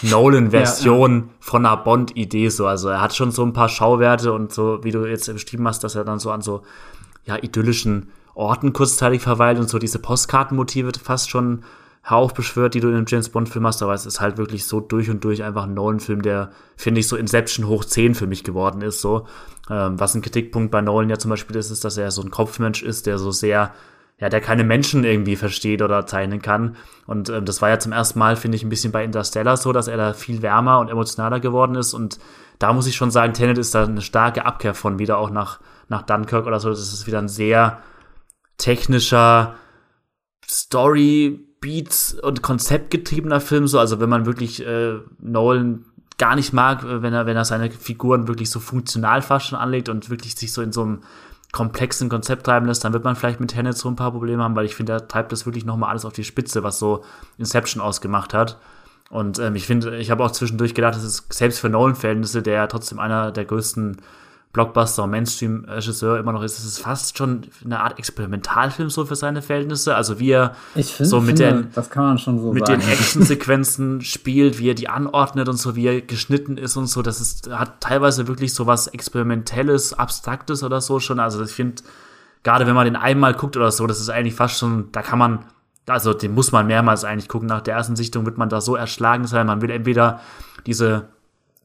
Nolan-Version 0.03 1.13
ja, 1.13 1.19
ja. 1.19 1.25
von 1.41 1.65
einer 1.65 1.77
Bond-Idee 1.77 2.49
so. 2.49 2.67
Also 2.67 2.89
er 2.89 3.01
hat 3.01 3.15
schon 3.15 3.31
so 3.31 3.45
ein 3.45 3.53
paar 3.53 3.69
Schauwerte 3.69 4.33
und 4.33 4.53
so, 4.53 4.83
wie 4.83 4.91
du 4.91 5.07
jetzt 5.07 5.33
beschrieben 5.33 5.67
hast, 5.69 5.85
dass 5.85 5.95
er 5.95 6.05
dann 6.05 6.19
so 6.19 6.31
an 6.31 6.43
so 6.43 6.63
ja, 7.25 7.37
idyllischen 7.37 8.09
Orten 8.35 8.73
kurzzeitig 8.73 9.23
verweilt 9.23 9.59
und 9.59 9.69
so 9.69 9.79
diese 9.79 9.99
Postkartenmotive 9.99 10.93
fast 11.03 11.31
schon 11.31 11.63
heraufbeschwört, 12.03 12.75
die 12.75 12.81
du 12.81 12.89
in 12.89 12.97
einem 12.97 13.07
James 13.07 13.29
Bond-Film 13.29 13.67
hast, 13.67 13.83
aber 13.83 13.93
es 13.93 14.07
ist 14.07 14.21
halt 14.21 14.39
wirklich 14.39 14.65
so 14.67 14.81
durch 14.81 15.11
und 15.11 15.23
durch 15.23 15.43
einfach 15.43 15.65
ein 15.65 15.75
Nolan-Film, 15.75 16.23
der, 16.23 16.51
finde 16.77 17.01
ich, 17.01 17.09
so 17.09 17.17
Inception 17.17 17.67
hoch 17.67 17.85
10 17.85 18.15
für 18.15 18.27
mich 18.27 18.43
geworden 18.43 18.81
ist. 18.81 19.01
So. 19.01 19.27
Ähm, 19.69 20.01
was 20.01 20.15
ein 20.15 20.23
Kritikpunkt 20.23 20.71
bei 20.71 20.81
Nolan 20.81 21.11
ja 21.11 21.19
zum 21.19 21.31
Beispiel 21.31 21.57
ist, 21.57 21.71
ist, 21.71 21.85
dass 21.85 21.99
er 21.99 22.11
so 22.11 22.23
ein 22.23 22.31
Kopfmensch 22.31 22.83
ist, 22.83 23.07
der 23.07 23.19
so 23.19 23.31
sehr, 23.31 23.75
ja, 24.19 24.29
der 24.31 24.41
keine 24.41 24.65
Menschen 24.65 25.05
irgendwie 25.05 25.37
versteht 25.37 25.83
oder 25.83 26.07
zeichnen 26.07 26.41
kann. 26.41 26.77
Und 27.07 27.29
ähm, 27.29 27.45
das 27.45 27.61
war 27.61 27.69
ja 27.69 27.79
zum 27.79 27.93
ersten 27.93 28.19
Mal, 28.19 28.37
finde 28.37 28.57
ich, 28.57 28.63
ein 28.63 28.71
bisschen 28.71 28.93
bei 28.93 29.05
Interstellar 29.05 29.59
so, 29.59 29.73
dass 29.73 29.87
er 29.87 29.99
da 29.99 30.15
viel 30.15 30.41
wärmer 30.41 30.81
und 30.81 30.89
emotionaler 30.89 31.39
geworden 31.39 31.75
ist. 31.75 31.93
Und 31.93 32.19
da 32.59 32.73
muss 32.73 32.87
ich 32.87 32.97
schon 32.97 33.11
sagen, 33.11 33.35
Tenet 33.35 33.59
ist 33.59 33.75
da 33.75 33.85
eine 33.85 34.03
starke 34.03 34.47
Abkehr 34.47 34.73
von 34.75 34.99
wieder 34.99 35.19
auch 35.19 35.31
nach, 35.31 35.61
nach 35.89 36.03
Dunkirk 36.03 36.47
oder 36.47 36.61
so. 36.61 36.71
Das 36.71 36.81
ist 36.81 37.07
wieder 37.07 37.19
ein 37.19 37.29
sehr 37.29 37.83
technischer 38.57 39.55
Story, 40.47 41.50
Beats 41.61 42.15
und 42.15 42.43
konzeptgetriebener 42.43 43.41
Film, 43.41 43.69
so, 43.69 43.79
also 43.79 44.01
wenn 44.01 44.09
man 44.09 44.27
wirklich 44.27 44.65
äh, 44.67 44.95
Nolan 45.21 45.85
gar 46.19 46.37
nicht 46.37 46.53
mag, 46.53 46.85
äh, 46.85 47.03
wenn 47.03 47.13
er, 47.13 47.27
wenn 47.27 47.37
er 47.37 47.45
seine 47.45 47.71
Figuren 47.71 48.29
wirklich 48.29 48.51
so 48.51 48.61
funktional 48.61 49.23
fast 49.23 49.47
schon 49.47 49.59
anlegt 49.59 49.89
und 49.89 50.11
wirklich 50.11 50.37
sich 50.37 50.53
so 50.53 50.63
in 50.63 50.73
so 50.73 50.83
einem 50.83 51.01
komplexen 51.53 52.09
Konzept 52.09 52.45
treiben 52.47 52.67
lässt, 52.67 52.85
dann 52.85 52.93
wird 52.93 53.05
man 53.05 53.17
vielleicht 53.17 53.41
mit 53.41 53.51
Tenet 53.51 53.77
so 53.77 53.89
ein 53.89 53.97
paar 53.97 54.13
Probleme 54.13 54.43
haben, 54.43 54.55
weil 54.55 54.67
ich 54.67 54.77
finde, 54.77 54.93
er 54.93 55.09
treibt 55.09 55.33
das 55.33 55.47
wirklich 55.47 55.65
nochmal 55.65 55.91
alles 55.91 56.05
auf 56.05 56.13
die 56.13 56.25
Spitze, 56.25 56.63
was 56.63 56.79
so 56.79 57.05
Inception 57.39 57.83
ausgemacht 57.83 58.35
hat. 58.35 58.59
Und 59.11 59.41
ähm, 59.41 59.57
ich 59.57 59.67
finde, 59.67 59.97
ich 59.99 60.13
habe 60.13 60.25
auch 60.25 60.31
zwischendurch 60.31 60.75
gedacht, 60.75 60.95
das 60.95 61.03
ist 61.03 61.33
selbst 61.33 61.59
für 61.59 61.69
Nolan-Verhältnisse, 61.69 62.43
der 62.43 62.55
ja 62.55 62.67
trotzdem 62.69 63.01
einer 63.01 63.33
der 63.33 63.45
größten 63.45 63.97
Blockbuster 64.53 65.05
und 65.05 65.11
Mainstream-Regisseur 65.11 66.19
immer 66.19 66.33
noch 66.33 66.43
ist, 66.43 66.59
es 66.59 66.65
ist 66.65 66.81
fast 66.81 67.17
schon 67.17 67.43
eine 67.65 67.81
Art 67.81 68.01
Experimentalfilm 68.01 68.91
so 68.91 69.05
für 69.05 69.15
seine 69.15 69.43
Verhältnisse. 69.43 69.95
Also 69.95 70.19
wie 70.19 70.31
er 70.31 70.57
find, 70.75 70.87
so 71.09 71.21
mit 71.21 71.39
finde, 71.39 71.69
den, 71.73 72.29
so 72.29 72.53
mit 72.53 72.67
den 72.67 72.81
Actionsequenzen 72.81 74.01
spielt, 74.01 74.59
wie 74.59 74.71
er 74.71 74.75
die 74.75 74.89
anordnet 74.89 75.49
und 75.49 75.57
so, 75.57 75.77
wie 75.77 75.87
er 75.87 76.01
geschnitten 76.01 76.57
ist 76.57 76.77
und 76.77 76.89
so. 76.89 77.01
Das 77.01 77.21
ist, 77.21 77.49
hat 77.49 77.81
teilweise 77.81 78.27
wirklich 78.27 78.53
so 78.53 78.67
was 78.67 78.89
Experimentelles, 78.89 79.95
Abstraktes 79.95 80.65
oder 80.65 80.81
so 80.81 80.99
schon. 80.99 81.21
Also 81.21 81.45
ich 81.45 81.53
finde, 81.53 81.83
gerade 82.43 82.67
wenn 82.67 82.75
man 82.75 82.87
den 82.87 82.97
einmal 82.97 83.35
guckt 83.35 83.57
oder 83.57 83.71
so, 83.71 83.87
das 83.87 84.01
ist 84.01 84.11
eigentlich 84.11 84.35
fast 84.35 84.59
schon, 84.59 84.91
da 84.91 85.03
kann 85.03 85.21
man, 85.21 85.45
also 85.87 86.13
den 86.13 86.35
muss 86.35 86.51
man 86.51 86.67
mehrmals 86.67 87.05
eigentlich 87.05 87.29
gucken. 87.29 87.47
Nach 87.47 87.61
der 87.61 87.77
ersten 87.77 87.95
Sichtung 87.95 88.27
wird 88.27 88.37
man 88.37 88.49
da 88.49 88.61
so 88.61 88.75
erschlagen 88.75 89.29
sein. 89.29 89.47
Man 89.47 89.63
will 89.63 89.71
entweder 89.71 90.21
diese 90.67 91.09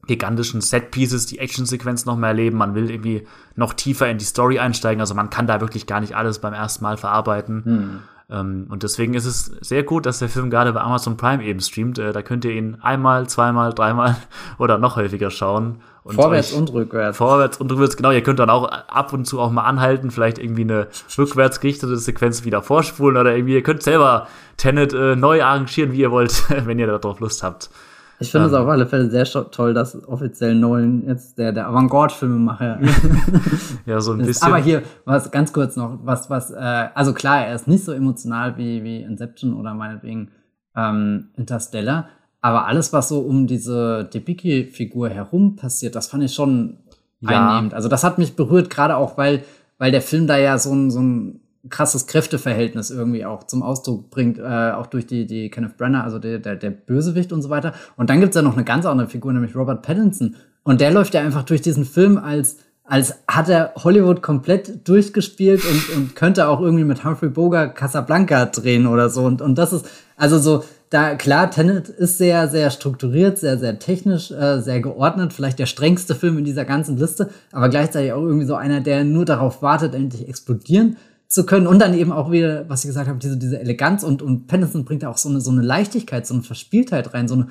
gigantischen 0.06 0.60
Set-Pieces, 0.60 1.26
die 1.26 1.38
Action-Sequenz 1.38 2.04
noch 2.06 2.16
mehr 2.16 2.30
erleben. 2.30 2.58
Man 2.58 2.74
will 2.74 2.90
irgendwie 2.90 3.26
noch 3.54 3.72
tiefer 3.72 4.08
in 4.08 4.18
die 4.18 4.24
Story 4.24 4.58
einsteigen. 4.58 5.00
Also 5.00 5.14
man 5.14 5.30
kann 5.30 5.46
da 5.46 5.60
wirklich 5.60 5.86
gar 5.86 6.00
nicht 6.00 6.16
alles 6.16 6.38
beim 6.38 6.54
ersten 6.54 6.84
Mal 6.84 6.96
verarbeiten. 6.96 7.64
Hm. 7.64 8.00
Ähm, 8.28 8.66
und 8.68 8.82
deswegen 8.82 9.14
ist 9.14 9.26
es 9.26 9.44
sehr 9.60 9.84
gut, 9.84 10.06
dass 10.06 10.18
der 10.18 10.28
Film 10.28 10.50
gerade 10.50 10.72
bei 10.72 10.80
Amazon 10.80 11.16
Prime 11.16 11.44
eben 11.44 11.60
streamt. 11.60 11.98
Äh, 11.98 12.12
da 12.12 12.22
könnt 12.22 12.44
ihr 12.44 12.52
ihn 12.52 12.78
einmal, 12.80 13.28
zweimal, 13.28 13.72
dreimal 13.72 14.16
oder 14.58 14.78
noch 14.78 14.96
häufiger 14.96 15.30
schauen. 15.30 15.80
Und 16.02 16.14
vorwärts 16.14 16.52
und 16.52 16.72
rückwärts. 16.72 17.18
Vorwärts 17.18 17.58
und 17.58 17.70
rückwärts, 17.70 17.96
genau. 17.96 18.12
Ihr 18.12 18.22
könnt 18.22 18.38
dann 18.38 18.50
auch 18.50 18.64
ab 18.64 19.12
und 19.12 19.26
zu 19.26 19.40
auch 19.40 19.50
mal 19.50 19.64
anhalten, 19.64 20.10
vielleicht 20.10 20.38
irgendwie 20.38 20.62
eine 20.62 20.86
rückwärts 21.18 21.60
gerichtete 21.60 21.96
Sequenz 21.96 22.44
wieder 22.44 22.62
vorspulen 22.62 23.16
oder 23.16 23.34
irgendwie, 23.34 23.54
ihr 23.54 23.62
könnt 23.62 23.82
selber 23.82 24.28
Tenet 24.56 24.92
äh, 24.92 25.16
neu 25.16 25.42
arrangieren, 25.42 25.92
wie 25.92 25.98
ihr 25.98 26.12
wollt, 26.12 26.44
wenn 26.66 26.78
ihr 26.78 26.86
darauf 26.86 27.18
Lust 27.18 27.42
habt. 27.42 27.70
Ich 28.18 28.30
finde 28.30 28.46
es 28.46 28.52
ähm, 28.52 28.60
auf 28.60 28.68
alle 28.68 28.86
Fälle 28.86 29.10
sehr 29.10 29.24
toll, 29.24 29.74
dass 29.74 30.06
offiziell 30.08 30.54
Nolan 30.54 31.04
jetzt 31.06 31.38
der, 31.38 31.52
der 31.52 31.68
Avantgarde-Filmemacher 31.68 32.80
ja, 33.86 34.00
so 34.00 34.12
ein 34.12 34.20
ist. 34.20 34.26
bisschen. 34.28 34.46
Aber 34.46 34.58
hier, 34.58 34.82
was 35.04 35.30
ganz 35.30 35.52
kurz 35.52 35.76
noch, 35.76 35.98
was, 36.02 36.30
was, 36.30 36.50
äh, 36.50 36.88
also 36.94 37.12
klar, 37.12 37.46
er 37.46 37.54
ist 37.54 37.68
nicht 37.68 37.84
so 37.84 37.92
emotional 37.92 38.56
wie, 38.56 38.82
wie 38.84 39.02
Inception 39.02 39.54
oder 39.54 39.74
meinetwegen 39.74 40.30
ähm, 40.74 41.28
Interstellar, 41.36 42.08
aber 42.40 42.66
alles, 42.66 42.92
was 42.92 43.08
so 43.08 43.20
um 43.20 43.46
diese 43.46 44.04
Debicki-Figur 44.04 45.08
herum 45.10 45.56
passiert, 45.56 45.94
das 45.94 46.06
fand 46.06 46.24
ich 46.24 46.32
schon 46.32 46.78
ja. 47.20 47.50
einnehmend. 47.50 47.74
Also 47.74 47.88
das 47.88 48.04
hat 48.04 48.18
mich 48.18 48.36
berührt, 48.36 48.70
gerade 48.70 48.96
auch, 48.96 49.18
weil, 49.18 49.42
weil 49.78 49.90
der 49.90 50.02
Film 50.02 50.26
da 50.26 50.38
ja 50.38 50.58
so 50.58 50.72
ein, 50.72 50.90
so 50.90 51.00
ein 51.00 51.40
krasses 51.68 52.06
Kräfteverhältnis 52.06 52.90
irgendwie 52.90 53.24
auch 53.24 53.44
zum 53.44 53.62
Ausdruck 53.62 54.10
bringt, 54.10 54.38
äh, 54.38 54.42
auch 54.42 54.86
durch 54.86 55.06
die, 55.06 55.26
die 55.26 55.50
Kenneth 55.50 55.76
Brenner, 55.76 56.04
also 56.04 56.18
der, 56.18 56.38
der, 56.38 56.56
der 56.56 56.70
Bösewicht 56.70 57.32
und 57.32 57.42
so 57.42 57.50
weiter. 57.50 57.72
Und 57.96 58.10
dann 58.10 58.20
gibt's 58.20 58.36
ja 58.36 58.42
noch 58.42 58.54
eine 58.54 58.64
ganz 58.64 58.86
andere 58.86 59.08
Figur, 59.08 59.32
nämlich 59.32 59.54
Robert 59.54 59.82
Pattinson. 59.82 60.36
Und 60.62 60.80
der 60.80 60.90
läuft 60.90 61.14
ja 61.14 61.20
einfach 61.20 61.44
durch 61.44 61.62
diesen 61.62 61.84
Film 61.84 62.18
als, 62.18 62.58
als 62.84 63.14
hat 63.28 63.48
er 63.48 63.72
Hollywood 63.76 64.22
komplett 64.22 64.88
durchgespielt 64.88 65.62
und, 65.64 65.96
und 65.96 66.16
könnte 66.16 66.48
auch 66.48 66.60
irgendwie 66.60 66.84
mit 66.84 67.04
Humphrey 67.04 67.28
Bogart 67.28 67.74
Casablanca 67.74 68.46
drehen 68.46 68.86
oder 68.86 69.08
so. 69.08 69.24
Und, 69.24 69.42
und 69.42 69.56
das 69.56 69.72
ist, 69.72 69.86
also 70.16 70.38
so, 70.38 70.64
da 70.90 71.16
klar, 71.16 71.50
Tenet 71.50 71.88
ist 71.88 72.18
sehr, 72.18 72.48
sehr 72.48 72.70
strukturiert, 72.70 73.38
sehr, 73.38 73.58
sehr 73.58 73.78
technisch, 73.78 74.30
äh, 74.30 74.60
sehr 74.60 74.80
geordnet, 74.80 75.32
vielleicht 75.32 75.58
der 75.58 75.66
strengste 75.66 76.14
Film 76.14 76.38
in 76.38 76.44
dieser 76.44 76.64
ganzen 76.64 76.96
Liste, 76.96 77.30
aber 77.52 77.68
gleichzeitig 77.68 78.12
auch 78.12 78.22
irgendwie 78.22 78.46
so 78.46 78.54
einer, 78.54 78.80
der 78.80 79.04
nur 79.04 79.24
darauf 79.24 79.62
wartet, 79.62 79.94
endlich 79.94 80.28
explodieren 80.28 80.96
zu 81.28 81.46
können 81.46 81.66
und 81.66 81.80
dann 81.80 81.94
eben 81.94 82.12
auch 82.12 82.30
wieder, 82.30 82.68
was 82.68 82.84
ich 82.84 82.88
gesagt 82.88 83.08
habe, 83.08 83.18
diese, 83.18 83.36
diese 83.36 83.58
Eleganz 83.58 84.02
und, 84.02 84.22
und 84.22 84.46
Pattinson 84.46 84.84
bringt 84.84 85.02
da 85.02 85.10
auch 85.10 85.18
so 85.18 85.28
eine, 85.28 85.40
so 85.40 85.50
eine 85.50 85.62
Leichtigkeit, 85.62 86.26
so 86.26 86.34
eine 86.34 86.42
Verspieltheit 86.42 87.14
rein, 87.14 87.28
so 87.28 87.34
eine 87.34 87.48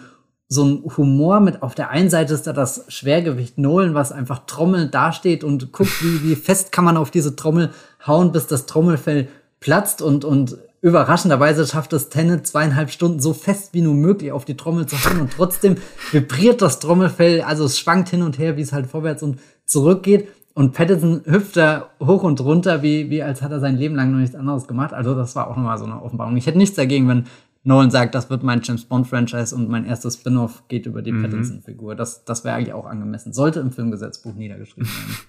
so 0.48 0.64
ein 0.64 0.84
Humor 0.98 1.40
mit 1.40 1.64
auf 1.64 1.74
der 1.74 1.90
einen 1.90 2.10
Seite 2.10 2.34
ist 2.34 2.46
da 2.46 2.54
das 2.54 2.86
Schwergewicht 2.88 3.58
Nolan, 3.58 3.96
was 3.96 4.12
einfach 4.12 4.46
trommelnd 4.46 4.94
dasteht 4.94 5.44
und 5.44 5.72
guckt, 5.72 6.04
wie, 6.04 6.24
wie 6.24 6.36
fest 6.36 6.72
kann 6.72 6.86
man 6.86 6.98
auf 6.98 7.10
diese 7.10 7.36
Trommel 7.36 7.72
hauen, 8.06 8.32
bis 8.32 8.46
das 8.46 8.68
Trommelfell 8.68 9.28
platzt 9.60 10.04
und, 10.04 10.24
und 10.24 10.58
überraschenderweise 10.82 11.66
schafft 11.66 11.94
es 11.94 12.10
Tenet 12.10 12.46
zweieinhalb 12.46 12.92
Stunden 12.92 13.20
so 13.20 13.34
fest 13.34 13.70
wie 13.74 13.82
nur 13.82 13.96
möglich 13.96 14.32
auf 14.32 14.46
die 14.46 14.56
Trommel 14.56 14.86
zu 14.86 15.04
hauen 15.04 15.22
und 15.22 15.32
trotzdem 15.32 15.78
vibriert 16.12 16.62
das 16.62 16.80
Trommelfell, 16.80 17.42
also 17.42 17.66
es 17.66 17.80
schwankt 17.80 18.10
hin 18.10 18.22
und 18.22 18.38
her, 18.38 18.56
wie 18.56 18.62
es 18.62 18.72
halt 18.72 18.86
vorwärts 18.86 19.24
und 19.24 19.40
zurück 19.66 20.04
geht. 20.04 20.28
Und 20.56 20.72
Pattinson 20.72 21.22
hüpft 21.26 21.58
da 21.58 21.90
hoch 22.02 22.24
und 22.24 22.40
runter, 22.40 22.82
wie, 22.82 23.10
wie 23.10 23.22
als 23.22 23.42
hat 23.42 23.52
er 23.52 23.60
sein 23.60 23.76
Leben 23.76 23.94
lang 23.96 24.12
noch 24.12 24.20
nichts 24.20 24.38
anderes 24.38 24.68
gemacht. 24.68 24.94
Also 24.94 25.14
das 25.14 25.36
war 25.36 25.50
auch 25.50 25.58
nochmal 25.58 25.78
so 25.78 25.84
eine 25.84 26.02
Offenbarung. 26.02 26.38
Ich 26.38 26.48
hätte 26.48 26.58
nichts 26.58 26.78
dagegen, 26.78 27.10
wenn 27.10 27.26
Nolan 27.66 27.92
sagt, 27.92 28.16
das 28.16 28.30
wird 28.30 28.42
mein 28.42 28.62
James 28.64 28.86
Bond 28.86 29.06
Franchise 29.06 29.54
und 29.54 29.68
mein 29.68 29.86
erstes 29.86 30.14
Spin-off 30.14 30.64
geht 30.70 30.86
über 30.86 31.02
die 31.02 31.12
mhm. 31.12 31.24
Pattinson-Figur. 31.24 31.96
Das, 31.96 32.24
das 32.24 32.46
wäre 32.46 32.56
eigentlich 32.56 32.74
auch 32.74 32.86
angemessen. 32.86 33.34
Sollte 33.34 33.60
im 33.60 33.72
Filmgesetzbuch 33.72 34.34
niedergeschrieben 34.34 34.88
werden. 34.88 35.18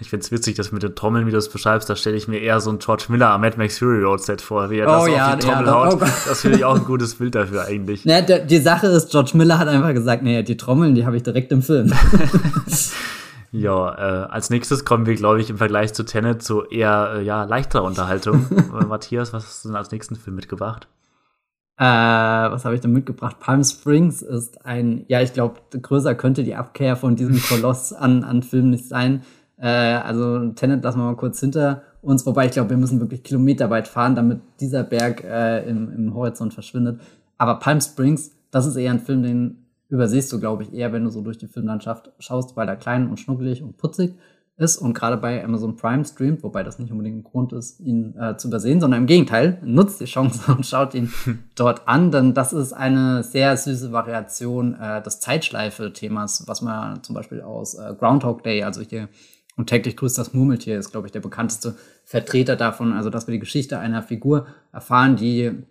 Ich 0.00 0.10
finde 0.10 0.24
es 0.24 0.32
witzig, 0.32 0.56
dass 0.56 0.72
mit 0.72 0.82
den 0.82 0.96
Trommeln, 0.96 1.24
wie 1.24 1.30
du 1.30 1.36
es 1.36 1.48
beschreibst, 1.48 1.88
da 1.88 1.94
stelle 1.94 2.16
ich 2.16 2.26
mir 2.26 2.40
eher 2.40 2.58
so 2.58 2.68
ein 2.68 2.80
George 2.80 3.04
Miller 3.10 3.30
am 3.30 3.42
Mad 3.42 3.56
Max 3.56 3.78
Fury 3.78 4.02
Road 4.02 4.20
Set 4.20 4.42
vor, 4.42 4.68
wie 4.68 4.78
er 4.78 4.86
das 4.86 5.02
oh, 5.02 5.04
auf 5.04 5.08
ja, 5.08 5.36
die 5.36 5.46
Trommel 5.46 5.66
ja, 5.66 5.72
haut. 5.72 5.94
Oh 5.94 5.98
das 6.00 6.40
finde 6.40 6.58
ich 6.58 6.64
auch 6.64 6.74
ein 6.74 6.84
gutes 6.84 7.14
Bild 7.14 7.36
dafür 7.36 7.64
eigentlich. 7.64 8.04
Ja, 8.04 8.20
die 8.20 8.58
Sache 8.58 8.88
ist, 8.88 9.12
George 9.12 9.30
Miller 9.34 9.56
hat 9.56 9.68
einfach 9.68 9.94
gesagt, 9.94 10.24
nee, 10.24 10.42
die 10.42 10.56
Trommeln, 10.56 10.96
die 10.96 11.06
habe 11.06 11.16
ich 11.16 11.22
direkt 11.22 11.52
im 11.52 11.62
Film. 11.62 11.92
Ja, 13.54 13.94
äh, 13.94 14.26
als 14.30 14.50
nächstes 14.50 14.84
kommen 14.84 15.06
wir, 15.06 15.14
glaube 15.14 15.40
ich, 15.40 15.48
im 15.48 15.58
Vergleich 15.58 15.94
zu 15.94 16.04
Tenet 16.04 16.42
zu 16.42 16.64
eher 16.64 17.14
äh, 17.14 17.22
ja, 17.22 17.44
leichterer 17.44 17.84
Unterhaltung. 17.84 18.46
Matthias, 18.88 19.32
was 19.32 19.46
hast 19.46 19.64
du 19.64 19.68
denn 19.68 19.76
als 19.76 19.92
nächsten 19.92 20.16
Film 20.16 20.34
mitgebracht? 20.34 20.88
Äh, 21.78 21.84
was 21.84 22.64
habe 22.64 22.74
ich 22.74 22.80
denn 22.80 22.92
mitgebracht? 22.92 23.38
Palm 23.38 23.62
Springs 23.62 24.22
ist 24.22 24.66
ein, 24.66 25.04
ja, 25.06 25.20
ich 25.20 25.34
glaube, 25.34 25.60
größer 25.70 26.16
könnte 26.16 26.42
die 26.42 26.56
Abkehr 26.56 26.96
von 26.96 27.14
diesem 27.14 27.40
Koloss 27.48 27.92
an, 27.92 28.24
an 28.24 28.42
Filmen 28.42 28.70
nicht 28.70 28.88
sein. 28.88 29.22
Äh, 29.56 29.68
also 29.68 30.48
Tenet 30.48 30.82
lassen 30.82 30.98
wir 30.98 31.04
mal 31.04 31.16
kurz 31.16 31.38
hinter 31.38 31.82
uns, 32.02 32.26
wobei 32.26 32.46
ich 32.46 32.52
glaube, 32.52 32.70
wir 32.70 32.76
müssen 32.76 32.98
wirklich 32.98 33.22
kilometerweit 33.22 33.86
fahren, 33.86 34.16
damit 34.16 34.40
dieser 34.58 34.82
Berg 34.82 35.22
äh, 35.22 35.62
im, 35.68 35.92
im 35.92 36.12
Horizont 36.12 36.54
verschwindet. 36.54 37.00
Aber 37.38 37.60
Palm 37.60 37.80
Springs, 37.80 38.32
das 38.50 38.66
ist 38.66 38.74
eher 38.74 38.90
ein 38.90 38.98
Film, 38.98 39.22
den 39.22 39.63
übersiehst 39.94 40.32
du, 40.32 40.40
glaube 40.40 40.64
ich, 40.64 40.72
eher, 40.74 40.92
wenn 40.92 41.04
du 41.04 41.10
so 41.10 41.20
durch 41.20 41.38
die 41.38 41.46
Filmlandschaft 41.46 42.10
schaust, 42.18 42.56
weil 42.56 42.68
er 42.68 42.76
klein 42.76 43.08
und 43.08 43.20
schnuckelig 43.20 43.62
und 43.62 43.76
putzig 43.76 44.14
ist 44.56 44.76
und 44.76 44.92
gerade 44.92 45.16
bei 45.16 45.42
Amazon 45.42 45.76
Prime 45.76 46.04
streamt, 46.04 46.42
wobei 46.42 46.62
das 46.62 46.78
nicht 46.78 46.90
unbedingt 46.90 47.18
ein 47.18 47.24
Grund 47.24 47.52
ist, 47.52 47.80
ihn 47.80 48.16
äh, 48.16 48.36
zu 48.36 48.48
übersehen, 48.48 48.80
sondern 48.80 49.02
im 49.02 49.06
Gegenteil, 49.06 49.58
nutzt 49.64 50.00
die 50.00 50.04
Chance 50.04 50.52
und 50.56 50.66
schaut 50.66 50.94
ihn 50.94 51.12
dort 51.54 51.86
an, 51.86 52.10
denn 52.10 52.34
das 52.34 52.52
ist 52.52 52.72
eine 52.72 53.22
sehr 53.22 53.56
süße 53.56 53.92
Variation 53.92 54.74
äh, 54.74 55.00
des 55.02 55.20
Zeitschleife-Themas, 55.20 56.44
was 56.46 56.60
man 56.60 57.02
zum 57.04 57.14
Beispiel 57.14 57.40
aus 57.40 57.74
äh, 57.74 57.94
Groundhog 57.98 58.42
Day, 58.42 58.64
also 58.64 58.82
hier 58.82 59.08
und 59.56 59.68
täglich 59.68 59.96
grüßt 59.96 60.18
das 60.18 60.34
Murmeltier, 60.34 60.78
ist, 60.78 60.90
glaube 60.90 61.06
ich, 61.06 61.12
der 61.12 61.20
bekannteste 61.20 61.76
Vertreter 62.04 62.56
davon, 62.56 62.92
also 62.92 63.10
dass 63.10 63.28
wir 63.28 63.32
die 63.32 63.38
Geschichte 63.40 63.78
einer 63.78 64.02
Figur 64.02 64.46
erfahren, 64.72 65.14
die 65.14 65.64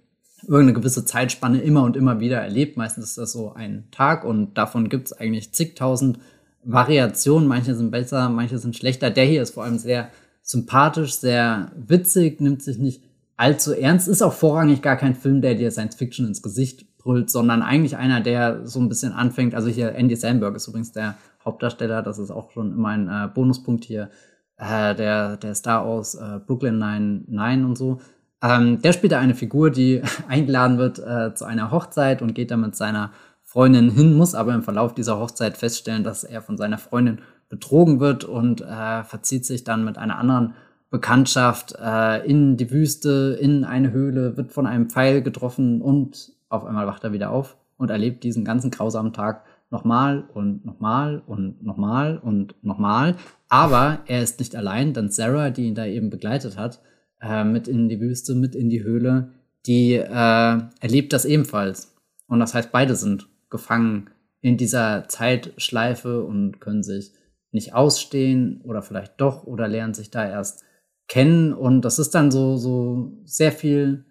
irgendeine 0.48 0.74
gewisse 0.74 1.06
Zeitspanne 1.06 1.62
immer 1.62 1.84
und 1.84 1.98
immer 1.98 2.20
wieder 2.20 2.38
erlebt. 2.38 2.78
Meistens 2.78 3.06
ist 3.06 3.18
das 3.18 3.32
so 3.32 3.54
ein 3.54 3.86
Tag 3.91 4.24
und 4.26 4.58
davon 4.58 4.89
gibt 4.89 5.08
es 5.08 5.14
eigentlich 5.14 5.54
zigtausend 5.54 6.20
Variationen. 6.64 7.48
Manche 7.48 7.76
sind 7.76 7.91
besser, 7.91 8.30
manche 8.30 8.58
sind 8.58 8.76
schlechter. 8.76 9.10
Der 9.10 9.26
hier 9.26 9.41
ist 9.41 9.54
vor 9.54 9.64
allem 9.64 9.78
sehr 9.78 10.10
sympathisch, 10.41 11.14
sehr 11.16 11.72
witzig, 11.76 12.41
nimmt 12.41 12.62
sich 12.62 12.78
nicht 12.78 13.04
allzu 13.38 13.74
ernst, 13.74 14.08
ist 14.08 14.22
auch 14.22 14.34
vorrangig 14.34 14.82
gar 14.82 14.96
kein 14.96 15.16
Film, 15.16 15.41
der 15.41 15.56
dir 15.56 15.72
Science 15.72 15.96
Fiction 15.96 16.28
ins 16.28 16.41
Gesicht 16.41 16.98
brüllt, 16.98 17.30
sondern 17.30 17.62
eigentlich 17.62 17.98
einer, 17.98 18.22
der 18.22 18.66
so 18.66 18.80
ein 18.80 18.89
bisschen 18.89 19.12
anfängt. 19.12 19.56
Also 19.56 19.70
hier 19.70 19.96
Andy 19.96 20.16
Samberg 20.16 20.56
ist 20.56 20.68
übrigens 20.68 20.91
der 20.91 21.18
Hauptdarsteller, 21.44 22.02
das 22.02 22.20
ist 22.20 22.32
auch 22.32 22.52
schon 22.52 22.72
immer 22.72 22.89
ein 22.89 23.08
äh, 23.08 23.28
Bonuspunkt 23.34 23.84
hier. 23.84 24.10
Äh, 24.58 24.96
der, 24.96 25.38
der 25.38 25.56
Star 25.56 25.82
aus 25.82 26.16
äh, 26.16 26.39
Brooklyn 26.46 26.78
99 26.78 27.66
und 27.66 27.78
so. 27.78 28.00
Ähm, 28.44 28.82
der 28.82 28.91
spielt 28.91 29.14
da 29.14 29.20
eine 29.20 29.36
Figur, 29.36 29.72
die 29.72 30.02
eingeladen 30.28 30.78
wird 30.78 31.00
äh, 31.00 31.34
zu 31.34 31.46
einer 31.46 31.72
Hochzeit 31.72 32.22
und 32.22 32.36
geht 32.36 32.52
da 32.52 32.58
mit 32.58 32.76
seiner 32.76 33.12
Freundin 33.41 33.89
hin, 33.89 34.16
muss 34.16 34.36
aber 34.36 34.54
im 34.54 34.64
Verlauf 34.64 34.94
dieser 34.94 35.18
Hochzeit 35.18 35.58
feststellen, 35.58 36.04
dass 36.04 36.24
er 36.24 36.41
von 36.41 36.58
seiner 36.58 36.78
Freundin 36.78 37.20
betrogen 37.50 38.00
wird 38.00 38.24
und 38.24 38.62
äh, 38.62 39.04
verzieht 39.04 39.46
sich 39.46 39.64
dann 39.64 39.86
mit 39.86 39.98
einer 39.98 40.18
anderen 40.18 40.56
Bekanntschaft 40.89 41.76
äh, 41.82 42.26
in 42.28 42.58
die 42.58 42.70
Wüste, 42.70 43.38
in 43.39 43.64
eine 43.64 43.91
Höhle, 43.91 44.38
wird 44.38 44.52
von 44.52 44.68
einem 44.68 44.89
Pfeil 44.89 45.22
getroffen 45.22 45.82
und 45.82 46.34
auf 46.50 46.66
einmal 46.66 46.88
wacht 46.88 47.04
er 47.04 47.14
wieder 47.14 47.32
auf 47.32 47.58
und 47.78 47.89
erlebt 47.89 48.24
diesen 48.24 48.44
ganzen 48.44 48.72
grausamen 48.72 49.14
Tag 49.14 49.44
nochmal 49.70 50.24
und 50.34 50.66
nochmal 50.66 51.22
und 51.26 51.64
nochmal 51.64 52.18
und 52.18 52.56
nochmal. 52.64 53.16
Aber 53.50 54.00
er 54.06 54.22
ist 54.22 54.39
nicht 54.39 54.56
allein, 54.56 54.94
denn 54.94 55.10
Sarah, 55.10 55.50
die 55.50 55.68
ihn 55.68 55.76
da 55.76 55.86
eben 55.86 56.10
begleitet 56.10 56.58
hat, 56.58 56.80
äh, 57.24 57.43
mit 57.43 57.67
in 57.67 57.89
die 57.89 57.99
Wüste, 57.99 58.36
mit 58.36 58.55
in 58.55 58.69
die 58.69 58.84
Höhle, 58.84 59.32
die 59.65 59.93
äh, 59.93 60.07
erlebt 60.80 61.13
das 61.13 61.26
ebenfalls. 61.26 61.95
Und 62.28 62.39
das 62.39 62.53
heißt, 62.53 62.71
beide 62.71 62.95
sind 62.95 63.28
gefangen 63.49 64.09
in 64.41 64.57
dieser 64.57 65.07
Zeitschleife 65.07 66.24
und 66.24 66.59
können 66.59 66.84
sich 66.84 67.13
nicht 67.51 67.74
ausstehen 67.74 68.61
oder 68.63 68.82
vielleicht 68.82 69.13
doch 69.21 69.43
oder 69.45 69.67
lernen 69.67 69.93
sich 69.93 70.11
da 70.11 70.28
erst 70.28 70.63
kennen. 71.07 71.53
Und 71.53 71.82
das 71.82 71.99
ist 71.99 72.15
dann 72.15 72.32
so, 72.32 72.57
so 72.57 73.13
sehr 73.24 73.51
viel 73.51 74.05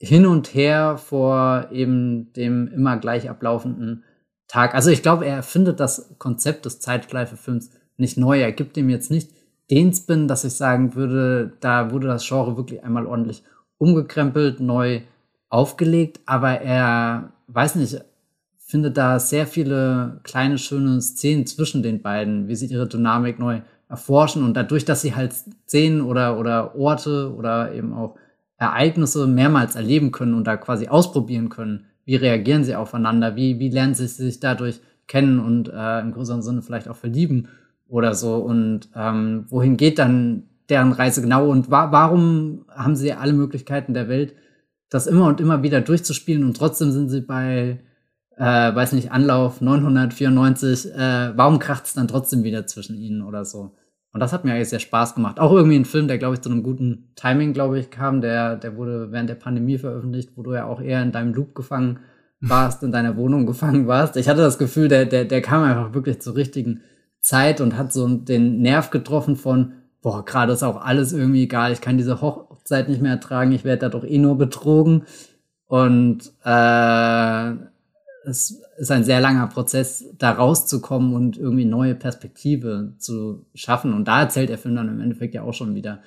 hin 0.00 0.26
und 0.26 0.54
her 0.54 0.96
vor 0.98 1.68
eben 1.70 2.32
dem 2.32 2.68
immer 2.68 2.96
gleich 2.96 3.30
ablaufenden 3.30 4.04
Tag. 4.48 4.74
Also 4.74 4.90
ich 4.90 5.02
glaube, 5.02 5.26
er 5.26 5.36
erfindet 5.36 5.80
das 5.80 6.14
Konzept 6.18 6.64
des 6.64 6.80
Zeitschleife-Films 6.80 7.70
nicht 7.96 8.16
neu. 8.16 8.40
Er 8.40 8.52
gibt 8.52 8.76
dem 8.76 8.90
jetzt 8.90 9.10
nicht 9.10 9.30
den 9.70 9.92
Spin, 9.92 10.28
dass 10.28 10.44
ich 10.44 10.54
sagen 10.54 10.94
würde, 10.94 11.52
da 11.60 11.90
wurde 11.90 12.06
das 12.06 12.26
Genre 12.26 12.56
wirklich 12.56 12.84
einmal 12.84 13.06
ordentlich 13.06 13.42
umgekrempelt, 13.78 14.60
neu 14.60 15.00
aufgelegt, 15.48 16.20
aber 16.26 16.60
er, 16.60 17.32
weiß 17.48 17.76
nicht, 17.76 18.00
findet 18.58 18.96
da 18.96 19.18
sehr 19.18 19.46
viele 19.46 20.20
kleine, 20.24 20.58
schöne 20.58 21.00
Szenen 21.00 21.46
zwischen 21.46 21.82
den 21.82 22.02
beiden, 22.02 22.48
wie 22.48 22.56
sie 22.56 22.66
ihre 22.66 22.88
Dynamik 22.88 23.38
neu 23.38 23.60
erforschen 23.88 24.42
und 24.42 24.54
dadurch, 24.54 24.84
dass 24.84 25.02
sie 25.02 25.14
halt 25.14 25.32
Szenen 25.32 26.00
oder, 26.00 26.38
oder 26.38 26.74
Orte 26.74 27.32
oder 27.34 27.72
eben 27.72 27.92
auch 27.92 28.16
Ereignisse 28.58 29.26
mehrmals 29.26 29.76
erleben 29.76 30.10
können 30.10 30.34
und 30.34 30.46
da 30.46 30.56
quasi 30.56 30.88
ausprobieren 30.88 31.48
können, 31.48 31.86
wie 32.04 32.16
reagieren 32.16 32.64
sie 32.64 32.74
aufeinander, 32.74 33.36
wie, 33.36 33.58
wie 33.58 33.68
lernen 33.68 33.94
sie 33.94 34.06
sich 34.06 34.40
dadurch 34.40 34.80
kennen 35.06 35.38
und 35.38 35.68
äh, 35.68 36.00
im 36.00 36.12
größeren 36.12 36.42
Sinne 36.42 36.62
vielleicht 36.62 36.88
auch 36.88 36.96
verlieben 36.96 37.48
oder 37.88 38.14
so 38.14 38.36
und 38.36 38.88
ähm, 38.94 39.46
wohin 39.48 39.76
geht 39.76 39.98
dann 39.98 40.44
deren 40.68 40.92
Reise 40.92 41.22
genau 41.22 41.48
und 41.48 41.70
wa 41.70 41.92
warum 41.92 42.64
haben 42.68 42.96
sie 42.96 43.12
alle 43.12 43.32
Möglichkeiten 43.32 43.94
der 43.94 44.08
Welt, 44.08 44.34
das 44.90 45.06
immer 45.06 45.26
und 45.26 45.40
immer 45.40 45.62
wieder 45.62 45.80
durchzuspielen 45.80 46.44
und 46.44 46.56
trotzdem 46.56 46.90
sind 46.90 47.08
sie 47.08 47.20
bei 47.20 47.80
äh, 48.36 48.74
weiß 48.74 48.92
nicht, 48.92 49.12
Anlauf 49.12 49.60
994, 49.60 50.92
äh, 50.94 51.32
warum 51.36 51.58
kracht 51.58 51.86
es 51.86 51.94
dann 51.94 52.08
trotzdem 52.08 52.44
wieder 52.44 52.66
zwischen 52.66 52.96
ihnen 52.96 53.22
oder 53.22 53.44
so? 53.44 53.74
Und 54.12 54.20
das 54.20 54.32
hat 54.32 54.44
mir 54.44 54.52
eigentlich 54.52 54.70
sehr 54.70 54.78
Spaß 54.78 55.14
gemacht. 55.14 55.38
Auch 55.38 55.52
irgendwie 55.52 55.76
ein 55.76 55.84
Film, 55.84 56.08
der, 56.08 56.18
glaube 56.18 56.34
ich, 56.34 56.40
zu 56.40 56.50
einem 56.50 56.62
guten 56.62 57.12
Timing, 57.16 57.52
glaube 57.52 57.78
ich, 57.78 57.90
kam. 57.90 58.22
Der, 58.22 58.56
der 58.56 58.76
wurde 58.76 59.12
während 59.12 59.28
der 59.28 59.34
Pandemie 59.34 59.76
veröffentlicht, 59.76 60.30
wo 60.36 60.42
du 60.42 60.54
ja 60.54 60.64
auch 60.64 60.80
eher 60.80 61.02
in 61.02 61.12
deinem 61.12 61.34
Loop 61.34 61.54
gefangen 61.54 61.98
warst, 62.40 62.82
in 62.82 62.92
deiner 62.92 63.16
Wohnung 63.16 63.46
gefangen 63.46 63.86
warst. 63.86 64.16
Ich 64.16 64.28
hatte 64.28 64.40
das 64.40 64.58
Gefühl, 64.58 64.88
der, 64.88 65.04
der, 65.04 65.24
der 65.24 65.42
kam 65.42 65.62
einfach 65.64 65.92
wirklich 65.92 66.20
zur 66.20 66.36
richtigen 66.36 66.80
Zeit 67.26 67.60
und 67.60 67.76
hat 67.76 67.92
so 67.92 68.06
den 68.08 68.62
Nerv 68.62 68.90
getroffen 68.90 69.34
von, 69.34 69.72
boah, 70.00 70.24
gerade 70.24 70.52
ist 70.52 70.62
auch 70.62 70.80
alles 70.80 71.12
irgendwie 71.12 71.42
egal, 71.42 71.72
ich 71.72 71.80
kann 71.80 71.98
diese 71.98 72.20
Hochzeit 72.20 72.88
nicht 72.88 73.02
mehr 73.02 73.10
ertragen, 73.10 73.50
ich 73.50 73.64
werde 73.64 73.80
da 73.80 73.88
doch 73.88 74.04
eh 74.04 74.18
nur 74.18 74.38
betrogen. 74.38 75.02
Und 75.66 76.32
äh, 76.44 77.50
es 78.24 78.62
ist 78.78 78.92
ein 78.92 79.02
sehr 79.02 79.20
langer 79.20 79.48
Prozess, 79.48 80.04
da 80.18 80.30
rauszukommen 80.30 81.14
und 81.14 81.36
irgendwie 81.36 81.64
neue 81.64 81.96
Perspektive 81.96 82.94
zu 82.98 83.44
schaffen. 83.54 83.92
Und 83.92 84.06
da 84.06 84.20
erzählt 84.20 84.48
der 84.48 84.58
Film 84.58 84.76
dann 84.76 84.88
im 84.88 85.00
Endeffekt 85.00 85.34
ja 85.34 85.42
auch 85.42 85.54
schon 85.54 85.74
wieder 85.74 86.02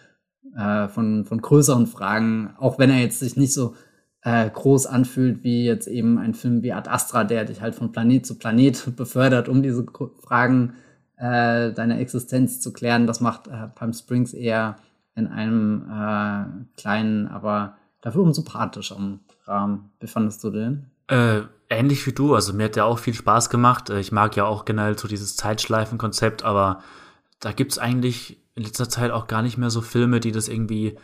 äh, 0.56 0.88
von, 0.88 1.26
von 1.26 1.42
größeren 1.42 1.88
Fragen, 1.88 2.54
auch 2.58 2.80
wenn 2.80 2.90
er 2.90 3.00
jetzt 3.00 3.20
sich 3.20 3.36
nicht 3.36 3.54
so 3.54 3.76
äh, 4.22 4.50
groß 4.50 4.86
anfühlt 4.86 5.44
wie 5.44 5.66
jetzt 5.66 5.88
eben 5.88 6.18
ein 6.18 6.34
Film 6.34 6.64
wie 6.64 6.72
Ad 6.72 6.90
Astra, 6.90 7.26
der 7.26 7.44
dich 7.44 7.60
halt 7.60 7.76
von 7.76 7.92
Planet 7.92 8.26
zu 8.26 8.36
Planet 8.36 8.92
befördert, 8.96 9.50
um 9.50 9.62
diese 9.62 9.86
Fragen 10.22 10.70
äh, 10.70 10.89
deiner 11.24 12.00
Existenz 12.00 12.62
zu 12.62 12.72
klären. 12.72 13.08
Das 13.08 13.20
macht 13.20 13.48
äh, 13.48 13.68
Palm 13.76 13.94
Springs 13.94 14.34
eher 14.34 14.78
in 15.16 15.28
einem 15.28 15.84
äh, 15.90 16.80
kleinen, 16.80 17.28
aber 17.28 17.78
dafür 18.02 18.22
umso 18.22 18.42
sympathischeren 18.42 19.20
Rahmen. 19.46 19.92
Wie 20.00 20.08
fandest 20.08 20.44
du 20.44 20.50
den? 20.50 20.86
Äh, 21.08 21.42
ähnlich 21.70 22.06
wie 22.08 22.14
du, 22.14 22.36
also 22.36 22.54
mir 22.54 22.66
hat 22.66 22.76
der 22.76 22.86
auch 22.86 23.00
viel 23.00 23.14
Spaß 23.14 23.50
gemacht. 23.50 23.90
Äh, 23.90 24.00
ich 24.00 24.12
mag 24.12 24.36
ja 24.36 24.46
auch 24.46 24.66
generell 24.66 24.98
so 24.98 25.08
dieses 25.08 25.36
Zeitschleifen-Konzept, 25.36 26.44
aber 26.44 26.82
da 27.40 27.52
gibt's 27.52 27.78
eigentlich 27.78 28.38
in 28.56 28.64
letzter 28.64 28.90
Zeit 28.90 29.12
auch 29.12 29.28
gar 29.28 29.42
nicht 29.42 29.58
mehr 29.58 29.70
so 29.70 29.82
Filme, 29.82 30.20
die 30.20 30.32
das 30.32 30.48
irgendwie 30.48 30.98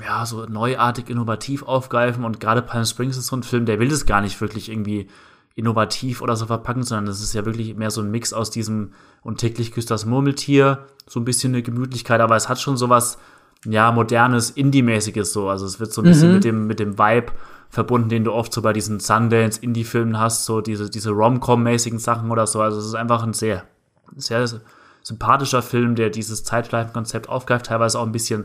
ja, 0.00 0.26
so 0.26 0.44
neuartig, 0.46 1.08
innovativ 1.08 1.62
aufgreifen. 1.62 2.24
Und 2.24 2.40
gerade 2.40 2.62
Palm 2.62 2.84
Springs 2.84 3.16
ist 3.16 3.28
so 3.28 3.36
ein 3.36 3.42
Film, 3.42 3.64
der 3.64 3.78
will 3.78 3.88
das 3.88 4.06
gar 4.06 4.20
nicht 4.20 4.40
wirklich 4.40 4.68
irgendwie 4.70 5.08
innovativ 5.56 6.20
oder 6.20 6.36
so 6.36 6.46
verpacken, 6.46 6.82
sondern 6.82 7.06
das 7.06 7.22
ist 7.22 7.34
ja 7.34 7.44
wirklich 7.44 7.74
mehr 7.74 7.90
so 7.90 8.02
ein 8.02 8.10
Mix 8.10 8.32
aus 8.32 8.50
diesem 8.50 8.92
und 9.22 9.38
täglich 9.38 9.72
küsst 9.72 9.90
das 9.90 10.04
Murmeltier, 10.04 10.86
so 11.08 11.18
ein 11.18 11.24
bisschen 11.24 11.54
eine 11.54 11.62
Gemütlichkeit, 11.62 12.20
aber 12.20 12.36
es 12.36 12.48
hat 12.48 12.60
schon 12.60 12.76
sowas, 12.76 13.18
ja, 13.64 13.90
modernes, 13.90 14.50
Indie-mäßiges 14.50 15.32
so. 15.32 15.48
Also 15.48 15.64
es 15.66 15.80
wird 15.80 15.92
so 15.92 16.02
ein 16.02 16.04
bisschen 16.04 16.28
mhm. 16.28 16.34
mit 16.34 16.44
dem, 16.44 16.66
mit 16.66 16.78
dem 16.78 16.98
Vibe 16.98 17.32
verbunden, 17.70 18.10
den 18.10 18.24
du 18.24 18.32
oft 18.32 18.52
so 18.52 18.60
bei 18.60 18.74
diesen 18.74 19.00
Sundance-Indie-Filmen 19.00 20.20
hast, 20.20 20.44
so 20.44 20.60
diese, 20.60 20.90
diese 20.90 21.10
Rom-Com-mäßigen 21.10 21.98
Sachen 21.98 22.30
oder 22.30 22.46
so. 22.46 22.60
Also 22.60 22.78
es 22.78 22.86
ist 22.86 22.94
einfach 22.94 23.22
ein 23.22 23.32
sehr, 23.32 23.64
sehr 24.14 24.46
sympathischer 25.02 25.62
Film, 25.62 25.94
der 25.94 26.10
dieses 26.10 26.44
Zeitschleifenkonzept 26.44 27.28
aufgreift, 27.30 27.66
teilweise 27.66 27.98
auch 27.98 28.06
ein 28.06 28.12
bisschen 28.12 28.44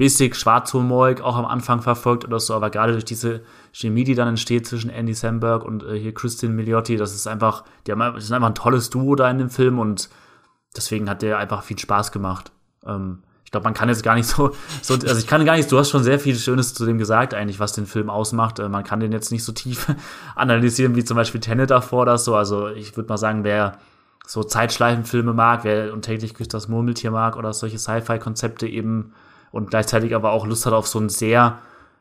bissig, 0.00 0.34
schwarzhumorig 0.34 1.20
auch 1.20 1.36
am 1.36 1.44
Anfang 1.44 1.82
verfolgt 1.82 2.24
oder 2.24 2.40
so, 2.40 2.54
aber 2.54 2.70
gerade 2.70 2.92
durch 2.92 3.04
diese 3.04 3.42
Chemie, 3.70 4.02
die 4.02 4.14
dann 4.14 4.28
entsteht 4.28 4.66
zwischen 4.66 4.88
Andy 4.88 5.12
Samberg 5.12 5.62
und 5.62 5.82
äh, 5.82 5.98
hier 5.98 6.14
Christine 6.14 6.54
Milioti, 6.54 6.96
das 6.96 7.14
ist 7.14 7.26
einfach, 7.26 7.64
die 7.86 7.92
haben, 7.92 8.00
das 8.00 8.24
ist 8.24 8.32
einfach 8.32 8.48
ein 8.48 8.54
tolles 8.54 8.88
Duo 8.88 9.14
da 9.14 9.30
in 9.30 9.36
dem 9.36 9.50
Film 9.50 9.78
und 9.78 10.08
deswegen 10.74 11.10
hat 11.10 11.20
der 11.20 11.36
einfach 11.36 11.62
viel 11.64 11.78
Spaß 11.78 12.12
gemacht. 12.12 12.50
Ähm, 12.86 13.18
ich 13.44 13.50
glaube, 13.50 13.64
man 13.64 13.74
kann 13.74 13.90
jetzt 13.90 14.02
gar 14.02 14.14
nicht 14.14 14.26
so, 14.26 14.54
so, 14.80 14.94
also 14.94 15.18
ich 15.18 15.26
kann 15.26 15.44
gar 15.44 15.56
nicht, 15.56 15.70
du 15.70 15.76
hast 15.76 15.90
schon 15.90 16.02
sehr 16.02 16.18
viel 16.18 16.34
Schönes 16.34 16.72
zu 16.72 16.86
dem 16.86 16.96
gesagt, 16.96 17.34
eigentlich, 17.34 17.60
was 17.60 17.74
den 17.74 17.84
Film 17.84 18.08
ausmacht. 18.08 18.58
Äh, 18.58 18.70
man 18.70 18.84
kann 18.84 19.00
den 19.00 19.12
jetzt 19.12 19.30
nicht 19.30 19.44
so 19.44 19.52
tief 19.52 19.94
analysieren 20.34 20.96
wie 20.96 21.04
zum 21.04 21.18
Beispiel 21.18 21.42
Tenet 21.42 21.68
davor 21.68 22.02
oder 22.02 22.16
so. 22.16 22.34
Also 22.36 22.68
ich 22.68 22.96
würde 22.96 23.10
mal 23.10 23.18
sagen, 23.18 23.44
wer 23.44 23.76
so 24.26 24.42
Zeitschleifenfilme 24.44 25.34
mag, 25.34 25.64
wer 25.64 25.92
und 25.92 26.06
täglich 26.06 26.32
das 26.48 26.68
Murmeltier 26.68 27.10
mag 27.10 27.36
oder 27.36 27.52
solche 27.52 27.78
Sci-Fi-Konzepte 27.78 28.66
eben 28.66 29.12
und 29.52 29.70
gleichzeitig 29.70 30.14
aber 30.14 30.32
auch 30.32 30.46
Lust 30.46 30.66
hat 30.66 30.72
auf 30.72 30.86
so 30.86 30.98
einen 30.98 31.08
sehr, 31.08 31.58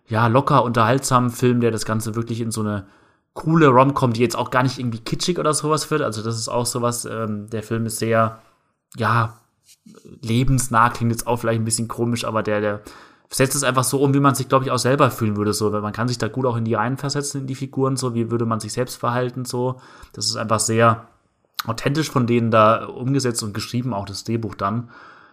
ja, 0.07 0.27
locker 0.27 0.63
unterhaltsamen 0.63 1.29
Film, 1.29 1.61
der 1.61 1.71
das 1.71 1.85
Ganze 1.85 2.15
wirklich 2.15 2.41
in 2.41 2.51
so 2.51 2.61
eine 2.61 2.85
coole 3.33 3.67
Rom-Com, 3.67 4.13
die 4.13 4.21
jetzt 4.21 4.37
auch 4.37 4.51
gar 4.51 4.63
nicht 4.63 4.79
irgendwie 4.79 4.99
kitschig 4.99 5.39
oder 5.39 5.53
sowas 5.53 5.89
wird. 5.91 6.01
Also 6.01 6.21
das 6.21 6.37
ist 6.37 6.49
auch 6.49 6.65
sowas, 6.65 7.05
ähm, 7.05 7.49
der 7.49 7.63
Film 7.63 7.85
ist 7.85 7.99
sehr, 7.99 8.41
ja, 8.97 9.37
lebensnah, 10.21 10.89
klingt 10.89 11.11
jetzt 11.11 11.27
auch 11.27 11.37
vielleicht 11.37 11.61
ein 11.61 11.65
bisschen 11.65 11.87
komisch, 11.87 12.25
aber 12.25 12.43
der, 12.43 12.61
der 12.61 12.81
setzt 13.31 13.55
es 13.55 13.63
einfach 13.63 13.83
so 13.83 14.01
um, 14.01 14.13
wie 14.13 14.19
man 14.19 14.35
sich, 14.35 14.49
glaube 14.49 14.65
ich, 14.65 14.71
auch 14.71 14.79
selber 14.79 15.11
fühlen 15.11 15.37
würde. 15.37 15.53
So, 15.53 15.71
weil 15.71 15.81
man 15.81 15.93
kann 15.93 16.07
sich 16.07 16.17
da 16.17 16.27
gut 16.27 16.45
auch 16.45 16.57
in 16.57 16.65
die 16.65 16.73
reinversetzen, 16.73 17.41
in 17.41 17.47
die 17.47 17.55
Figuren, 17.55 17.95
so 17.95 18.13
wie 18.15 18.31
würde 18.31 18.45
man 18.45 18.59
sich 18.59 18.73
selbst 18.73 18.97
verhalten, 18.97 19.45
so. 19.45 19.79
Das 20.13 20.25
ist 20.25 20.35
einfach 20.35 20.59
sehr 20.59 21.07
authentisch 21.65 22.09
von 22.09 22.25
denen 22.25 22.51
da 22.51 22.85
umgesetzt 22.85 23.43
und 23.43 23.53
geschrieben, 23.53 23.93
auch 23.93 24.05
das 24.05 24.23
Drehbuch 24.23 24.55
dann 24.55 24.89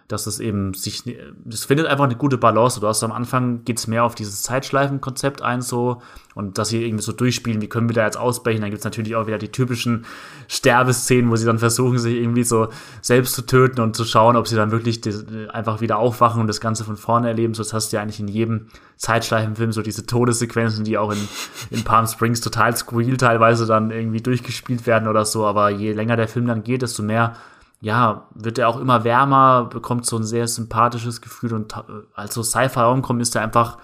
dass 0.09 0.27
es 0.27 0.39
eben 0.39 0.73
sich, 0.75 1.03
es 1.49 1.65
findet 1.65 1.87
einfach 1.87 2.05
eine 2.05 2.17
gute 2.17 2.39
Balance. 2.39 2.81
Du 2.81 2.87
hast 2.87 3.03
am 3.03 3.13
Anfang 3.13 3.65
geht's 3.65 3.87
mehr 3.87 4.05
auf 4.05 4.15
dieses 4.15 4.43
Zeitschleifenkonzept 4.43 5.43
ein, 5.43 5.63
so, 5.63 6.01
und 6.35 6.59
dass 6.59 6.69
sie 6.69 6.85
irgendwie 6.85 7.03
so 7.03 7.13
durchspielen, 7.13 7.61
wie 7.61 7.69
können 7.69 7.89
wir 7.89 7.95
da 7.95 8.05
jetzt 8.05 8.19
ausbrechen. 8.19 8.61
Dann 8.61 8.71
gibt's 8.71 8.85
natürlich 8.85 9.17
auch 9.17 9.27
wieder 9.27 9.39
die 9.39 9.49
typischen 9.49 10.05
Sterbeszenen, 10.49 11.31
wo 11.31 11.37
sie 11.37 11.47
dann 11.47 11.59
versuchen, 11.59 11.99
sich 11.99 12.15
irgendwie 12.15 12.45
so 12.45 12.69
selbst 13.01 13.35
zu 13.35 13.43
töten 13.43 13.81
und 13.81 13.97
zu 13.97 14.05
schauen, 14.05 14.37
ob 14.37 14.47
sie 14.47 14.55
dann 14.55 14.71
wirklich 14.71 15.01
einfach 15.49 15.81
wieder 15.81 15.99
aufwachen 15.99 16.41
und 16.41 16.47
das 16.47 16.61
Ganze 16.61 16.85
von 16.85 16.97
vorne 16.97 17.29
erleben. 17.29 17.55
So, 17.55 17.63
das 17.63 17.73
hast 17.73 17.93
du 17.93 17.97
ja 17.97 18.03
eigentlich 18.03 18.21
in 18.21 18.29
jedem 18.29 18.67
Zeitschleifenfilm, 18.97 19.73
so 19.73 19.83
diese 19.83 20.07
Todessequenzen, 20.07 20.85
die 20.85 20.99
auch 20.99 21.11
in, 21.11 21.29
in 21.71 21.85
Palm 21.85 22.07
Springs 22.07 22.41
total 22.41 22.77
squeal 22.77 23.17
teilweise 23.17 23.67
dann 23.67 23.91
irgendwie 23.91 24.21
durchgespielt 24.21 24.87
werden 24.87 25.09
oder 25.09 25.25
so. 25.25 25.47
Aber 25.47 25.71
je 25.71 25.93
länger 25.93 26.17
der 26.17 26.29
Film 26.29 26.47
dann 26.47 26.63
geht, 26.63 26.83
desto 26.83 27.03
mehr 27.03 27.35
ja, 27.81 28.29
wird 28.35 28.59
er 28.59 28.69
auch 28.69 28.81
immer 28.81 29.05
wärmer, 29.05 29.65
bekommt 29.65 30.07
so 30.07 30.17
ein 30.17 30.25
sehr 30.25 30.49
sympathisches 30.49 31.21
Gefühl 31.21 31.53
und 31.55 31.75
als 32.15 32.35
so 32.35 32.43
Sci-Fi 32.43 33.01
kommt, 33.03 33.23
ist 33.23 33.37
er 33.37 33.43
einfach, 33.43 33.79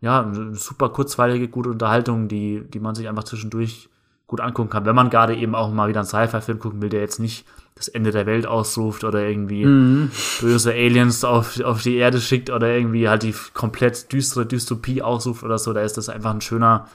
ja, 0.00 0.22
eine 0.22 0.54
super 0.54 0.90
kurzweilige, 0.90 1.48
gute 1.48 1.70
Unterhaltung, 1.70 2.28
die, 2.28 2.62
die 2.68 2.80
man 2.80 2.94
sich 2.94 3.08
einfach 3.08 3.24
zwischendurch 3.24 3.88
gut 4.26 4.40
angucken 4.40 4.70
kann. 4.70 4.84
Wenn 4.84 4.94
man 4.94 5.10
gerade 5.10 5.34
eben 5.34 5.54
auch 5.54 5.72
mal 5.72 5.88
wieder 5.88 6.00
einen 6.00 6.06
Sci-Fi-Film 6.06 6.58
gucken 6.58 6.82
will, 6.82 6.88
der 6.88 7.00
jetzt 7.00 7.18
nicht 7.18 7.46
das 7.74 7.88
Ende 7.88 8.10
der 8.10 8.26
Welt 8.26 8.46
ausruft 8.46 9.04
oder 9.04 9.26
irgendwie 9.26 9.64
mhm. 9.64 10.10
böse 10.40 10.72
Aliens 10.72 11.24
auf, 11.24 11.58
auf 11.60 11.82
die 11.82 11.96
Erde 11.96 12.20
schickt 12.20 12.50
oder 12.50 12.68
irgendwie 12.68 13.08
halt 13.08 13.22
die 13.22 13.34
komplett 13.54 14.12
düstere 14.12 14.46
Dystopie 14.46 15.02
ausruft 15.02 15.42
oder 15.42 15.58
so, 15.58 15.72
da 15.72 15.80
ist 15.80 15.96
das 15.96 16.08
einfach 16.08 16.30
ein 16.30 16.42
schöner, 16.42 16.88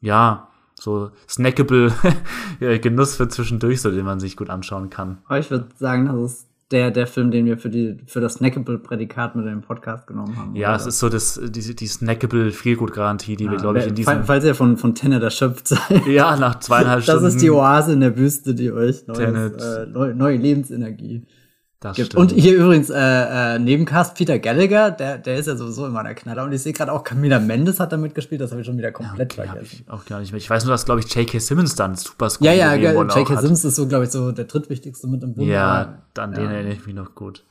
ja, 0.00 0.49
so 0.80 1.10
snackable 1.28 1.92
Genuss 2.80 3.16
für 3.16 3.28
zwischendurch, 3.28 3.80
so 3.80 3.90
den 3.90 4.04
man 4.04 4.20
sich 4.20 4.36
gut 4.36 4.50
anschauen 4.50 4.90
kann. 4.90 5.18
Aber 5.26 5.38
ich 5.38 5.50
würde 5.50 5.66
sagen, 5.78 6.06
das 6.06 6.32
ist 6.32 6.46
der, 6.70 6.92
der 6.92 7.06
Film, 7.08 7.32
den 7.32 7.46
wir 7.46 7.58
für, 7.58 7.68
die, 7.68 7.98
für 8.06 8.20
das 8.20 8.34
Snackable-Prädikat 8.34 9.34
mit 9.34 9.44
dem 9.44 9.60
Podcast 9.60 10.06
genommen 10.06 10.36
haben. 10.36 10.54
Ja, 10.54 10.68
oder? 10.68 10.76
es 10.76 10.86
ist 10.86 11.00
so 11.00 11.08
das, 11.08 11.40
die, 11.42 11.74
die 11.74 11.86
snackable 11.86 12.52
Feelgood-Garantie, 12.52 13.34
die 13.34 13.44
ja, 13.44 13.50
wir, 13.50 13.58
glaube 13.58 13.80
ich, 13.80 13.88
in 13.88 13.94
diesem... 13.96 14.24
Falls 14.24 14.44
ihr 14.44 14.54
von, 14.54 14.76
von 14.76 14.94
Tenet 14.94 15.22
erschöpft 15.22 15.66
seid. 15.66 16.06
Ja, 16.06 16.36
nach 16.36 16.60
zweieinhalb 16.60 17.02
Stunden. 17.02 17.24
Das 17.24 17.34
ist 17.34 17.42
die 17.42 17.50
Oase 17.50 17.92
in 17.92 18.00
der 18.00 18.16
Wüste, 18.16 18.54
die 18.54 18.70
euch 18.70 19.06
neues, 19.08 19.52
äh, 19.62 19.86
neue, 19.86 20.14
neue 20.14 20.36
Lebensenergie 20.36 21.26
das 21.80 21.96
gibt. 21.96 22.12
Stimmt. 22.12 22.32
Und 22.32 22.38
hier 22.38 22.56
übrigens 22.56 22.90
äh, 22.90 22.96
äh, 22.98 23.58
Nebencast 23.58 24.14
Peter 24.14 24.38
Gallagher, 24.38 24.90
der, 24.90 25.16
der 25.16 25.36
ist 25.36 25.46
ja 25.46 25.56
sowieso 25.56 25.86
immer 25.86 26.02
der 26.02 26.14
Knaller. 26.14 26.44
Und 26.44 26.52
ich 26.52 26.62
sehe 26.62 26.74
gerade 26.74 26.92
auch 26.92 27.02
Camila 27.02 27.40
Mendes 27.40 27.80
hat 27.80 27.92
da 27.92 27.96
mitgespielt, 27.96 28.40
das 28.40 28.50
habe 28.50 28.60
ich 28.60 28.66
schon 28.66 28.76
wieder 28.76 28.92
komplett 28.92 29.34
ja, 29.34 29.44
okay, 29.44 29.52
vergessen. 29.52 29.84
Ich 29.86 29.90
auch 29.90 30.04
gar 30.04 30.20
nicht 30.20 30.32
mehr. 30.32 30.38
Ich 30.38 30.50
weiß 30.50 30.64
nur, 30.64 30.72
dass, 30.72 30.84
glaube 30.84 31.00
ich, 31.00 31.12
J.K. 31.12 31.38
Simmons 31.38 31.74
dann 31.74 31.96
super 31.96 32.28
Score 32.28 32.54
Ja, 32.54 32.74
ja, 32.74 33.02
J.K. 33.02 33.40
Simmons 33.40 33.64
ist 33.64 33.76
so, 33.76 33.88
glaube 33.88 34.04
ich, 34.04 34.10
so 34.10 34.30
der 34.30 34.44
drittwichtigste 34.44 35.06
mit 35.06 35.22
im 35.22 35.34
Bund. 35.34 35.48
Ja, 35.48 36.02
dann 36.12 36.32
ja. 36.32 36.40
den 36.40 36.50
erinnere 36.50 36.74
ich 36.74 36.84
mich 36.84 36.94
noch 36.94 37.14
gut. 37.14 37.44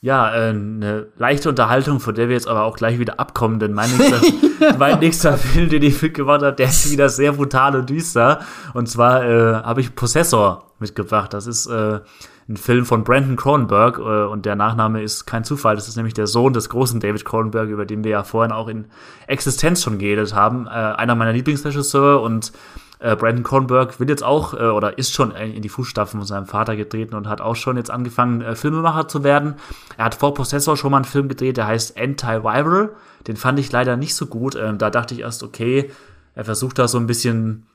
Ja, 0.00 0.34
äh, 0.34 0.50
eine 0.50 1.06
leichte 1.16 1.48
Unterhaltung, 1.48 1.98
von 1.98 2.14
der 2.14 2.28
wir 2.28 2.34
jetzt 2.34 2.46
aber 2.46 2.64
auch 2.64 2.76
gleich 2.76 2.98
wieder 2.98 3.18
abkommen, 3.18 3.58
denn 3.58 3.72
mein 3.72 3.90
nächster, 3.96 4.20
mein 4.78 4.98
nächster 5.00 5.36
Film, 5.38 5.70
den 5.70 5.82
ich 5.82 6.00
mitgebracht 6.00 6.42
habe, 6.42 6.54
der 6.54 6.68
ist 6.68 6.92
wieder 6.92 7.08
sehr 7.08 7.32
brutal 7.32 7.74
und 7.74 7.88
düster. 7.90 8.40
Und 8.74 8.86
zwar 8.86 9.24
äh, 9.24 9.54
habe 9.62 9.80
ich 9.80 9.94
Possessor 9.94 10.70
mitgebracht. 10.78 11.32
Das 11.32 11.46
ist 11.46 11.66
äh, 11.66 12.00
ein 12.48 12.56
Film 12.56 12.84
von 12.84 13.04
Brandon 13.04 13.36
Cronenberg 13.36 13.98
äh, 13.98 14.24
und 14.24 14.44
der 14.44 14.56
Nachname 14.56 15.02
ist 15.02 15.24
kein 15.24 15.44
Zufall. 15.44 15.76
Das 15.76 15.88
ist 15.88 15.96
nämlich 15.96 16.14
der 16.14 16.26
Sohn 16.26 16.52
des 16.52 16.68
großen 16.68 17.00
David 17.00 17.24
Cronenberg, 17.24 17.68
über 17.68 17.86
den 17.86 18.04
wir 18.04 18.10
ja 18.10 18.22
vorhin 18.22 18.52
auch 18.52 18.68
in 18.68 18.86
Existenz 19.26 19.82
schon 19.82 19.98
geredet 19.98 20.34
haben. 20.34 20.66
Äh, 20.66 20.70
einer 20.70 21.14
meiner 21.14 21.32
Lieblingsregisseure 21.32 22.18
und 22.20 22.52
äh, 22.98 23.16
Brandon 23.16 23.44
Cronenberg 23.44 23.98
will 23.98 24.08
jetzt 24.08 24.22
auch 24.22 24.54
äh, 24.54 24.64
oder 24.64 24.98
ist 24.98 25.12
schon 25.12 25.30
in 25.32 25.62
die 25.62 25.68
Fußstapfen 25.68 26.20
von 26.20 26.26
seinem 26.26 26.46
Vater 26.46 26.76
getreten 26.76 27.14
und 27.14 27.28
hat 27.28 27.40
auch 27.40 27.56
schon 27.56 27.76
jetzt 27.76 27.90
angefangen, 27.90 28.40
äh, 28.40 28.54
Filmemacher 28.54 29.08
zu 29.08 29.24
werden. 29.24 29.54
Er 29.96 30.06
hat 30.06 30.14
vor 30.14 30.34
Possessor 30.34 30.76
schon 30.76 30.90
mal 30.90 30.98
einen 30.98 31.04
Film 31.04 31.28
gedreht, 31.28 31.56
der 31.56 31.66
heißt 31.66 31.98
Anti-Viral. 31.98 32.90
Den 33.26 33.36
fand 33.36 33.58
ich 33.58 33.72
leider 33.72 33.96
nicht 33.96 34.14
so 34.14 34.26
gut. 34.26 34.54
Ähm, 34.54 34.78
da 34.78 34.90
dachte 34.90 35.14
ich 35.14 35.20
erst, 35.20 35.42
okay, 35.42 35.90
er 36.34 36.44
versucht 36.44 36.78
da 36.78 36.88
so 36.88 36.98
ein 36.98 37.06
bisschen 37.06 37.66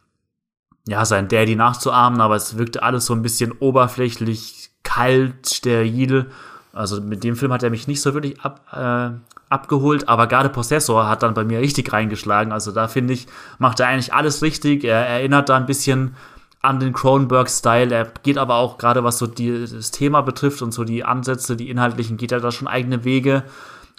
ja, 0.89 1.05
sein 1.05 1.27
Daddy 1.27 1.55
nachzuahmen, 1.55 2.19
aber 2.19 2.35
es 2.35 2.57
wirkte 2.57 2.81
alles 2.81 3.05
so 3.05 3.13
ein 3.13 3.21
bisschen 3.21 3.51
oberflächlich, 3.51 4.71
kalt, 4.83 5.47
steril. 5.47 6.31
Also 6.73 6.99
mit 6.99 7.23
dem 7.23 7.35
Film 7.35 7.53
hat 7.53 7.61
er 7.61 7.69
mich 7.69 7.87
nicht 7.87 8.01
so 8.01 8.15
wirklich 8.15 8.41
ab, 8.41 8.61
äh, 8.73 9.11
abgeholt, 9.49 10.09
aber 10.09 10.25
gerade 10.25 10.49
Possessor 10.49 11.07
hat 11.07 11.21
dann 11.21 11.35
bei 11.35 11.43
mir 11.43 11.59
richtig 11.59 11.93
reingeschlagen. 11.93 12.51
Also 12.51 12.71
da 12.71 12.87
finde 12.87 13.13
ich, 13.13 13.27
macht 13.59 13.79
er 13.79 13.87
eigentlich 13.87 14.13
alles 14.13 14.41
richtig. 14.41 14.83
Er 14.83 15.05
erinnert 15.05 15.49
da 15.49 15.57
ein 15.57 15.67
bisschen 15.67 16.15
an 16.61 16.79
den 16.79 16.91
Cronenberg-Style. 16.91 17.93
Er 17.93 18.11
geht 18.23 18.39
aber 18.39 18.55
auch 18.55 18.79
gerade, 18.79 19.03
was 19.03 19.19
so 19.19 19.27
die, 19.27 19.67
das 19.71 19.91
Thema 19.91 20.21
betrifft 20.21 20.63
und 20.63 20.73
so 20.73 20.83
die 20.83 21.03
Ansätze, 21.03 21.55
die 21.55 21.69
inhaltlichen, 21.69 22.17
geht 22.17 22.31
er 22.31 22.39
da 22.39 22.51
schon 22.51 22.67
eigene 22.67 23.03
Wege. 23.03 23.43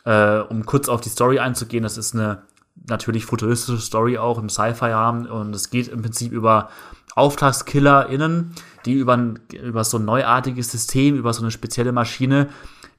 Äh, 0.05 0.41
um 0.41 0.67
kurz 0.67 0.89
auf 0.89 1.01
die 1.01 1.09
Story 1.09 1.39
einzugehen, 1.39 1.85
das 1.85 1.99
ist 1.99 2.15
eine 2.15 2.43
natürlich 2.89 3.27
futuristische 3.27 3.81
Story 3.81 4.19
auch 4.19 4.39
im 4.39 4.49
Sci-Fi-Rahmen 4.49 5.27
und 5.27 5.55
es 5.55 5.71
geht 5.71 5.89
im 5.89 6.03
Prinzip 6.03 6.33
über 6.33 6.71
AuftragskillerInnen, 7.15 8.55
die 8.87 8.95
über, 8.95 9.17
ein, 9.17 9.41
über 9.53 9.85
so 9.85 9.99
ein 9.99 10.05
neuartiges 10.05 10.71
System, 10.71 11.17
über 11.17 11.33
so 11.33 11.43
eine 11.43 11.51
spezielle 11.51 11.93
Maschine 11.93 12.49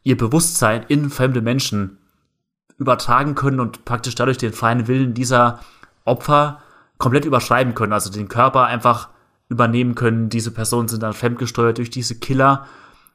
ihr 0.03 0.17
Bewusstsein 0.17 0.84
in 0.88 1.09
fremde 1.09 1.41
Menschen 1.41 1.97
übertragen 2.77 3.36
können 3.36 3.59
und 3.59 3.86
praktisch 3.86 4.15
dadurch 4.15 4.38
den 4.38 4.53
freien 4.53 4.88
Willen 4.88 5.13
dieser 5.13 5.59
Opfer 6.03 6.61
komplett 6.97 7.25
überschreiben 7.25 7.75
können, 7.75 7.93
also 7.93 8.11
den 8.11 8.27
Körper 8.27 8.65
einfach 8.65 9.09
übernehmen 9.49 9.95
können. 9.95 10.29
Diese 10.29 10.51
Personen 10.51 10.88
sind 10.88 11.03
dann 11.03 11.13
fremdgesteuert 11.13 11.77
durch 11.77 11.89
diese 11.89 12.15
Killer. 12.15 12.65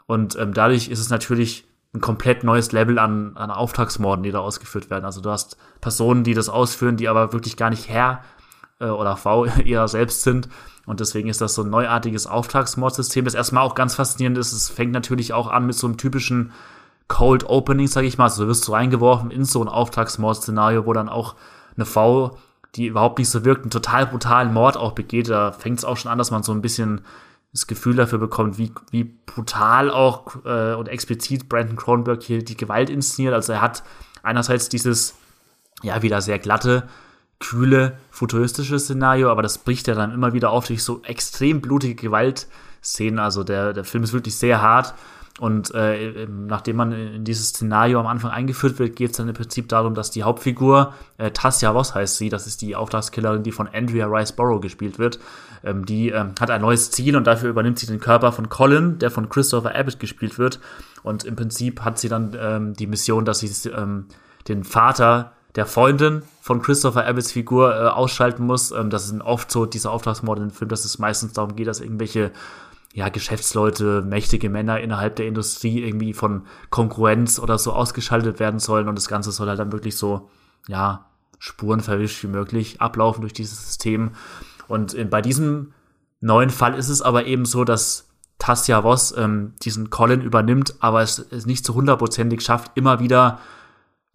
Und 0.07 0.37
ähm, 0.37 0.55
dadurch 0.55 0.89
ist 0.89 1.01
es 1.01 1.11
natürlich 1.11 1.67
ein 1.97 2.01
komplett 2.01 2.45
neues 2.45 2.73
Level 2.73 2.99
an, 2.99 3.37
an 3.37 3.51
Auftragsmorden, 3.51 4.23
die 4.23 4.31
da 4.31 4.41
ausgeführt 4.41 4.91
werden. 4.91 5.05
Also 5.05 5.21
du 5.21 5.31
hast 5.31 5.57
Personen, 5.81 6.25
die 6.25 6.35
das 6.35 6.49
ausführen, 6.49 6.97
die 6.97 7.09
aber 7.09 7.33
wirklich 7.33 7.57
gar 7.57 7.71
nicht 7.71 7.89
Herr 7.89 8.23
äh, 8.81 8.87
oder 8.87 9.17
Frau 9.17 9.45
ihrer 9.65 9.89
selbst 9.89 10.23
sind. 10.23 10.49
Und 10.87 11.01
deswegen 11.01 11.29
ist 11.29 11.41
das 11.41 11.55
so 11.55 11.63
ein 11.63 11.71
neuartiges 11.71 12.27
Auftragsmordsystem, 12.27 13.25
das 13.25 13.35
erstmal 13.35 13.65
auch 13.65 13.75
ganz 13.75 13.97
faszinierend 13.97 14.39
ist. 14.39 14.53
Es 14.53 14.69
fängt 14.69 14.93
natürlich 14.93 15.33
auch 15.33 15.49
an 15.49 15.67
mit 15.67 15.75
so 15.75 15.87
einem 15.87 15.97
typischen 15.97 16.53
Cold 17.09 17.45
Opening, 17.49 17.89
sag 17.89 18.05
ich 18.05 18.19
mal. 18.19 18.25
Also 18.25 18.45
du 18.45 18.49
wirst 18.49 18.65
so 18.65 18.73
reingeworfen 18.73 19.31
in 19.31 19.45
so 19.45 19.63
ein 19.63 19.69
Auftragsmord-Szenario, 19.69 20.87
wo 20.87 20.93
dann 20.93 21.09
auch 21.09 21.35
eine 21.77 21.87
Frau 21.87 22.39
die 22.77 22.87
überhaupt 22.87 23.19
nicht 23.19 23.31
so 23.31 23.45
wirkt, 23.45 23.63
einen 23.63 23.71
total 23.71 24.07
brutalen 24.07 24.53
Mord 24.53 24.77
auch 24.77 24.93
begeht. 24.93 25.31
Da 25.31 25.53
fängt 25.53 25.79
es 25.79 25.85
auch 25.85 25.97
schon 25.97 26.13
an, 26.13 26.19
dass 26.19 26.31
man 26.31 26.43
so 26.43 26.53
ein 26.53 26.61
bisschen 26.61 27.01
das 27.57 27.67
Gefühl 27.67 27.97
dafür 27.97 28.19
bekommt, 28.19 28.59
wie, 28.59 28.71
wie 28.91 29.05
brutal 29.05 29.91
auch 29.91 30.45
äh, 30.45 30.75
und 30.75 30.89
explizit 30.89 31.49
Brandon 31.49 31.77
Cronenberg 31.77 32.23
hier 32.23 32.45
die 32.45 32.57
Gewalt 32.57 32.91
inszeniert. 32.91 33.33
Also 33.33 33.55
er 33.55 33.63
hat 33.63 33.83
einerseits 34.23 34.69
dieses, 34.69 35.15
ja, 35.83 36.03
wieder 36.03 36.21
sehr 36.21 36.39
glatte, 36.39 36.87
kühle, 37.41 37.97
futuristische 38.11 38.79
Szenario, 38.79 39.31
aber 39.31 39.41
das 39.41 39.57
bricht 39.57 39.89
er 39.89 39.95
dann 39.95 40.13
immer 40.13 40.35
wieder 40.35 40.51
auf 40.51 40.67
durch 40.67 40.83
so 40.83 41.01
extrem 41.05 41.63
blutige 41.63 41.95
Gewaltszenen. 41.95 43.19
Also 43.19 43.43
der, 43.43 43.73
der 43.73 43.85
Film 43.85 44.05
ist 44.05 44.13
wirklich 44.13 44.37
sehr 44.37 44.61
hart 44.61 44.95
und 45.39 45.75
äh, 45.75 46.27
nachdem 46.27 46.77
man 46.77 46.93
in 46.93 47.25
dieses 47.25 47.49
Szenario 47.51 48.01
am 48.01 48.07
Anfang 48.07 48.31
eingeführt 48.31 48.79
wird, 48.79 48.97
geht 48.97 49.11
es 49.11 49.19
dann 49.19 49.29
im 49.29 49.35
Prinzip 49.35 49.69
darum, 49.69 49.93
dass 49.93 50.11
die 50.11 50.23
Hauptfigur, 50.23 50.95
äh, 51.19 51.31
Tassia 51.31 51.75
Voss 51.75 51.95
heißt 51.95 52.17
sie, 52.17 52.31
das 52.31 52.47
ist 52.47 52.63
die 52.63 52.75
Auftragskillerin, 52.75 53.43
die 53.43 53.53
von 53.53 53.69
Andrea 53.69 54.07
Riceborough 54.07 54.63
gespielt 54.63 54.99
wird, 54.99 55.19
ähm, 55.63 55.85
die 55.85 56.09
ähm, 56.09 56.33
hat 56.41 56.51
ein 56.51 56.63
neues 56.63 56.91
Ziel 56.91 57.17
und 57.17 57.27
dafür 57.27 57.51
übernimmt 57.51 57.79
sie 57.79 57.87
den 57.87 58.01
Körper 58.01 58.33
von 58.33 58.49
Colin, 58.49 58.99
der 58.99 59.11
von 59.11 59.29
Christopher 59.29 59.75
Abbott 59.75 59.99
gespielt 59.99 60.39
wird. 60.39 60.59
Und 61.03 61.25
im 61.25 61.37
Prinzip 61.37 61.83
hat 61.83 61.99
sie 61.99 62.09
dann 62.09 62.35
ähm, 62.41 62.73
die 62.73 62.87
Mission, 62.87 63.27
dass 63.27 63.41
sie 63.41 63.69
ähm, 63.69 64.07
den 64.49 64.65
Vater 64.65 65.33
der 65.55 65.67
Freundin 65.67 66.23
von 66.41 66.63
Christopher 66.63 67.07
Abbotts 67.07 67.33
Figur 67.33 67.75
äh, 67.75 67.89
ausschalten 67.89 68.47
muss. 68.47 68.71
Ähm, 68.71 68.89
das 68.91 69.09
sind 69.09 69.21
oft 69.23 69.51
so 69.51 69.67
diese 69.67 69.91
Auftragsmorde 69.91 70.43
im 70.43 70.51
Film, 70.51 70.69
dass 70.69 70.85
es 70.85 70.99
meistens 70.99 71.33
darum 71.33 71.57
geht, 71.57 71.67
dass 71.67 71.81
irgendwelche 71.81 72.31
ja, 72.97 73.11
Geschäftsleute, 73.11 74.01
mächtige 74.01 74.49
Männer 74.49 74.81
innerhalb 74.81 75.17
der 75.17 75.27
Industrie 75.27 75.85
irgendwie 75.85 76.15
von 76.15 76.47
Konkurrenz 76.71 77.39
oder 77.39 77.59
so 77.59 77.75
ausgeschaltet 77.75 78.41
werden 78.41 78.59
sollen 78.59 78.89
und 78.89 78.97
das 78.97 79.07
Ganze 79.07 79.33
soll 79.33 79.51
halt 79.51 79.59
dann 79.59 79.71
wirklich 79.71 79.99
so, 79.99 80.31
ja, 80.67 81.05
spurenverwischt 81.39 82.23
wie 82.23 82.29
möglich 82.29 82.81
ablaufen 82.81 83.21
durch 83.21 83.35
dieses 83.35 83.67
System. 83.67 84.13
Und 84.67 84.95
in, 84.95 85.11
bei 85.11 85.21
diesem 85.21 85.75
neuen 86.23 86.49
Fall 86.49 86.73
ist 86.75 86.89
es 86.89 87.03
aber 87.03 87.27
eben 87.27 87.45
so, 87.45 87.65
dass 87.65 88.09
Tassia 88.39 88.83
Voss 88.83 89.15
ähm, 89.15 89.53
diesen 89.61 89.91
Colin 89.91 90.23
übernimmt, 90.23 90.77
aber 90.81 91.03
es, 91.03 91.19
es 91.19 91.45
nicht 91.45 91.67
zu 91.67 91.75
hundertprozentig 91.75 92.41
schafft, 92.41 92.73
immer 92.77 92.99
wieder 92.99 93.41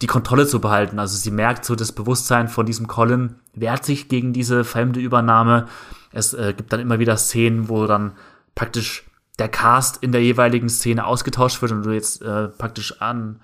die 0.02 0.08
Kontrolle 0.08 0.48
zu 0.48 0.60
behalten. 0.60 0.98
Also 0.98 1.18
sie 1.18 1.30
merkt 1.30 1.66
so, 1.66 1.76
das 1.76 1.92
Bewusstsein 1.92 2.48
von 2.48 2.66
diesem 2.66 2.88
Colin 2.88 3.36
wehrt 3.54 3.86
sich 3.86 4.10
gegen 4.10 4.34
diese 4.34 4.64
fremde 4.64 5.00
Übernahme. 5.00 5.68
Es 6.12 6.34
äh, 6.34 6.56
gibt 6.58 6.74
dann 6.74 6.80
immer 6.80 6.98
wieder 6.98 7.16
Szenen, 7.16 7.70
wo 7.70 7.86
dann 7.86 8.14
praktisch 8.62 9.06
der 9.40 9.50
Cast 9.50 10.04
in 10.04 10.12
der 10.12 10.22
jeweiligen 10.22 10.70
Szene 10.70 11.08
ausgetauscht 11.08 11.64
wird 11.64 11.72
und 11.72 11.84
du 11.84 11.90
jetzt 11.90 12.22
äh, 12.22 12.48
praktisch 12.48 13.02
an 13.02 13.42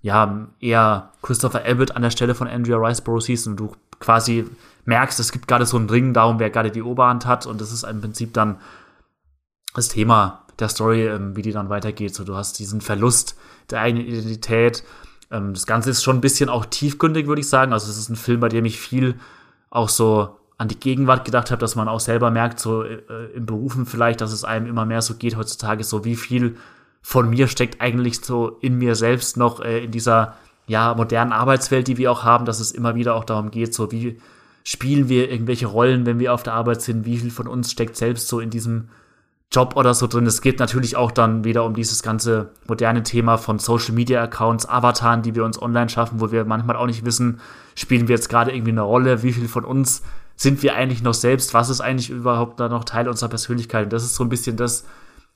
ja 0.00 0.48
eher 0.58 1.10
Christopher 1.20 1.66
Abbott 1.66 1.90
an 1.90 2.00
der 2.00 2.08
Stelle 2.08 2.34
von 2.34 2.48
Andrea 2.48 2.78
Riceborough 2.78 3.22
siehst 3.22 3.46
und 3.46 3.56
du 3.56 3.72
quasi 4.00 4.46
merkst, 4.86 5.20
es 5.20 5.32
gibt 5.32 5.48
gerade 5.48 5.66
so 5.66 5.76
einen 5.76 5.90
Ring 5.90 6.14
darum, 6.14 6.38
wer 6.38 6.48
gerade 6.48 6.70
die 6.70 6.80
Oberhand 6.80 7.26
hat 7.26 7.44
und 7.44 7.60
das 7.60 7.72
ist 7.72 7.82
im 7.82 8.00
Prinzip 8.00 8.32
dann 8.32 8.56
das 9.74 9.90
Thema 9.90 10.46
der 10.58 10.70
Story, 10.70 11.08
ähm, 11.08 11.36
wie 11.36 11.42
die 11.42 11.52
dann 11.52 11.68
weitergeht. 11.68 12.14
So, 12.14 12.24
du 12.24 12.34
hast 12.34 12.58
diesen 12.58 12.80
Verlust 12.80 13.36
der 13.68 13.82
eigenen 13.82 14.06
Identität. 14.06 14.82
Ähm, 15.30 15.52
das 15.52 15.66
Ganze 15.66 15.90
ist 15.90 16.02
schon 16.02 16.16
ein 16.16 16.22
bisschen 16.22 16.48
auch 16.48 16.64
tiefgründig, 16.64 17.26
würde 17.26 17.42
ich 17.42 17.50
sagen. 17.50 17.74
Also 17.74 17.90
es 17.90 17.98
ist 17.98 18.08
ein 18.08 18.16
Film, 18.16 18.40
bei 18.40 18.48
dem 18.48 18.64
ich 18.64 18.80
viel 18.80 19.20
auch 19.68 19.90
so 19.90 20.38
an 20.56 20.68
die 20.68 20.78
Gegenwart 20.78 21.24
gedacht 21.24 21.50
habe, 21.50 21.60
dass 21.60 21.74
man 21.74 21.88
auch 21.88 22.00
selber 22.00 22.30
merkt, 22.30 22.60
so 22.60 22.84
äh, 22.84 22.98
im 23.34 23.46
Berufen 23.46 23.86
vielleicht, 23.86 24.20
dass 24.20 24.32
es 24.32 24.44
einem 24.44 24.66
immer 24.66 24.86
mehr 24.86 25.02
so 25.02 25.14
geht 25.14 25.36
heutzutage, 25.36 25.84
so 25.84 26.04
wie 26.04 26.16
viel 26.16 26.56
von 27.02 27.28
mir 27.28 27.48
steckt 27.48 27.80
eigentlich 27.80 28.24
so 28.24 28.56
in 28.60 28.78
mir 28.78 28.94
selbst 28.94 29.36
noch 29.36 29.60
äh, 29.60 29.84
in 29.84 29.90
dieser 29.90 30.36
ja 30.66 30.94
modernen 30.94 31.32
Arbeitswelt, 31.32 31.88
die 31.88 31.98
wir 31.98 32.10
auch 32.10 32.24
haben, 32.24 32.46
dass 32.46 32.60
es 32.60 32.72
immer 32.72 32.94
wieder 32.94 33.14
auch 33.14 33.24
darum 33.24 33.50
geht, 33.50 33.74
so 33.74 33.90
wie 33.92 34.18
spielen 34.62 35.08
wir 35.08 35.30
irgendwelche 35.30 35.66
Rollen, 35.66 36.06
wenn 36.06 36.18
wir 36.18 36.32
auf 36.32 36.42
der 36.42 36.54
Arbeit 36.54 36.80
sind, 36.80 37.04
wie 37.04 37.18
viel 37.18 37.30
von 37.30 37.46
uns 37.46 37.70
steckt 37.70 37.96
selbst 37.96 38.28
so 38.28 38.40
in 38.40 38.48
diesem 38.48 38.88
Job 39.52 39.76
oder 39.76 39.92
so 39.92 40.06
drin. 40.06 40.26
Es 40.26 40.40
geht 40.40 40.58
natürlich 40.58 40.96
auch 40.96 41.10
dann 41.12 41.44
wieder 41.44 41.64
um 41.64 41.74
dieses 41.74 42.02
ganze 42.02 42.50
moderne 42.66 43.02
Thema 43.02 43.36
von 43.36 43.58
Social 43.58 43.94
Media 43.94 44.22
Accounts, 44.22 44.66
Avataren, 44.66 45.22
die 45.22 45.34
wir 45.34 45.44
uns 45.44 45.60
online 45.60 45.90
schaffen, 45.90 46.20
wo 46.20 46.32
wir 46.32 46.44
manchmal 46.44 46.76
auch 46.76 46.86
nicht 46.86 47.04
wissen, 47.04 47.40
spielen 47.74 48.08
wir 48.08 48.16
jetzt 48.16 48.28
gerade 48.28 48.52
irgendwie 48.52 48.72
eine 48.72 48.82
Rolle, 48.82 49.22
wie 49.22 49.32
viel 49.32 49.48
von 49.48 49.64
uns 49.64 50.02
sind 50.36 50.62
wir 50.62 50.74
eigentlich 50.74 51.02
noch 51.02 51.14
selbst, 51.14 51.54
was 51.54 51.68
ist 51.70 51.80
eigentlich 51.80 52.10
überhaupt 52.10 52.58
da 52.60 52.68
noch 52.68 52.84
Teil 52.84 53.08
unserer 53.08 53.28
Persönlichkeit. 53.28 53.84
Und 53.84 53.92
das 53.92 54.04
ist 54.04 54.16
so 54.16 54.24
ein 54.24 54.28
bisschen 54.28 54.56
das 54.56 54.84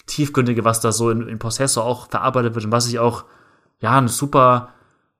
Tiefgründige, 0.07 0.65
was 0.65 0.81
da 0.81 0.93
so 0.93 1.11
in, 1.11 1.29
in 1.29 1.39
Possessor 1.39 1.85
auch 1.85 2.09
verarbeitet 2.09 2.55
wird 2.55 2.65
und 2.65 2.73
was 2.73 2.89
ich 2.89 2.99
auch, 2.99 3.25
ja, 3.81 3.97
eine 3.97 4.09
super 4.09 4.71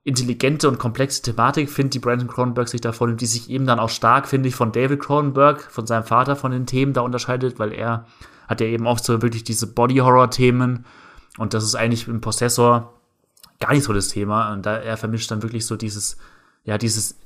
intelligente 0.05 0.69
und 0.69 0.79
komplexe 0.79 1.23
Thematik 1.23 1.71
finde, 1.71 1.91
die 1.91 1.99
Brandon 1.99 2.29
Cronenberg 2.29 2.69
sich 2.69 2.81
davon 2.81 3.11
nimmt, 3.11 3.21
die 3.21 3.27
sich 3.27 3.51
eben 3.51 3.67
dann 3.67 3.79
auch 3.79 3.91
stark, 3.91 4.27
finde 4.27 4.49
ich, 4.49 4.55
von 4.55 4.73
David 4.73 5.01
Cronenberg, 5.01 5.63
von 5.71 5.87
seinem 5.87 6.05
Vater, 6.05 6.35
von 6.35 6.51
den 6.51 6.67
Themen 6.67 6.95
da 6.95 7.03
unterscheidet, 7.03 7.59
weil 7.59 7.73
er 7.73 8.07
hat 8.49 8.61
ja 8.63 8.67
eben 8.67 8.87
auch 8.87 8.99
so 8.99 9.21
wirklich 9.21 9.45
diese 9.45 9.67
Body-Horror-Themen 9.67 10.87
und 11.37 11.55
das 11.55 11.63
ist 11.63 11.75
eigentlich 11.75 12.09
im 12.09 12.23
Possessor 12.23 12.95
gar 13.61 13.73
nicht 13.73 13.85
so 13.85 13.93
das 13.93 14.09
Thema 14.09 14.53
und 14.53 14.65
da 14.65 14.77
er 14.77 14.97
vermischt 14.97 15.31
dann 15.31 15.43
wirklich 15.43 15.67
so 15.67 15.77
dieses, 15.77 16.17
ja, 16.65 16.79
dieses 16.79 17.19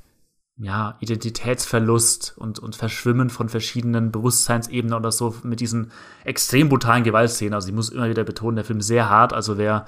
ja, 0.57 0.97
Identitätsverlust 0.99 2.35
und, 2.37 2.59
und 2.59 2.75
Verschwimmen 2.75 3.29
von 3.29 3.49
verschiedenen 3.49 4.11
Bewusstseinsebenen 4.11 4.97
oder 4.97 5.11
so 5.11 5.35
mit 5.43 5.59
diesen 5.59 5.91
extrem 6.23 6.69
brutalen 6.69 7.03
Gewaltszenen. 7.03 7.53
Also 7.53 7.69
ich 7.69 7.73
muss 7.73 7.89
immer 7.89 8.09
wieder 8.09 8.23
betonen, 8.23 8.55
der 8.55 8.65
Film 8.65 8.79
ist 8.79 8.87
sehr 8.87 9.09
hart. 9.09 9.33
Also 9.33 9.57
wer, 9.57 9.85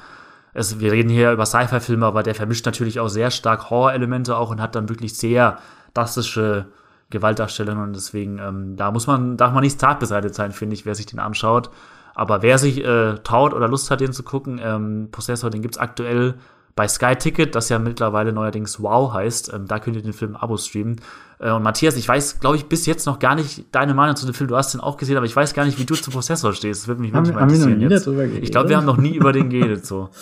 es, 0.53 0.79
wir 0.79 0.91
reden 0.91 1.09
hier 1.09 1.31
über 1.31 1.45
Sci-Fi-Filme, 1.45 2.05
aber 2.05 2.23
der 2.23 2.33
vermischt 2.33 2.65
natürlich 2.65 2.99
auch 2.99 3.09
sehr 3.09 3.29
stark 3.29 3.69
Horror-Elemente 3.69 4.35
auch 4.35 4.49
und 4.49 4.61
hat 4.61 4.75
dann 4.75 4.89
wirklich 4.89 5.15
sehr 5.15 5.59
drastische 5.93 6.65
Gewaltdarstellungen 7.11 7.83
und 7.83 7.95
deswegen, 7.95 8.39
ähm, 8.39 8.75
da 8.75 8.89
muss 8.91 9.05
man, 9.05 9.37
darf 9.37 9.53
man 9.53 9.63
nicht 9.63 9.79
zart 9.79 9.99
beseitigt 9.99 10.33
sein, 10.33 10.51
finde 10.51 10.73
ich, 10.73 10.85
wer 10.85 10.95
sich 10.95 11.05
den 11.05 11.19
anschaut. 11.19 11.69
Aber 12.15 12.41
wer 12.41 12.57
sich 12.57 12.83
äh, 12.83 13.15
traut 13.23 13.53
oder 13.53 13.67
Lust 13.67 13.91
hat, 13.91 14.01
den 14.01 14.13
zu 14.13 14.23
gucken, 14.23 14.59
ähm, 14.63 15.09
Possessor, 15.11 15.49
den 15.49 15.61
gibt's 15.61 15.77
aktuell 15.77 16.35
bei 16.75 16.89
Sky 16.89 17.15
Ticket, 17.15 17.55
das 17.55 17.69
ja 17.69 17.79
mittlerweile 17.79 18.33
neuerdings 18.33 18.81
Wow 18.81 19.13
heißt. 19.13 19.53
Ähm, 19.53 19.65
da 19.67 19.79
könnt 19.79 19.95
ihr 19.95 20.01
den 20.01 20.13
Film 20.13 20.35
Abo 20.35 20.57
streamen. 20.57 20.97
Äh, 21.39 21.51
und 21.51 21.63
Matthias, 21.63 21.95
ich 21.95 22.07
weiß, 22.07 22.41
glaube 22.41 22.57
ich, 22.57 22.65
bis 22.65 22.85
jetzt 22.85 23.05
noch 23.05 23.19
gar 23.19 23.35
nicht 23.35 23.65
deine 23.71 23.93
Meinung 23.93 24.17
zu 24.17 24.25
dem 24.25 24.33
Film. 24.33 24.49
Du 24.49 24.57
hast 24.57 24.73
den 24.73 24.81
auch 24.81 24.97
gesehen, 24.97 25.15
aber 25.15 25.25
ich 25.25 25.35
weiß 25.35 25.53
gar 25.53 25.65
nicht, 25.65 25.79
wie 25.79 25.85
du 25.85 25.95
zum 25.95 26.13
Prozessor 26.13 26.53
stehst. 26.53 26.81
Das 26.81 26.87
würde 26.89 27.01
mich 27.01 27.13
haben, 27.13 27.23
manchmal 27.23 27.43
interessieren 27.43 27.79
jetzt. 27.79 28.07
Ich 28.43 28.51
glaube, 28.51 28.69
wir 28.69 28.77
haben 28.77 28.85
noch 28.85 28.97
nie 28.97 29.15
über 29.15 29.31
den 29.31 29.49
geredet, 29.49 29.85
so. 29.85 30.09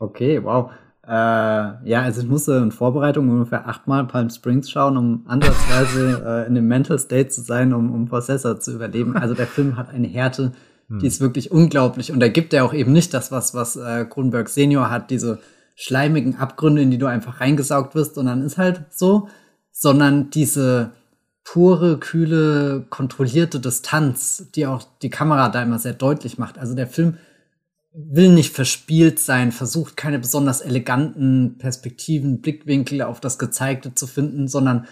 Okay, 0.00 0.40
wow. 0.44 0.70
Äh, 1.04 1.10
ja, 1.10 2.02
also 2.02 2.20
ich 2.20 2.28
musste 2.28 2.52
in 2.58 2.70
Vorbereitung 2.70 3.28
ungefähr 3.28 3.66
achtmal 3.66 4.06
Palm 4.06 4.30
Springs 4.30 4.70
schauen, 4.70 4.96
um 4.96 5.24
ansatzweise 5.26 6.22
äh, 6.44 6.46
in 6.46 6.54
dem 6.54 6.68
Mental 6.68 7.00
State 7.00 7.30
zu 7.30 7.40
sein, 7.40 7.74
um, 7.74 7.92
um 7.92 8.06
Possessor 8.06 8.60
zu 8.60 8.74
überleben. 8.74 9.16
Also 9.16 9.34
der 9.34 9.48
Film 9.48 9.76
hat 9.76 9.90
eine 9.90 10.06
Härte, 10.06 10.52
die 10.88 11.06
ist 11.08 11.20
wirklich 11.20 11.50
unglaublich. 11.50 12.12
Und 12.12 12.20
da 12.20 12.28
gibt 12.28 12.54
er 12.54 12.64
auch 12.64 12.72
eben 12.72 12.92
nicht 12.92 13.12
das, 13.12 13.32
was, 13.32 13.54
was 13.54 13.74
äh, 13.74 14.04
Kronberg 14.04 14.48
Senior 14.48 14.88
hat, 14.88 15.10
diese 15.10 15.40
schleimigen 15.80 16.34
Abgründe, 16.34 16.82
in 16.82 16.90
die 16.90 16.98
du 16.98 17.06
einfach 17.06 17.40
reingesaugt 17.40 17.94
wirst 17.94 18.18
und 18.18 18.26
dann 18.26 18.42
ist 18.42 18.58
halt 18.58 18.86
so, 18.90 19.28
sondern 19.70 20.28
diese 20.28 20.90
pure, 21.44 21.98
kühle, 21.98 22.84
kontrollierte 22.90 23.60
Distanz, 23.60 24.48
die 24.56 24.66
auch 24.66 24.82
die 25.02 25.08
Kamera 25.08 25.48
da 25.50 25.62
immer 25.62 25.78
sehr 25.78 25.92
deutlich 25.92 26.36
macht. 26.36 26.58
Also 26.58 26.74
der 26.74 26.88
Film 26.88 27.16
will 27.92 28.32
nicht 28.32 28.52
verspielt 28.52 29.20
sein, 29.20 29.52
versucht 29.52 29.96
keine 29.96 30.18
besonders 30.18 30.62
eleganten 30.62 31.58
Perspektiven, 31.58 32.40
Blickwinkel 32.40 33.02
auf 33.02 33.20
das 33.20 33.38
Gezeigte 33.38 33.94
zu 33.94 34.08
finden, 34.08 34.48
sondern 34.48 34.88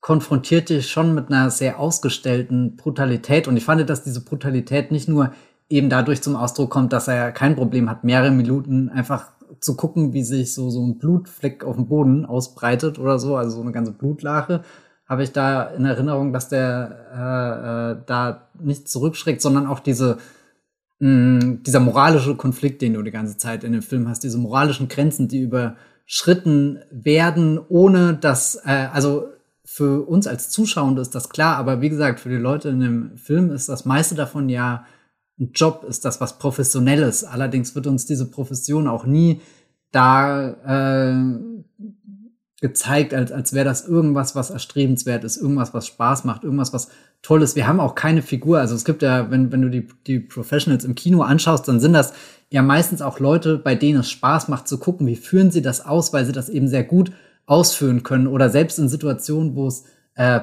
konfrontiert 0.00 0.70
dich 0.70 0.90
schon 0.90 1.14
mit 1.14 1.28
einer 1.28 1.50
sehr 1.50 1.78
ausgestellten 1.78 2.74
Brutalität. 2.74 3.46
Und 3.46 3.56
ich 3.56 3.64
fand, 3.64 3.88
dass 3.88 4.02
diese 4.02 4.24
Brutalität 4.24 4.90
nicht 4.90 5.08
nur 5.08 5.32
eben 5.68 5.88
dadurch 5.88 6.20
zum 6.20 6.34
Ausdruck 6.34 6.70
kommt, 6.70 6.92
dass 6.92 7.06
er 7.06 7.30
kein 7.30 7.54
Problem 7.54 7.88
hat, 7.88 8.02
mehrere 8.02 8.32
Minuten 8.32 8.88
einfach 8.88 9.28
zu 9.60 9.76
gucken, 9.76 10.12
wie 10.12 10.22
sich 10.22 10.54
so, 10.54 10.70
so 10.70 10.84
ein 10.84 10.98
Blutfleck 10.98 11.64
auf 11.64 11.76
dem 11.76 11.88
Boden 11.88 12.24
ausbreitet 12.24 12.98
oder 12.98 13.18
so, 13.18 13.36
also 13.36 13.56
so 13.56 13.62
eine 13.62 13.72
ganze 13.72 13.92
Blutlache, 13.92 14.62
habe 15.06 15.22
ich 15.22 15.32
da 15.32 15.64
in 15.64 15.84
Erinnerung, 15.84 16.32
dass 16.32 16.48
der 16.48 16.96
äh, 17.12 17.92
äh, 17.92 18.02
da 18.06 18.48
nicht 18.60 18.88
zurückschreckt, 18.88 19.42
sondern 19.42 19.66
auch 19.66 19.80
diese 19.80 20.18
mh, 21.00 21.58
dieser 21.66 21.80
moralische 21.80 22.36
Konflikt, 22.36 22.82
den 22.82 22.94
du 22.94 23.02
die 23.02 23.10
ganze 23.10 23.36
Zeit 23.36 23.64
in 23.64 23.72
dem 23.72 23.82
Film 23.82 24.08
hast, 24.08 24.22
diese 24.22 24.38
moralischen 24.38 24.88
Grenzen, 24.88 25.28
die 25.28 25.40
überschritten 25.40 26.78
werden, 26.90 27.58
ohne 27.68 28.14
dass, 28.14 28.56
äh, 28.64 28.88
also 28.92 29.28
für 29.64 30.06
uns 30.08 30.26
als 30.26 30.50
Zuschauer 30.50 30.98
ist 30.98 31.14
das 31.14 31.28
klar, 31.28 31.56
aber 31.56 31.80
wie 31.80 31.90
gesagt, 31.90 32.20
für 32.20 32.28
die 32.28 32.36
Leute 32.36 32.70
in 32.70 32.80
dem 32.80 33.16
Film 33.16 33.52
ist 33.52 33.68
das 33.68 33.84
meiste 33.84 34.14
davon 34.14 34.48
ja 34.48 34.84
ein 35.40 35.52
Job, 35.54 35.84
ist 35.88 36.04
das 36.04 36.20
was 36.20 36.38
Professionelles. 36.38 37.24
Allerdings 37.24 37.74
wird 37.74 37.86
uns 37.86 38.06
diese 38.06 38.30
Profession 38.30 38.86
auch 38.86 39.06
nie 39.06 39.40
da 39.90 40.50
äh, 40.50 41.40
gezeigt, 42.60 43.14
als, 43.14 43.32
als 43.32 43.54
wäre 43.54 43.64
das 43.64 43.86
irgendwas, 43.88 44.36
was 44.36 44.50
erstrebenswert 44.50 45.24
ist, 45.24 45.38
irgendwas, 45.38 45.72
was 45.72 45.86
Spaß 45.86 46.24
macht, 46.24 46.44
irgendwas, 46.44 46.72
was 46.72 46.88
toll 47.22 47.42
ist. 47.42 47.56
Wir 47.56 47.66
haben 47.66 47.80
auch 47.80 47.94
keine 47.94 48.22
Figur. 48.22 48.58
Also 48.58 48.74
es 48.74 48.84
gibt 48.84 49.02
ja, 49.02 49.30
wenn, 49.30 49.50
wenn 49.50 49.62
du 49.62 49.70
die, 49.70 49.88
die 50.06 50.20
Professionals 50.20 50.84
im 50.84 50.94
Kino 50.94 51.22
anschaust, 51.22 51.66
dann 51.66 51.80
sind 51.80 51.94
das 51.94 52.12
ja 52.50 52.62
meistens 52.62 53.00
auch 53.00 53.18
Leute, 53.18 53.56
bei 53.56 53.74
denen 53.74 54.00
es 54.00 54.10
Spaß 54.10 54.48
macht 54.48 54.68
zu 54.68 54.78
gucken, 54.78 55.06
wie 55.06 55.16
führen 55.16 55.50
sie 55.50 55.62
das 55.62 55.84
aus, 55.84 56.12
weil 56.12 56.26
sie 56.26 56.32
das 56.32 56.50
eben 56.50 56.68
sehr 56.68 56.84
gut 56.84 57.12
ausführen 57.46 58.02
können. 58.02 58.26
Oder 58.26 58.50
selbst 58.50 58.78
in 58.78 58.88
Situationen, 58.88 59.56
wo 59.56 59.66
es 59.66 59.84
äh, 60.20 60.42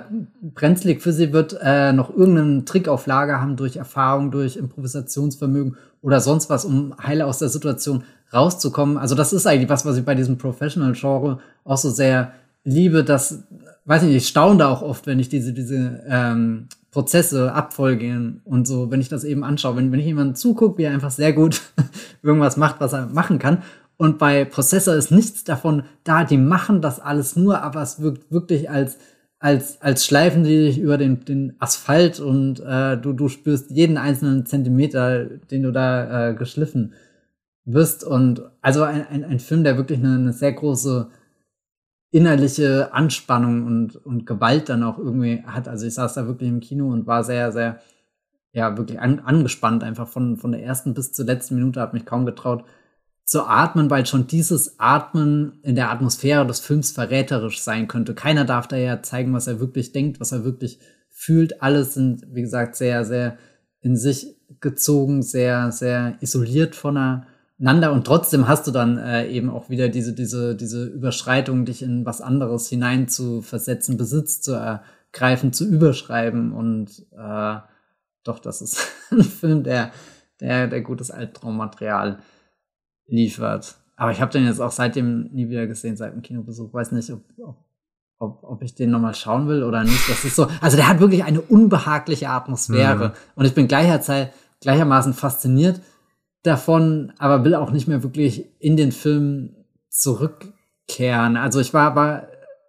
brenzlig 0.56 1.04
für 1.04 1.14
sie 1.14 1.34
wird, 1.34 1.56
äh, 1.62 1.94
noch 1.94 2.10
irgendeinen 2.10 2.66
Trick 2.66 2.88
auf 2.88 3.06
Lager 3.06 3.40
haben 3.40 3.58
durch 3.58 3.76
Erfahrung, 3.76 4.32
durch 4.32 4.58
Improvisationsvermögen 4.58 5.78
oder 6.02 6.20
sonst 6.20 6.50
was, 6.50 6.66
um 6.66 6.96
heile 6.98 7.28
aus 7.28 7.38
der 7.38 7.50
Situation 7.50 8.04
rauszukommen. 8.34 8.98
Also 8.98 9.14
das 9.14 9.34
ist 9.34 9.46
eigentlich 9.46 9.70
was, 9.70 9.86
was 9.86 9.96
ich 9.96 10.04
bei 10.04 10.16
diesem 10.16 10.40
Professional-Genre 10.40 11.38
auch 11.64 11.78
so 11.78 11.92
sehr 11.92 12.32
liebe, 12.64 13.04
dass, 13.04 13.44
weiß 13.86 14.02
ich 14.02 14.08
nicht, 14.08 14.18
ich 14.18 14.28
staune 14.28 14.58
da 14.58 14.70
auch 14.70 14.82
oft, 14.82 15.06
wenn 15.06 15.20
ich 15.20 15.30
diese, 15.30 15.54
diese 15.54 16.02
ähm, 16.10 16.70
Prozesse 16.90 17.54
abfolgen 17.54 18.42
und 18.46 18.66
so, 18.66 18.90
wenn 18.90 19.00
ich 19.00 19.10
das 19.10 19.24
eben 19.24 19.44
anschaue, 19.44 19.76
wenn, 19.76 19.92
wenn 19.92 20.00
ich 20.00 20.08
jemandem 20.08 20.34
zugucke, 20.34 20.80
wie 20.80 20.86
er 20.86 20.92
einfach 20.92 21.12
sehr 21.12 21.34
gut 21.34 21.62
irgendwas 22.24 22.58
macht, 22.58 22.80
was 22.80 22.94
er 22.94 23.06
machen 23.06 23.38
kann. 23.38 23.62
Und 23.98 24.18
bei 24.18 24.44
Prozessor 24.44 24.96
ist 24.96 25.12
nichts 25.12 25.44
davon 25.44 25.84
da, 26.04 26.24
die 26.24 26.38
machen 26.38 26.82
das 26.82 27.00
alles 27.00 27.36
nur, 27.36 27.62
aber 27.62 27.84
es 27.84 28.02
wirkt 28.02 28.32
wirklich 28.32 28.72
als 28.72 28.98
als, 29.40 29.82
als 29.82 30.06
schleifen 30.06 30.44
die 30.44 30.66
dich 30.66 30.80
über 30.80 30.98
den, 30.98 31.24
den 31.26 31.56
Asphalt 31.60 32.20
und 32.20 32.60
äh, 32.60 32.98
du, 32.98 33.14
du 33.14 33.30
spürst 33.30 33.70
jeden 33.72 33.98
einzelnen 33.98 34.46
Zentimeter, 34.46 35.26
den 35.26 35.64
du 35.64 35.72
da 35.72 36.30
äh, 36.30 36.34
geschliffen 36.34 36.94
wirst. 37.66 38.04
Und 38.04 38.42
also 38.62 38.84
ein, 38.84 39.06
ein, 39.08 39.24
ein 39.24 39.40
Film, 39.40 39.64
der 39.64 39.78
wirklich 39.78 40.00
eine, 40.00 40.16
eine 40.16 40.34
sehr 40.34 40.54
große 40.54 41.10
innerliche 42.10 42.94
Anspannung 42.94 43.66
und, 43.66 43.96
und 43.98 44.26
Gewalt 44.26 44.70
dann 44.70 44.84
auch 44.84 44.98
irgendwie 44.98 45.44
hat. 45.46 45.68
Also 45.68 45.86
ich 45.86 45.94
saß 45.94 46.16
da 46.16 46.26
wirklich 46.26 46.50
im 46.50 46.62
Kino 46.62 46.90
und 46.90 47.06
war 47.06 47.24
sehr, 47.24 47.52
sehr, 47.52 47.80
ja, 48.54 48.76
wirklich 48.78 49.00
an, 49.00 49.20
angespannt, 49.20 49.84
einfach 49.84 50.08
von, 50.08 50.38
von 50.38 50.52
der 50.52 50.64
ersten 50.64 50.94
bis 50.94 51.14
zur 51.14 51.26
letzten 51.26 51.56
Minute, 51.56 51.82
habe 51.82 51.96
mich 51.96 52.06
kaum 52.06 52.26
getraut 52.26 52.64
zu 53.28 53.44
atmen, 53.44 53.90
weil 53.90 54.06
schon 54.06 54.26
dieses 54.26 54.80
Atmen 54.80 55.60
in 55.62 55.76
der 55.76 55.92
Atmosphäre 55.92 56.48
des 56.48 56.62
Films 56.62 56.92
verräterisch 56.92 57.62
sein 57.62 57.90
könnte. 57.90 58.16
Keiner 58.16 58.46
darf 58.46 58.68
da 58.68 58.78
ja 58.78 59.04
zeigen, 59.04 59.34
was 59.34 59.48
er 59.48 59.60
wirklich 59.60 59.92
denkt, 59.92 60.22
was 60.22 60.32
er 60.32 60.46
wirklich 60.46 60.80
fühlt. 61.10 61.62
Alles 61.62 61.94
sind, 61.94 62.26
wie 62.32 62.42
gesagt, 62.42 62.78
sehr, 62.78 63.04
sehr 63.04 63.38
in 63.82 63.98
sich 63.98 64.38
gezogen, 64.62 65.24
sehr, 65.24 65.74
sehr 65.74 66.16
isoliert 66.22 66.76
voneinander 66.76 67.28
einander 67.60 67.92
und 67.92 68.06
trotzdem 68.06 68.48
hast 68.48 68.68
du 68.68 68.72
dann 68.72 68.98
äh, 68.98 69.28
eben 69.28 69.50
auch 69.50 69.70
wieder 69.70 69.90
diese, 69.90 70.14
diese, 70.14 70.56
diese 70.56 70.86
Überschreitung, 70.86 71.66
dich 71.66 71.82
in 71.82 72.06
was 72.06 72.22
anderes 72.22 72.70
hinein 72.70 73.08
zu 73.08 73.42
versetzen, 73.42 73.98
Besitz 73.98 74.42
zu 74.42 74.54
ergreifen, 74.54 75.54
zu 75.54 75.68
überschreiben 75.68 76.52
und 76.52 77.06
äh, 77.18 77.58
doch, 78.24 78.40
das 78.40 78.62
ist 78.62 78.88
ein 79.12 79.24
Film, 79.24 79.64
der, 79.64 79.92
der, 80.40 80.68
der 80.68 80.82
gutes 80.82 81.10
Albtraummaterial 81.10 82.20
liefert. 83.08 83.76
Aber 83.96 84.12
ich 84.12 84.22
habe 84.22 84.32
den 84.32 84.46
jetzt 84.46 84.62
auch 84.62 84.72
seitdem 84.72 85.30
nie 85.32 85.50
wieder 85.50 85.66
gesehen, 85.68 85.98
seit 85.98 86.14
dem 86.14 86.22
Kinobesuch. 86.22 86.74
Weiß 86.74 86.92
nicht, 86.92 87.12
ob, 87.12 87.22
ob, 88.20 88.44
ob 88.44 88.64
ich 88.64 88.76
den 88.76 88.92
nochmal 88.92 89.16
schauen 89.16 89.48
will 89.48 89.64
oder 89.64 89.84
nicht. 89.84 90.10
Das 90.10 90.24
ist 90.24 90.36
so, 90.36 90.48
also 90.62 90.78
der 90.78 90.88
hat 90.88 91.00
wirklich 91.00 91.24
eine 91.24 91.42
unbehagliche 91.42 92.30
Atmosphäre. 92.30 93.10
Mhm. 93.10 93.14
Und 93.36 93.46
ich 93.46 93.56
bin 93.56 93.68
gleicherzeit, 93.68 94.34
gleichermaßen 94.62 95.14
fasziniert 95.14 95.82
davon, 96.44 97.12
aber 97.18 97.44
will 97.44 97.56
auch 97.56 97.72
nicht 97.72 97.88
mehr 97.88 98.04
wirklich 98.04 98.46
in 98.60 98.78
den 98.78 98.92
Film 98.92 99.56
zurückkehren. 99.90 101.36
Also 101.36 101.60
ich 101.60 101.74
war, 101.74 101.96
war 101.96 102.28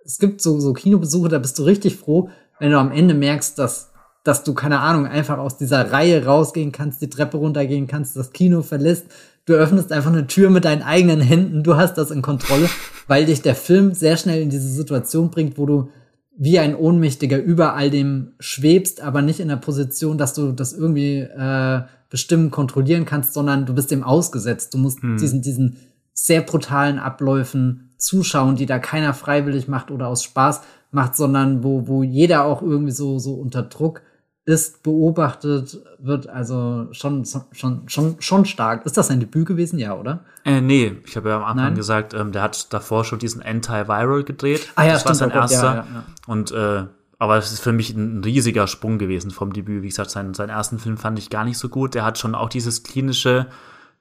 es 0.09 0.19
gibt 0.19 0.41
so, 0.41 0.59
so 0.59 0.73
Kinobesuche, 0.73 1.29
da 1.29 1.39
bist 1.39 1.59
du 1.59 1.65
richtig 1.65 1.97
froh, 1.97 2.31
wenn 2.59 2.71
du 2.71 2.79
am 2.79 2.91
Ende 2.91 3.15
merkst, 3.15 3.59
dass, 3.59 3.93
dass 4.25 4.43
du, 4.43 4.55
keine 4.55 4.81
Ahnung, 4.81 5.07
einfach 5.07 5.39
aus 5.39 5.59
dieser 5.59 5.93
Reihe 5.93 6.25
rausgehen 6.25 6.73
kannst, 6.73 7.03
die 7.03 7.11
Treppe 7.11 7.37
runtergehen 7.37 7.87
kannst, 7.87 8.17
das 8.17 8.33
Kino 8.33 8.63
verlässt. 8.63 9.07
Du 9.49 9.55
öffnest 9.55 9.93
einfach 9.93 10.13
eine 10.13 10.27
Tür 10.27 10.51
mit 10.51 10.67
deinen 10.67 10.83
eigenen 10.83 11.23
Händen, 11.23 11.63
du 11.63 11.77
hast 11.77 11.95
das 11.95 12.11
in 12.11 12.21
Kontrolle, 12.21 12.69
weil 13.07 13.25
dich 13.25 13.41
der 13.41 13.55
Film 13.55 13.95
sehr 13.95 14.19
schnell 14.19 14.43
in 14.43 14.51
diese 14.51 14.69
Situation 14.69 15.31
bringt, 15.31 15.57
wo 15.57 15.65
du 15.65 15.89
wie 16.37 16.59
ein 16.59 16.77
Ohnmächtiger 16.77 17.43
über 17.43 17.75
all 17.75 17.89
dem 17.89 18.33
schwebst, 18.41 19.01
aber 19.01 19.23
nicht 19.23 19.41
in 19.41 19.49
der 19.49 19.57
Position, 19.57 20.19
dass 20.19 20.35
du 20.35 20.53
das 20.53 20.75
irgendwie 20.75 21.21
äh, 21.21 21.81
bestimmen, 22.11 22.51
kontrollieren 22.51 23.07
kannst, 23.07 23.33
sondern 23.33 23.65
du 23.65 23.75
bist 23.75 23.91
dem 23.91 24.05
ausgesetzt. 24.05 24.75
Du 24.75 24.79
musst 24.79 25.01
hm. 25.01 25.17
diesen, 25.17 25.41
diesen 25.41 25.79
sehr 26.13 26.43
brutalen 26.43 26.99
Abläufen 26.99 27.95
zuschauen, 27.97 28.55
die 28.55 28.67
da 28.67 28.79
keiner 28.79 29.15
freiwillig 29.15 29.67
macht 29.67 29.91
oder 29.91 30.09
aus 30.09 30.25
Spaß 30.25 30.61
macht, 30.91 31.17
sondern 31.17 31.65
wo, 31.65 31.89
wo 31.89 32.03
jeder 32.03 32.45
auch 32.45 32.61
irgendwie 32.61 32.93
so, 32.93 33.19
so 33.19 33.33
unter 33.33 33.63
Druck 33.63 34.03
ist, 34.49 34.83
beobachtet 34.83 35.79
wird, 35.99 36.27
also 36.27 36.89
schon, 36.93 37.27
schon, 37.53 37.83
schon, 37.87 38.17
schon 38.19 38.45
stark. 38.47 38.87
Ist 38.87 38.97
das 38.97 39.09
sein 39.09 39.21
Debüt 39.21 39.47
gewesen? 39.47 39.79
Ja, 39.79 39.95
oder? 39.95 40.21
Äh, 40.47 40.63
nee, 40.63 40.97
ich 41.05 41.17
habe 41.19 41.29
ja 41.29 41.37
am 41.37 41.43
Anfang 41.43 41.65
Nein? 41.67 41.75
gesagt, 41.75 42.15
ähm, 42.15 42.33
der 42.33 42.41
hat 42.41 42.73
davor 42.73 43.05
schon 43.05 43.19
diesen 43.19 43.43
Anti-Viral 43.43 44.25
gedreht. 44.25 44.73
Ah 44.75 44.85
ja, 44.85 44.93
das 44.95 45.03
stimmt, 45.03 45.21
war 45.21 45.29
sein 45.29 45.31
erster. 45.31 45.65
Ja, 45.65 45.75
ja, 45.75 45.87
ja. 45.93 46.05
Und 46.27 46.51
äh, 46.53 46.85
aber 47.19 47.37
es 47.37 47.53
ist 47.53 47.61
für 47.61 47.73
mich 47.73 47.91
ein 47.91 48.25
riesiger 48.25 48.67
Sprung 48.67 48.97
gewesen 48.97 49.31
vom 49.31 49.53
Debüt. 49.53 49.83
Wie 49.83 49.89
gesagt, 49.89 50.11
seinen, 50.11 50.33
seinen 50.33 50.51
ersten 50.51 50.79
Film 50.79 50.97
fand 50.97 51.19
ich 51.19 51.29
gar 51.29 51.45
nicht 51.45 51.59
so 51.59 51.69
gut. 51.69 51.95
Der 51.95 52.05
hat 52.05 52.17
schon 52.17 52.35
auch 52.35 52.49
dieses 52.49 52.85
klinische, 52.85 53.49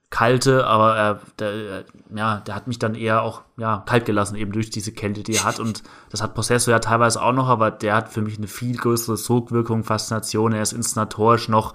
kalte, 0.09 0.65
aber 0.65 0.95
er, 0.95 1.19
der, 1.37 1.83
ja, 2.15 2.37
der 2.39 2.55
hat 2.55 2.67
mich 2.67 2.79
dann 2.79 2.95
eher 2.95 3.23
auch 3.23 3.41
ja, 3.57 3.83
kalt 3.85 4.05
gelassen, 4.05 4.35
eben 4.35 4.53
durch 4.53 4.69
diese 4.69 4.93
Kälte, 4.93 5.23
die 5.23 5.35
er 5.35 5.43
hat. 5.43 5.59
Und 5.59 5.83
das 6.09 6.21
hat 6.21 6.33
Possessor 6.33 6.71
ja 6.71 6.79
teilweise 6.79 7.21
auch 7.21 7.33
noch, 7.33 7.49
aber 7.49 7.71
der 7.71 7.95
hat 7.95 8.09
für 8.09 8.21
mich 8.21 8.37
eine 8.37 8.47
viel 8.47 8.77
größere 8.77 9.17
Sogwirkung, 9.17 9.83
Faszination. 9.83 10.53
Er 10.53 10.61
ist 10.61 10.71
inszenatorisch 10.71 11.49
noch 11.49 11.73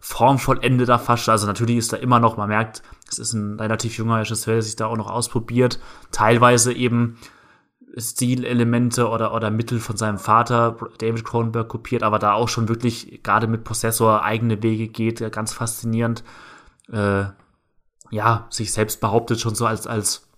formvollendeter 0.00 0.98
fast. 0.98 1.28
Also 1.28 1.46
natürlich 1.46 1.76
ist 1.76 1.92
da 1.92 1.98
immer 1.98 2.20
noch, 2.20 2.36
man 2.36 2.48
merkt, 2.48 2.82
es 3.10 3.18
ist 3.18 3.34
ein 3.34 3.60
relativ 3.60 3.96
junger 3.98 4.20
Regisseur, 4.20 4.54
der 4.54 4.62
sich 4.62 4.76
da 4.76 4.86
auch 4.86 4.96
noch 4.96 5.10
ausprobiert. 5.10 5.78
Teilweise 6.10 6.72
eben 6.72 7.18
Stilelemente 7.96 9.08
oder, 9.08 9.34
oder 9.34 9.50
Mittel 9.50 9.78
von 9.78 9.96
seinem 9.96 10.18
Vater, 10.18 10.76
David 10.98 11.24
Cronenberg, 11.24 11.68
kopiert, 11.68 12.02
aber 12.02 12.18
da 12.18 12.32
auch 12.32 12.48
schon 12.48 12.68
wirklich 12.68 13.22
gerade 13.22 13.46
mit 13.46 13.62
Prozessor 13.62 14.22
eigene 14.22 14.62
Wege 14.62 14.88
geht, 14.88 15.32
ganz 15.32 15.52
faszinierend. 15.52 16.24
Äh, 16.90 17.26
ja, 18.14 18.46
sich 18.50 18.72
selbst 18.72 19.00
behauptet 19.00 19.40
schon 19.40 19.54
so 19.54 19.66
als, 19.66 19.86
als 19.86 20.28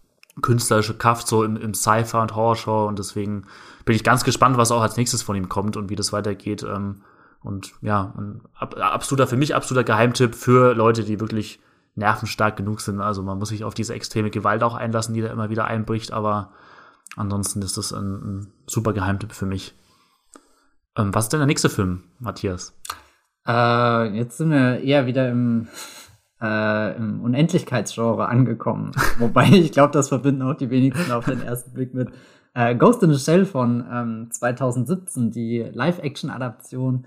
künstlerische 0.43 0.95
Kraft 0.95 1.29
so 1.29 1.45
im, 1.45 1.57
im 1.57 1.75
Sci-Fi 1.75 2.19
und 2.19 2.35
Horror-Show 2.35 2.87
und 2.87 2.99
deswegen 2.99 3.47
bin 3.85 3.95
ich 3.97 4.05
ganz 4.05 4.25
gespannt, 4.25 4.57
was 4.57 4.71
auch 4.71 4.83
als 4.83 4.97
nächstes 4.97 5.23
von 5.23 5.37
ihm 5.37 5.49
kommt 5.49 5.77
und 5.77 5.89
wie 5.89 5.97
das 5.97 6.13
weitergeht. 6.13 6.63
Ähm, 6.63 7.03
und 7.43 7.73
ja, 7.81 8.13
ein 8.19 8.41
ab, 8.55 8.77
absoluter, 8.79 9.27
für 9.27 9.37
mich 9.37 9.55
absoluter 9.55 9.85
Geheimtipp 9.85 10.35
für 10.35 10.75
Leute, 10.75 11.05
die 11.05 11.21
wirklich 11.21 11.61
nervenstark 11.95 12.57
genug 12.57 12.81
sind. 12.81 13.01
Also 13.01 13.23
man 13.23 13.39
muss 13.39 13.49
sich 13.51 13.65
auf 13.65 13.75
diese 13.75 13.95
extreme 13.95 14.31
Gewalt 14.31 14.63
auch 14.63 14.75
einlassen, 14.75 15.15
die 15.15 15.23
da 15.23 15.29
immer 15.29 15.49
wieder 15.49 15.67
einbricht, 15.67 16.13
aber 16.13 16.51
Ansonsten 17.17 17.63
ist 17.63 17.79
das 17.79 17.93
ein, 17.93 18.13
ein 18.15 18.53
super 18.67 18.93
Geheimtipp 18.93 19.33
für 19.33 19.47
mich. 19.47 19.75
Ähm, 20.97 21.15
was 21.15 21.27
ist 21.27 21.33
denn 21.33 21.41
der 21.41 21.47
nächste 21.47 21.71
Film, 21.71 22.05
Matthias? 22.19 22.79
Äh, 23.47 24.17
jetzt 24.17 24.39
sind 24.39 24.51
wir 24.51 24.81
eher 24.81 25.07
wieder 25.07 25.31
im, 25.31 25.69
äh, 26.41 26.97
im 26.97 27.21
Unendlichkeitsgenre 27.21 28.29
angekommen. 28.29 28.93
Wobei 29.19 29.49
ich 29.49 29.73
glaube, 29.73 29.93
das 29.93 30.09
verbinden 30.09 30.43
auch 30.43 30.55
die 30.55 30.71
wenigsten 30.71 31.13
auf 31.13 31.25
den 31.25 31.43
ersten 31.43 31.73
Blick 31.73 31.95
mit 31.95 32.09
äh, 32.55 32.75
Ghost 32.75 33.03
in 33.03 33.13
the 33.13 33.19
Shell 33.19 33.45
von 33.45 33.85
ähm, 33.91 34.29
2017, 34.31 35.31
die 35.31 35.59
Live-Action-Adaption 35.73 37.07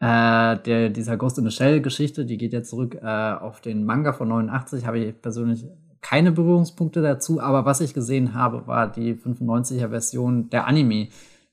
äh, 0.00 0.56
der, 0.58 0.90
dieser 0.90 1.16
Ghost 1.16 1.38
in 1.38 1.44
the 1.44 1.50
Shell-Geschichte. 1.50 2.24
Die 2.24 2.38
geht 2.38 2.52
jetzt 2.52 2.70
zurück 2.70 2.96
äh, 3.00 3.32
auf 3.32 3.60
den 3.60 3.84
Manga 3.84 4.12
von 4.12 4.28
89, 4.28 4.86
habe 4.86 4.98
ich 4.98 5.20
persönlich 5.20 5.66
keine 6.00 6.32
Berührungspunkte 6.32 7.02
dazu, 7.02 7.40
aber 7.40 7.64
was 7.64 7.80
ich 7.80 7.94
gesehen 7.94 8.34
habe, 8.34 8.66
war 8.66 8.90
die 8.90 9.14
95er 9.14 9.88
Version 9.88 10.48
der 10.50 10.66
Anime. 10.66 11.08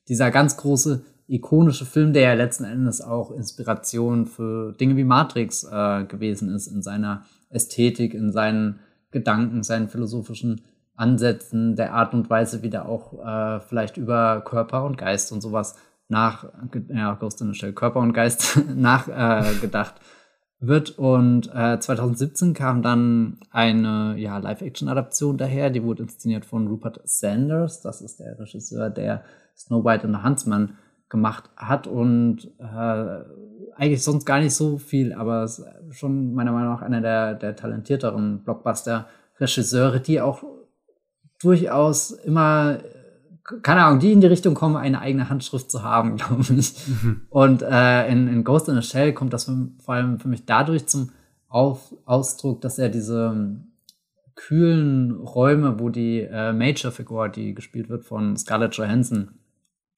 Dieser 0.08 0.30
ganz 0.30 0.56
große, 0.56 1.04
ikonische 1.28 1.84
Film, 1.84 2.12
der 2.12 2.22
ja 2.22 2.34
letzten 2.34 2.64
Endes 2.64 3.00
auch 3.00 3.30
Inspiration 3.30 4.26
für 4.26 4.72
Dinge 4.72 4.96
wie 4.96 5.04
Matrix 5.04 5.64
äh, 5.64 6.04
gewesen 6.04 6.54
ist, 6.54 6.66
in 6.66 6.82
seiner 6.82 7.24
Ästhetik, 7.48 8.14
in 8.14 8.32
seinen 8.32 8.80
Gedanken, 9.10 9.62
seinen 9.62 9.88
philosophischen 9.88 10.62
Ansätzen, 10.94 11.76
der 11.76 11.94
Art 11.94 12.14
und 12.14 12.30
Weise, 12.30 12.62
wie 12.62 12.70
der 12.70 12.88
auch 12.88 13.12
äh, 13.24 13.60
vielleicht 13.60 13.96
über 13.96 14.40
Körper 14.42 14.84
und 14.84 14.96
Geist 14.96 15.32
und 15.32 15.40
sowas 15.40 15.76
nach, 16.08 16.48
ja, 16.88 17.14
Ghost 17.14 17.40
in 17.40 17.52
the 17.52 17.54
Shell, 17.54 17.72
Körper 17.72 18.00
und 18.00 18.12
Geist 18.12 18.60
nachgedacht. 18.74 19.96
Äh, 19.96 20.04
wird. 20.60 20.98
Und 20.98 21.50
äh, 21.54 21.78
2017 21.78 22.54
kam 22.54 22.82
dann 22.82 23.38
eine 23.50 24.16
ja, 24.18 24.38
Live-Action-Adaption 24.38 25.36
daher, 25.36 25.70
die 25.70 25.82
wurde 25.82 26.04
inszeniert 26.04 26.44
von 26.44 26.66
Rupert 26.66 27.00
Sanders. 27.04 27.80
Das 27.80 28.00
ist 28.00 28.20
der 28.20 28.38
Regisseur, 28.38 28.90
der 28.90 29.24
Snow 29.56 29.84
White 29.84 30.06
und 30.06 30.14
the 30.14 30.22
Huntsman 30.22 30.76
gemacht 31.08 31.50
hat 31.56 31.86
und 31.86 32.50
äh, 32.58 33.24
eigentlich 33.76 34.02
sonst 34.02 34.24
gar 34.24 34.40
nicht 34.40 34.54
so 34.54 34.78
viel, 34.78 35.12
aber 35.12 35.44
ist 35.44 35.62
schon 35.90 36.34
meiner 36.34 36.52
Meinung 36.52 36.72
nach 36.72 36.82
einer 36.82 37.00
der, 37.00 37.34
der 37.34 37.54
talentierteren 37.54 38.42
Blockbuster-Regisseure, 38.42 40.00
die 40.00 40.20
auch 40.20 40.42
durchaus 41.40 42.10
immer 42.10 42.78
keine 43.62 43.84
Ahnung, 43.84 44.00
die 44.00 44.12
in 44.12 44.20
die 44.20 44.26
Richtung 44.26 44.54
kommen, 44.54 44.76
eine 44.76 45.00
eigene 45.00 45.28
Handschrift 45.28 45.70
zu 45.70 45.82
haben, 45.82 46.16
glaube 46.16 46.44
ich. 46.56 46.74
Mhm. 46.88 47.22
Und 47.30 47.62
äh, 47.62 48.08
in, 48.10 48.28
in 48.28 48.44
Ghost 48.44 48.68
in 48.68 48.76
a 48.76 48.82
Shell 48.82 49.12
kommt 49.12 49.32
das 49.32 49.44
für, 49.44 49.68
vor 49.78 49.94
allem 49.94 50.18
für 50.18 50.28
mich 50.28 50.46
dadurch 50.46 50.86
zum 50.86 51.10
Auf, 51.48 51.94
Ausdruck, 52.04 52.60
dass 52.60 52.78
er 52.78 52.88
diese 52.88 53.32
ähm, 53.32 53.68
kühlen 54.34 55.12
Räume, 55.12 55.78
wo 55.78 55.88
die 55.90 56.20
äh, 56.20 56.52
Major-Figur, 56.52 57.28
die 57.28 57.54
gespielt 57.54 57.88
wird 57.88 58.04
von 58.04 58.36
Scarlett 58.36 58.74
Johansson, 58.74 59.30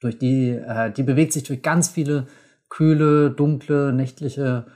durch 0.00 0.18
die, 0.18 0.50
äh, 0.50 0.90
die 0.92 1.02
bewegt 1.02 1.32
sich 1.32 1.44
durch 1.44 1.62
ganz 1.62 1.88
viele 1.88 2.26
kühle, 2.68 3.30
dunkle, 3.30 3.92
nächtliche 3.92 4.66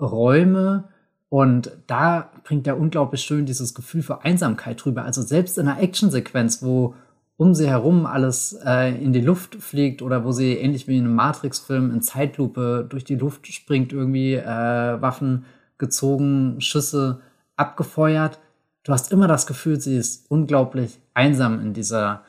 Räume. 0.00 0.88
Und 1.28 1.72
da 1.86 2.30
bringt 2.44 2.66
er 2.66 2.78
unglaublich 2.78 3.22
schön 3.22 3.46
dieses 3.46 3.74
Gefühl 3.74 4.02
für 4.02 4.22
Einsamkeit 4.22 4.84
drüber. 4.84 5.04
Also 5.04 5.22
selbst 5.22 5.58
in 5.58 5.68
einer 5.68 5.80
Actionsequenz, 5.80 6.62
wo 6.62 6.94
um 7.36 7.54
sie 7.54 7.68
herum 7.68 8.06
alles 8.06 8.58
äh, 8.64 8.94
in 9.02 9.12
die 9.12 9.20
Luft 9.20 9.56
fliegt 9.56 10.02
oder 10.02 10.24
wo 10.24 10.32
sie 10.32 10.54
ähnlich 10.54 10.86
wie 10.86 10.98
in 10.98 11.06
einem 11.06 11.14
Matrix-Film 11.14 11.90
in 11.90 12.02
Zeitlupe 12.02 12.86
durch 12.88 13.04
die 13.04 13.16
Luft 13.16 13.46
springt, 13.46 13.92
irgendwie 13.92 14.34
äh, 14.34 14.44
Waffen 14.44 15.46
gezogen, 15.78 16.60
Schüsse 16.60 17.20
abgefeuert. 17.56 18.38
Du 18.84 18.92
hast 18.92 19.10
immer 19.10 19.26
das 19.26 19.46
Gefühl, 19.46 19.80
sie 19.80 19.96
ist 19.96 20.30
unglaublich 20.30 21.00
einsam 21.14 21.60
in 21.60 21.72
dieser 21.72 22.22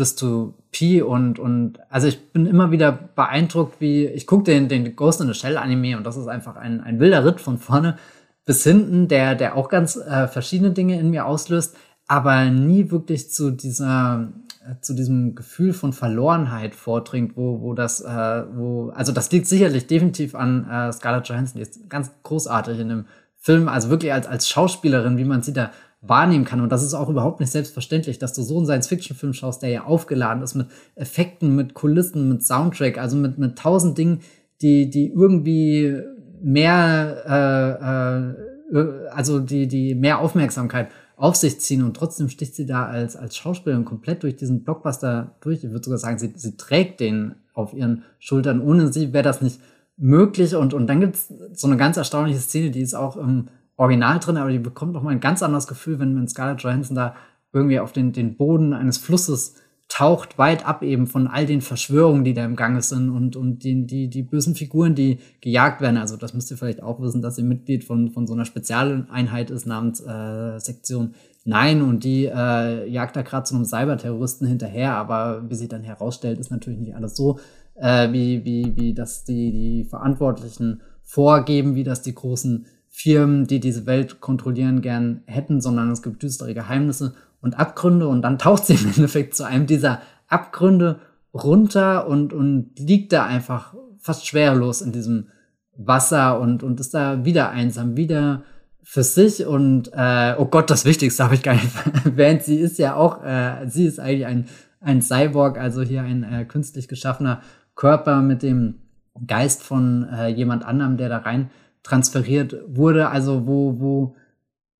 Dystopie 0.00 1.02
und, 1.02 1.38
und 1.38 1.78
also 1.90 2.08
ich 2.08 2.32
bin 2.32 2.46
immer 2.46 2.70
wieder 2.70 2.90
beeindruckt, 2.90 3.80
wie 3.80 4.06
ich 4.06 4.26
gucke 4.26 4.44
den, 4.44 4.68
den 4.68 4.96
Ghost 4.96 5.20
in 5.20 5.28
the 5.28 5.34
Shell 5.34 5.56
Anime 5.56 5.96
und 5.96 6.04
das 6.04 6.16
ist 6.16 6.26
einfach 6.26 6.56
ein, 6.56 6.80
ein 6.80 6.98
wilder 6.98 7.24
Ritt 7.24 7.40
von 7.40 7.58
vorne 7.58 7.96
bis 8.44 8.64
hinten, 8.64 9.06
der, 9.06 9.34
der 9.34 9.56
auch 9.56 9.68
ganz 9.68 9.96
äh, 9.96 10.26
verschiedene 10.26 10.70
Dinge 10.70 10.98
in 10.98 11.10
mir 11.10 11.26
auslöst, 11.26 11.76
aber 12.08 12.46
nie 12.46 12.90
wirklich 12.90 13.30
zu 13.30 13.50
dieser 13.50 14.32
äh, 14.66 14.80
zu 14.80 14.94
diesem 14.94 15.34
Gefühl 15.34 15.72
von 15.72 15.92
Verlorenheit 15.92 16.74
vordringt, 16.74 17.36
wo, 17.36 17.60
wo 17.60 17.74
das, 17.74 18.00
äh, 18.00 18.44
wo, 18.52 18.90
also 18.90 19.12
das 19.12 19.30
liegt 19.30 19.46
sicherlich 19.46 19.86
definitiv 19.86 20.34
an 20.34 20.68
äh, 20.68 20.92
Scarlett 20.92 21.28
Johansson, 21.28 21.56
die 21.56 21.62
ist 21.62 21.88
ganz 21.88 22.10
großartig 22.22 22.78
in 22.78 22.88
dem 22.88 23.04
Film, 23.36 23.68
also 23.68 23.88
wirklich 23.88 24.12
als, 24.12 24.26
als 24.26 24.48
Schauspielerin, 24.48 25.16
wie 25.16 25.24
man 25.24 25.42
sie 25.42 25.52
da 25.54 25.70
wahrnehmen 26.02 26.44
kann. 26.44 26.60
Und 26.60 26.70
das 26.70 26.82
ist 26.82 26.94
auch 26.94 27.08
überhaupt 27.08 27.40
nicht 27.40 27.52
selbstverständlich, 27.52 28.18
dass 28.18 28.32
du 28.32 28.42
so 28.42 28.56
einen 28.56 28.66
Science-Fiction-Film 28.66 29.34
schaust, 29.34 29.62
der 29.62 29.70
ja 29.70 29.84
aufgeladen 29.84 30.42
ist 30.42 30.54
mit 30.54 30.68
Effekten, 30.94 31.54
mit 31.54 31.74
Kulissen, 31.74 32.28
mit 32.28 32.44
Soundtrack, 32.44 32.98
also 32.98 33.16
mit, 33.16 33.38
mit 33.38 33.58
tausend 33.58 33.98
Dingen, 33.98 34.20
die, 34.62 34.88
die 34.88 35.08
irgendwie 35.08 35.98
mehr, 36.42 38.34
äh, 38.72 38.76
äh, 38.76 39.08
also 39.10 39.40
die, 39.40 39.66
die 39.68 39.94
mehr 39.94 40.20
Aufmerksamkeit 40.20 40.88
auf 41.16 41.36
sich 41.36 41.60
ziehen 41.60 41.84
und 41.84 41.94
trotzdem 41.94 42.30
sticht 42.30 42.54
sie 42.54 42.64
da 42.64 42.86
als, 42.86 43.14
als 43.14 43.36
Schauspielerin 43.36 43.84
komplett 43.84 44.22
durch 44.22 44.36
diesen 44.36 44.64
Blockbuster 44.64 45.36
durch. 45.42 45.62
Ich 45.62 45.70
würde 45.70 45.84
sogar 45.84 45.98
sagen, 45.98 46.18
sie, 46.18 46.32
sie 46.34 46.56
trägt 46.56 47.00
den 47.00 47.34
auf 47.52 47.74
ihren 47.74 48.04
Schultern. 48.18 48.62
Ohne 48.62 48.90
sie 48.90 49.12
wäre 49.12 49.22
das 49.22 49.42
nicht 49.42 49.60
möglich. 49.98 50.54
Und, 50.54 50.72
und 50.72 50.86
dann 50.86 51.00
gibt's 51.00 51.30
so 51.52 51.66
eine 51.66 51.76
ganz 51.76 51.98
erstaunliche 51.98 52.40
Szene, 52.40 52.70
die 52.70 52.80
ist 52.80 52.94
auch 52.94 53.18
im 53.18 53.48
Original 53.80 54.18
drin, 54.18 54.36
aber 54.36 54.50
die 54.50 54.58
bekommt 54.58 54.92
noch 54.92 55.02
mal 55.02 55.10
ein 55.10 55.20
ganz 55.20 55.42
anderes 55.42 55.66
Gefühl, 55.66 55.98
wenn, 55.98 56.14
wenn 56.14 56.28
Scarlett 56.28 56.62
Johansson 56.62 56.94
da 56.94 57.14
irgendwie 57.52 57.80
auf 57.80 57.92
den, 57.92 58.12
den 58.12 58.36
Boden 58.36 58.74
eines 58.74 58.98
Flusses 58.98 59.54
taucht, 59.88 60.36
weit 60.38 60.66
ab 60.66 60.82
eben 60.82 61.06
von 61.06 61.26
all 61.26 61.46
den 61.46 61.62
Verschwörungen, 61.62 62.22
die 62.22 62.34
da 62.34 62.44
im 62.44 62.56
Gange 62.56 62.82
sind 62.82 63.08
und, 63.08 63.36
und 63.36 63.64
die, 63.64 63.86
die, 63.86 64.08
die 64.08 64.22
bösen 64.22 64.54
Figuren, 64.54 64.94
die 64.94 65.18
gejagt 65.40 65.80
werden. 65.80 65.96
Also 65.96 66.18
das 66.18 66.34
müsst 66.34 66.50
ihr 66.50 66.58
vielleicht 66.58 66.82
auch 66.82 67.00
wissen, 67.00 67.22
dass 67.22 67.36
sie 67.36 67.42
Mitglied 67.42 67.82
von, 67.82 68.10
von 68.10 68.26
so 68.26 68.34
einer 68.34 68.44
Spezialeinheit 68.44 69.50
ist 69.50 69.66
namens 69.66 70.00
äh, 70.00 70.58
Sektion 70.58 71.14
Nein 71.44 71.80
und 71.80 72.04
die 72.04 72.26
äh, 72.26 72.86
jagt 72.86 73.16
da 73.16 73.22
gerade 73.22 73.44
zu 73.44 73.54
einem 73.54 73.64
Cyberterroristen 73.64 74.46
hinterher, 74.46 74.94
aber 74.94 75.48
wie 75.48 75.54
sich 75.54 75.70
dann 75.70 75.82
herausstellt, 75.82 76.38
ist 76.38 76.50
natürlich 76.50 76.80
nicht 76.80 76.94
alles 76.94 77.16
so, 77.16 77.40
äh, 77.76 78.12
wie, 78.12 78.44
wie, 78.44 78.76
wie 78.76 78.92
das 78.92 79.24
die, 79.24 79.50
die 79.50 79.84
Verantwortlichen 79.88 80.82
vorgeben, 81.02 81.74
wie 81.74 81.82
das 81.82 82.02
die 82.02 82.14
großen 82.14 82.66
Firmen, 82.90 83.46
die 83.46 83.60
diese 83.60 83.86
Welt 83.86 84.20
kontrollieren, 84.20 84.82
gern 84.82 85.22
hätten, 85.26 85.60
sondern 85.60 85.90
es 85.90 86.02
gibt 86.02 86.22
düstere 86.22 86.52
Geheimnisse 86.54 87.14
und 87.40 87.58
Abgründe 87.58 88.08
und 88.08 88.22
dann 88.22 88.38
taucht 88.38 88.66
sie 88.66 88.74
im 88.74 88.86
Endeffekt 88.96 89.34
zu 89.34 89.44
einem 89.44 89.66
dieser 89.66 90.02
Abgründe 90.28 91.00
runter 91.32 92.06
und, 92.08 92.32
und 92.32 92.78
liegt 92.78 93.12
da 93.12 93.24
einfach 93.24 93.74
fast 93.98 94.26
schwerelos 94.26 94.82
in 94.82 94.92
diesem 94.92 95.28
Wasser 95.76 96.40
und, 96.40 96.62
und 96.62 96.80
ist 96.80 96.92
da 96.92 97.24
wieder 97.24 97.50
einsam, 97.50 97.96
wieder 97.96 98.42
für 98.82 99.04
sich 99.04 99.46
und 99.46 99.90
äh, 99.94 100.34
oh 100.36 100.46
Gott, 100.46 100.68
das 100.68 100.84
Wichtigste 100.84 101.22
habe 101.22 101.34
ich 101.34 101.42
gar 101.42 101.54
nicht 101.54 101.68
erwähnt. 102.04 102.42
Sie 102.42 102.56
ist 102.56 102.78
ja 102.78 102.96
auch, 102.96 103.22
äh, 103.22 103.66
sie 103.68 103.86
ist 103.86 104.00
eigentlich 104.00 104.26
ein, 104.26 104.46
ein 104.80 105.00
Cyborg, 105.00 105.58
also 105.58 105.82
hier 105.82 106.02
ein 106.02 106.24
äh, 106.24 106.44
künstlich 106.44 106.88
geschaffener 106.88 107.40
Körper 107.76 108.20
mit 108.20 108.42
dem 108.42 108.80
Geist 109.26 109.62
von 109.62 110.08
äh, 110.12 110.28
jemand 110.28 110.64
anderem, 110.64 110.96
der 110.96 111.08
da 111.08 111.18
rein 111.18 111.50
transferiert 111.82 112.56
wurde, 112.66 113.08
also 113.08 113.46
wo, 113.46 113.80
wo, 113.80 114.16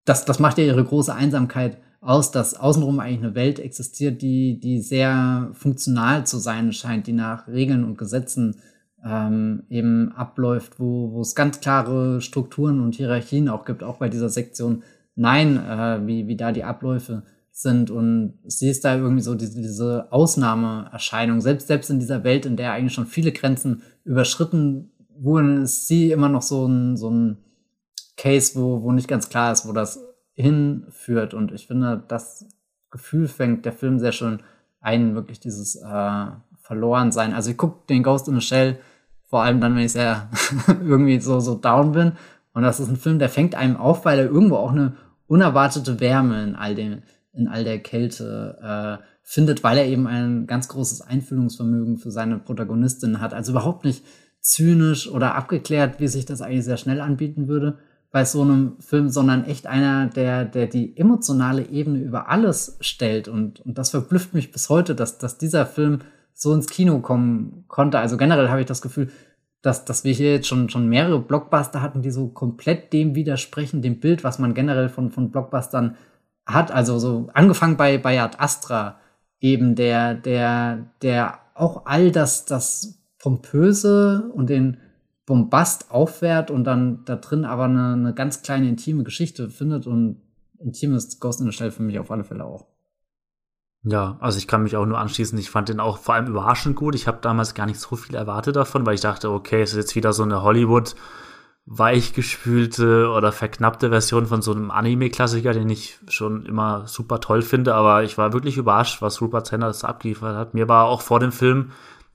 das, 0.04 0.24
das 0.24 0.38
macht 0.38 0.58
ja 0.58 0.64
ihre 0.64 0.84
große 0.84 1.14
Einsamkeit 1.14 1.78
aus, 2.00 2.30
dass 2.30 2.54
außenrum 2.54 2.98
eigentlich 3.00 3.22
eine 3.22 3.34
Welt 3.34 3.58
existiert, 3.58 4.22
die, 4.22 4.58
die 4.58 4.80
sehr 4.80 5.50
funktional 5.52 6.26
zu 6.26 6.38
sein 6.38 6.72
scheint, 6.72 7.06
die 7.06 7.12
nach 7.12 7.46
Regeln 7.46 7.84
und 7.84 7.98
Gesetzen 7.98 8.56
ähm, 9.04 9.64
eben 9.68 10.12
abläuft, 10.12 10.78
wo, 10.78 11.12
wo 11.12 11.20
es 11.20 11.34
ganz 11.34 11.60
klare 11.60 12.20
Strukturen 12.20 12.80
und 12.80 12.94
Hierarchien 12.94 13.48
auch 13.48 13.64
gibt, 13.64 13.82
auch 13.82 13.98
bei 13.98 14.08
dieser 14.08 14.28
Sektion 14.28 14.82
Nein, 15.16 15.58
äh, 15.58 16.06
wie, 16.06 16.28
wie 16.28 16.36
da 16.36 16.50
die 16.50 16.64
Abläufe 16.64 17.24
sind. 17.50 17.90
Und 17.90 18.38
sie 18.46 18.70
ist 18.70 18.84
da 18.84 18.96
irgendwie 18.96 19.22
so 19.22 19.34
diese, 19.34 19.60
diese 19.60 20.10
Ausnahmeerscheinung. 20.10 21.40
Selbst, 21.42 21.66
selbst 21.66 21.90
in 21.90 21.98
dieser 21.98 22.24
Welt, 22.24 22.46
in 22.46 22.56
der 22.56 22.72
eigentlich 22.72 22.94
schon 22.94 23.06
viele 23.06 23.32
Grenzen 23.32 23.82
überschritten 24.04 24.92
wurden, 25.22 25.62
ist 25.62 25.86
sie 25.86 26.10
immer 26.10 26.28
noch 26.28 26.42
so 26.42 26.66
ein, 26.66 26.96
so 26.96 27.10
ein 27.10 27.38
Case, 28.16 28.52
wo, 28.54 28.82
wo 28.82 28.92
nicht 28.92 29.08
ganz 29.08 29.28
klar 29.28 29.52
ist, 29.52 29.66
wo 29.66 29.72
das 29.72 30.00
hinführt. 30.32 31.34
Und 31.34 31.52
ich 31.52 31.66
finde, 31.66 32.02
das 32.08 32.46
Gefühl 32.90 33.28
fängt 33.28 33.64
der 33.64 33.72
Film 33.72 33.98
sehr 33.98 34.12
schön 34.12 34.42
ein, 34.80 35.14
wirklich 35.14 35.40
dieses 35.40 35.76
äh, 35.76 36.26
Verlorensein. 36.62 37.34
Also 37.34 37.50
ich 37.50 37.56
gucke 37.56 37.86
den 37.88 38.02
Ghost 38.02 38.28
in 38.28 38.34
the 38.34 38.40
Shell 38.40 38.78
vor 39.30 39.42
allem 39.42 39.60
dann, 39.60 39.76
wenn 39.76 39.84
ich 39.84 39.92
sehr 39.92 40.28
irgendwie 40.66 41.20
so, 41.20 41.38
so 41.38 41.54
down 41.54 41.92
bin. 41.92 42.12
Und 42.52 42.62
das 42.62 42.80
ist 42.80 42.88
ein 42.88 42.96
Film, 42.96 43.18
der 43.20 43.28
fängt 43.28 43.54
einem 43.54 43.76
auf, 43.76 44.04
weil 44.04 44.18
er 44.18 44.24
irgendwo 44.26 44.56
auch 44.56 44.72
eine 44.72 44.94
unerwartete 45.28 46.00
Wärme 46.00 46.42
in 46.42 46.56
all 46.56 46.74
dem, 46.74 47.02
in 47.32 47.46
all 47.46 47.62
der 47.62 47.78
Kälte 47.78 48.58
äh, 49.00 49.04
findet, 49.22 49.62
weil 49.62 49.78
er 49.78 49.86
eben 49.86 50.08
ein 50.08 50.48
ganz 50.48 50.66
großes 50.66 51.02
Einfühlungsvermögen 51.02 51.98
für 51.98 52.10
seine 52.10 52.38
Protagonistin 52.38 53.20
hat. 53.20 53.32
Also 53.32 53.52
überhaupt 53.52 53.84
nicht 53.84 54.04
zynisch 54.40 55.08
oder 55.08 55.34
abgeklärt, 55.34 56.00
wie 56.00 56.08
sich 56.08 56.24
das 56.24 56.42
eigentlich 56.42 56.64
sehr 56.64 56.76
schnell 56.76 57.00
anbieten 57.00 57.48
würde 57.48 57.78
bei 58.10 58.24
so 58.24 58.42
einem 58.42 58.76
Film, 58.80 59.08
sondern 59.08 59.44
echt 59.44 59.66
einer, 59.66 60.06
der, 60.06 60.44
der 60.44 60.66
die 60.66 60.96
emotionale 60.96 61.68
Ebene 61.68 61.98
über 61.98 62.28
alles 62.28 62.76
stellt. 62.80 63.28
Und, 63.28 63.60
und 63.60 63.78
das 63.78 63.90
verblüfft 63.90 64.34
mich 64.34 64.50
bis 64.50 64.68
heute, 64.68 64.94
dass, 64.94 65.18
dass 65.18 65.38
dieser 65.38 65.64
Film 65.64 66.00
so 66.34 66.52
ins 66.52 66.66
Kino 66.66 66.98
kommen 67.00 67.64
konnte. 67.68 67.98
Also 67.98 68.16
generell 68.16 68.48
habe 68.48 68.60
ich 68.60 68.66
das 68.66 68.82
Gefühl, 68.82 69.10
dass, 69.62 69.84
dass 69.84 70.04
wir 70.04 70.12
hier 70.12 70.32
jetzt 70.32 70.48
schon, 70.48 70.70
schon 70.70 70.88
mehrere 70.88 71.20
Blockbuster 71.20 71.82
hatten, 71.82 72.02
die 72.02 72.10
so 72.10 72.28
komplett 72.28 72.92
dem 72.92 73.14
widersprechen, 73.14 73.82
dem 73.82 74.00
Bild, 74.00 74.24
was 74.24 74.38
man 74.38 74.54
generell 74.54 74.88
von, 74.88 75.10
von 75.10 75.30
Blockbustern 75.30 75.96
hat. 76.46 76.72
Also 76.72 76.98
so 76.98 77.28
angefangen 77.34 77.76
bei, 77.76 77.98
bei 77.98 78.20
Ad 78.20 78.38
Astra 78.40 78.98
eben, 79.38 79.76
der, 79.76 80.14
der, 80.14 80.86
der 81.02 81.38
auch 81.54 81.86
all 81.86 82.10
das, 82.10 82.44
das 82.46 82.99
Pompöse 83.20 84.30
und 84.34 84.50
den 84.50 84.78
Bombast 85.26 85.92
aufwehrt 85.92 86.50
und 86.50 86.64
dann 86.64 87.04
da 87.04 87.16
drin 87.16 87.44
aber 87.44 87.64
eine, 87.64 87.92
eine 87.92 88.14
ganz 88.14 88.42
kleine 88.42 88.68
intime 88.68 89.04
Geschichte 89.04 89.48
findet 89.48 89.86
und 89.86 90.20
intim 90.58 90.94
ist 90.94 91.20
Ghost 91.20 91.40
in 91.40 91.46
the 91.46 91.52
Shell 91.52 91.70
für 91.70 91.82
mich 91.82 91.98
auf 92.00 92.10
alle 92.10 92.24
Fälle 92.24 92.44
auch. 92.44 92.66
Ja, 93.82 94.18
also 94.20 94.38
ich 94.38 94.46
kann 94.46 94.62
mich 94.62 94.76
auch 94.76 94.84
nur 94.84 94.98
anschließen. 94.98 95.38
Ich 95.38 95.48
fand 95.48 95.68
den 95.68 95.80
auch 95.80 95.98
vor 95.98 96.14
allem 96.14 96.26
überraschend 96.26 96.76
gut. 96.76 96.94
Ich 96.94 97.06
habe 97.06 97.18
damals 97.22 97.54
gar 97.54 97.66
nicht 97.66 97.80
so 97.80 97.96
viel 97.96 98.14
erwartet 98.14 98.56
davon, 98.56 98.84
weil 98.84 98.94
ich 98.94 99.00
dachte, 99.00 99.30
okay, 99.30 99.62
es 99.62 99.70
ist 99.70 99.76
jetzt 99.76 99.96
wieder 99.96 100.12
so 100.12 100.22
eine 100.22 100.42
Hollywood 100.42 100.96
weichgespülte 101.64 103.10
oder 103.10 103.32
verknappte 103.32 103.90
Version 103.90 104.26
von 104.26 104.42
so 104.42 104.52
einem 104.52 104.70
Anime-Klassiker, 104.70 105.52
den 105.52 105.70
ich 105.70 105.98
schon 106.08 106.44
immer 106.44 106.86
super 106.88 107.20
toll 107.20 107.42
finde. 107.42 107.74
Aber 107.74 108.02
ich 108.02 108.18
war 108.18 108.32
wirklich 108.32 108.58
überrascht, 108.58 109.00
was 109.00 109.20
Rupert 109.22 109.46
Sanders 109.46 109.84
abgeliefert 109.84 110.36
hat. 110.36 110.52
Mir 110.52 110.68
war 110.68 110.86
auch 110.86 111.00
vor 111.00 111.20
dem 111.20 111.32
Film 111.32 111.70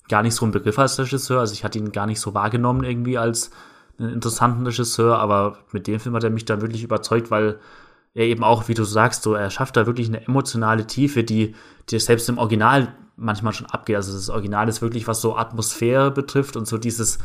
gar 0.09 0.23
nicht 0.23 0.35
so 0.35 0.45
ein 0.45 0.51
Begriff 0.51 0.77
als 0.79 0.99
Regisseur. 0.99 1.39
Also 1.39 1.53
ich 1.53 1.63
hatte 1.63 1.79
ihn 1.79 1.91
gar 1.91 2.05
nicht 2.05 2.19
so 2.19 2.33
wahrgenommen 2.33 2.83
irgendwie 2.83 3.17
als 3.17 3.51
einen 3.97 4.13
interessanten 4.13 4.65
Regisseur. 4.65 5.17
Aber 5.19 5.59
mit 5.71 5.87
dem 5.87 5.99
Film 5.99 6.15
hat 6.15 6.23
er 6.23 6.29
mich 6.29 6.45
dann 6.45 6.61
wirklich 6.61 6.83
überzeugt, 6.83 7.31
weil 7.31 7.59
er 8.13 8.25
eben 8.25 8.43
auch, 8.43 8.67
wie 8.67 8.73
du 8.73 8.83
sagst, 8.83 9.23
so, 9.23 9.33
er 9.33 9.49
schafft 9.49 9.77
da 9.77 9.85
wirklich 9.85 10.07
eine 10.07 10.25
emotionale 10.25 10.87
Tiefe, 10.87 11.23
die, 11.23 11.55
die 11.89 11.99
selbst 11.99 12.29
im 12.29 12.37
Original 12.37 12.93
manchmal 13.17 13.53
schon 13.53 13.67
abgeht. 13.67 13.95
Also 13.95 14.13
das 14.13 14.29
Original 14.29 14.69
ist 14.69 14.81
wirklich, 14.81 15.07
was 15.07 15.21
so 15.21 15.35
Atmosphäre 15.35 16.11
betrifft 16.11 16.55
und 16.55 16.67
so 16.67 16.77
dieses 16.77 17.19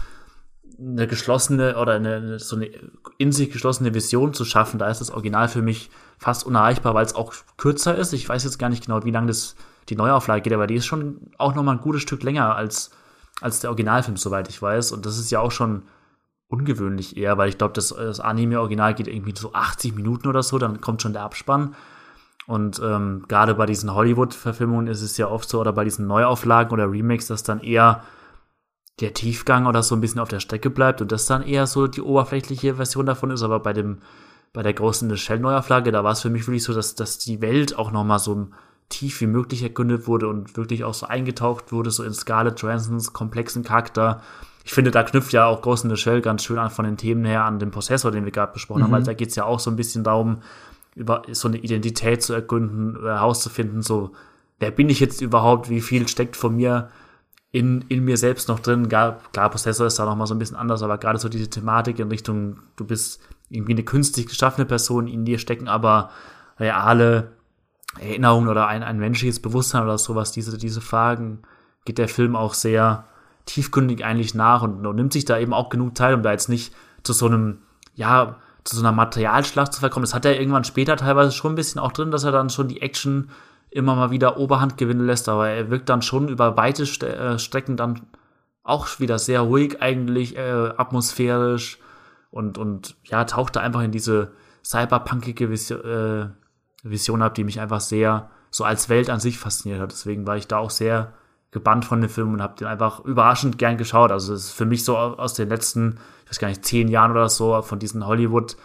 eine 0.78 1.06
geschlossene 1.06 1.76
oder 1.76 1.94
eine, 1.94 2.38
so 2.38 2.56
eine 2.56 2.70
in 3.18 3.32
sich 3.32 3.50
geschlossene 3.50 3.94
Vision 3.94 4.32
zu 4.32 4.44
schaffen, 4.44 4.78
da 4.78 4.88
ist 4.88 5.00
das 5.00 5.10
Original 5.10 5.48
für 5.48 5.62
mich 5.62 5.90
fast 6.18 6.46
unerreichbar, 6.46 6.94
weil 6.94 7.04
es 7.04 7.14
auch 7.14 7.34
kürzer 7.58 7.96
ist. 7.96 8.12
Ich 8.12 8.28
weiß 8.28 8.44
jetzt 8.44 8.58
gar 8.58 8.70
nicht 8.70 8.86
genau, 8.86 9.04
wie 9.04 9.10
lange 9.10 9.26
das 9.26 9.56
die 9.90 9.96
Neuauflage 9.96 10.42
geht, 10.42 10.52
aber 10.52 10.66
die 10.66 10.76
ist 10.76 10.86
schon 10.86 11.30
auch 11.36 11.54
noch 11.54 11.62
mal 11.62 11.72
ein 11.72 11.80
gutes 11.80 12.02
Stück 12.02 12.22
länger 12.22 12.54
als, 12.54 12.90
als 13.40 13.60
der 13.60 13.70
Originalfilm, 13.70 14.16
soweit 14.16 14.48
ich 14.48 14.62
weiß. 14.62 14.92
Und 14.92 15.04
das 15.04 15.18
ist 15.18 15.30
ja 15.30 15.40
auch 15.40 15.50
schon 15.50 15.82
ungewöhnlich 16.48 17.16
eher, 17.16 17.38
weil 17.38 17.48
ich 17.48 17.58
glaube, 17.58 17.74
das, 17.74 17.88
das 17.88 18.20
Anime-Original 18.20 18.94
geht 18.94 19.08
irgendwie 19.08 19.34
so 19.36 19.52
80 19.52 19.94
Minuten 19.94 20.28
oder 20.28 20.42
so, 20.42 20.58
dann 20.58 20.80
kommt 20.80 21.02
schon 21.02 21.12
der 21.12 21.22
Abspann. 21.22 21.74
Und 22.46 22.80
ähm, 22.82 23.24
gerade 23.28 23.54
bei 23.54 23.66
diesen 23.66 23.94
Hollywood-Verfilmungen 23.94 24.88
ist 24.88 25.02
es 25.02 25.16
ja 25.16 25.28
oft 25.28 25.48
so, 25.48 25.60
oder 25.60 25.72
bei 25.72 25.84
diesen 25.84 26.06
Neuauflagen 26.08 26.72
oder 26.72 26.90
Remakes, 26.90 27.28
dass 27.28 27.44
dann 27.44 27.60
eher 27.60 28.02
der 28.98 29.14
Tiefgang 29.14 29.66
oder 29.66 29.82
so 29.82 29.94
ein 29.94 30.00
bisschen 30.00 30.20
auf 30.20 30.28
der 30.28 30.40
Strecke 30.40 30.68
bleibt 30.68 31.00
und 31.00 31.12
das 31.12 31.26
dann 31.26 31.42
eher 31.42 31.66
so 31.66 31.86
die 31.86 32.02
oberflächliche 32.02 32.74
Version 32.74 33.06
davon 33.06 33.30
ist. 33.30 33.42
Aber 33.42 33.60
bei 33.60 33.72
dem, 33.72 33.98
bei 34.52 34.62
der 34.62 34.74
großen 34.74 35.16
Shell-Neuauflage, 35.16 35.92
da 35.92 36.02
war 36.02 36.12
es 36.12 36.22
für 36.22 36.30
mich 36.30 36.46
wirklich 36.46 36.64
so, 36.64 36.74
dass, 36.74 36.96
dass 36.96 37.18
die 37.18 37.40
Welt 37.40 37.78
auch 37.78 37.92
noch 37.92 38.04
mal 38.04 38.18
so 38.18 38.48
tief 38.90 39.20
wie 39.22 39.26
möglich 39.26 39.62
erkundet 39.62 40.06
wurde 40.06 40.28
und 40.28 40.56
wirklich 40.56 40.84
auch 40.84 40.92
so 40.92 41.06
eingetaucht 41.06 41.72
wurde, 41.72 41.90
so 41.90 42.02
in 42.02 42.12
Scarlett 42.12 42.60
Johansons 42.60 43.14
komplexen 43.14 43.62
Charakter. 43.62 44.20
Ich 44.64 44.74
finde, 44.74 44.90
da 44.90 45.02
knüpft 45.02 45.32
ja 45.32 45.46
auch 45.46 45.62
Ghost 45.62 45.84
in 45.84 45.90
the 45.90 45.96
Shell 45.96 46.20
ganz 46.20 46.44
schön 46.44 46.58
an 46.58 46.70
von 46.70 46.84
den 46.84 46.98
Themen 46.98 47.24
her 47.24 47.44
an 47.44 47.58
den 47.58 47.70
Prozessor, 47.70 48.10
den 48.10 48.26
wir 48.26 48.32
gerade 48.32 48.52
besprochen 48.52 48.80
mhm. 48.80 48.84
haben, 48.84 48.92
weil 48.92 49.02
da 49.04 49.14
geht 49.14 49.30
es 49.30 49.36
ja 49.36 49.44
auch 49.44 49.60
so 49.60 49.70
ein 49.70 49.76
bisschen 49.76 50.04
darum, 50.04 50.42
über 50.94 51.22
so 51.30 51.48
eine 51.48 51.56
Identität 51.56 52.22
zu 52.22 52.34
ergründen, 52.34 53.00
herauszufinden, 53.02 53.80
so, 53.80 54.10
wer 54.58 54.70
bin 54.70 54.90
ich 54.90 55.00
jetzt 55.00 55.22
überhaupt, 55.22 55.70
wie 55.70 55.80
viel 55.80 56.08
steckt 56.08 56.36
von 56.36 56.56
mir 56.56 56.90
in, 57.52 57.84
in 57.88 58.04
mir 58.04 58.16
selbst 58.16 58.48
noch 58.48 58.60
drin. 58.60 58.88
Klar, 58.88 59.20
klar, 59.32 59.50
Prozessor 59.50 59.86
ist 59.86 59.98
da 59.98 60.04
noch 60.04 60.16
mal 60.16 60.26
so 60.26 60.34
ein 60.34 60.38
bisschen 60.38 60.56
anders, 60.56 60.82
aber 60.82 60.98
gerade 60.98 61.18
so 61.18 61.28
diese 61.28 61.48
Thematik 61.48 61.98
in 61.98 62.08
Richtung, 62.08 62.58
du 62.76 62.84
bist 62.84 63.20
irgendwie 63.48 63.72
eine 63.72 63.84
künstlich 63.84 64.26
geschaffene 64.26 64.66
Person, 64.66 65.06
in 65.06 65.24
dir 65.24 65.38
stecken 65.38 65.68
aber 65.68 66.10
reale 66.58 67.32
Erinnerungen 67.98 68.48
oder 68.48 68.68
ein, 68.68 68.82
ein 68.82 68.98
menschliches 68.98 69.40
Bewusstsein 69.40 69.82
oder 69.82 69.98
sowas, 69.98 70.32
diese, 70.32 70.56
diese 70.56 70.80
Fragen 70.80 71.42
geht 71.84 71.98
der 71.98 72.08
Film 72.08 72.36
auch 72.36 72.54
sehr 72.54 73.04
tiefgründig 73.46 74.04
eigentlich 74.04 74.34
nach 74.34 74.62
und, 74.62 74.86
und 74.86 74.96
nimmt 74.96 75.12
sich 75.12 75.24
da 75.24 75.38
eben 75.38 75.52
auch 75.52 75.70
genug 75.70 75.94
Teil, 75.94 76.14
um 76.14 76.22
da 76.22 76.30
jetzt 76.30 76.48
nicht 76.48 76.74
zu 77.02 77.12
so 77.12 77.26
einem, 77.26 77.58
ja, 77.94 78.36
zu 78.64 78.76
so 78.76 78.82
einer 78.82 78.92
Materialschlacht 78.92 79.72
zu 79.72 79.80
verkommen. 79.80 80.04
Das 80.04 80.14
hat 80.14 80.24
er 80.24 80.38
irgendwann 80.38 80.64
später 80.64 80.96
teilweise 80.96 81.32
schon 81.32 81.52
ein 81.52 81.56
bisschen 81.56 81.80
auch 81.80 81.92
drin, 81.92 82.10
dass 82.10 82.24
er 82.24 82.32
dann 82.32 82.50
schon 82.50 82.68
die 82.68 82.82
Action 82.82 83.30
immer 83.70 83.94
mal 83.94 84.10
wieder 84.10 84.36
Oberhand 84.36 84.76
gewinnen 84.76 85.06
lässt, 85.06 85.28
aber 85.28 85.48
er 85.48 85.70
wirkt 85.70 85.88
dann 85.88 86.02
schon 86.02 86.28
über 86.28 86.56
weite 86.56 86.82
äh, 86.82 87.38
Strecken 87.38 87.76
dann 87.76 88.00
auch 88.62 89.00
wieder 89.00 89.18
sehr 89.18 89.40
ruhig 89.40 89.80
eigentlich, 89.80 90.36
äh, 90.36 90.72
atmosphärisch 90.76 91.78
und, 92.30 92.58
und 92.58 92.96
ja, 93.04 93.24
taucht 93.24 93.56
da 93.56 93.60
einfach 93.60 93.82
in 93.82 93.92
diese 93.92 94.32
cyberpunkige 94.64 95.44
äh, 95.46 96.28
Vision 96.82 97.22
ab, 97.22 97.34
die 97.34 97.44
mich 97.44 97.60
einfach 97.60 97.80
sehr 97.80 98.30
so 98.50 98.64
als 98.64 98.88
Welt 98.88 99.10
an 99.10 99.20
sich 99.20 99.38
fasziniert 99.38 99.80
hat. 99.80 99.92
Deswegen 99.92 100.26
war 100.26 100.36
ich 100.36 100.48
da 100.48 100.58
auch 100.58 100.70
sehr 100.70 101.12
gebannt 101.50 101.84
von 101.84 102.00
dem 102.00 102.10
Film 102.10 102.32
und 102.32 102.42
habe 102.42 102.56
den 102.56 102.68
einfach 102.68 103.00
überraschend 103.04 103.58
gern 103.58 103.76
geschaut. 103.76 104.12
Also 104.12 104.34
es 104.34 104.46
ist 104.46 104.52
für 104.52 104.66
mich 104.66 104.84
so 104.84 104.96
aus 104.96 105.34
den 105.34 105.48
letzten, 105.48 105.98
ich 106.24 106.30
weiß 106.30 106.38
gar 106.38 106.48
nicht, 106.48 106.64
zehn 106.64 106.88
Jahren 106.88 107.10
oder 107.10 107.28
so, 107.28 107.60
von 107.62 107.78
diesen 107.78 108.06
Hollywood 108.06 108.56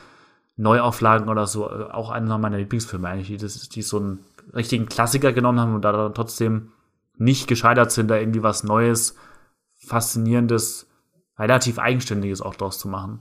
Neuauflagen 0.57 1.27
oder 1.27 1.47
so, 1.47 1.69
äh, 1.69 1.91
auch 1.91 2.09
einer 2.09 2.37
meiner 2.37 2.57
Lieblingsfilme 2.57 3.07
eigentlich, 3.07 3.27
die, 3.27 3.69
die 3.69 3.81
so 3.81 3.97
einen 3.97 4.25
richtigen 4.53 4.85
Klassiker 4.85 5.33
genommen 5.33 5.59
haben 5.59 5.75
und 5.75 5.81
da 5.81 5.91
dann 5.91 6.13
trotzdem 6.13 6.71
nicht 7.17 7.47
gescheitert 7.47 7.91
sind, 7.91 8.09
da 8.09 8.17
irgendwie 8.17 8.43
was 8.43 8.63
Neues, 8.63 9.15
Faszinierendes, 9.75 10.87
relativ 11.37 11.79
Eigenständiges 11.79 12.41
auch 12.41 12.55
draus 12.55 12.79
zu 12.79 12.87
machen. 12.87 13.19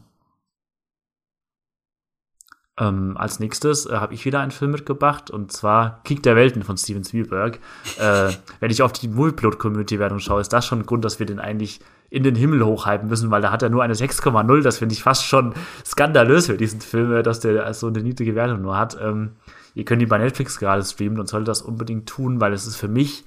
Ähm, 2.76 3.16
als 3.16 3.38
nächstes 3.38 3.86
äh, 3.86 3.94
habe 3.94 4.14
ich 4.14 4.24
wieder 4.24 4.40
einen 4.40 4.50
Film 4.50 4.72
mitgebracht 4.72 5.30
und 5.30 5.52
zwar 5.52 6.02
Krieg 6.02 6.24
der 6.24 6.34
Welten 6.34 6.64
von 6.64 6.76
Steven 6.76 7.04
Spielberg. 7.04 7.60
äh, 7.98 8.32
wenn 8.60 8.70
ich 8.70 8.82
auf 8.82 8.92
die 8.92 9.06
Movieplot-Community-Wertung 9.06 10.18
schaue, 10.18 10.40
ist 10.40 10.52
das 10.52 10.66
schon 10.66 10.80
ein 10.80 10.86
Grund, 10.86 11.04
dass 11.04 11.20
wir 11.20 11.26
den 11.26 11.38
eigentlich 11.38 11.80
in 12.10 12.24
den 12.24 12.34
Himmel 12.34 12.64
hochhypen 12.64 13.08
müssen, 13.08 13.30
weil 13.30 13.42
da 13.42 13.52
hat 13.52 13.62
er 13.62 13.70
nur 13.70 13.82
eine 13.82 13.94
6,0. 13.94 14.62
Das 14.62 14.78
finde 14.78 14.92
ich 14.92 15.02
fast 15.02 15.24
schon 15.24 15.54
skandalös 15.84 16.46
für 16.46 16.56
diesen 16.56 16.80
Film, 16.80 17.12
äh, 17.12 17.22
dass 17.22 17.40
der 17.40 17.72
so 17.74 17.86
eine 17.86 18.02
niedrige 18.02 18.34
Wertung 18.34 18.62
nur 18.62 18.76
hat. 18.76 18.96
Ähm, 19.00 19.36
ihr 19.74 19.84
könnt 19.84 20.02
ihn 20.02 20.08
bei 20.08 20.18
Netflix 20.18 20.58
gerade 20.58 20.82
streamen 20.82 21.20
und 21.20 21.28
solltet 21.28 21.48
das 21.48 21.62
unbedingt 21.62 22.08
tun, 22.08 22.40
weil 22.40 22.52
es 22.52 22.66
ist 22.66 22.76
für 22.76 22.88
mich 22.88 23.24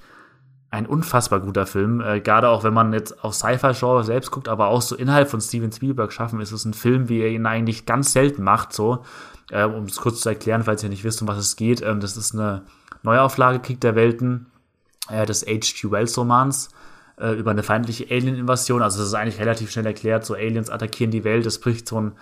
ein 0.70 0.86
unfassbar 0.86 1.40
guter 1.40 1.66
Film. 1.66 2.02
Äh, 2.02 2.20
Gerade 2.20 2.50
auch 2.50 2.64
wenn 2.64 2.74
man 2.74 2.92
jetzt 2.92 3.24
auf 3.24 3.34
Sci-Fi-Genre 3.34 4.04
selbst 4.04 4.30
guckt, 4.30 4.48
aber 4.48 4.68
auch 4.68 4.82
so 4.82 4.94
innerhalb 4.94 5.30
von 5.30 5.40
Steven 5.40 5.72
Spielberg 5.72 6.12
schaffen, 6.12 6.40
ist 6.40 6.52
es 6.52 6.66
ein 6.66 6.74
Film, 6.74 7.08
wie 7.08 7.20
er 7.20 7.30
ihn 7.30 7.46
eigentlich 7.46 7.86
ganz 7.86 8.12
selten 8.12 8.42
macht. 8.42 8.74
So, 8.74 9.04
äh, 9.50 9.64
um 9.64 9.84
es 9.84 9.96
kurz 9.96 10.20
zu 10.20 10.28
erklären, 10.28 10.64
falls 10.64 10.82
ihr 10.82 10.88
nicht 10.88 11.04
wisst, 11.04 11.22
um 11.22 11.28
was 11.28 11.38
es 11.38 11.56
geht. 11.56 11.82
Ähm, 11.82 12.00
das 12.00 12.16
ist 12.16 12.34
eine 12.34 12.62
Neuauflage 13.02 13.60
Krieg 13.60 13.80
der 13.80 13.94
Welten 13.94 14.46
äh, 15.10 15.26
des 15.26 15.42
H.G. 15.42 15.90
Wells 15.90 16.16
Romans 16.18 16.70
äh, 17.18 17.32
über 17.32 17.50
eine 17.50 17.62
feindliche 17.62 18.06
Alien-Invasion. 18.10 18.82
Also 18.82 18.98
das 18.98 19.08
ist 19.08 19.14
eigentlich 19.14 19.40
relativ 19.40 19.70
schnell 19.70 19.86
erklärt. 19.86 20.24
So 20.24 20.34
Aliens 20.34 20.70
attackieren 20.70 21.10
die 21.10 21.24
Welt. 21.24 21.46
Es 21.46 21.60
bricht 21.60 21.88
so 21.88 22.00
ein 22.00 22.12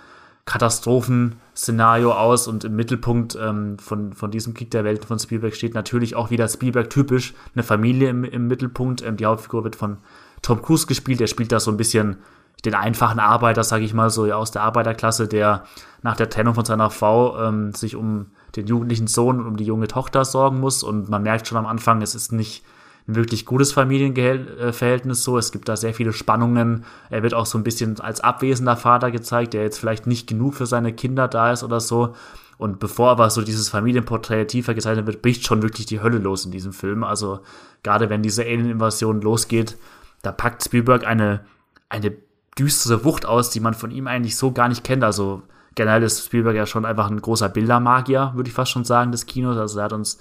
Katastrophenszenario 0.45 2.13
aus 2.13 2.47
und 2.47 2.63
im 2.63 2.75
Mittelpunkt 2.75 3.37
ähm, 3.39 3.77
von, 3.79 4.13
von 4.13 4.31
diesem 4.31 4.53
Krieg 4.53 4.71
der 4.71 4.85
Welten 4.85 5.05
von 5.05 5.19
Spielberg 5.19 5.53
steht 5.53 5.73
natürlich 5.73 6.15
auch 6.15 6.31
wieder 6.31 6.47
Spielberg 6.47 6.89
typisch 6.89 7.33
eine 7.53 7.63
Familie 7.63 8.09
im, 8.09 8.23
im 8.23 8.47
Mittelpunkt. 8.47 9.01
Ähm, 9.01 9.17
die 9.17 9.25
Hauptfigur 9.25 9.65
wird 9.65 9.75
von 9.75 9.97
Tom 10.41 10.61
Cruise 10.61 10.87
gespielt. 10.87 11.19
Der 11.19 11.27
spielt 11.27 11.51
da 11.51 11.59
so 11.59 11.69
ein 11.69 11.77
bisschen 11.77 12.17
den 12.65 12.73
einfachen 12.73 13.19
Arbeiter, 13.19 13.63
sage 13.63 13.85
ich 13.85 13.93
mal 13.93 14.09
so, 14.09 14.31
aus 14.33 14.51
der 14.51 14.63
Arbeiterklasse, 14.63 15.27
der 15.27 15.63
nach 16.01 16.15
der 16.15 16.29
Trennung 16.29 16.55
von 16.55 16.65
seiner 16.65 16.89
Frau 16.89 17.37
ähm, 17.39 17.73
sich 17.73 17.95
um 17.95 18.27
den 18.55 18.67
jugendlichen 18.67 19.07
Sohn 19.07 19.39
und 19.39 19.47
um 19.47 19.57
die 19.57 19.65
junge 19.65 19.87
Tochter 19.87 20.25
sorgen 20.25 20.59
muss. 20.59 20.83
Und 20.83 21.09
man 21.09 21.23
merkt 21.23 21.47
schon 21.47 21.57
am 21.57 21.65
Anfang, 21.65 22.01
es 22.01 22.15
ist 22.15 22.31
nicht 22.31 22.63
ein 23.07 23.15
wirklich 23.15 23.45
gutes 23.45 23.71
Familienverhältnis 23.71 25.23
so. 25.23 25.37
Es 25.37 25.51
gibt 25.51 25.69
da 25.69 25.77
sehr 25.77 25.93
viele 25.93 26.13
Spannungen. 26.13 26.83
Er 27.09 27.23
wird 27.23 27.33
auch 27.33 27.45
so 27.45 27.57
ein 27.57 27.63
bisschen 27.63 27.99
als 28.01 28.21
abwesender 28.21 28.75
Vater 28.75 29.11
gezeigt, 29.11 29.53
der 29.53 29.63
jetzt 29.63 29.79
vielleicht 29.79 30.07
nicht 30.07 30.27
genug 30.27 30.55
für 30.55 30.65
seine 30.65 30.93
Kinder 30.93 31.27
da 31.27 31.51
ist 31.51 31.63
oder 31.63 31.79
so. 31.79 32.15
Und 32.57 32.79
bevor 32.79 33.11
aber 33.11 33.29
so 33.29 33.43
dieses 33.43 33.69
Familienporträt 33.69 34.45
tiefer 34.45 34.73
gezeichnet 34.73 35.05
wird, 35.05 35.21
bricht 35.21 35.45
schon 35.45 35.61
wirklich 35.61 35.85
die 35.85 36.01
Hölle 36.01 36.17
los 36.17 36.43
in 36.43 36.51
diesem 36.51 36.73
Film. 36.73 37.03
Also 37.03 37.39
gerade 37.83 38.09
wenn 38.09 38.23
diese 38.23 38.41
Alien-Invasion 38.41 39.21
losgeht, 39.21 39.77
da 40.23 40.31
packt 40.31 40.63
Spielberg 40.63 41.05
eine, 41.05 41.45
eine 41.89 42.11
düstere 42.57 43.03
Wucht 43.03 43.25
aus, 43.25 43.49
die 43.49 43.59
man 43.59 43.73
von 43.73 43.91
ihm 43.91 44.07
eigentlich 44.07 44.35
so 44.35 44.51
gar 44.51 44.67
nicht 44.69 44.83
kennt. 44.83 45.03
Also 45.03 45.43
generell 45.75 46.03
ist 46.03 46.25
Spielberg 46.25 46.55
ja 46.55 46.65
schon 46.65 46.85
einfach 46.85 47.09
ein 47.09 47.21
großer 47.21 47.49
Bildermagier, 47.49 48.31
würde 48.35 48.49
ich 48.49 48.53
fast 48.53 48.71
schon 48.71 48.85
sagen, 48.85 49.11
des 49.11 49.25
Kinos. 49.25 49.57
Also 49.57 49.79
er 49.79 49.85
hat 49.85 49.93
uns 49.93 50.17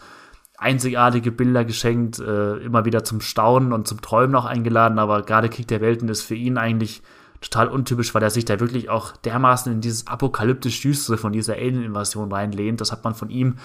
einzigartige 0.59 1.33
Bilder 1.33 1.65
geschenkt, 1.65 2.19
äh, 2.19 2.57
immer 2.57 2.85
wieder 2.85 3.05
zum 3.05 3.21
Staunen 3.21 3.73
und 3.73 3.87
zum 3.89 4.01
Träumen 4.01 4.35
auch 4.37 4.45
eingeladen, 4.45 4.99
aber 4.99 5.23
gerade 5.23 5.49
Krieg 5.49 5.69
der 5.69 5.81
Welten 5.81 6.09
ist 6.09 6.23
für 6.23 6.35
ihn 6.35 6.57
eigentlich 6.57 7.03
total 7.41 7.69
untypisch, 7.69 8.15
weil 8.15 8.23
er 8.23 8.31
sich 8.31 8.45
da 8.45 8.59
wirklich 8.61 8.89
auch 8.89 9.17
dermaßen 9.19 9.71
in 9.73 9.81
dieses 9.81 10.07
apokalyptisch 10.07 10.81
Düstere 10.81 11.19
von 11.19 11.33
dieser 11.33 11.55
Alien-Invasion 11.55 12.33
reinlehnt. 12.33 12.81
Das 12.81 12.93
hat 12.93 13.05
man 13.05 13.15
von 13.15 13.29
ihm 13.31 13.57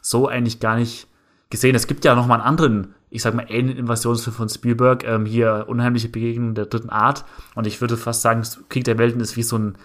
so 0.00 0.28
eigentlich 0.28 0.60
gar 0.60 0.76
nicht 0.76 1.08
gesehen. 1.50 1.74
Es 1.74 1.86
gibt 1.86 2.04
ja 2.04 2.14
noch 2.14 2.26
mal 2.26 2.34
einen 2.34 2.44
anderen 2.44 2.94
ich 3.16 3.22
sag 3.22 3.34
mal, 3.34 3.46
Alien-Invasionsfilm 3.48 4.34
von 4.34 4.48
Spielberg, 4.48 5.04
ähm, 5.04 5.26
hier 5.26 5.64
unheimliche 5.68 6.08
Begegnungen 6.08 6.54
der 6.54 6.66
dritten 6.66 6.90
Art. 6.90 7.24
Und 7.54 7.66
ich 7.66 7.80
würde 7.80 7.96
fast 7.96 8.22
sagen, 8.22 8.42
Krieg 8.68 8.84
der 8.84 8.98
Welten 8.98 9.20
ist 9.20 9.36
wie 9.36 9.42
so 9.42 9.56
ein 9.56 9.78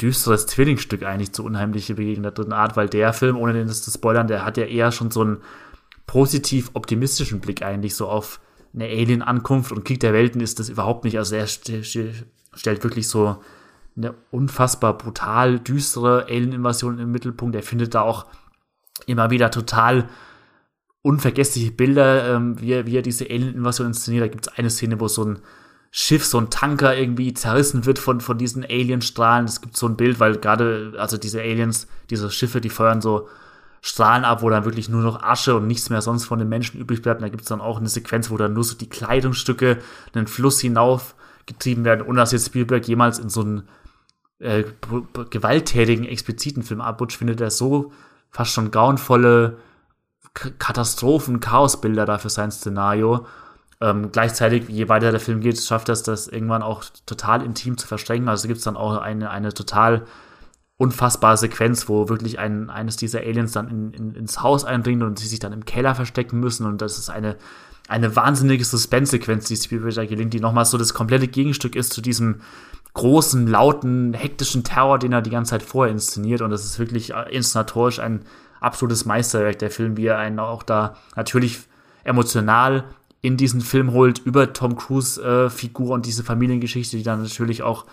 düsteres 0.00 0.46
Zwillingsstück 0.46 1.02
eigentlich 1.02 1.32
zu 1.32 1.44
unheimliche 1.44 1.94
Begegnungen 1.94 2.24
der 2.24 2.32
dritten 2.32 2.52
Art, 2.52 2.76
weil 2.76 2.88
der 2.88 3.12
Film, 3.12 3.36
ohne 3.36 3.52
den 3.52 3.68
zu 3.68 3.90
spoilern, 3.90 4.28
der 4.28 4.44
hat 4.44 4.56
ja 4.56 4.64
eher 4.64 4.92
schon 4.92 5.10
so 5.10 5.20
einen 5.20 5.38
positiv 6.06 6.70
optimistischen 6.74 7.40
Blick 7.40 7.62
eigentlich 7.62 7.94
so 7.94 8.08
auf 8.08 8.40
eine 8.74 8.84
Alien-Ankunft 8.84 9.72
und 9.72 9.84
Krieg 9.84 10.00
der 10.00 10.12
Welten 10.12 10.40
ist 10.40 10.58
das 10.58 10.68
überhaupt 10.68 11.04
nicht. 11.04 11.18
Also 11.18 11.36
er 11.36 11.46
st 11.46 11.72
stellt 12.54 12.82
wirklich 12.82 13.08
so 13.08 13.36
eine 13.96 14.14
unfassbar 14.30 14.96
brutal 14.96 15.60
düstere 15.60 16.24
Alien-Invasion 16.24 16.98
im 16.98 17.10
Mittelpunkt. 17.12 17.54
Er 17.54 17.62
findet 17.62 17.94
da 17.94 18.02
auch 18.02 18.26
immer 19.06 19.30
wieder 19.30 19.50
total 19.50 20.08
unvergessliche 21.02 21.72
Bilder, 21.72 22.34
ähm, 22.34 22.60
wie, 22.60 22.72
er, 22.72 22.86
wie 22.86 22.96
er 22.96 23.02
diese 23.02 23.24
Alien-Invasion 23.24 23.88
inszeniert. 23.88 24.24
Da 24.24 24.28
gibt 24.28 24.46
es 24.46 24.58
eine 24.58 24.70
Szene, 24.70 25.00
wo 25.00 25.08
so 25.08 25.24
ein 25.24 25.38
Schiff, 25.90 26.24
so 26.24 26.38
ein 26.38 26.50
Tanker 26.50 26.96
irgendwie 26.96 27.32
zerrissen 27.32 27.86
wird 27.86 27.98
von, 27.98 28.20
von 28.20 28.36
diesen 28.36 28.64
Alienstrahlen. 28.64 29.46
Es 29.46 29.60
gibt 29.60 29.76
so 29.76 29.86
ein 29.86 29.96
Bild, 29.96 30.20
weil 30.20 30.36
gerade, 30.36 30.94
also 30.98 31.16
diese 31.16 31.40
Aliens, 31.40 31.86
diese 32.10 32.30
Schiffe, 32.30 32.60
die 32.60 32.68
feuern 32.68 33.00
so 33.00 33.28
Strahlen 33.80 34.24
ab, 34.24 34.42
wo 34.42 34.50
dann 34.50 34.64
wirklich 34.64 34.88
nur 34.88 35.02
noch 35.02 35.22
Asche 35.22 35.56
und 35.56 35.66
nichts 35.66 35.88
mehr 35.88 36.02
sonst 36.02 36.24
von 36.24 36.38
den 36.38 36.48
Menschen 36.48 36.80
übrig 36.80 37.00
bleibt. 37.00 37.20
Und 37.20 37.26
da 37.26 37.30
gibt 37.30 37.42
es 37.42 37.48
dann 37.48 37.60
auch 37.60 37.78
eine 37.78 37.88
Sequenz, 37.88 38.28
wo 38.30 38.36
dann 38.36 38.52
nur 38.52 38.64
so 38.64 38.76
die 38.76 38.88
Kleidungsstücke 38.88 39.78
einen 40.14 40.26
Fluss 40.26 40.60
hinauf 40.60 41.14
getrieben 41.46 41.84
werden, 41.84 42.04
ohne 42.06 42.18
dass 42.18 42.32
jetzt 42.32 42.46
Spielberg 42.46 42.86
jemals 42.86 43.18
in 43.18 43.30
so 43.30 43.40
einen 43.40 43.68
äh, 44.40 44.64
gewalttätigen, 45.30 46.04
expliziten 46.04 46.62
Film 46.62 46.80
abrutscht, 46.80 47.16
findet 47.16 47.40
er 47.40 47.50
so 47.50 47.92
fast 48.30 48.52
schon 48.52 48.70
grauenvolle 48.70 49.58
Katastrophen, 50.58 51.40
Chaosbilder 51.40 52.06
da 52.06 52.18
für 52.18 52.30
sein 52.30 52.50
Szenario. 52.50 53.26
Ähm, 53.80 54.10
gleichzeitig, 54.10 54.68
je 54.68 54.88
weiter 54.88 55.10
der 55.10 55.20
Film 55.20 55.40
geht, 55.40 55.60
schafft 55.60 55.88
das, 55.88 56.02
das 56.02 56.26
irgendwann 56.26 56.62
auch 56.62 56.84
total 57.06 57.42
intim 57.42 57.78
zu 57.78 57.86
verstrengen. 57.86 58.28
Also 58.28 58.48
gibt 58.48 58.58
es 58.58 58.64
dann 58.64 58.76
auch 58.76 58.98
eine, 58.98 59.30
eine 59.30 59.54
total 59.54 60.04
unfassbare 60.78 61.36
Sequenz, 61.36 61.88
wo 61.88 62.08
wirklich 62.08 62.38
ein, 62.38 62.70
eines 62.70 62.96
dieser 62.96 63.20
Aliens 63.20 63.52
dann 63.52 63.68
in, 63.68 63.92
in, 63.92 64.14
ins 64.14 64.42
Haus 64.42 64.64
eindringt 64.64 65.02
und 65.02 65.18
sie 65.18 65.26
sich 65.26 65.40
dann 65.40 65.52
im 65.52 65.64
Keller 65.64 65.94
verstecken 65.94 66.40
müssen. 66.40 66.66
Und 66.66 66.80
das 66.80 66.98
ist 66.98 67.10
eine, 67.10 67.36
eine 67.88 68.14
wahnsinnige 68.14 68.64
Suspense-Sequenz, 68.64 69.46
die 69.46 69.56
Spielberg 69.56 69.94
da 69.94 70.06
gelingt, 70.06 70.34
die 70.34 70.40
nochmal 70.40 70.64
so 70.64 70.78
das 70.78 70.94
komplette 70.94 71.28
Gegenstück 71.28 71.74
ist 71.74 71.92
zu 71.92 72.00
diesem 72.00 72.40
großen, 72.94 73.46
lauten, 73.46 74.14
hektischen 74.14 74.64
Terror, 74.64 74.98
den 74.98 75.12
er 75.12 75.22
die 75.22 75.30
ganze 75.30 75.50
Zeit 75.50 75.62
vorher 75.62 75.92
inszeniert. 75.92 76.42
Und 76.42 76.50
das 76.50 76.64
ist 76.64 76.78
wirklich 76.78 77.12
inszenatorisch 77.30 77.98
ein, 77.98 78.22
absolutes 78.60 79.04
Meisterwerk, 79.04 79.58
der 79.58 79.70
Film, 79.70 79.96
wie 79.96 80.06
er 80.06 80.18
einen 80.18 80.38
auch 80.38 80.62
da 80.62 80.96
natürlich 81.16 81.60
emotional 82.04 82.84
in 83.20 83.36
diesen 83.36 83.60
Film 83.60 83.92
holt 83.92 84.18
über 84.18 84.52
Tom 84.52 84.76
Cruise 84.76 85.20
äh, 85.22 85.50
Figur 85.50 85.90
und 85.90 86.06
diese 86.06 86.22
Familiengeschichte, 86.22 86.96
die 86.96 87.02
dann 87.02 87.22
natürlich 87.22 87.62
auch 87.62 87.84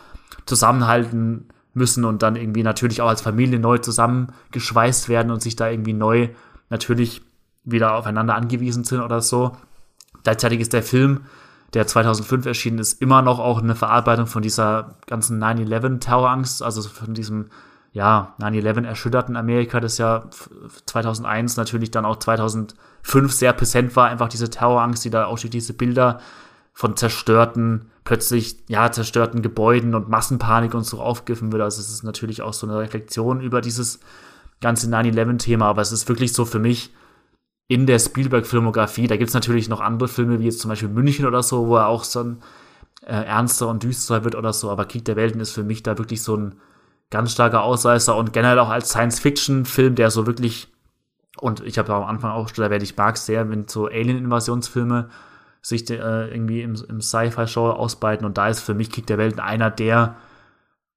zusammenhalten 0.45 1.47
müssen 1.73 2.05
und 2.05 2.21
dann 2.21 2.35
irgendwie 2.35 2.63
natürlich 2.63 3.01
auch 3.01 3.09
als 3.09 3.21
Familie 3.21 3.59
neu 3.59 3.79
zusammengeschweißt 3.79 5.09
werden 5.09 5.31
und 5.31 5.41
sich 5.41 5.55
da 5.55 5.69
irgendwie 5.69 5.93
neu 5.93 6.29
natürlich 6.69 7.21
wieder 7.63 7.95
aufeinander 7.95 8.35
angewiesen 8.35 8.83
sind 8.83 9.01
oder 9.01 9.21
so. 9.21 9.57
Gleichzeitig 10.23 10.61
ist 10.61 10.73
der 10.73 10.83
Film, 10.83 11.21
der 11.73 11.87
2005 11.87 12.45
erschienen 12.45 12.79
ist, 12.79 13.01
immer 13.01 13.21
noch 13.21 13.39
auch 13.39 13.61
eine 13.61 13.75
Verarbeitung 13.75 14.27
von 14.27 14.41
dieser 14.41 14.95
ganzen 15.07 15.43
9-11-Terrorangst, 15.43 16.63
also 16.63 16.81
von 16.87 17.13
diesem 17.13 17.47
ja, 17.95 18.35
9-11 18.41 18.85
erschütterten 18.85 19.37
Amerika, 19.37 19.79
das 19.79 19.97
ja 19.97 20.25
2001 20.85 21.55
natürlich 21.55 21.91
dann 21.91 22.03
auch 22.03 22.17
2005 22.17 23.31
sehr 23.31 23.53
präsent 23.53 23.95
war, 23.95 24.09
einfach 24.09 24.27
diese 24.27 24.49
Terrorangst, 24.49 25.05
die 25.05 25.09
da 25.09 25.27
auch 25.27 25.39
durch 25.39 25.49
diese 25.49 25.73
Bilder 25.73 26.19
von 26.73 26.97
zerstörten, 26.97 27.89
plötzlich, 28.03 28.57
ja, 28.67 28.91
zerstörten 28.91 29.41
Gebäuden 29.41 29.95
und 29.95 30.09
Massenpanik 30.09 30.73
und 30.73 30.83
so 30.83 30.99
aufgegriffen 30.99 31.53
wird. 31.53 31.61
Also 31.61 31.79
es 31.79 31.89
ist 31.89 32.03
natürlich 32.03 32.41
auch 32.41 32.51
so 32.51 32.67
eine 32.67 32.79
Reflexion 32.79 33.39
über 33.39 33.61
dieses 33.61 34.01
ganze 34.59 34.87
9-11-Thema, 34.87 35.65
aber 35.65 35.81
es 35.81 35.93
ist 35.93 36.09
wirklich 36.09 36.33
so 36.33 36.43
für 36.43 36.59
mich 36.59 36.93
in 37.69 37.85
der 37.85 37.99
Spielberg-Filmografie, 37.99 39.07
da 39.07 39.15
gibt 39.15 39.29
es 39.29 39.33
natürlich 39.33 39.69
noch 39.69 39.79
andere 39.79 40.09
Filme, 40.09 40.41
wie 40.41 40.45
jetzt 40.45 40.59
zum 40.59 40.67
Beispiel 40.67 40.89
München 40.89 41.25
oder 41.25 41.41
so, 41.41 41.67
wo 41.67 41.77
er 41.77 41.87
auch 41.87 42.03
so 42.03 42.19
ein 42.19 42.41
äh, 43.03 43.23
ernster 43.23 43.69
und 43.69 43.83
düsterer 43.83 44.25
wird 44.25 44.35
oder 44.35 44.51
so, 44.51 44.69
aber 44.69 44.83
Krieg 44.83 45.05
der 45.05 45.15
Welten 45.15 45.39
ist 45.39 45.51
für 45.51 45.63
mich 45.63 45.81
da 45.81 45.97
wirklich 45.97 46.21
so 46.21 46.35
ein 46.35 46.55
ganz 47.11 47.31
starker 47.31 47.63
Ausreißer 47.63 48.15
und 48.15 48.33
generell 48.33 48.59
auch 48.59 48.69
als 48.69 48.89
Science-Fiction-Film, 48.89 49.95
der 49.95 50.11
so 50.11 50.25
wirklich, 50.25 50.67
und 51.39 51.61
ich 51.61 51.77
habe 51.77 51.89
ja 51.89 51.97
am 51.97 52.03
Anfang 52.03 52.31
auch 52.31 52.49
schon 52.49 52.63
erwähnt, 52.63 52.83
ich 52.83 52.97
mag 52.97 53.17
sehr, 53.17 53.49
wenn 53.49 53.67
so 53.67 53.85
Alien-Invasionsfilme 53.85 55.09
sich 55.61 55.89
äh, 55.89 56.27
irgendwie 56.29 56.61
im, 56.61 56.75
im 56.87 57.01
Sci-Fi-Show 57.01 57.71
ausbreiten 57.71 58.25
und 58.25 58.37
da 58.37 58.49
ist 58.49 58.59
für 58.59 58.73
mich 58.73 58.91
Krieg 58.91 59.07
der 59.07 59.17
Welten 59.17 59.39
einer 59.39 59.71
der 59.71 60.15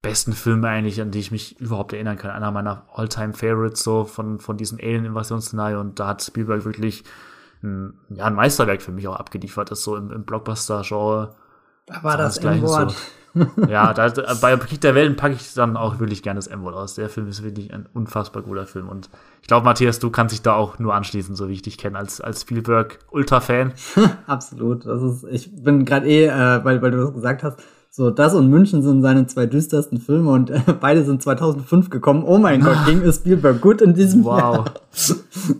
besten 0.01 0.33
Filme 0.33 0.69
eigentlich, 0.69 1.01
an 1.01 1.11
die 1.11 1.19
ich 1.19 1.31
mich 1.31 1.59
überhaupt 1.59 1.93
erinnern 1.93 2.17
kann. 2.17 2.31
Einer 2.31 2.51
meiner 2.51 2.83
All-Time-Favorites 2.93 3.83
so 3.83 4.05
von, 4.05 4.39
von 4.39 4.57
diesem 4.57 4.77
Alien-Invasionsszenario 4.77 5.79
und 5.79 5.99
da 5.99 6.07
hat 6.07 6.23
Spielberg 6.23 6.65
wirklich 6.65 7.03
ein, 7.61 7.93
ja, 8.09 8.25
ein 8.25 8.35
Meisterwerk 8.35 8.81
für 8.81 8.91
mich 8.91 9.07
auch 9.07 9.17
abgeliefert, 9.17 9.71
das 9.71 9.83
so 9.83 9.95
im, 9.95 10.11
im 10.11 10.23
Blockbuster-Genre. 10.23 11.35
Da 11.85 12.03
war 12.03 12.17
das 12.17 12.37
M-Wort. 12.37 12.91
So 12.91 12.97
ja, 13.69 13.93
da, 13.93 14.11
bei 14.41 14.55
Krieg 14.57 14.81
der 14.81 14.95
Welten 14.95 15.15
packe 15.15 15.35
ich 15.35 15.53
dann 15.53 15.77
auch 15.77 15.99
wirklich 15.99 16.23
gerne 16.23 16.37
das 16.37 16.47
M-Wort 16.47 16.75
aus. 16.75 16.95
Der 16.95 17.09
Film 17.09 17.27
ist 17.27 17.43
wirklich 17.43 17.73
ein 17.73 17.87
unfassbar 17.93 18.43
guter 18.43 18.65
Film. 18.65 18.89
Und 18.89 19.09
ich 19.41 19.47
glaube, 19.47 19.65
Matthias, 19.65 19.99
du 19.99 20.09
kannst 20.09 20.33
dich 20.33 20.41
da 20.41 20.53
auch 20.53 20.79
nur 20.79 20.93
anschließen, 20.93 21.35
so 21.35 21.47
wie 21.47 21.53
ich 21.53 21.61
dich 21.61 21.77
kenne, 21.77 21.97
als, 21.97 22.21
als 22.21 22.41
Spielberg-Ultra-Fan. 22.41 23.73
Absolut. 24.27 24.85
Das 24.85 25.01
ist, 25.01 25.25
ich 25.29 25.63
bin 25.63 25.85
gerade 25.85 26.07
eh, 26.07 26.25
äh, 26.25 26.63
weil, 26.63 26.81
weil 26.81 26.91
du 26.91 26.97
das 26.97 27.13
gesagt 27.13 27.43
hast, 27.43 27.59
so, 27.91 28.11
das 28.11 28.35
und 28.35 28.49
München 28.49 28.83
sind 28.83 29.01
seine 29.01 29.25
zwei 29.25 29.47
düstersten 29.47 29.99
Filme 29.99 30.29
und 30.29 30.51
äh, 30.51 30.61
beide 30.79 31.03
sind 31.03 31.21
2005 31.23 31.89
gekommen. 31.89 32.23
Oh 32.23 32.37
mein 32.37 32.61
Gott, 32.61 32.85
ging 32.85 33.01
es 33.01 33.17
Spielberg 33.17 33.61
gut 33.61 33.81
in 33.81 33.93
diesem 33.93 34.23
wow. 34.23 34.37
Jahr. 34.39 34.65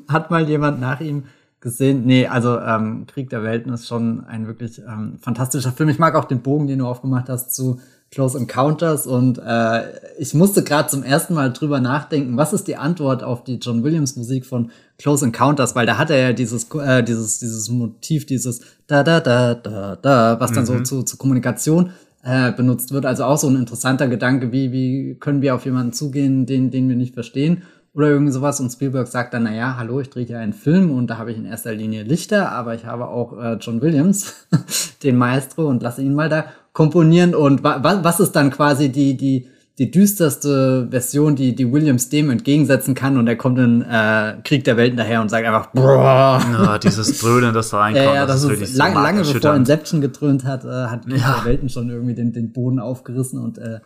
Hat 0.08 0.30
mal 0.30 0.48
jemand 0.48 0.80
nach 0.80 1.00
ihm 1.00 1.24
gesehen. 1.62 2.06
Nee, 2.06 2.28
also 2.28 2.60
ähm, 2.60 3.06
Krieg 3.08 3.30
der 3.30 3.44
Welten 3.44 3.74
ist 3.74 3.88
schon 3.88 4.26
ein 4.26 4.48
wirklich 4.48 4.80
ähm, 4.80 5.18
fantastischer 5.22 5.72
Film. 5.72 5.90
Ich 5.90 6.00
mag 6.00 6.16
auch 6.16 6.26
den 6.26 6.42
Bogen, 6.42 6.68
den 6.68 6.80
du 6.80 6.86
aufgemacht 6.86 7.30
hast 7.30 7.54
zu 7.54 7.80
Close 8.12 8.40
Encounters 8.40 9.06
und 9.06 9.38
äh, 9.38 9.84
ich 10.18 10.34
musste 10.34 10.64
gerade 10.64 10.90
zum 10.90 11.04
ersten 11.04 11.36
Mal 11.36 11.54
drüber 11.54 11.80
nachdenken, 11.80 12.38
was 12.38 12.54
ist 12.54 12.68
die 12.68 12.76
Antwort 12.76 13.22
auf 13.22 13.44
die 13.44 13.58
John 13.58 13.84
Williams 13.84 14.16
Musik 14.16 14.48
von 14.48 14.72
Close 14.98 15.24
Encounters, 15.24 15.76
weil 15.76 15.86
da 15.86 16.00
hat 16.00 16.10
er 16.10 16.18
ja 16.18 16.34
dieses 16.34 16.68
äh, 16.74 17.04
dieses 17.04 17.38
dieses 17.38 17.70
Motiv, 17.70 18.26
dieses 18.26 18.62
da 18.88 19.04
da 19.04 19.20
da 19.20 19.54
da 19.54 19.96
da, 19.96 20.40
was 20.40 20.52
dann 20.54 20.64
mhm. 20.64 20.68
so 20.68 20.80
zu, 20.80 21.04
zu 21.04 21.18
Kommunikation 21.18 21.92
äh, 22.24 22.52
benutzt 22.52 22.92
wird. 22.92 23.06
Also 23.06 23.26
auch 23.26 23.38
so 23.38 23.48
ein 23.48 23.58
interessanter 23.58 24.08
Gedanke, 24.08 24.52
wie 24.52 24.72
wie 24.72 25.16
können 25.20 25.44
wir 25.44 25.54
auf 25.54 25.66
jemanden 25.66 25.94
zugehen, 25.94 26.48
den 26.48 26.72
den 26.72 26.90
wir 26.90 26.96
nicht 26.96 27.14
verstehen 27.14 27.62
oder 27.94 28.08
irgendwie 28.08 28.32
sowas. 28.32 28.60
Und 28.60 28.72
Spielberg 28.72 29.08
sagt 29.08 29.34
dann, 29.34 29.44
naja, 29.44 29.76
hallo, 29.78 30.00
ich 30.00 30.10
drehe 30.10 30.26
hier 30.26 30.40
einen 30.40 30.54
Film 30.54 30.92
und 30.92 31.08
da 31.08 31.18
habe 31.18 31.32
ich 31.32 31.38
in 31.38 31.46
erster 31.46 31.74
Linie 31.74 32.04
Lichter, 32.04 32.52
aber 32.52 32.76
ich 32.76 32.86
habe 32.86 33.08
auch 33.08 33.38
äh, 33.38 33.54
John 33.56 33.82
Williams, 33.82 34.48
den 35.04 35.18
Maestro, 35.18 35.68
und 35.68 35.82
lasse 35.82 36.02
ihn 36.02 36.14
mal 36.14 36.30
da 36.30 36.46
komponieren. 36.74 37.36
Und 37.36 37.64
wa 37.64 37.82
was 38.04 38.20
ist 38.20 38.34
dann 38.34 38.52
quasi 38.52 38.90
die, 38.90 39.18
die, 39.18 39.48
die 39.80 39.92
düsterste 39.92 40.88
Version, 40.92 41.36
die, 41.36 41.56
die 41.56 41.72
Williams 41.72 42.10
dem 42.10 42.30
entgegensetzen 42.30 42.96
kann 42.96 43.18
und 43.18 43.28
er 43.28 43.38
kommt 43.38 43.58
in 43.60 43.82
äh, 43.82 44.36
Krieg 44.44 44.66
der 44.66 44.76
Welten 44.76 44.98
daher 44.98 45.22
und 45.22 45.30
sagt 45.30 45.48
einfach 45.48 45.68
Boah. 45.68 46.42
Ja, 46.52 46.78
dieses 46.78 47.20
Dröhnen, 47.20 47.54
das 47.54 47.70
da 47.70 47.80
reinkommt. 47.80 48.06
Ja, 48.06 48.14
ja, 48.14 48.26
das, 48.26 48.42
das 48.44 48.52
ist, 48.52 48.62
ist 48.62 48.78
lang, 48.78 48.94
lange 48.94 49.22
bevor 49.22 49.56
Inception 49.56 50.02
gedröhnt 50.02 50.44
hat, 50.44 50.66
äh, 50.66 50.68
hat 50.68 51.06
Krieg 51.06 51.22
ja. 51.22 51.38
der 51.38 51.46
Welten 51.46 51.70
schon 51.70 51.90
irgendwie 51.90 52.14
den, 52.14 52.34
den 52.34 52.52
Boden 52.52 52.80
aufgerissen 52.80 53.40
und 53.40 53.58
äh, 53.58 53.80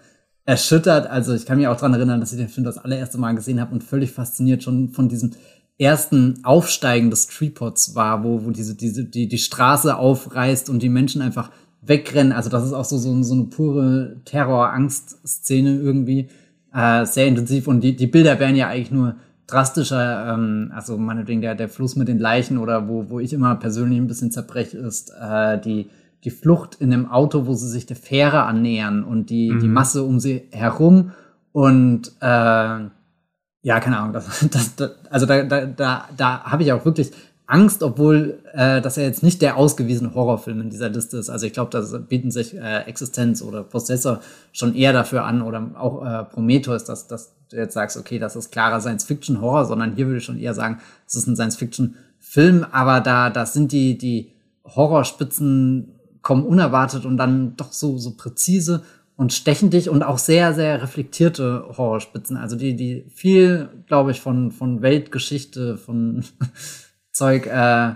erschüttert. 0.45 1.07
Also 1.07 1.33
ich 1.33 1.45
kann 1.45 1.57
mich 1.57 1.67
auch 1.67 1.77
dran 1.77 1.93
erinnern, 1.93 2.19
dass 2.19 2.33
ich 2.33 2.39
den 2.39 2.49
Film 2.49 2.65
das 2.65 2.77
allererste 2.77 3.17
Mal 3.17 3.33
gesehen 3.35 3.61
habe 3.61 3.73
und 3.73 3.83
völlig 3.83 4.11
fasziniert 4.11 4.63
schon 4.63 4.89
von 4.89 5.09
diesem 5.09 5.31
ersten 5.77 6.43
Aufsteigen 6.43 7.09
des 7.09 7.27
Treepots 7.27 7.95
war, 7.95 8.23
wo, 8.23 8.45
wo 8.45 8.51
diese, 8.51 8.75
diese, 8.75 9.05
die, 9.05 9.27
die 9.27 9.37
Straße 9.37 9.95
aufreißt 9.95 10.69
und 10.69 10.83
die 10.83 10.89
Menschen 10.89 11.21
einfach 11.21 11.51
wegrennen. 11.81 12.31
Also 12.31 12.49
das 12.49 12.65
ist 12.65 12.73
auch 12.73 12.85
so, 12.85 12.97
so, 12.97 13.21
so 13.23 13.33
eine 13.33 13.45
pure 13.45 14.17
Terror-Angst-Szene 14.25 15.79
irgendwie. 15.79 16.29
Äh, 16.73 17.05
sehr 17.05 17.27
intensiv 17.27 17.67
und 17.67 17.81
die, 17.81 17.95
die 17.95 18.07
Bilder 18.07 18.39
wären 18.39 18.55
ja 18.55 18.67
eigentlich 18.67 18.91
nur 18.91 19.15
drastischer, 19.47 20.33
ähm, 20.33 20.71
also 20.73 20.97
meinetwegen 20.97 21.41
der, 21.41 21.55
der 21.55 21.69
Fluss 21.69 21.95
mit 21.95 22.07
den 22.07 22.17
Leichen 22.17 22.57
oder 22.57 22.87
wo, 22.87 23.09
wo 23.09 23.19
ich 23.19 23.33
immer 23.33 23.55
persönlich 23.55 23.99
ein 23.99 24.07
bisschen 24.07 24.31
zerbrech, 24.31 24.73
ist 24.73 25.13
äh, 25.19 25.59
die, 25.59 25.89
die 26.23 26.31
Flucht 26.31 26.75
in 26.75 26.91
dem 26.91 27.09
Auto, 27.09 27.45
wo 27.47 27.53
sie 27.53 27.69
sich 27.69 27.85
der 27.85 27.97
Fähre 27.97 28.43
annähern 28.43 29.03
und 29.03 29.29
die, 29.29 29.51
mhm. 29.51 29.59
die 29.59 29.67
Masse 29.67 30.03
um 30.03 30.19
sie 30.19 30.47
herum. 30.51 31.11
Und 31.51 32.13
äh, 32.21 32.25
ja, 32.25 33.79
keine 33.79 33.97
Ahnung, 33.97 34.13
das, 34.13 34.47
das, 34.51 34.75
das, 34.75 34.91
also 35.09 35.25
da, 35.25 35.43
da, 35.43 35.65
da, 35.65 36.09
da 36.15 36.43
habe 36.43 36.63
ich 36.63 36.71
auch 36.71 36.85
wirklich 36.85 37.11
Angst, 37.45 37.83
obwohl 37.83 38.39
äh, 38.53 38.81
dass 38.81 38.97
er 38.97 39.03
jetzt 39.03 39.21
nicht 39.21 39.41
der 39.41 39.57
ausgewiesene 39.57 40.15
Horrorfilm 40.15 40.61
in 40.61 40.69
dieser 40.69 40.89
Liste 40.89 41.17
ist. 41.17 41.29
Also 41.29 41.45
ich 41.45 41.53
glaube, 41.53 41.71
da 41.71 41.97
bieten 41.97 42.31
sich 42.31 42.55
äh, 42.55 42.83
Existenz 42.83 43.41
oder 43.41 43.63
Possessor 43.63 44.21
schon 44.53 44.73
eher 44.75 44.93
dafür 44.93 45.25
an 45.25 45.41
oder 45.41 45.71
auch 45.75 46.05
äh, 46.05 46.23
Prometheus, 46.23 46.85
dass, 46.85 47.07
dass 47.07 47.33
du 47.49 47.57
jetzt 47.57 47.73
sagst, 47.73 47.97
okay, 47.97 48.17
das 48.17 48.37
ist 48.37 48.51
klarer 48.51 48.79
Science-Fiction-Horror, 48.79 49.65
sondern 49.65 49.95
hier 49.95 50.07
würde 50.07 50.19
ich 50.19 50.23
schon 50.23 50.39
eher 50.39 50.53
sagen, 50.53 50.79
es 51.05 51.15
ist 51.15 51.27
ein 51.27 51.35
Science-Fiction-Film, 51.35 52.65
aber 52.71 53.01
da, 53.01 53.29
da 53.29 53.45
sind 53.45 53.73
die, 53.73 53.97
die 53.97 54.31
Horrorspitzen 54.65 55.99
kommen 56.23 56.45
unerwartet 56.45 57.05
und 57.05 57.17
dann 57.17 57.55
doch 57.55 57.71
so, 57.71 57.99
so 57.99 58.17
präzise 58.17 58.81
und 59.15 59.31
stechendig 59.31 59.89
und 59.89 60.01
auch 60.01 60.17
sehr, 60.17 60.55
sehr 60.55 60.81
reflektierte 60.81 61.65
Horrorspitzen. 61.77 62.35
Also 62.37 62.55
die, 62.55 62.75
die 62.75 63.05
viel, 63.13 63.69
glaube 63.85 64.09
ich, 64.11 64.21
von, 64.21 64.51
von 64.51 64.81
Weltgeschichte, 64.81 65.77
von 65.77 66.23
Zeug 67.11 67.45
äh, 67.45 67.91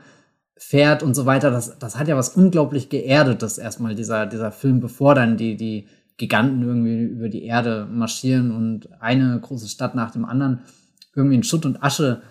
fährt 0.56 1.02
und 1.02 1.16
so 1.16 1.26
weiter. 1.26 1.50
Das, 1.50 1.80
das 1.80 1.98
hat 1.98 2.08
ja 2.08 2.16
was 2.16 2.30
unglaublich 2.30 2.90
Geerdetes 2.90 3.58
erstmal, 3.58 3.96
dieser, 3.96 4.28
dieser 4.28 4.52
Film, 4.52 4.80
bevor 4.80 5.16
dann 5.16 5.36
die, 5.36 5.58
die 5.58 5.88
Giganten 6.18 6.62
irgendwie 6.62 7.06
über 7.06 7.30
die 7.30 7.44
Erde 7.46 7.88
marschieren 7.92 8.52
und 8.52 9.02
eine 9.02 9.40
große 9.42 9.68
Stadt 9.68 9.96
nach 9.96 10.12
dem 10.12 10.26
anderen 10.26 10.62
irgendwie 11.16 11.38
in 11.38 11.44
Schutt 11.44 11.66
und 11.66 11.82
Asche 11.82 12.22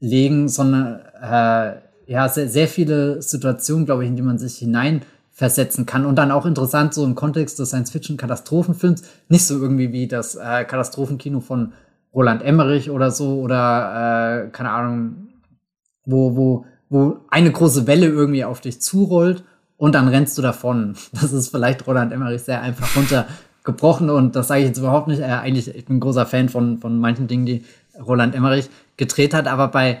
legen, 0.00 0.48
sondern 0.48 1.00
äh, 1.22 1.76
ja, 2.06 2.28
sehr, 2.28 2.50
sehr 2.50 2.68
viele 2.68 3.22
Situationen, 3.22 3.86
glaube 3.86 4.04
ich, 4.04 4.10
in 4.10 4.16
die 4.16 4.22
man 4.22 4.38
sich 4.38 4.58
hinein 4.58 5.00
versetzen 5.34 5.84
kann. 5.84 6.06
Und 6.06 6.16
dann 6.16 6.30
auch 6.30 6.46
interessant, 6.46 6.94
so 6.94 7.04
im 7.04 7.16
Kontext 7.16 7.58
des 7.58 7.70
Science-Fiction-Katastrophenfilms, 7.70 9.02
nicht 9.28 9.44
so 9.44 9.58
irgendwie 9.58 9.92
wie 9.92 10.06
das 10.06 10.36
äh, 10.36 10.64
Katastrophenkino 10.64 11.40
von 11.40 11.72
Roland 12.14 12.42
Emmerich 12.42 12.88
oder 12.88 13.10
so, 13.10 13.40
oder 13.40 14.46
äh, 14.46 14.50
keine 14.50 14.70
Ahnung, 14.70 15.28
wo, 16.06 16.36
wo, 16.36 16.66
wo 16.88 17.18
eine 17.30 17.50
große 17.50 17.88
Welle 17.88 18.06
irgendwie 18.06 18.44
auf 18.44 18.60
dich 18.60 18.80
zurollt 18.80 19.42
und 19.76 19.96
dann 19.96 20.06
rennst 20.06 20.38
du 20.38 20.42
davon. 20.42 20.94
Das 21.12 21.32
ist 21.32 21.48
vielleicht 21.48 21.84
Roland 21.88 22.12
Emmerich 22.12 22.42
sehr 22.42 22.62
einfach 22.62 22.94
runtergebrochen 22.96 24.10
und 24.10 24.36
das 24.36 24.46
sage 24.46 24.60
ich 24.60 24.68
jetzt 24.68 24.78
überhaupt 24.78 25.08
nicht. 25.08 25.20
Äh, 25.20 25.24
eigentlich, 25.24 25.74
ich 25.74 25.84
bin 25.84 25.96
ein 25.96 26.00
großer 26.00 26.26
Fan 26.26 26.48
von, 26.48 26.78
von 26.78 27.00
manchen 27.00 27.26
Dingen, 27.26 27.44
die 27.44 27.64
Roland 28.00 28.36
Emmerich 28.36 28.70
gedreht 28.96 29.34
hat, 29.34 29.48
aber 29.48 29.66
bei, 29.66 29.98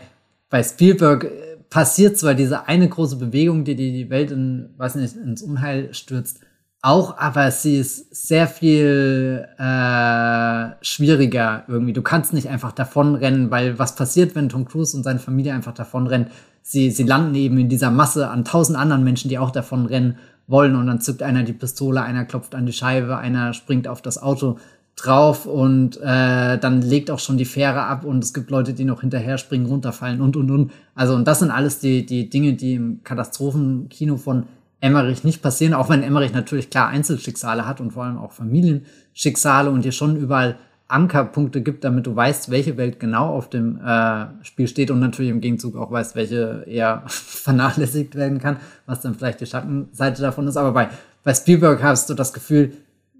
bei 0.48 0.62
Spielberg 0.62 1.26
passiert 1.70 2.18
zwar 2.18 2.34
diese 2.34 2.66
eine 2.68 2.88
große 2.88 3.16
Bewegung, 3.16 3.64
die 3.64 3.76
die 3.76 4.10
Welt 4.10 4.30
in, 4.30 4.70
weiß 4.76 4.96
nicht, 4.96 5.16
ins 5.16 5.42
Unheil 5.42 5.92
stürzt, 5.94 6.40
auch, 6.84 7.16
aber 7.16 7.50
sie 7.50 7.78
ist 7.78 8.14
sehr 8.14 8.46
viel 8.46 9.48
äh, 9.58 10.84
schwieriger 10.84 11.64
irgendwie. 11.66 11.94
Du 11.94 12.02
kannst 12.02 12.34
nicht 12.34 12.50
einfach 12.50 12.72
davonrennen, 12.72 13.50
weil 13.50 13.78
was 13.78 13.94
passiert, 13.94 14.34
wenn 14.34 14.50
Tom 14.50 14.66
Cruise 14.66 14.94
und 14.94 15.02
seine 15.02 15.18
Familie 15.18 15.54
einfach 15.54 15.72
davonrennen? 15.72 16.26
Sie, 16.60 16.90
sie 16.90 17.04
landen 17.04 17.34
eben 17.36 17.56
in 17.56 17.70
dieser 17.70 17.90
Masse 17.90 18.28
an 18.28 18.44
tausend 18.44 18.78
anderen 18.78 19.02
Menschen, 19.02 19.30
die 19.30 19.38
auch 19.38 19.50
davonrennen 19.50 20.18
wollen 20.46 20.76
und 20.76 20.86
dann 20.86 21.00
zückt 21.00 21.22
einer 21.22 21.42
die 21.42 21.54
Pistole, 21.54 22.02
einer 22.02 22.26
klopft 22.26 22.54
an 22.54 22.66
die 22.66 22.74
Scheibe, 22.74 23.16
einer 23.16 23.54
springt 23.54 23.88
auf 23.88 24.02
das 24.02 24.22
Auto 24.22 24.58
drauf 24.96 25.46
und 25.46 25.96
äh, 26.00 26.58
dann 26.58 26.82
legt 26.82 27.10
auch 27.10 27.18
schon 27.18 27.36
die 27.36 27.44
Fähre 27.44 27.82
ab 27.82 28.04
und 28.04 28.22
es 28.22 28.32
gibt 28.32 28.50
Leute, 28.50 28.74
die 28.74 28.84
noch 28.84 29.00
hinterher 29.00 29.38
springen, 29.38 29.66
runterfallen 29.66 30.20
und 30.20 30.36
und 30.36 30.50
und. 30.50 30.72
Also 30.94 31.14
und 31.14 31.26
das 31.26 31.40
sind 31.40 31.50
alles 31.50 31.80
die 31.80 32.06
die 32.06 32.30
Dinge, 32.30 32.54
die 32.54 32.74
im 32.74 33.02
Katastrophenkino 33.02 34.16
von 34.16 34.44
Emmerich 34.80 35.24
nicht 35.24 35.42
passieren, 35.42 35.74
auch 35.74 35.88
wenn 35.88 36.02
Emmerich 36.02 36.32
natürlich 36.32 36.70
klar 36.70 36.88
Einzelschicksale 36.88 37.66
hat 37.66 37.80
und 37.80 37.92
vor 37.92 38.04
allem 38.04 38.18
auch 38.18 38.32
Familienschicksale 38.32 39.70
und 39.70 39.84
dir 39.84 39.92
schon 39.92 40.16
überall 40.16 40.56
Ankerpunkte 40.86 41.62
gibt, 41.62 41.84
damit 41.84 42.06
du 42.06 42.14
weißt, 42.14 42.50
welche 42.50 42.76
Welt 42.76 43.00
genau 43.00 43.28
auf 43.28 43.48
dem 43.48 43.80
äh, 43.84 44.26
Spiel 44.42 44.68
steht 44.68 44.90
und 44.90 45.00
natürlich 45.00 45.30
im 45.30 45.40
Gegenzug 45.40 45.76
auch 45.76 45.90
weißt, 45.90 46.14
welche 46.14 46.64
eher 46.66 47.02
vernachlässigt 47.06 48.14
werden 48.14 48.38
kann, 48.38 48.58
was 48.86 49.00
dann 49.00 49.14
vielleicht 49.14 49.40
die 49.40 49.46
Schattenseite 49.46 50.20
davon 50.20 50.46
ist. 50.46 50.56
Aber 50.56 50.72
bei, 50.72 50.90
bei 51.22 51.32
Spielberg 51.32 51.82
hast 51.82 52.10
du 52.10 52.14
das 52.14 52.34
Gefühl, 52.34 52.72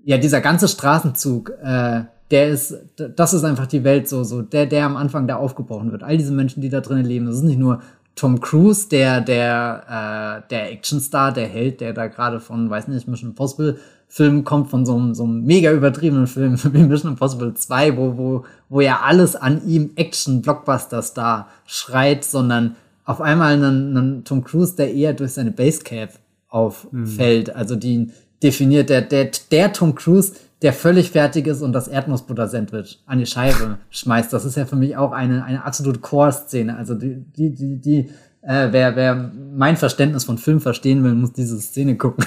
ja, 0.04 0.18
dieser 0.18 0.40
ganze 0.40 0.68
Straßenzug, 0.68 1.52
äh, 1.62 2.02
der 2.30 2.48
ist, 2.48 2.76
das 2.96 3.34
ist 3.34 3.44
einfach 3.44 3.66
die 3.66 3.84
Welt 3.84 4.08
so, 4.08 4.24
so, 4.24 4.42
der, 4.42 4.66
der 4.66 4.86
am 4.86 4.96
Anfang 4.96 5.26
da 5.26 5.36
aufgebrochen 5.36 5.92
wird. 5.92 6.02
All 6.02 6.16
diese 6.16 6.32
Menschen, 6.32 6.60
die 6.60 6.68
da 6.68 6.80
drinnen 6.80 7.04
leben, 7.04 7.26
das 7.26 7.36
ist 7.36 7.42
nicht 7.42 7.58
nur 7.58 7.80
Tom 8.16 8.40
Cruise, 8.40 8.88
der, 8.88 9.20
der, 9.20 10.44
äh, 10.44 10.48
der 10.48 10.72
Actionstar, 10.72 11.32
der 11.32 11.48
Held, 11.48 11.80
der 11.80 11.92
da 11.92 12.06
gerade 12.06 12.40
von, 12.40 12.70
weiß 12.70 12.88
nicht, 12.88 13.08
Mission 13.08 13.30
Impossible 13.30 13.78
Film 14.06 14.44
kommt, 14.44 14.70
von 14.70 14.86
so 14.86 14.96
einem, 14.96 15.14
so 15.14 15.24
einem 15.24 15.44
mega 15.44 15.72
übertriebenen 15.72 16.26
Film 16.26 16.56
wie 16.72 16.82
Mission 16.82 17.12
Impossible 17.12 17.54
2, 17.54 17.96
wo, 17.96 18.16
wo, 18.16 18.44
wo 18.68 18.80
ja 18.80 19.00
alles 19.02 19.34
an 19.34 19.66
ihm 19.66 19.90
Action-Blockbuster-Star 19.96 21.48
schreit, 21.66 22.24
sondern 22.24 22.76
auf 23.04 23.20
einmal 23.20 23.54
einen, 23.54 23.96
einen 23.96 24.24
Tom 24.24 24.44
Cruise, 24.44 24.76
der 24.76 24.94
eher 24.94 25.12
durch 25.12 25.32
seine 25.32 25.50
Basecap 25.50 26.10
auffällt, 26.48 27.48
mhm. 27.48 27.54
also 27.54 27.74
die 27.74 28.10
definiert, 28.44 28.90
der, 28.90 29.02
der, 29.02 29.30
der 29.50 29.72
Tom 29.72 29.94
Cruise, 29.94 30.34
der 30.62 30.72
völlig 30.72 31.10
fertig 31.10 31.46
ist 31.46 31.62
und 31.62 31.72
das 31.72 31.88
Erdnussbutter-Sandwich 31.88 33.02
an 33.06 33.18
die 33.18 33.26
Scheibe 33.26 33.78
schmeißt. 33.90 34.32
Das 34.32 34.44
ist 34.44 34.56
ja 34.56 34.66
für 34.66 34.76
mich 34.76 34.96
auch 34.96 35.12
eine, 35.12 35.44
eine 35.44 35.64
absolute 35.64 36.00
Core-Szene. 36.00 36.76
Also 36.76 36.94
die, 36.94 37.16
die, 37.36 37.54
die, 37.54 37.80
die 37.80 38.10
äh, 38.42 38.68
wer, 38.70 38.94
wer 38.94 39.32
mein 39.54 39.76
Verständnis 39.76 40.24
von 40.24 40.38
Film 40.38 40.60
verstehen 40.60 41.02
will, 41.02 41.14
muss 41.14 41.32
diese 41.32 41.58
Szene 41.58 41.96
gucken. 41.96 42.26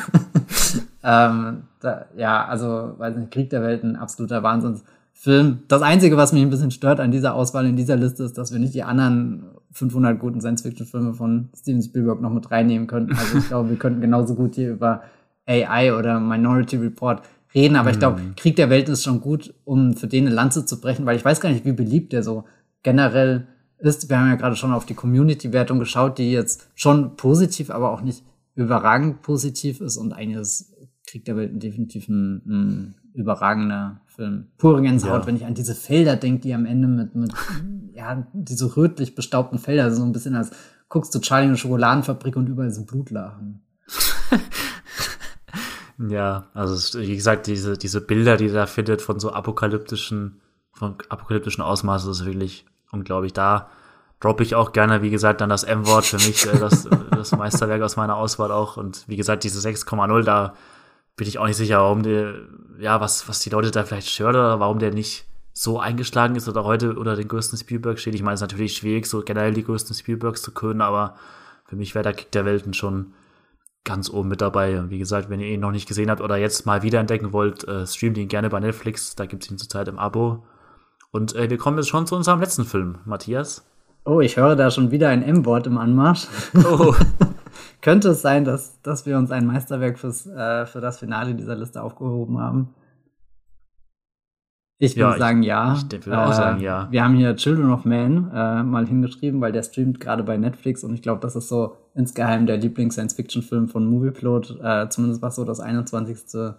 ähm, 1.04 1.64
da, 1.80 2.06
ja, 2.18 2.46
also, 2.46 2.96
weiß 2.98 3.16
nicht, 3.18 3.32
Krieg 3.32 3.50
der 3.50 3.62
Welt, 3.62 3.84
ein 3.84 3.96
absoluter 3.96 4.42
Wahnsinnsfilm. 4.42 5.60
Das 5.68 5.84
Einzige, 5.84 6.18
was 6.18 6.34
mich 6.34 6.42
ein 6.42 6.50
bisschen 6.50 6.72
stört 6.72 7.00
an 7.00 7.12
dieser 7.12 7.36
Auswahl 7.36 7.68
in 7.68 7.76
dieser 7.76 7.96
Liste, 7.96 8.24
ist, 8.24 8.38
dass 8.38 8.52
wir 8.52 8.60
nicht 8.60 8.74
die 8.74 8.84
anderen 8.84 9.44
500 9.74 10.20
guten 10.20 10.42
Science-Fiction-Filme 10.42 11.14
von 11.14 11.50
Steven 11.56 11.84
Spielberg 11.84 12.20
noch 12.20 12.32
mit 12.32 12.50
reinnehmen 12.50 12.88
könnten. 12.88 13.16
Also 13.16 13.38
ich 13.38 13.48
glaube, 13.48 13.70
wir 13.70 13.78
könnten 13.78 14.02
genauso 14.02 14.34
gut 14.34 14.56
hier 14.56 14.72
über 14.72 15.04
AI 15.48 15.94
oder 15.94 16.20
Minority 16.20 16.78
Report 16.78 17.24
reden, 17.54 17.76
aber 17.76 17.92
ich 17.92 18.00
glaube, 18.00 18.22
mhm. 18.22 18.36
Krieg 18.36 18.56
der 18.56 18.70
Welt 18.70 18.90
ist 18.90 19.04
schon 19.04 19.22
gut, 19.22 19.54
um 19.64 19.96
für 19.96 20.08
den 20.08 20.28
eine 20.28 20.36
Lanze 20.36 20.66
zu 20.66 20.80
brechen, 20.80 21.06
weil 21.06 21.16
ich 21.16 21.26
weiß 21.26 21.40
gar 21.40 21.50
nicht, 21.50 21.66
wie 21.66 21.72
beliebt 21.72 22.14
der 22.14 22.24
so 22.24 22.44
generell 22.84 23.48
ist. 23.80 24.10
Wir 24.10 24.20
haben 24.20 24.30
ja 24.30 24.36
gerade 24.36 24.56
schon 24.56 24.74
auf 24.74 24.86
die 24.86 24.94
Community-Wertung 24.94 25.80
geschaut, 25.80 26.18
die 26.18 26.32
jetzt 26.32 26.70
schon 26.76 27.16
positiv, 27.16 27.72
aber 27.72 27.92
auch 27.92 28.02
nicht 28.02 28.24
überragend 28.56 29.22
positiv 29.22 29.82
ist 29.82 29.98
und 29.98 30.14
eigentlich 30.14 30.42
ist 30.42 30.74
Krieg 31.08 31.26
der 31.26 31.38
Welt 31.38 31.64
definitiv 31.64 32.10
ein, 32.10 32.42
ein 32.46 32.96
überragender 33.14 34.02
Film. 34.08 34.48
Gänsehaut, 34.58 35.22
ja. 35.22 35.28
wenn 35.28 35.36
ich 35.36 35.46
an 35.46 35.54
diese 35.54 35.76
Felder 35.76 36.16
denke, 36.16 36.42
die 36.42 36.54
am 36.54 36.66
Ende 36.66 36.88
mit, 36.88 37.16
mit 37.16 37.32
ja, 37.94 38.28
diese 38.34 38.76
rötlich 38.76 39.16
bestaubten 39.16 39.60
Felder, 39.60 39.92
so 39.92 40.04
ein 40.04 40.12
bisschen 40.12 40.36
als 40.36 40.52
guckst 40.90 41.14
du 41.14 41.20
Charlie 41.20 41.46
in 41.46 41.50
eine 41.52 41.58
Schokoladenfabrik 41.58 42.36
und 42.36 42.48
überall 42.48 42.72
sind 42.72 42.88
Blutlachen. 42.88 43.62
Ja, 46.00 46.48
also 46.54 47.00
wie 47.00 47.16
gesagt, 47.16 47.48
diese, 47.48 47.78
diese 47.78 48.02
Bilder, 48.02 48.38
die 48.38 48.50
da 48.50 48.68
findet 48.68 49.02
von 49.02 49.20
so 49.20 49.32
apokalyptischen, 49.32 50.42
von 50.72 50.96
apokalyptischen 51.10 51.64
Ausmaßen, 51.64 52.12
ist 52.12 52.26
wirklich 52.26 52.66
unglaublich. 52.92 53.34
Da 53.34 53.70
droppe 54.20 54.44
ich 54.44 54.56
auch 54.56 54.74
gerne, 54.74 55.02
wie 55.02 55.10
gesagt, 55.10 55.42
dann 55.42 55.50
das 55.50 55.64
M-Wort 55.64 56.06
für 56.06 56.18
mich, 56.18 56.46
äh, 56.46 56.58
das, 56.60 56.88
das 57.12 57.32
Meisterwerk 57.32 57.82
aus 57.82 57.96
meiner 57.96 58.16
Auswahl 58.16 58.52
auch. 58.52 58.78
Und 58.78 59.06
wie 59.08 59.18
gesagt, 59.18 59.44
diese 59.44 59.68
6,0, 59.68 60.24
da 60.24 60.54
bin 61.16 61.28
ich 61.28 61.40
auch 61.40 61.48
nicht 61.48 61.58
sicher, 61.58 61.80
warum 61.80 62.04
der, 62.04 62.36
ja, 62.80 63.02
was, 63.02 63.28
was 63.28 63.40
die 63.40 63.50
Leute 63.50 63.72
da 63.72 63.84
vielleicht 63.84 64.10
stört 64.10 64.36
oder 64.36 64.60
warum 64.60 64.78
der 64.78 64.94
nicht 64.94 65.26
so 65.52 65.80
eingeschlagen 65.80 66.36
ist 66.36 66.48
oder 66.48 66.64
heute 66.64 66.96
oder 66.98 67.16
den 67.16 67.28
größten 67.28 67.58
Spielberg 67.58 67.98
steht. 67.98 68.14
Ich 68.14 68.22
meine, 68.22 68.36
es 68.36 68.42
ist 68.42 68.48
natürlich 68.48 68.76
schwierig, 68.78 69.08
so 69.08 69.24
generell 69.24 69.54
die 69.54 69.64
größten 69.64 69.96
Spielbergs 69.96 70.44
zu 70.44 70.52
können, 70.52 70.82
aber 70.82 71.16
für 71.66 71.76
mich 71.76 71.96
wäre 71.96 72.04
der 72.04 72.14
Kick 72.14 72.32
der 72.32 72.46
Welten 72.46 72.76
schon 72.76 73.14
ganz 73.88 74.10
oben 74.10 74.30
mit 74.30 74.42
dabei. 74.42 74.84
Wie 74.90 75.00
gesagt, 75.00 75.30
wenn 75.30 75.40
ihr 75.40 75.48
ihn 75.48 75.62
noch 75.62 75.72
nicht 75.72 75.88
gesehen 75.88 76.12
habt 76.12 76.22
oder 76.22 76.38
jetzt 76.38 76.66
mal 76.66 76.84
wiederentdecken 76.84 77.34
wollt, 77.34 77.68
äh, 77.68 77.88
streamt 77.88 78.18
ihn 78.18 78.28
gerne 78.28 78.50
bei 78.50 78.60
Netflix. 78.60 79.16
Da 79.16 79.26
gibt 79.26 79.44
es 79.44 79.50
ihn 79.50 79.58
zurzeit 79.58 79.88
im 79.88 79.98
Abo. 79.98 80.44
Und 81.12 81.36
äh, 81.36 81.50
wir 81.50 81.58
kommen 81.58 81.78
jetzt 81.78 81.88
schon 81.88 82.06
zu 82.06 82.16
unserem 82.16 82.40
letzten 82.40 82.66
Film, 82.66 83.00
Matthias. 83.06 83.66
Oh, 84.06 84.20
ich 84.20 84.38
höre 84.38 84.56
da 84.56 84.70
schon 84.70 84.92
wieder 84.92 85.10
ein 85.10 85.24
M-Wort 85.24 85.68
im 85.68 85.78
Anmarsch. 85.78 86.28
Oh. 86.54 86.94
Könnte 87.82 88.10
es 88.10 88.22
sein, 88.22 88.44
dass, 88.44 88.82
dass 88.82 89.06
wir 89.06 89.18
uns 89.18 89.32
ein 89.32 89.46
Meisterwerk 89.46 89.98
fürs, 89.98 90.26
äh, 90.28 90.66
für 90.66 90.82
das 90.82 91.00
Finale 91.00 91.34
dieser 91.34 91.56
Liste 91.56 91.82
aufgehoben 91.82 92.40
haben? 92.40 92.74
Ich 94.80 94.96
würde 94.96 95.14
ja, 95.14 95.18
sagen, 95.18 95.44
ja. 95.44 95.74
Ich, 95.74 95.98
ich 95.98 96.06
würde 96.06 96.20
auch 96.20 96.32
äh, 96.32 96.36
sagen, 96.36 96.62
ja. 96.62 96.88
Wir 96.92 97.04
haben 97.04 97.16
hier 97.16 97.36
Children 97.36 97.72
of 97.72 97.86
Man 97.86 98.30
äh, 98.32 98.64
mal 98.64 98.86
hingeschrieben, 98.86 99.42
weil 99.42 99.52
der 99.52 99.64
streamt 99.64 100.00
gerade 100.00 100.24
bei 100.24 100.38
Netflix 100.38 100.84
und 100.84 100.94
ich 100.94 101.02
glaube, 101.02 101.22
das 101.22 101.36
ist 101.36 101.50
so 101.50 101.78
insgeheim 101.96 102.46
der 102.46 102.58
Lieblings-Science-Fiction-Film 102.58 103.70
von 103.70 103.88
Movieplot. 103.88 104.60
Äh, 104.62 104.90
zumindest 104.90 105.22
was 105.22 105.36
so 105.36 105.46
das 105.46 105.60
21. 105.60 106.54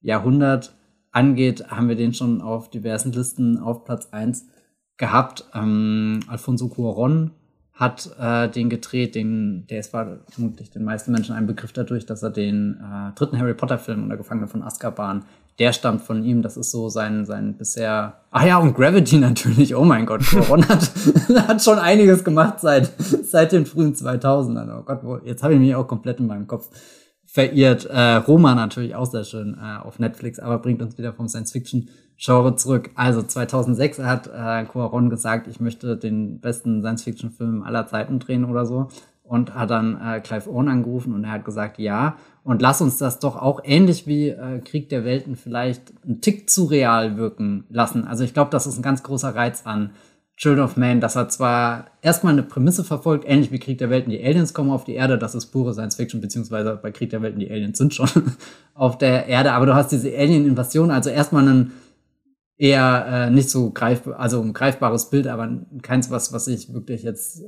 Jahrhundert 0.00 0.74
angeht, 1.12 1.70
haben 1.70 1.88
wir 1.88 1.96
den 1.96 2.14
schon 2.14 2.40
auf 2.40 2.70
diversen 2.70 3.12
Listen 3.12 3.58
auf 3.58 3.84
Platz 3.84 4.08
1 4.10 4.46
gehabt. 4.96 5.44
Ähm, 5.54 6.20
Alfonso 6.28 6.68
Cuaron 6.68 7.32
hat 7.72 8.10
äh, 8.18 8.48
den 8.48 8.68
gedreht, 8.68 9.14
den, 9.14 9.66
der 9.68 9.80
ist 9.80 9.92
war 9.92 10.18
vermutlich 10.28 10.70
den 10.70 10.84
meisten 10.84 11.12
Menschen 11.12 11.34
ein 11.34 11.46
Begriff 11.46 11.72
dadurch, 11.72 12.04
dass 12.04 12.22
er 12.22 12.30
den 12.30 12.78
äh, 12.78 13.14
dritten 13.14 13.38
Harry 13.38 13.54
Potter 13.54 13.78
Film 13.78 14.04
oder 14.04 14.16
Gefangene 14.16 14.48
von 14.48 14.62
Azkaban 14.62 15.24
der 15.60 15.72
stammt 15.74 16.00
von 16.00 16.24
ihm. 16.24 16.42
Das 16.42 16.56
ist 16.56 16.72
so 16.72 16.88
sein, 16.88 17.26
sein 17.26 17.56
bisher. 17.56 18.24
Ach 18.30 18.44
ja, 18.44 18.58
und 18.58 18.74
Gravity 18.74 19.18
natürlich. 19.18 19.76
Oh 19.76 19.84
mein 19.84 20.06
Gott, 20.06 20.22
Coron 20.26 20.66
hat, 20.68 20.90
hat 21.48 21.62
schon 21.62 21.78
einiges 21.78 22.24
gemacht 22.24 22.60
seit, 22.60 22.90
seit 22.98 23.52
den 23.52 23.66
frühen 23.66 23.94
2000ern. 23.94 24.80
Oh 24.80 24.82
Gott, 24.82 25.24
jetzt 25.24 25.42
habe 25.42 25.54
ich 25.54 25.60
mich 25.60 25.74
auch 25.74 25.86
komplett 25.86 26.18
in 26.18 26.26
meinem 26.26 26.48
Kopf 26.48 26.70
verirrt. 27.26 27.84
Äh, 27.84 28.16
Roma 28.16 28.54
natürlich 28.54 28.96
auch 28.96 29.06
sehr 29.06 29.24
schön 29.24 29.56
äh, 29.60 29.86
auf 29.86 29.98
Netflix, 29.98 30.40
aber 30.40 30.58
bringt 30.58 30.82
uns 30.82 30.98
wieder 30.98 31.12
vom 31.12 31.28
Science-Fiction-Genre 31.28 32.56
zurück. 32.56 32.90
Also 32.96 33.22
2006 33.22 34.00
hat 34.00 34.28
äh, 34.34 34.64
gesagt, 35.08 35.46
ich 35.46 35.60
möchte 35.60 35.96
den 35.96 36.40
besten 36.40 36.80
Science-Fiction-Film 36.80 37.62
aller 37.62 37.86
Zeiten 37.86 38.18
drehen 38.18 38.46
oder 38.46 38.66
so 38.66 38.88
und 39.22 39.54
hat 39.54 39.70
dann 39.70 40.00
äh, 40.00 40.20
Clive 40.20 40.50
Owen 40.50 40.68
angerufen 40.68 41.14
und 41.14 41.22
er 41.22 41.30
hat 41.30 41.44
gesagt, 41.44 41.78
ja, 41.78 42.16
und 42.42 42.62
lass 42.62 42.80
uns 42.80 42.98
das 42.98 43.18
doch 43.18 43.36
auch 43.36 43.60
ähnlich 43.64 44.06
wie 44.06 44.28
äh, 44.28 44.60
Krieg 44.60 44.88
der 44.88 45.04
Welten 45.04 45.36
vielleicht 45.36 45.92
einen 46.04 46.20
Tick 46.20 46.48
zu 46.48 46.64
real 46.64 47.16
wirken 47.16 47.64
lassen. 47.68 48.04
Also 48.06 48.24
ich 48.24 48.34
glaube, 48.34 48.50
das 48.50 48.66
ist 48.66 48.78
ein 48.78 48.82
ganz 48.82 49.02
großer 49.02 49.34
Reiz 49.34 49.62
an 49.64 49.90
Children 50.36 50.64
of 50.64 50.76
Man, 50.78 51.02
dass 51.02 51.16
er 51.16 51.28
zwar 51.28 51.90
erstmal 52.00 52.32
eine 52.32 52.42
Prämisse 52.42 52.82
verfolgt, 52.82 53.26
ähnlich 53.28 53.52
wie 53.52 53.58
Krieg 53.58 53.76
der 53.76 53.90
Welten, 53.90 54.10
die 54.10 54.24
Aliens 54.24 54.54
kommen 54.54 54.70
auf 54.70 54.84
die 54.84 54.94
Erde, 54.94 55.18
das 55.18 55.34
ist 55.34 55.46
pure 55.48 55.74
Science 55.74 55.96
Fiction, 55.96 56.22
beziehungsweise 56.22 56.78
bei 56.82 56.92
Krieg 56.92 57.10
der 57.10 57.20
Welten, 57.20 57.40
die 57.40 57.50
Aliens 57.50 57.76
sind 57.76 57.92
schon 57.92 58.08
auf 58.74 58.96
der 58.96 59.26
Erde, 59.26 59.52
aber 59.52 59.66
du 59.66 59.74
hast 59.74 59.92
diese 59.92 60.08
Alien-Invasion, 60.08 60.90
also 60.90 61.10
erstmal 61.10 61.46
einen 61.46 61.72
eher 62.56 63.06
äh, 63.06 63.30
nicht 63.30 63.50
so 63.50 63.70
greifbar, 63.70 64.18
also 64.18 64.40
ein 64.40 64.54
greifbares 64.54 65.10
Bild, 65.10 65.26
aber 65.26 65.66
keins, 65.82 66.10
was, 66.10 66.32
was 66.32 66.48
ich 66.48 66.72
wirklich 66.72 67.02
jetzt 67.02 67.42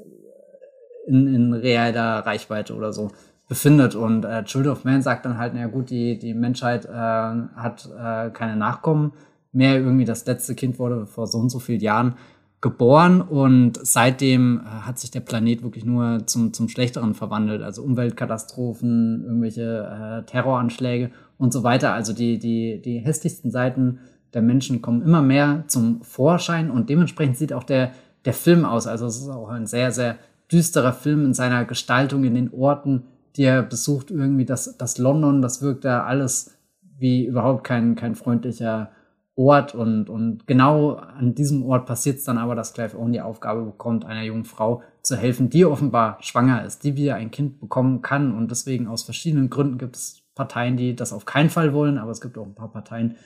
in, 1.06 1.34
in 1.34 1.52
realer 1.54 2.26
Reichweite 2.26 2.74
oder 2.74 2.92
so 2.92 3.10
befindet. 3.52 3.94
Und 3.94 4.24
äh, 4.24 4.44
Children 4.44 4.72
of 4.72 4.84
Man 4.84 5.02
sagt 5.02 5.26
dann 5.26 5.36
halt, 5.36 5.52
na 5.54 5.66
gut, 5.66 5.90
die, 5.90 6.18
die 6.18 6.32
Menschheit 6.32 6.86
äh, 6.86 6.88
hat 6.90 7.86
äh, 7.94 8.30
keine 8.30 8.56
Nachkommen 8.56 9.12
mehr. 9.52 9.76
Irgendwie 9.76 10.06
das 10.06 10.24
letzte 10.24 10.54
Kind 10.54 10.78
wurde 10.78 11.04
vor 11.04 11.26
so 11.26 11.36
und 11.36 11.50
so 11.50 11.58
vielen 11.58 11.80
Jahren 11.80 12.14
geboren 12.62 13.20
und 13.20 13.78
seitdem 13.82 14.62
äh, 14.64 14.86
hat 14.86 14.98
sich 14.98 15.10
der 15.10 15.20
Planet 15.20 15.62
wirklich 15.62 15.84
nur 15.84 16.26
zum, 16.26 16.54
zum 16.54 16.70
Schlechteren 16.70 17.12
verwandelt. 17.12 17.60
Also 17.60 17.82
Umweltkatastrophen, 17.82 19.22
irgendwelche 19.22 20.22
äh, 20.22 20.24
Terroranschläge 20.24 21.10
und 21.36 21.52
so 21.52 21.62
weiter. 21.62 21.92
Also 21.92 22.14
die, 22.14 22.38
die, 22.38 22.80
die 22.80 23.00
hässlichsten 23.00 23.50
Seiten 23.50 23.98
der 24.32 24.40
Menschen 24.40 24.80
kommen 24.80 25.02
immer 25.02 25.20
mehr 25.20 25.64
zum 25.66 26.00
Vorschein 26.00 26.70
und 26.70 26.88
dementsprechend 26.88 27.36
sieht 27.36 27.52
auch 27.52 27.64
der, 27.64 27.90
der 28.24 28.32
Film 28.32 28.64
aus. 28.64 28.86
Also 28.86 29.04
es 29.04 29.18
ist 29.18 29.28
auch 29.28 29.50
ein 29.50 29.66
sehr, 29.66 29.92
sehr 29.92 30.16
düsterer 30.50 30.94
Film 30.94 31.26
in 31.26 31.34
seiner 31.34 31.66
Gestaltung, 31.66 32.24
in 32.24 32.34
den 32.34 32.50
Orten, 32.50 33.02
die 33.36 33.44
er 33.44 33.62
besucht. 33.62 34.10
Irgendwie 34.10 34.44
das, 34.44 34.76
das 34.76 34.98
London, 34.98 35.42
das 35.42 35.62
wirkt 35.62 35.84
da 35.84 36.04
alles 36.04 36.56
wie 36.98 37.26
überhaupt 37.26 37.64
kein, 37.64 37.94
kein 37.94 38.14
freundlicher 38.14 38.90
Ort 39.34 39.74
und, 39.74 40.10
und 40.10 40.46
genau 40.46 40.92
an 40.92 41.34
diesem 41.34 41.64
Ort 41.64 41.86
passiert 41.86 42.18
es 42.18 42.24
dann 42.24 42.36
aber, 42.36 42.54
dass 42.54 42.74
Clive 42.74 42.98
Owen 42.98 43.12
die 43.12 43.22
Aufgabe 43.22 43.62
bekommt, 43.62 44.04
einer 44.04 44.22
jungen 44.22 44.44
Frau 44.44 44.82
zu 45.00 45.16
helfen, 45.16 45.48
die 45.48 45.64
offenbar 45.64 46.18
schwanger 46.20 46.64
ist, 46.66 46.84
die 46.84 46.96
wieder 46.96 47.14
ein 47.14 47.30
Kind 47.30 47.58
bekommen 47.58 48.02
kann 48.02 48.36
und 48.36 48.50
deswegen 48.50 48.88
aus 48.88 49.04
verschiedenen 49.04 49.48
Gründen 49.48 49.78
gibt 49.78 49.96
es 49.96 50.22
Parteien, 50.34 50.76
die 50.76 50.94
das 50.94 51.14
auf 51.14 51.24
keinen 51.24 51.48
Fall 51.48 51.72
wollen, 51.72 51.96
aber 51.96 52.10
es 52.10 52.20
gibt 52.20 52.36
auch 52.36 52.44
ein 52.44 52.54
paar 52.54 52.70
Parteien, 52.70 53.16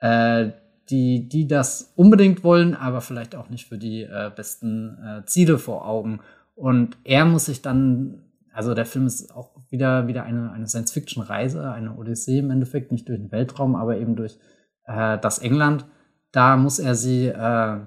äh, 0.00 0.50
die, 0.90 1.28
die 1.28 1.46
das 1.46 1.92
unbedingt 1.96 2.44
wollen, 2.44 2.74
aber 2.74 3.00
vielleicht 3.00 3.34
auch 3.34 3.48
nicht 3.48 3.66
für 3.66 3.78
die 3.78 4.02
äh, 4.02 4.30
besten 4.34 4.98
äh, 5.02 5.24
Ziele 5.24 5.58
vor 5.58 5.86
Augen. 5.88 6.20
Und 6.54 6.98
er 7.04 7.24
muss 7.24 7.46
sich 7.46 7.62
dann, 7.62 8.23
also 8.54 8.72
der 8.72 8.86
Film 8.86 9.06
ist 9.06 9.34
auch 9.34 9.50
wieder, 9.68 10.06
wieder 10.06 10.22
eine, 10.22 10.52
eine 10.52 10.68
Science-Fiction-Reise, 10.68 11.72
eine 11.72 11.96
Odyssee 11.96 12.38
im 12.38 12.50
Endeffekt, 12.50 12.92
nicht 12.92 13.08
durch 13.08 13.18
den 13.18 13.32
Weltraum, 13.32 13.74
aber 13.74 13.98
eben 13.98 14.14
durch 14.14 14.38
äh, 14.86 15.18
das 15.18 15.40
England. 15.40 15.86
Da 16.30 16.56
muss 16.56 16.78
er 16.78 16.94
sie, 16.94 17.26
äh, 17.26 17.80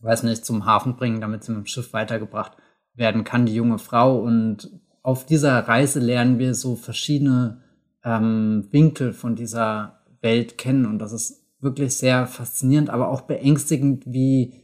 weiß 0.00 0.22
nicht, 0.22 0.44
zum 0.44 0.66
Hafen 0.66 0.94
bringen, 0.94 1.20
damit 1.20 1.42
sie 1.42 1.50
mit 1.50 1.62
dem 1.62 1.66
Schiff 1.66 1.92
weitergebracht 1.92 2.56
werden 2.94 3.24
kann, 3.24 3.46
die 3.46 3.54
junge 3.54 3.78
Frau. 3.78 4.20
Und 4.20 4.70
auf 5.02 5.26
dieser 5.26 5.58
Reise 5.66 5.98
lernen 5.98 6.38
wir 6.38 6.54
so 6.54 6.76
verschiedene 6.76 7.62
ähm, 8.04 8.68
Winkel 8.70 9.12
von 9.12 9.34
dieser 9.34 10.04
Welt 10.20 10.58
kennen. 10.58 10.86
Und 10.86 11.00
das 11.00 11.12
ist 11.12 11.44
wirklich 11.60 11.96
sehr 11.96 12.28
faszinierend, 12.28 12.88
aber 12.88 13.08
auch 13.08 13.22
beängstigend, 13.22 14.04
wie 14.06 14.54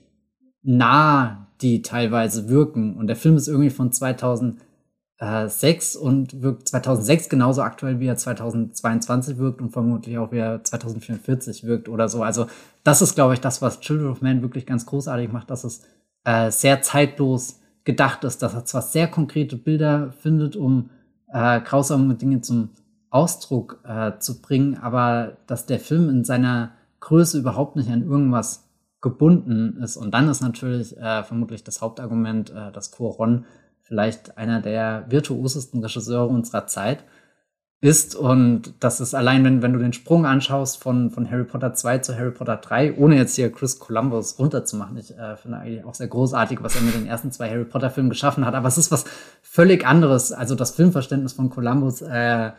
nah 0.63 1.49
die 1.61 1.83
teilweise 1.83 2.49
wirken. 2.49 2.97
Und 2.97 3.09
der 3.09 3.17
Film 3.17 3.37
ist 3.37 3.49
irgendwie 3.49 3.71
von 3.71 3.91
2006 5.19 5.97
und 5.97 6.43
wirkt 6.43 6.69
2006 6.69 7.29
genauso 7.29 7.63
aktuell, 7.63 8.01
wie 8.01 8.07
er 8.07 8.17
2022 8.17 9.39
wirkt 9.39 9.61
und 9.61 9.71
vermutlich 9.71 10.19
auch 10.19 10.33
wie 10.33 10.39
er 10.39 10.65
2044 10.65 11.65
wirkt 11.65 11.89
oder 11.89 12.09
so. 12.09 12.23
Also 12.23 12.47
das 12.83 13.01
ist, 13.01 13.15
glaube 13.15 13.35
ich, 13.35 13.41
das, 13.41 13.63
was 13.63 13.81
Children 13.81 14.11
of 14.11 14.23
Man 14.23 14.43
wirklich 14.43 14.67
ganz 14.67 14.87
großartig 14.87 15.33
macht, 15.33 15.51
dass 15.51 15.65
es 15.65 15.83
äh, 16.25 16.51
sehr 16.51 16.83
zeitlos 16.83 17.61
gedacht 17.85 18.25
ist, 18.25 18.43
dass 18.43 18.55
er 18.55 18.65
zwar 18.65 18.83
sehr 18.83 19.09
konkrete 19.09 19.57
Bilder 19.57 20.13
findet, 20.13 20.57
um 20.57 20.91
äh, 21.33 21.61
grausame 21.61 22.15
Dinge 22.15 22.41
zum 22.41 22.71
Ausdruck 23.11 23.81
äh, 23.85 24.19
zu 24.19 24.43
bringen, 24.43 24.77
aber 24.79 25.37
dass 25.47 25.67
der 25.67 25.79
Film 25.79 26.09
in 26.09 26.25
seiner 26.25 26.73
Größe 27.01 27.39
überhaupt 27.39 27.77
nicht 27.77 27.91
an 27.91 28.03
irgendwas 28.03 28.69
gebunden 29.01 29.77
ist. 29.83 29.97
Und 29.97 30.13
dann 30.13 30.29
ist 30.29 30.41
natürlich 30.41 30.97
äh, 30.97 31.23
vermutlich 31.23 31.63
das 31.63 31.83
Hauptargument, 31.83 32.51
äh, 32.51 32.73
dass 32.73 32.91
Cuaron 32.91 33.45
vielleicht 33.85 34.37
einer 34.39 34.61
der 34.61 35.05
virtuosesten 35.09 35.83
Regisseure 35.83 36.27
unserer 36.27 36.67
Zeit 36.67 37.05
ist. 37.85 38.17
Und 38.17 38.73
das 38.81 39.01
ist 39.01 39.15
allein, 39.15 39.45
wenn, 39.45 39.61
wenn 39.61 39.75
du 39.75 39.79
den 39.79 39.93
Sprung 39.93 40.25
anschaust 40.25 40.83
von, 40.83 41.11
von 41.11 41.31
Harry 41.31 41.45
Potter 41.45 41.75
2 41.75 41.99
zu 41.99 42.17
Harry 42.17 42.31
Potter 42.31 42.57
3, 42.57 42.97
ohne 42.97 43.17
jetzt 43.17 43.37
hier 43.37 43.53
Chris 43.53 43.79
Columbus 43.79 44.39
runterzumachen. 44.39 44.97
Ich 44.97 45.17
äh, 45.17 45.37
finde 45.37 45.59
eigentlich 45.59 45.85
auch 45.85 45.95
sehr 45.95 46.09
großartig, 46.09 46.63
was 46.63 46.77
er 46.77 46.83
mit 46.83 46.95
den 46.95 47.07
ersten 47.07 47.31
zwei 47.31 47.51
Harry 47.51 47.67
Potter 47.67 47.91
Filmen 47.91 48.09
geschaffen 48.09 48.47
hat. 48.47 48.55
Aber 48.55 48.69
es 48.69 48.79
ist 48.79 48.91
was 48.91 49.05
völlig 49.43 49.87
anderes. 49.87 50.33
Also 50.33 50.55
das 50.55 50.71
Filmverständnis 50.71 51.35
von 51.35 51.51
Columbus 51.51 52.01
äh, 52.01 52.53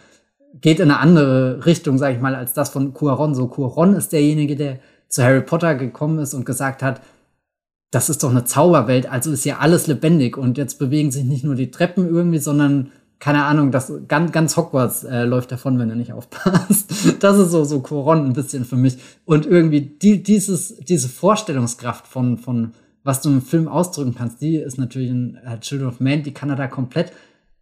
geht 0.62 0.80
in 0.80 0.92
eine 0.92 1.00
andere 1.00 1.66
Richtung, 1.66 1.98
sage 1.98 2.16
ich 2.16 2.22
mal, 2.22 2.36
als 2.36 2.54
das 2.54 2.70
von 2.70 2.94
Cuaron. 2.94 3.34
So 3.34 3.48
Cuaron 3.48 3.96
ist 3.96 4.14
derjenige, 4.14 4.56
der 4.56 4.78
zu 5.10 5.24
Harry 5.24 5.42
Potter 5.42 5.74
gekommen 5.74 6.20
ist 6.20 6.36
und 6.36 6.46
gesagt 6.46 6.84
hat, 6.84 7.02
das 7.96 8.10
ist 8.10 8.24
doch 8.24 8.30
eine 8.30 8.44
Zauberwelt, 8.44 9.10
also 9.10 9.32
ist 9.32 9.46
ja 9.46 9.60
alles 9.60 9.88
lebendig 9.88 10.36
und 10.38 10.58
jetzt 10.58 10.80
bewegen 10.80 11.12
sich 11.12 11.24
nicht 11.24 11.46
nur 11.46 11.56
die 11.56 11.72
Treppen 11.72 12.10
irgendwie, 12.10 12.40
sondern 12.40 12.92
keine 13.20 13.46
Ahnung, 13.46 13.72
das 13.72 13.92
ganz, 14.10 14.34
ganz 14.34 14.58
Hogwarts 14.58 15.06
äh, 15.06 15.24
läuft 15.24 15.54
davon, 15.54 15.80
wenn 15.80 15.90
er 15.90 15.96
nicht 15.96 16.12
aufpasst. 16.12 16.92
Das 17.22 17.38
ist 17.38 17.52
so 17.52 17.64
so 17.64 17.80
Coron 17.80 18.26
ein 18.26 18.34
bisschen 18.34 18.66
für 18.66 18.76
mich 18.76 18.98
und 19.24 19.46
irgendwie 19.46 19.80
die, 19.80 20.22
dieses 20.22 20.76
diese 20.78 21.08
Vorstellungskraft 21.08 22.06
von 22.06 22.38
von 22.38 22.74
was 23.06 23.22
du 23.22 23.30
im 23.30 23.42
Film 23.42 23.70
ausdrücken 23.70 24.14
kannst, 24.14 24.42
die 24.42 24.58
ist 24.58 24.78
natürlich 24.78 25.10
in 25.10 25.38
äh, 25.46 25.58
Children 25.62 25.88
of 25.88 26.02
Man, 26.02 26.24
die 26.24 26.34
kann 26.34 26.50
er 26.50 26.58
da 26.58 26.68
komplett 26.68 27.14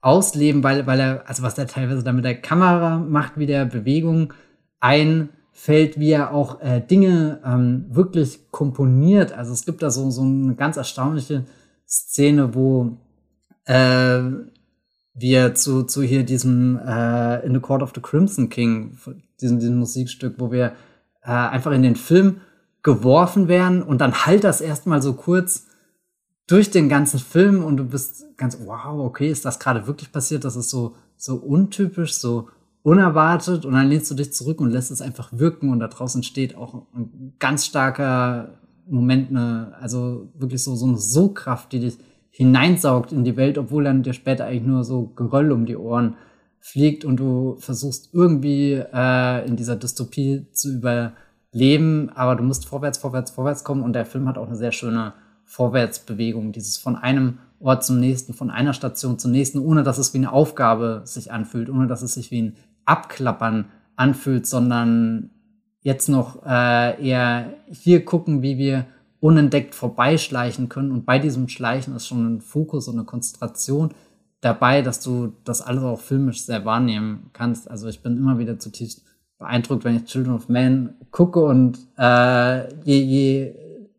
ausleben, 0.02 0.64
weil, 0.64 0.88
weil 0.88 1.00
er, 1.00 1.30
also 1.30 1.44
was 1.44 1.58
er 1.60 1.68
teilweise 1.68 2.04
da 2.04 2.12
mit 2.12 2.26
der 2.26 2.42
Kamera 2.42 2.98
macht, 2.98 3.34
wie 3.38 3.46
der 3.46 3.66
Bewegung 3.66 4.34
einfällt, 5.54 6.00
wie 6.00 6.12
er 6.12 6.34
auch 6.34 6.62
äh, 6.62 6.82
Dinge 6.82 7.40
ähm, 7.46 7.86
wirklich 7.90 8.52
komponiert. 8.52 9.32
Also 9.34 9.54
es 9.54 9.66
gibt 9.66 9.82
da 9.82 9.92
so, 9.92 10.10
so 10.10 10.22
eine 10.22 10.56
ganz 10.56 10.78
erstaunliche 10.78 11.46
Szene, 11.88 12.56
wo 12.56 12.98
äh, 13.66 14.22
wir 15.14 15.56
zu, 15.56 15.84
zu 15.84 16.02
hier 16.02 16.24
diesem 16.24 16.80
äh, 16.80 17.46
In 17.46 17.54
the 17.54 17.60
Court 17.60 17.84
of 17.84 17.92
the 17.94 18.02
Crimson 18.02 18.50
King, 18.50 18.98
diesem, 19.40 19.60
diesem 19.60 19.78
Musikstück, 19.78 20.36
wo 20.40 20.52
wir 20.52 20.74
äh, 21.24 21.32
einfach 21.32 21.72
in 21.72 21.84
den 21.84 21.96
Film 21.96 22.42
geworfen 22.82 23.48
werden 23.48 23.82
und 23.82 24.02
dann 24.02 24.26
halt 24.26 24.44
das 24.44 24.60
erstmal 24.60 25.02
so 25.02 25.14
kurz 25.14 25.68
durch 26.48 26.72
den 26.72 26.90
ganzen 26.90 27.20
Film 27.20 27.64
und 27.64 27.78
du 27.78 27.86
bist 27.86 28.26
ganz, 28.36 28.58
wow, 28.66 29.00
okay, 29.00 29.30
ist 29.30 29.46
das 29.46 29.60
gerade 29.60 29.88
wirklich 29.88 30.12
passiert? 30.12 30.44
Das 30.44 30.58
ist 30.58 30.70
so, 30.70 30.96
so 31.16 31.36
untypisch, 31.36 32.16
so 32.16 32.50
unerwartet 32.84 33.66
und 33.66 33.74
dann 33.74 33.88
lehnst 33.88 34.12
du 34.12 34.16
dich 34.16 34.34
zurück 34.34 34.60
und 34.60 34.72
lässt 34.72 34.92
es 34.92 35.02
einfach 35.02 35.30
wirken 35.32 35.72
und 35.72 35.80
da 35.80 35.88
draußen 35.88 36.22
steht 36.22 36.56
auch 36.56 36.86
ein 36.94 37.34
ganz 37.40 37.66
starker 37.66 38.60
Moment, 38.86 39.32
ne, 39.32 39.74
also 39.80 40.28
wirklich 40.36 40.62
so, 40.62 40.76
so 40.76 40.86
eine 40.86 40.98
So-Kraft, 40.98 41.72
die 41.72 41.80
dich 41.80 41.98
hineinsaugt 42.30 43.14
in 43.14 43.24
die 43.24 43.38
Welt, 43.38 43.58
obwohl 43.58 43.86
dann 43.86 44.04
dir 44.04 44.14
später 44.14 44.46
eigentlich 44.46 44.66
nur 44.66 44.84
so 44.84 45.14
Geröll 45.16 45.52
um 45.54 45.66
die 45.66 45.78
Ohren 45.78 46.16
fliegt 46.60 47.06
und 47.06 47.18
du 47.18 47.56
versuchst 47.60 48.10
irgendwie 48.12 48.74
äh, 48.74 49.48
in 49.48 49.56
dieser 49.56 49.78
Dystopie 49.78 50.48
zu 50.52 50.74
überleben, 50.74 52.10
aber 52.16 52.36
du 52.36 52.44
musst 52.44 52.66
vorwärts, 52.66 52.98
vorwärts, 52.98 53.32
vorwärts 53.32 53.64
kommen 53.64 53.84
und 53.84 53.94
der 53.94 54.06
Film 54.06 54.28
hat 54.28 54.38
auch 54.38 54.48
eine 54.48 54.58
sehr 54.58 54.72
schöne 54.74 55.14
Vorwärtsbewegung, 55.46 56.52
dieses 56.52 56.78
von 56.78 56.96
einem 56.96 57.38
Ort 57.60 57.86
zum 57.86 58.00
nächsten, 58.00 58.34
von 58.34 58.50
einer 58.50 58.74
Station 58.74 59.20
zur 59.20 59.32
nächsten, 59.32 59.60
ohne 59.60 59.84
dass 59.84 59.98
es 59.98 60.14
wie 60.14 60.18
eine 60.18 60.34
Aufgabe 60.34 61.04
sich 61.06 61.32
anfühlt, 61.32 61.70
ohne 61.70 61.88
dass 61.88 62.02
es 62.02 62.14
sich 62.16 62.30
wie 62.32 62.42
ein 62.42 62.56
Abklappern 62.86 63.66
anfühlt, 63.96 64.48
sondern 64.48 65.30
jetzt 65.82 66.10
noch 66.10 66.46
äh, 66.46 67.06
eher 67.06 67.54
hier 67.70 68.06
gucken, 68.06 68.42
wie 68.42 68.58
wir 68.58 68.86
unentdeckt 69.20 69.76
vorbeischleichen 69.76 70.70
können. 70.70 70.92
Und 70.92 71.06
bei 71.06 71.20
diesem 71.20 71.48
Schleichen 71.48 71.96
ist 71.96 72.08
schon 72.08 72.36
ein 72.36 72.42
Fokus 72.42 72.88
und 72.88 72.96
eine 72.96 73.06
Konzentration 73.06 73.94
dabei, 74.42 74.82
dass 74.82 75.00
du 75.00 75.34
das 75.44 75.62
alles 75.62 75.84
auch 75.84 76.00
filmisch 76.00 76.44
sehr 76.44 76.66
wahrnehmen 76.66 77.30
kannst. 77.34 77.70
Also 77.70 77.88
ich 77.88 78.02
bin 78.02 78.18
immer 78.18 78.38
wieder 78.40 78.60
zutiefst 78.60 79.04
beeindruckt, 79.38 79.84
wenn 79.84 79.96
ich 79.96 80.06
Children 80.06 80.36
of 80.36 80.50
Man 80.50 80.96
gucke 81.12 81.42
und 81.44 81.80
äh, 81.98 82.74
je, 82.84 83.02
je 83.02 83.56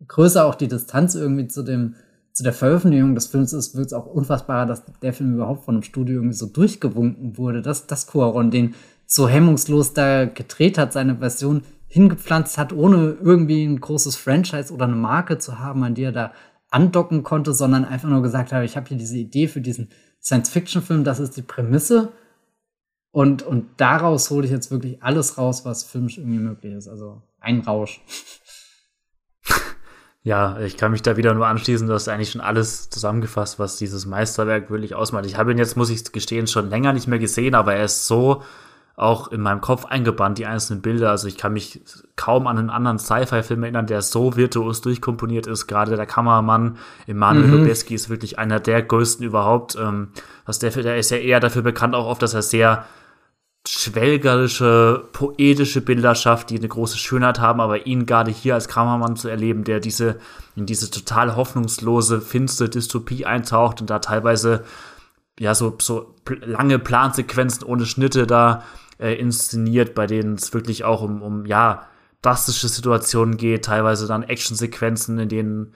größer 0.06 0.44
auch 0.44 0.54
die 0.54 0.68
Distanz 0.68 1.14
irgendwie 1.14 1.48
zu 1.48 1.62
dem 1.62 1.94
zu 2.34 2.42
der 2.42 2.52
Veröffentlichung 2.52 3.14
des 3.14 3.28
Films 3.28 3.52
ist, 3.52 3.76
wird 3.76 3.86
es 3.86 3.92
auch 3.92 4.06
unfassbarer, 4.06 4.66
dass 4.66 4.82
der 5.00 5.12
Film 5.12 5.34
überhaupt 5.34 5.64
von 5.64 5.76
einem 5.76 5.84
Studio 5.84 6.16
irgendwie 6.16 6.36
so 6.36 6.46
durchgewunken 6.46 7.38
wurde, 7.38 7.62
dass 7.62 7.86
das 7.86 8.08
Cuaron 8.08 8.50
den 8.50 8.74
so 9.06 9.28
hemmungslos 9.28 9.94
da 9.94 10.24
gedreht 10.24 10.76
hat, 10.76 10.92
seine 10.92 11.18
Version 11.18 11.62
hingepflanzt 11.86 12.58
hat, 12.58 12.72
ohne 12.72 13.16
irgendwie 13.22 13.64
ein 13.64 13.80
großes 13.80 14.16
Franchise 14.16 14.74
oder 14.74 14.86
eine 14.86 14.96
Marke 14.96 15.38
zu 15.38 15.60
haben, 15.60 15.84
an 15.84 15.94
die 15.94 16.02
er 16.02 16.12
da 16.12 16.32
andocken 16.70 17.22
konnte, 17.22 17.54
sondern 17.54 17.84
einfach 17.84 18.08
nur 18.08 18.22
gesagt 18.22 18.52
hat, 18.52 18.64
ich 18.64 18.76
habe 18.76 18.88
hier 18.88 18.98
diese 18.98 19.16
Idee 19.16 19.46
für 19.46 19.60
diesen 19.60 19.90
Science-Fiction-Film, 20.20 21.04
das 21.04 21.20
ist 21.20 21.36
die 21.36 21.42
Prämisse. 21.42 22.12
Und, 23.12 23.44
und 23.44 23.66
daraus 23.76 24.28
hole 24.30 24.44
ich 24.44 24.50
jetzt 24.50 24.72
wirklich 24.72 25.00
alles 25.04 25.38
raus, 25.38 25.64
was 25.64 25.84
filmisch 25.84 26.18
irgendwie 26.18 26.40
möglich 26.40 26.74
ist. 26.74 26.88
Also 26.88 27.22
ein 27.38 27.60
Rausch. 27.60 28.00
Ja, 30.24 30.58
ich 30.60 30.78
kann 30.78 30.90
mich 30.90 31.02
da 31.02 31.18
wieder 31.18 31.34
nur 31.34 31.46
anschließen, 31.46 31.86
du 31.86 31.92
hast 31.92 32.08
eigentlich 32.08 32.30
schon 32.30 32.40
alles 32.40 32.88
zusammengefasst, 32.88 33.58
was 33.58 33.76
dieses 33.76 34.06
Meisterwerk 34.06 34.70
wirklich 34.70 34.94
ausmacht. 34.94 35.26
Ich 35.26 35.36
habe 35.36 35.52
ihn 35.52 35.58
jetzt, 35.58 35.76
muss 35.76 35.90
ich 35.90 36.12
gestehen, 36.12 36.46
schon 36.46 36.70
länger 36.70 36.94
nicht 36.94 37.06
mehr 37.06 37.18
gesehen, 37.18 37.54
aber 37.54 37.74
er 37.74 37.84
ist 37.84 38.06
so 38.06 38.42
auch 38.96 39.32
in 39.32 39.42
meinem 39.42 39.60
Kopf 39.60 39.84
eingebannt, 39.84 40.38
die 40.38 40.46
einzelnen 40.46 40.80
Bilder. 40.80 41.10
Also 41.10 41.28
ich 41.28 41.36
kann 41.36 41.52
mich 41.52 41.82
kaum 42.16 42.46
an 42.46 42.56
einen 42.56 42.70
anderen 42.70 42.98
Sci-Fi-Film 42.98 43.64
erinnern, 43.64 43.86
der 43.86 44.00
so 44.00 44.34
virtuos 44.34 44.80
durchkomponiert 44.80 45.46
ist. 45.46 45.66
Gerade 45.66 45.94
der 45.94 46.06
Kameramann 46.06 46.78
Emanuel 47.06 47.48
mhm. 47.48 47.58
Lubezki 47.58 47.94
ist 47.94 48.08
wirklich 48.08 48.38
einer 48.38 48.60
der 48.60 48.82
größten 48.82 49.26
überhaupt. 49.26 49.76
Ähm, 49.76 50.08
was 50.46 50.58
der, 50.58 50.70
der 50.70 50.96
ist 50.96 51.10
ja 51.10 51.18
eher 51.18 51.40
dafür 51.40 51.62
bekannt 51.62 51.94
auch 51.94 52.06
oft, 52.06 52.22
dass 52.22 52.34
er 52.34 52.42
sehr 52.42 52.86
schwelgerische, 53.66 55.08
poetische 55.12 55.80
Bilder 55.80 56.14
schafft, 56.14 56.50
die 56.50 56.58
eine 56.58 56.68
große 56.68 56.98
Schönheit 56.98 57.40
haben, 57.40 57.60
aber 57.60 57.86
ihn 57.86 58.04
gerade 58.04 58.30
hier 58.30 58.54
als 58.54 58.68
Kameramann 58.68 59.16
zu 59.16 59.28
erleben, 59.28 59.64
der 59.64 59.80
diese, 59.80 60.20
in 60.54 60.66
diese 60.66 60.90
total 60.90 61.34
hoffnungslose, 61.34 62.20
finstere 62.20 62.68
Dystopie 62.68 63.24
eintaucht 63.24 63.80
und 63.80 63.88
da 63.88 64.00
teilweise, 64.00 64.64
ja, 65.38 65.54
so, 65.54 65.76
so 65.80 66.14
lange 66.42 66.78
Plansequenzen 66.78 67.64
ohne 67.64 67.86
Schnitte 67.86 68.26
da 68.26 68.64
äh, 68.98 69.14
inszeniert, 69.14 69.94
bei 69.94 70.06
denen 70.06 70.34
es 70.34 70.52
wirklich 70.52 70.84
auch 70.84 71.00
um, 71.00 71.22
um, 71.22 71.46
ja, 71.46 71.86
drastische 72.20 72.68
Situationen 72.68 73.38
geht, 73.38 73.64
teilweise 73.64 74.06
dann 74.06 74.22
Actionsequenzen, 74.22 75.18
in 75.18 75.28
denen 75.28 75.74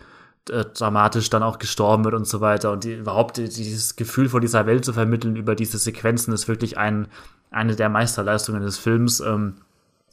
äh, 0.50 0.64
dramatisch 0.64 1.30
dann 1.30 1.42
auch 1.42 1.58
gestorben 1.58 2.04
wird 2.04 2.14
und 2.14 2.26
so 2.26 2.40
weiter. 2.40 2.72
Und 2.72 2.84
die, 2.84 2.94
überhaupt 2.94 3.36
dieses 3.36 3.96
Gefühl 3.96 4.28
von 4.28 4.40
dieser 4.40 4.66
Welt 4.66 4.84
zu 4.84 4.92
vermitteln 4.92 5.36
über 5.36 5.54
diese 5.54 5.78
Sequenzen 5.78 6.32
ist 6.32 6.48
wirklich 6.48 6.78
ein, 6.78 7.08
eine 7.50 7.76
der 7.76 7.88
Meisterleistungen 7.88 8.62
des 8.62 8.78
Films. 8.78 9.20
Ähm, 9.20 9.54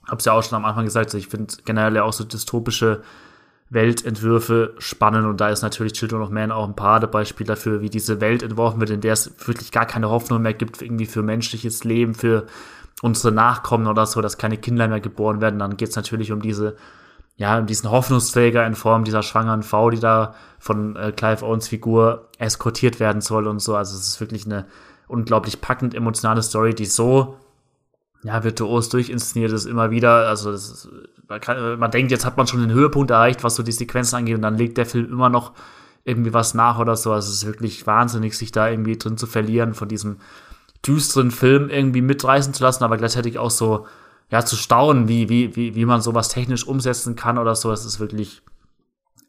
hab's 0.07 0.25
ja 0.25 0.33
auch 0.33 0.43
schon 0.43 0.55
am 0.55 0.65
Anfang 0.65 0.85
gesagt, 0.85 1.13
ich 1.13 1.27
finde 1.27 1.53
generell 1.65 1.95
ja 1.95 2.03
auch 2.03 2.13
so 2.13 2.23
dystopische 2.23 3.01
Weltentwürfe 3.69 4.75
spannend 4.77 5.25
und 5.25 5.41
da 5.41 5.49
ist 5.49 5.63
natürlich 5.63 5.93
Children 5.93 6.21
of 6.21 6.29
Man 6.29 6.51
auch 6.51 6.67
ein 6.67 6.75
Paradebeispiel 6.75 7.47
dafür, 7.47 7.81
wie 7.81 7.89
diese 7.89 8.21
Welt 8.21 8.43
entworfen 8.43 8.79
wird, 8.79 8.91
in 8.91 9.01
der 9.01 9.13
es 9.13 9.31
wirklich 9.47 9.71
gar 9.71 9.87
keine 9.87 10.09
Hoffnung 10.09 10.43
mehr 10.43 10.53
gibt, 10.53 10.81
irgendwie 10.81 11.07
für 11.07 11.23
menschliches 11.23 11.83
Leben, 11.83 12.13
für 12.13 12.45
unsere 13.01 13.33
Nachkommen 13.33 13.87
oder 13.87 14.05
so, 14.05 14.21
dass 14.21 14.37
keine 14.37 14.57
Kinder 14.57 14.87
mehr 14.87 14.99
geboren 15.01 15.41
werden. 15.41 15.59
Dann 15.59 15.77
geht's 15.77 15.95
natürlich 15.95 16.31
um 16.31 16.41
diese, 16.41 16.75
ja, 17.37 17.59
diesen 17.61 17.91
Hoffnungsträger 17.91 18.65
in 18.65 18.75
Form 18.75 19.03
dieser 19.03 19.21
schwangeren 19.21 19.63
Frau, 19.63 19.89
die 19.89 19.99
da 19.99 20.35
von 20.57 20.95
äh, 20.95 21.11
Clive 21.11 21.45
Owens 21.45 21.67
Figur 21.67 22.29
eskortiert 22.37 22.99
werden 22.99 23.21
soll 23.21 23.47
und 23.47 23.59
so. 23.59 23.75
Also 23.75 23.97
es 23.97 24.07
ist 24.07 24.21
wirklich 24.21 24.45
eine 24.45 24.65
unglaublich 25.07 25.59
packend 25.59 25.93
emotionale 25.93 26.41
Story, 26.41 26.73
die 26.73 26.85
so 26.85 27.37
ja, 28.23 28.43
virtuos 28.43 28.89
durchinszeniert 28.89 29.51
ist 29.51 29.65
immer 29.65 29.91
wieder. 29.91 30.27
Also 30.27 30.51
ist, 30.51 30.89
man, 31.27 31.41
kann, 31.41 31.77
man, 31.77 31.91
denkt, 31.91 32.11
jetzt 32.11 32.25
hat 32.25 32.37
man 32.37 32.47
schon 32.47 32.61
den 32.61 32.71
Höhepunkt 32.71 33.11
erreicht, 33.11 33.43
was 33.43 33.55
so 33.55 33.63
die 33.63 33.71
Sequenzen 33.71 34.15
angeht, 34.15 34.35
und 34.35 34.41
dann 34.41 34.57
legt 34.57 34.77
der 34.77 34.85
Film 34.85 35.11
immer 35.11 35.29
noch 35.29 35.51
irgendwie 36.05 36.33
was 36.33 36.53
nach 36.53 36.79
oder 36.79 36.95
so. 36.95 37.11
Also 37.11 37.29
es 37.29 37.37
ist 37.37 37.45
wirklich 37.45 37.85
wahnsinnig, 37.85 38.37
sich 38.37 38.51
da 38.51 38.69
irgendwie 38.69 38.97
drin 38.97 39.17
zu 39.17 39.27
verlieren, 39.27 39.73
von 39.73 39.89
diesem 39.89 40.17
düsteren 40.85 41.31
Film 41.31 41.69
irgendwie 41.69 42.01
mitreißen 42.01 42.53
zu 42.53 42.63
lassen, 42.63 42.83
aber 42.83 42.97
gleichzeitig 42.97 43.37
auch 43.39 43.51
so, 43.51 43.87
ja, 44.31 44.43
zu 44.43 44.55
staunen, 44.55 45.07
wie, 45.07 45.29
wie, 45.29 45.55
wie, 45.55 45.75
wie 45.75 45.85
man 45.85 46.01
sowas 46.01 46.29
technisch 46.29 46.65
umsetzen 46.65 47.15
kann 47.15 47.37
oder 47.37 47.55
so. 47.55 47.71
Es 47.71 47.85
ist 47.85 47.99
wirklich, 47.99 48.41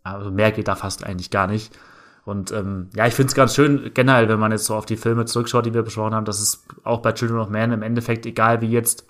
also 0.02 0.30
mehr 0.30 0.52
geht 0.52 0.68
da 0.68 0.76
fast 0.76 1.04
eigentlich 1.04 1.30
gar 1.30 1.46
nicht. 1.46 1.76
Und 2.24 2.50
ähm, 2.50 2.88
ja, 2.94 3.06
ich 3.06 3.14
finde 3.14 3.28
es 3.28 3.34
ganz 3.34 3.54
schön, 3.54 3.92
generell, 3.94 4.28
wenn 4.28 4.40
man 4.40 4.50
jetzt 4.50 4.64
so 4.64 4.74
auf 4.74 4.86
die 4.86 4.96
Filme 4.96 5.26
zurückschaut, 5.26 5.64
die 5.64 5.74
wir 5.74 5.82
besprochen 5.82 6.14
haben, 6.14 6.24
dass 6.24 6.40
es 6.40 6.64
auch 6.82 7.00
bei 7.00 7.12
Children 7.12 7.38
of 7.38 7.50
Man 7.50 7.70
im 7.70 7.82
Endeffekt, 7.82 8.26
egal 8.26 8.60
wie 8.62 8.70
jetzt 8.70 9.06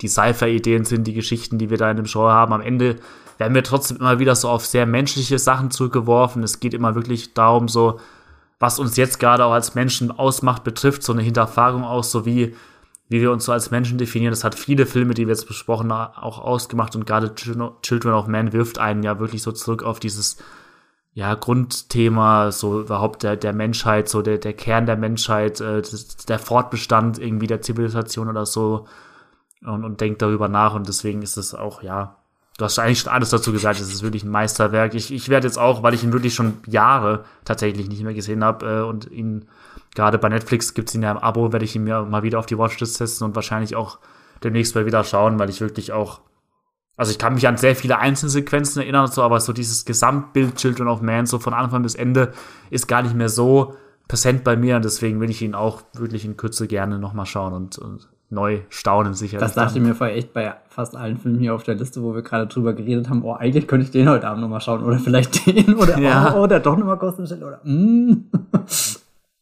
die 0.00 0.08
Sci-Fi-Ideen 0.08 0.84
sind, 0.84 1.06
die 1.06 1.12
Geschichten, 1.12 1.58
die 1.58 1.68
wir 1.68 1.76
da 1.76 1.90
in 1.90 1.96
dem 1.96 2.06
Show 2.06 2.28
haben, 2.28 2.52
am 2.52 2.62
Ende 2.62 2.96
werden 3.36 3.54
wir 3.54 3.64
trotzdem 3.64 3.98
immer 3.98 4.18
wieder 4.18 4.34
so 4.34 4.48
auf 4.48 4.64
sehr 4.64 4.86
menschliche 4.86 5.38
Sachen 5.38 5.70
zurückgeworfen. 5.70 6.42
Es 6.42 6.60
geht 6.60 6.74
immer 6.74 6.94
wirklich 6.94 7.34
darum, 7.34 7.68
so, 7.68 8.00
was 8.58 8.78
uns 8.78 8.96
jetzt 8.96 9.20
gerade 9.20 9.44
auch 9.44 9.52
als 9.52 9.74
Menschen 9.74 10.10
ausmacht, 10.10 10.64
betrifft, 10.64 11.02
so 11.02 11.12
eine 11.12 11.22
Hinterfragung 11.22 11.84
auch, 11.84 12.04
so 12.04 12.24
wie, 12.24 12.54
wie 13.08 13.20
wir 13.20 13.30
uns 13.30 13.44
so 13.44 13.52
als 13.52 13.70
Menschen 13.70 13.98
definieren. 13.98 14.32
Das 14.32 14.44
hat 14.44 14.54
viele 14.54 14.86
Filme, 14.86 15.14
die 15.14 15.26
wir 15.26 15.34
jetzt 15.34 15.48
besprochen 15.48 15.92
haben, 15.92 16.14
auch 16.16 16.38
ausgemacht 16.38 16.96
und 16.96 17.06
gerade 17.06 17.34
Children 17.34 18.14
of 18.14 18.26
Man 18.26 18.52
wirft 18.52 18.78
einen 18.78 19.02
ja 19.02 19.18
wirklich 19.18 19.42
so 19.42 19.52
zurück 19.52 19.82
auf 19.82 20.00
dieses 20.00 20.38
ja, 21.14 21.34
Grundthema, 21.34 22.52
so 22.52 22.80
überhaupt 22.80 23.22
der, 23.22 23.36
der 23.36 23.52
Menschheit, 23.52 24.08
so 24.08 24.22
der, 24.22 24.38
der 24.38 24.54
Kern 24.54 24.86
der 24.86 24.96
Menschheit, 24.96 25.60
äh, 25.60 25.82
der 26.26 26.38
Fortbestand 26.38 27.18
irgendwie 27.18 27.46
der 27.46 27.60
Zivilisation 27.60 28.28
oder 28.28 28.46
so 28.46 28.86
und, 29.60 29.84
und 29.84 30.00
denkt 30.00 30.22
darüber 30.22 30.48
nach 30.48 30.74
und 30.74 30.88
deswegen 30.88 31.20
ist 31.20 31.36
es 31.36 31.54
auch, 31.54 31.82
ja, 31.82 32.16
du 32.56 32.64
hast 32.64 32.78
eigentlich 32.78 33.00
schon 33.00 33.12
alles 33.12 33.30
dazu 33.30 33.52
gesagt, 33.52 33.78
es 33.78 33.92
ist 33.92 34.02
wirklich 34.02 34.24
ein 34.24 34.30
Meisterwerk. 34.30 34.94
Ich, 34.94 35.12
ich 35.12 35.28
werde 35.28 35.46
jetzt 35.46 35.58
auch, 35.58 35.82
weil 35.82 35.94
ich 35.94 36.02
ihn 36.02 36.12
wirklich 36.12 36.34
schon 36.34 36.58
Jahre 36.66 37.24
tatsächlich 37.44 37.88
nicht 37.88 38.02
mehr 38.02 38.14
gesehen 38.14 38.42
habe 38.42 38.66
äh, 38.66 38.80
und 38.82 39.10
ihn 39.10 39.46
gerade 39.94 40.18
bei 40.18 40.28
Netflix 40.28 40.74
gibt's 40.74 40.94
ihn 40.94 41.02
ja 41.02 41.10
im 41.12 41.18
Abo, 41.18 41.52
werde 41.52 41.64
ich 41.64 41.76
ihn 41.76 41.84
mir 41.84 42.02
mal 42.02 42.22
wieder 42.22 42.38
auf 42.38 42.46
die 42.46 42.58
Watchlist 42.58 42.94
setzen 42.94 43.24
und 43.24 43.34
wahrscheinlich 43.34 43.76
auch 43.76 43.98
demnächst 44.42 44.74
mal 44.74 44.86
wieder 44.86 45.04
schauen, 45.04 45.38
weil 45.38 45.50
ich 45.50 45.60
wirklich 45.60 45.92
auch 45.92 46.20
also 46.96 47.10
ich 47.10 47.18
kann 47.18 47.34
mich 47.34 47.48
an 47.48 47.56
sehr 47.56 47.74
viele 47.74 47.98
Einzelsequenzen 47.98 48.82
erinnern, 48.82 49.06
so, 49.06 49.22
aber 49.22 49.40
so 49.40 49.52
dieses 49.52 49.84
Gesamtbild 49.84 50.56
Children 50.56 50.88
of 50.88 51.00
Man, 51.00 51.26
so 51.26 51.38
von 51.38 51.54
Anfang 51.54 51.82
bis 51.82 51.94
Ende, 51.94 52.32
ist 52.70 52.86
gar 52.86 53.02
nicht 53.02 53.14
mehr 53.14 53.30
so 53.30 53.74
präsent 54.08 54.44
bei 54.44 54.56
mir 54.56 54.76
und 54.76 54.84
deswegen 54.84 55.20
will 55.20 55.30
ich 55.30 55.40
ihn 55.40 55.54
auch 55.54 55.82
wirklich 55.94 56.24
in 56.24 56.36
Kürze 56.36 56.66
gerne 56.66 56.98
nochmal 56.98 57.24
schauen 57.24 57.54
und, 57.54 57.78
und 57.78 58.08
neu 58.28 58.60
staunen 58.68 59.14
sicher. 59.14 59.38
Das 59.38 59.54
dachte 59.54 59.78
ich 59.78 59.84
mir 59.84 59.94
vorher 59.94 60.16
echt 60.16 60.32
bei 60.32 60.54
fast 60.68 60.96
allen 60.96 61.18
Filmen 61.18 61.38
hier 61.38 61.54
auf 61.54 61.62
der 61.62 61.74
Liste, 61.76 62.02
wo 62.02 62.14
wir 62.14 62.22
gerade 62.22 62.46
drüber 62.46 62.72
geredet 62.72 63.08
haben, 63.08 63.24
oh, 63.24 63.32
eigentlich 63.32 63.66
könnte 63.66 63.86
ich 63.86 63.90
den 63.90 64.08
heute 64.08 64.28
Abend 64.28 64.42
nochmal 64.42 64.60
schauen 64.60 64.82
oder 64.82 64.98
vielleicht 64.98 65.46
den 65.46 65.74
oder 65.78 65.98
ja. 65.98 66.34
oh, 66.34 66.42
oder 66.42 66.60
doch 66.60 66.76
nochmal 66.76 66.98
Shell 67.26 67.42
oder 67.42 67.60
mm. 67.64 68.26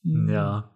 Ja. 0.02 0.70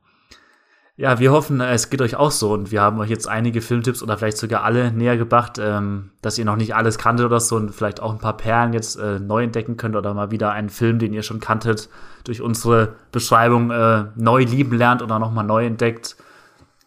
Ja, 0.96 1.18
wir 1.18 1.32
hoffen, 1.32 1.60
es 1.60 1.90
geht 1.90 2.00
euch 2.00 2.14
auch 2.14 2.30
so 2.30 2.52
und 2.52 2.70
wir 2.70 2.80
haben 2.80 3.00
euch 3.00 3.10
jetzt 3.10 3.26
einige 3.26 3.60
Filmtipps 3.60 4.00
oder 4.00 4.16
vielleicht 4.16 4.36
sogar 4.36 4.62
alle 4.62 4.92
näher 4.92 5.16
gebracht, 5.16 5.58
ähm, 5.60 6.12
dass 6.22 6.38
ihr 6.38 6.44
noch 6.44 6.54
nicht 6.54 6.76
alles 6.76 6.98
kanntet 6.98 7.26
oder 7.26 7.40
so 7.40 7.56
und 7.56 7.74
vielleicht 7.74 8.00
auch 8.00 8.12
ein 8.12 8.20
paar 8.20 8.36
Perlen 8.36 8.72
jetzt 8.72 8.96
äh, 8.96 9.18
neu 9.18 9.42
entdecken 9.42 9.76
könnt 9.76 9.96
oder 9.96 10.14
mal 10.14 10.30
wieder 10.30 10.52
einen 10.52 10.68
Film, 10.68 11.00
den 11.00 11.12
ihr 11.12 11.24
schon 11.24 11.40
kanntet, 11.40 11.88
durch 12.22 12.40
unsere 12.40 12.94
Beschreibung 13.10 13.72
äh, 13.72 14.04
neu 14.14 14.44
lieben 14.44 14.76
lernt 14.76 15.02
oder 15.02 15.18
nochmal 15.18 15.44
neu 15.44 15.66
entdeckt. 15.66 16.16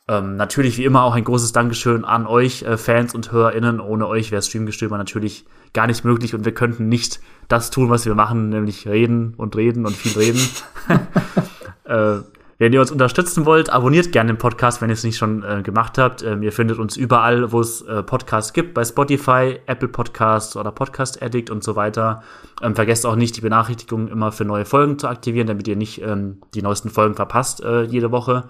Ähm, 0.08 0.38
natürlich 0.38 0.78
wie 0.78 0.86
immer 0.86 1.04
auch 1.04 1.16
ein 1.16 1.26
großes 1.26 1.52
Dankeschön 1.52 2.06
an 2.06 2.28
euch, 2.28 2.64
äh, 2.64 2.78
Fans 2.78 3.14
und 3.14 3.34
HörerInnen. 3.34 3.82
Ohne 3.82 4.08
euch 4.08 4.32
wäre 4.32 4.42
Streamgestöber 4.42 4.98
natürlich 4.98 5.46
gar 5.74 5.86
nicht 5.86 6.06
möglich 6.06 6.34
und 6.34 6.46
wir 6.46 6.54
könnten 6.54 6.88
nicht 6.88 7.20
das 7.50 7.72
tun, 7.72 7.90
was 7.90 8.06
wir 8.06 8.16
machen, 8.16 8.48
nämlich 8.48 8.88
reden 8.88 9.34
und 9.36 9.58
reden 9.58 9.86
und 9.86 9.98
viel 9.98 10.18
reden. 10.18 10.40
äh, 11.88 12.22
wenn 12.60 12.74
ihr 12.74 12.82
uns 12.82 12.90
unterstützen 12.90 13.46
wollt, 13.46 13.70
abonniert 13.70 14.12
gerne 14.12 14.34
den 14.34 14.40
Podcast, 14.40 14.82
wenn 14.82 14.90
ihr 14.90 14.94
es 14.94 15.04
nicht 15.04 15.18
schon 15.18 15.44
äh, 15.44 15.62
gemacht 15.62 16.00
habt. 16.00 16.24
Ähm, 16.24 16.42
ihr 16.42 16.52
findet 16.52 16.80
uns 16.80 16.98
überall, 16.98 17.52
wo 17.52 17.60
es 17.60 17.84
äh, 17.84 18.02
Podcasts 18.02 18.52
gibt, 18.52 18.74
bei 18.74 18.84
Spotify, 18.84 19.60
Apple 19.68 19.90
Podcasts 19.90 20.56
oder 20.56 20.72
Podcast 20.72 21.22
Addict 21.22 21.52
und 21.52 21.64
so 21.64 21.76
weiter. 21.76 22.24
Ähm, 22.64 22.76
vergesst 22.76 23.06
auch 23.06 23.16
nicht, 23.16 23.38
die 23.38 23.42
Benachrichtigungen 23.42 24.08
immer 24.08 24.32
für 24.32 24.44
neue 24.44 24.66
Folgen 24.66 24.98
zu 24.98 25.08
aktivieren, 25.08 25.46
damit 25.46 25.68
ihr 25.68 25.76
nicht 25.76 26.02
ähm, 26.02 26.42
die 26.56 26.64
neuesten 26.64 26.90
Folgen 26.90 27.14
verpasst 27.14 27.64
äh, 27.64 27.84
jede 27.84 28.12
Woche. 28.12 28.46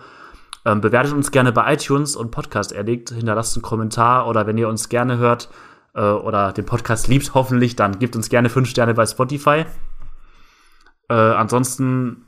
Ähm, 0.64 0.80
bewertet 0.80 1.12
uns 1.12 1.32
gerne 1.32 1.52
bei 1.52 1.74
iTunes 1.74 2.16
und 2.16 2.32
Podcast 2.32 2.74
Addict, 2.74 3.10
hinterlasst 3.10 3.58
einen 3.58 3.62
Kommentar 3.62 4.28
oder 4.28 4.48
wenn 4.48 4.58
ihr 4.58 4.70
uns 4.70 4.88
gerne 4.88 5.18
hört 5.18 5.50
äh, 5.96 6.02
oder 6.02 6.54
den 6.54 6.66
Podcast 6.66 7.10
liebt, 7.10 7.34
hoffentlich, 7.34 7.76
dann 7.76 8.00
gebt 8.00 8.16
uns 8.16 8.30
gerne 8.30 8.48
fünf 8.48 8.70
Sterne 8.70 8.94
bei 8.94 9.06
Spotify. 9.06 9.66
Äh, 11.10 11.14
ansonsten 11.14 12.27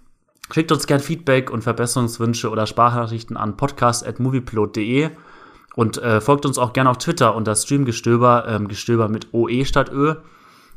Schickt 0.51 0.71
uns 0.71 0.87
gern 0.87 0.99
Feedback 0.99 1.51
und 1.51 1.63
Verbesserungswünsche 1.63 2.49
oder 2.49 2.65
Sprachnachrichten 2.65 3.37
an 3.37 3.55
podcast.moviepilot.de 3.55 5.09
und 5.75 5.97
äh, 5.99 6.21
folgt 6.21 6.45
uns 6.45 6.57
auch 6.57 6.73
gerne 6.73 6.89
auf 6.89 6.97
Twitter 6.97 7.35
unter 7.35 7.55
Streamgestöber, 7.55 8.45
ähm, 8.47 8.67
Gestöber 8.67 9.09
mit 9.09 9.33
OE 9.33 9.63
statt 9.65 9.91
Ö. 9.91 10.15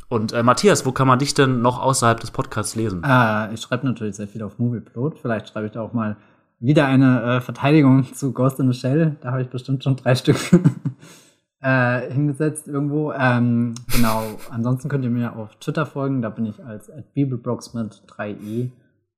Und 0.09 0.35
äh, 0.35 0.43
Matthias, 0.43 0.85
wo 0.85 0.93
kann 0.93 1.09
man 1.09 1.19
dich 1.19 1.32
denn 1.32 1.62
noch 1.62 1.81
außerhalb 1.81 2.20
des 2.20 2.31
Podcasts 2.31 2.77
lesen? 2.77 3.03
Äh, 3.03 3.55
ich 3.55 3.62
schreibe 3.62 3.86
natürlich 3.86 4.16
sehr 4.16 4.28
viel 4.28 4.43
auf 4.43 4.59
Movieplot. 4.59 5.19
Vielleicht 5.19 5.49
schreibe 5.49 5.66
ich 5.66 5.73
da 5.73 5.81
auch 5.81 5.94
mal 5.94 6.19
wieder 6.61 6.85
eine 6.86 7.23
äh, 7.23 7.40
Verteidigung 7.40 8.12
zu 8.12 8.32
Ghost 8.32 8.61
in 8.61 8.70
the 8.70 8.78
Shell. 8.78 9.16
Da 9.23 9.31
habe 9.31 9.40
ich 9.40 9.49
bestimmt 9.49 9.82
schon 9.82 9.97
drei 9.97 10.15
Stück 10.16 10.36
äh, 11.62 12.12
hingesetzt 12.12 12.69
irgendwo. 12.69 13.12
Ähm, 13.12 13.74
genau. 13.90 14.23
Ansonsten 14.51 14.90
könnt 14.90 15.05
ihr 15.05 15.11
mir 15.11 15.35
auf 15.35 15.57
Twitter 15.57 15.86
folgen. 15.86 16.20
Da 16.20 16.28
bin 16.28 16.44
ich 16.44 16.62
als 16.62 16.93
Bibelbrox 17.15 17.73
mit 17.73 18.03
3e 18.07 18.70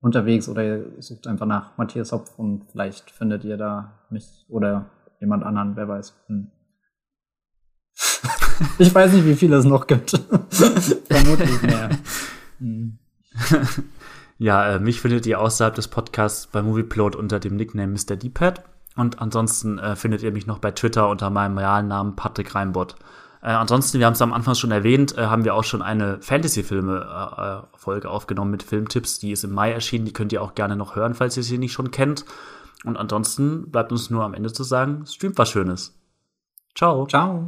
unterwegs 0.04 0.48
oder 0.48 0.62
ihr 0.62 0.84
sucht 0.98 1.26
einfach 1.26 1.46
nach 1.46 1.76
Matthias 1.78 2.12
Hopf 2.12 2.30
und 2.36 2.66
vielleicht 2.70 3.10
findet 3.10 3.42
ihr 3.44 3.56
da 3.56 4.06
mich 4.10 4.44
oder 4.48 4.90
jemand 5.18 5.44
anderen, 5.44 5.76
wer 5.76 5.88
weiß. 5.88 6.14
Hm. 6.26 6.50
ich 8.78 8.94
weiß 8.94 9.12
nicht, 9.14 9.24
wie 9.24 9.34
viele 9.34 9.56
es 9.56 9.64
noch 9.64 9.86
gibt. 9.86 10.10
Vermutlich 10.50 11.62
mehr. 11.62 11.90
Hm. 12.58 12.98
Ja, 14.36 14.74
äh, 14.74 14.80
mich 14.80 15.00
findet 15.00 15.26
ihr 15.26 15.40
außerhalb 15.40 15.76
des 15.76 15.86
Podcasts 15.86 16.48
bei 16.48 16.60
Movieplot 16.60 17.14
unter 17.14 17.38
dem 17.38 17.54
Nickname 17.54 17.92
Mr. 17.92 18.16
D-Pad. 18.16 18.64
Und 18.96 19.20
ansonsten 19.20 19.78
äh, 19.78 19.94
findet 19.94 20.24
ihr 20.24 20.32
mich 20.32 20.46
noch 20.46 20.58
bei 20.58 20.72
Twitter 20.72 21.08
unter 21.08 21.30
meinem 21.30 21.56
realen 21.56 21.86
Namen 21.86 22.16
Patrick 22.16 22.52
Reinbott. 22.52 22.96
Äh, 23.44 23.48
ansonsten, 23.48 23.98
wir 23.98 24.06
haben 24.06 24.14
es 24.14 24.22
am 24.22 24.32
Anfang 24.32 24.54
schon 24.54 24.70
erwähnt, 24.70 25.18
äh, 25.18 25.26
haben 25.26 25.44
wir 25.44 25.54
auch 25.54 25.64
schon 25.64 25.82
eine 25.82 26.18
Fantasy-Filme-Folge 26.22 28.08
äh, 28.08 28.10
aufgenommen 28.10 28.50
mit 28.50 28.62
Filmtipps. 28.62 29.18
Die 29.18 29.32
ist 29.32 29.44
im 29.44 29.52
Mai 29.52 29.70
erschienen. 29.70 30.06
Die 30.06 30.14
könnt 30.14 30.32
ihr 30.32 30.40
auch 30.40 30.54
gerne 30.54 30.76
noch 30.76 30.96
hören, 30.96 31.14
falls 31.14 31.36
ihr 31.36 31.42
sie 31.42 31.58
nicht 31.58 31.72
schon 31.72 31.90
kennt. 31.90 32.24
Und 32.84 32.96
ansonsten 32.96 33.70
bleibt 33.70 33.92
uns 33.92 34.08
nur 34.08 34.24
am 34.24 34.32
Ende 34.32 34.50
zu 34.50 34.64
sagen, 34.64 35.04
streamt 35.06 35.36
was 35.36 35.50
Schönes. 35.50 35.94
Ciao. 36.74 37.06
Ciao. 37.06 37.46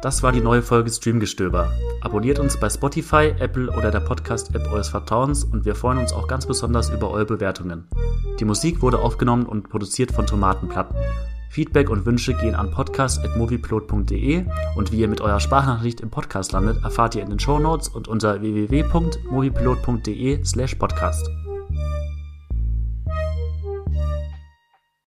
Das 0.00 0.22
war 0.22 0.32
die 0.32 0.40
neue 0.40 0.62
Folge 0.62 0.90
Streamgestöber. 0.90 1.70
Abonniert 2.00 2.38
uns 2.38 2.58
bei 2.58 2.70
Spotify, 2.70 3.34
Apple 3.38 3.70
oder 3.70 3.90
der 3.90 4.00
Podcast-App 4.00 4.72
eures 4.72 4.88
Vertrauens 4.88 5.44
und 5.44 5.64
wir 5.64 5.74
freuen 5.74 5.98
uns 5.98 6.12
auch 6.12 6.26
ganz 6.26 6.46
besonders 6.46 6.88
über 6.88 7.10
eure 7.10 7.26
Bewertungen. 7.26 7.86
Die 8.40 8.44
Musik 8.44 8.80
wurde 8.80 8.98
aufgenommen 8.98 9.44
und 9.44 9.68
produziert 9.68 10.10
von 10.10 10.26
Tomatenplatten. 10.26 10.96
Feedback 11.48 11.90
und 11.90 12.06
Wünsche 12.06 12.34
gehen 12.34 12.54
an 12.54 12.70
podcast.movieplot.de 12.70 14.44
und 14.76 14.92
wie 14.92 15.00
ihr 15.00 15.08
mit 15.08 15.20
eurer 15.20 15.40
Sprachnachricht 15.40 16.00
im 16.00 16.10
Podcast 16.10 16.52
landet, 16.52 16.84
erfahrt 16.84 17.14
ihr 17.14 17.22
in 17.22 17.30
den 17.30 17.40
Show 17.40 17.58
Notes 17.58 17.88
und 17.88 18.08
unter 18.08 18.40
www.moviepilot.de 18.40 20.44
slash 20.44 20.74
podcast. 20.74 21.30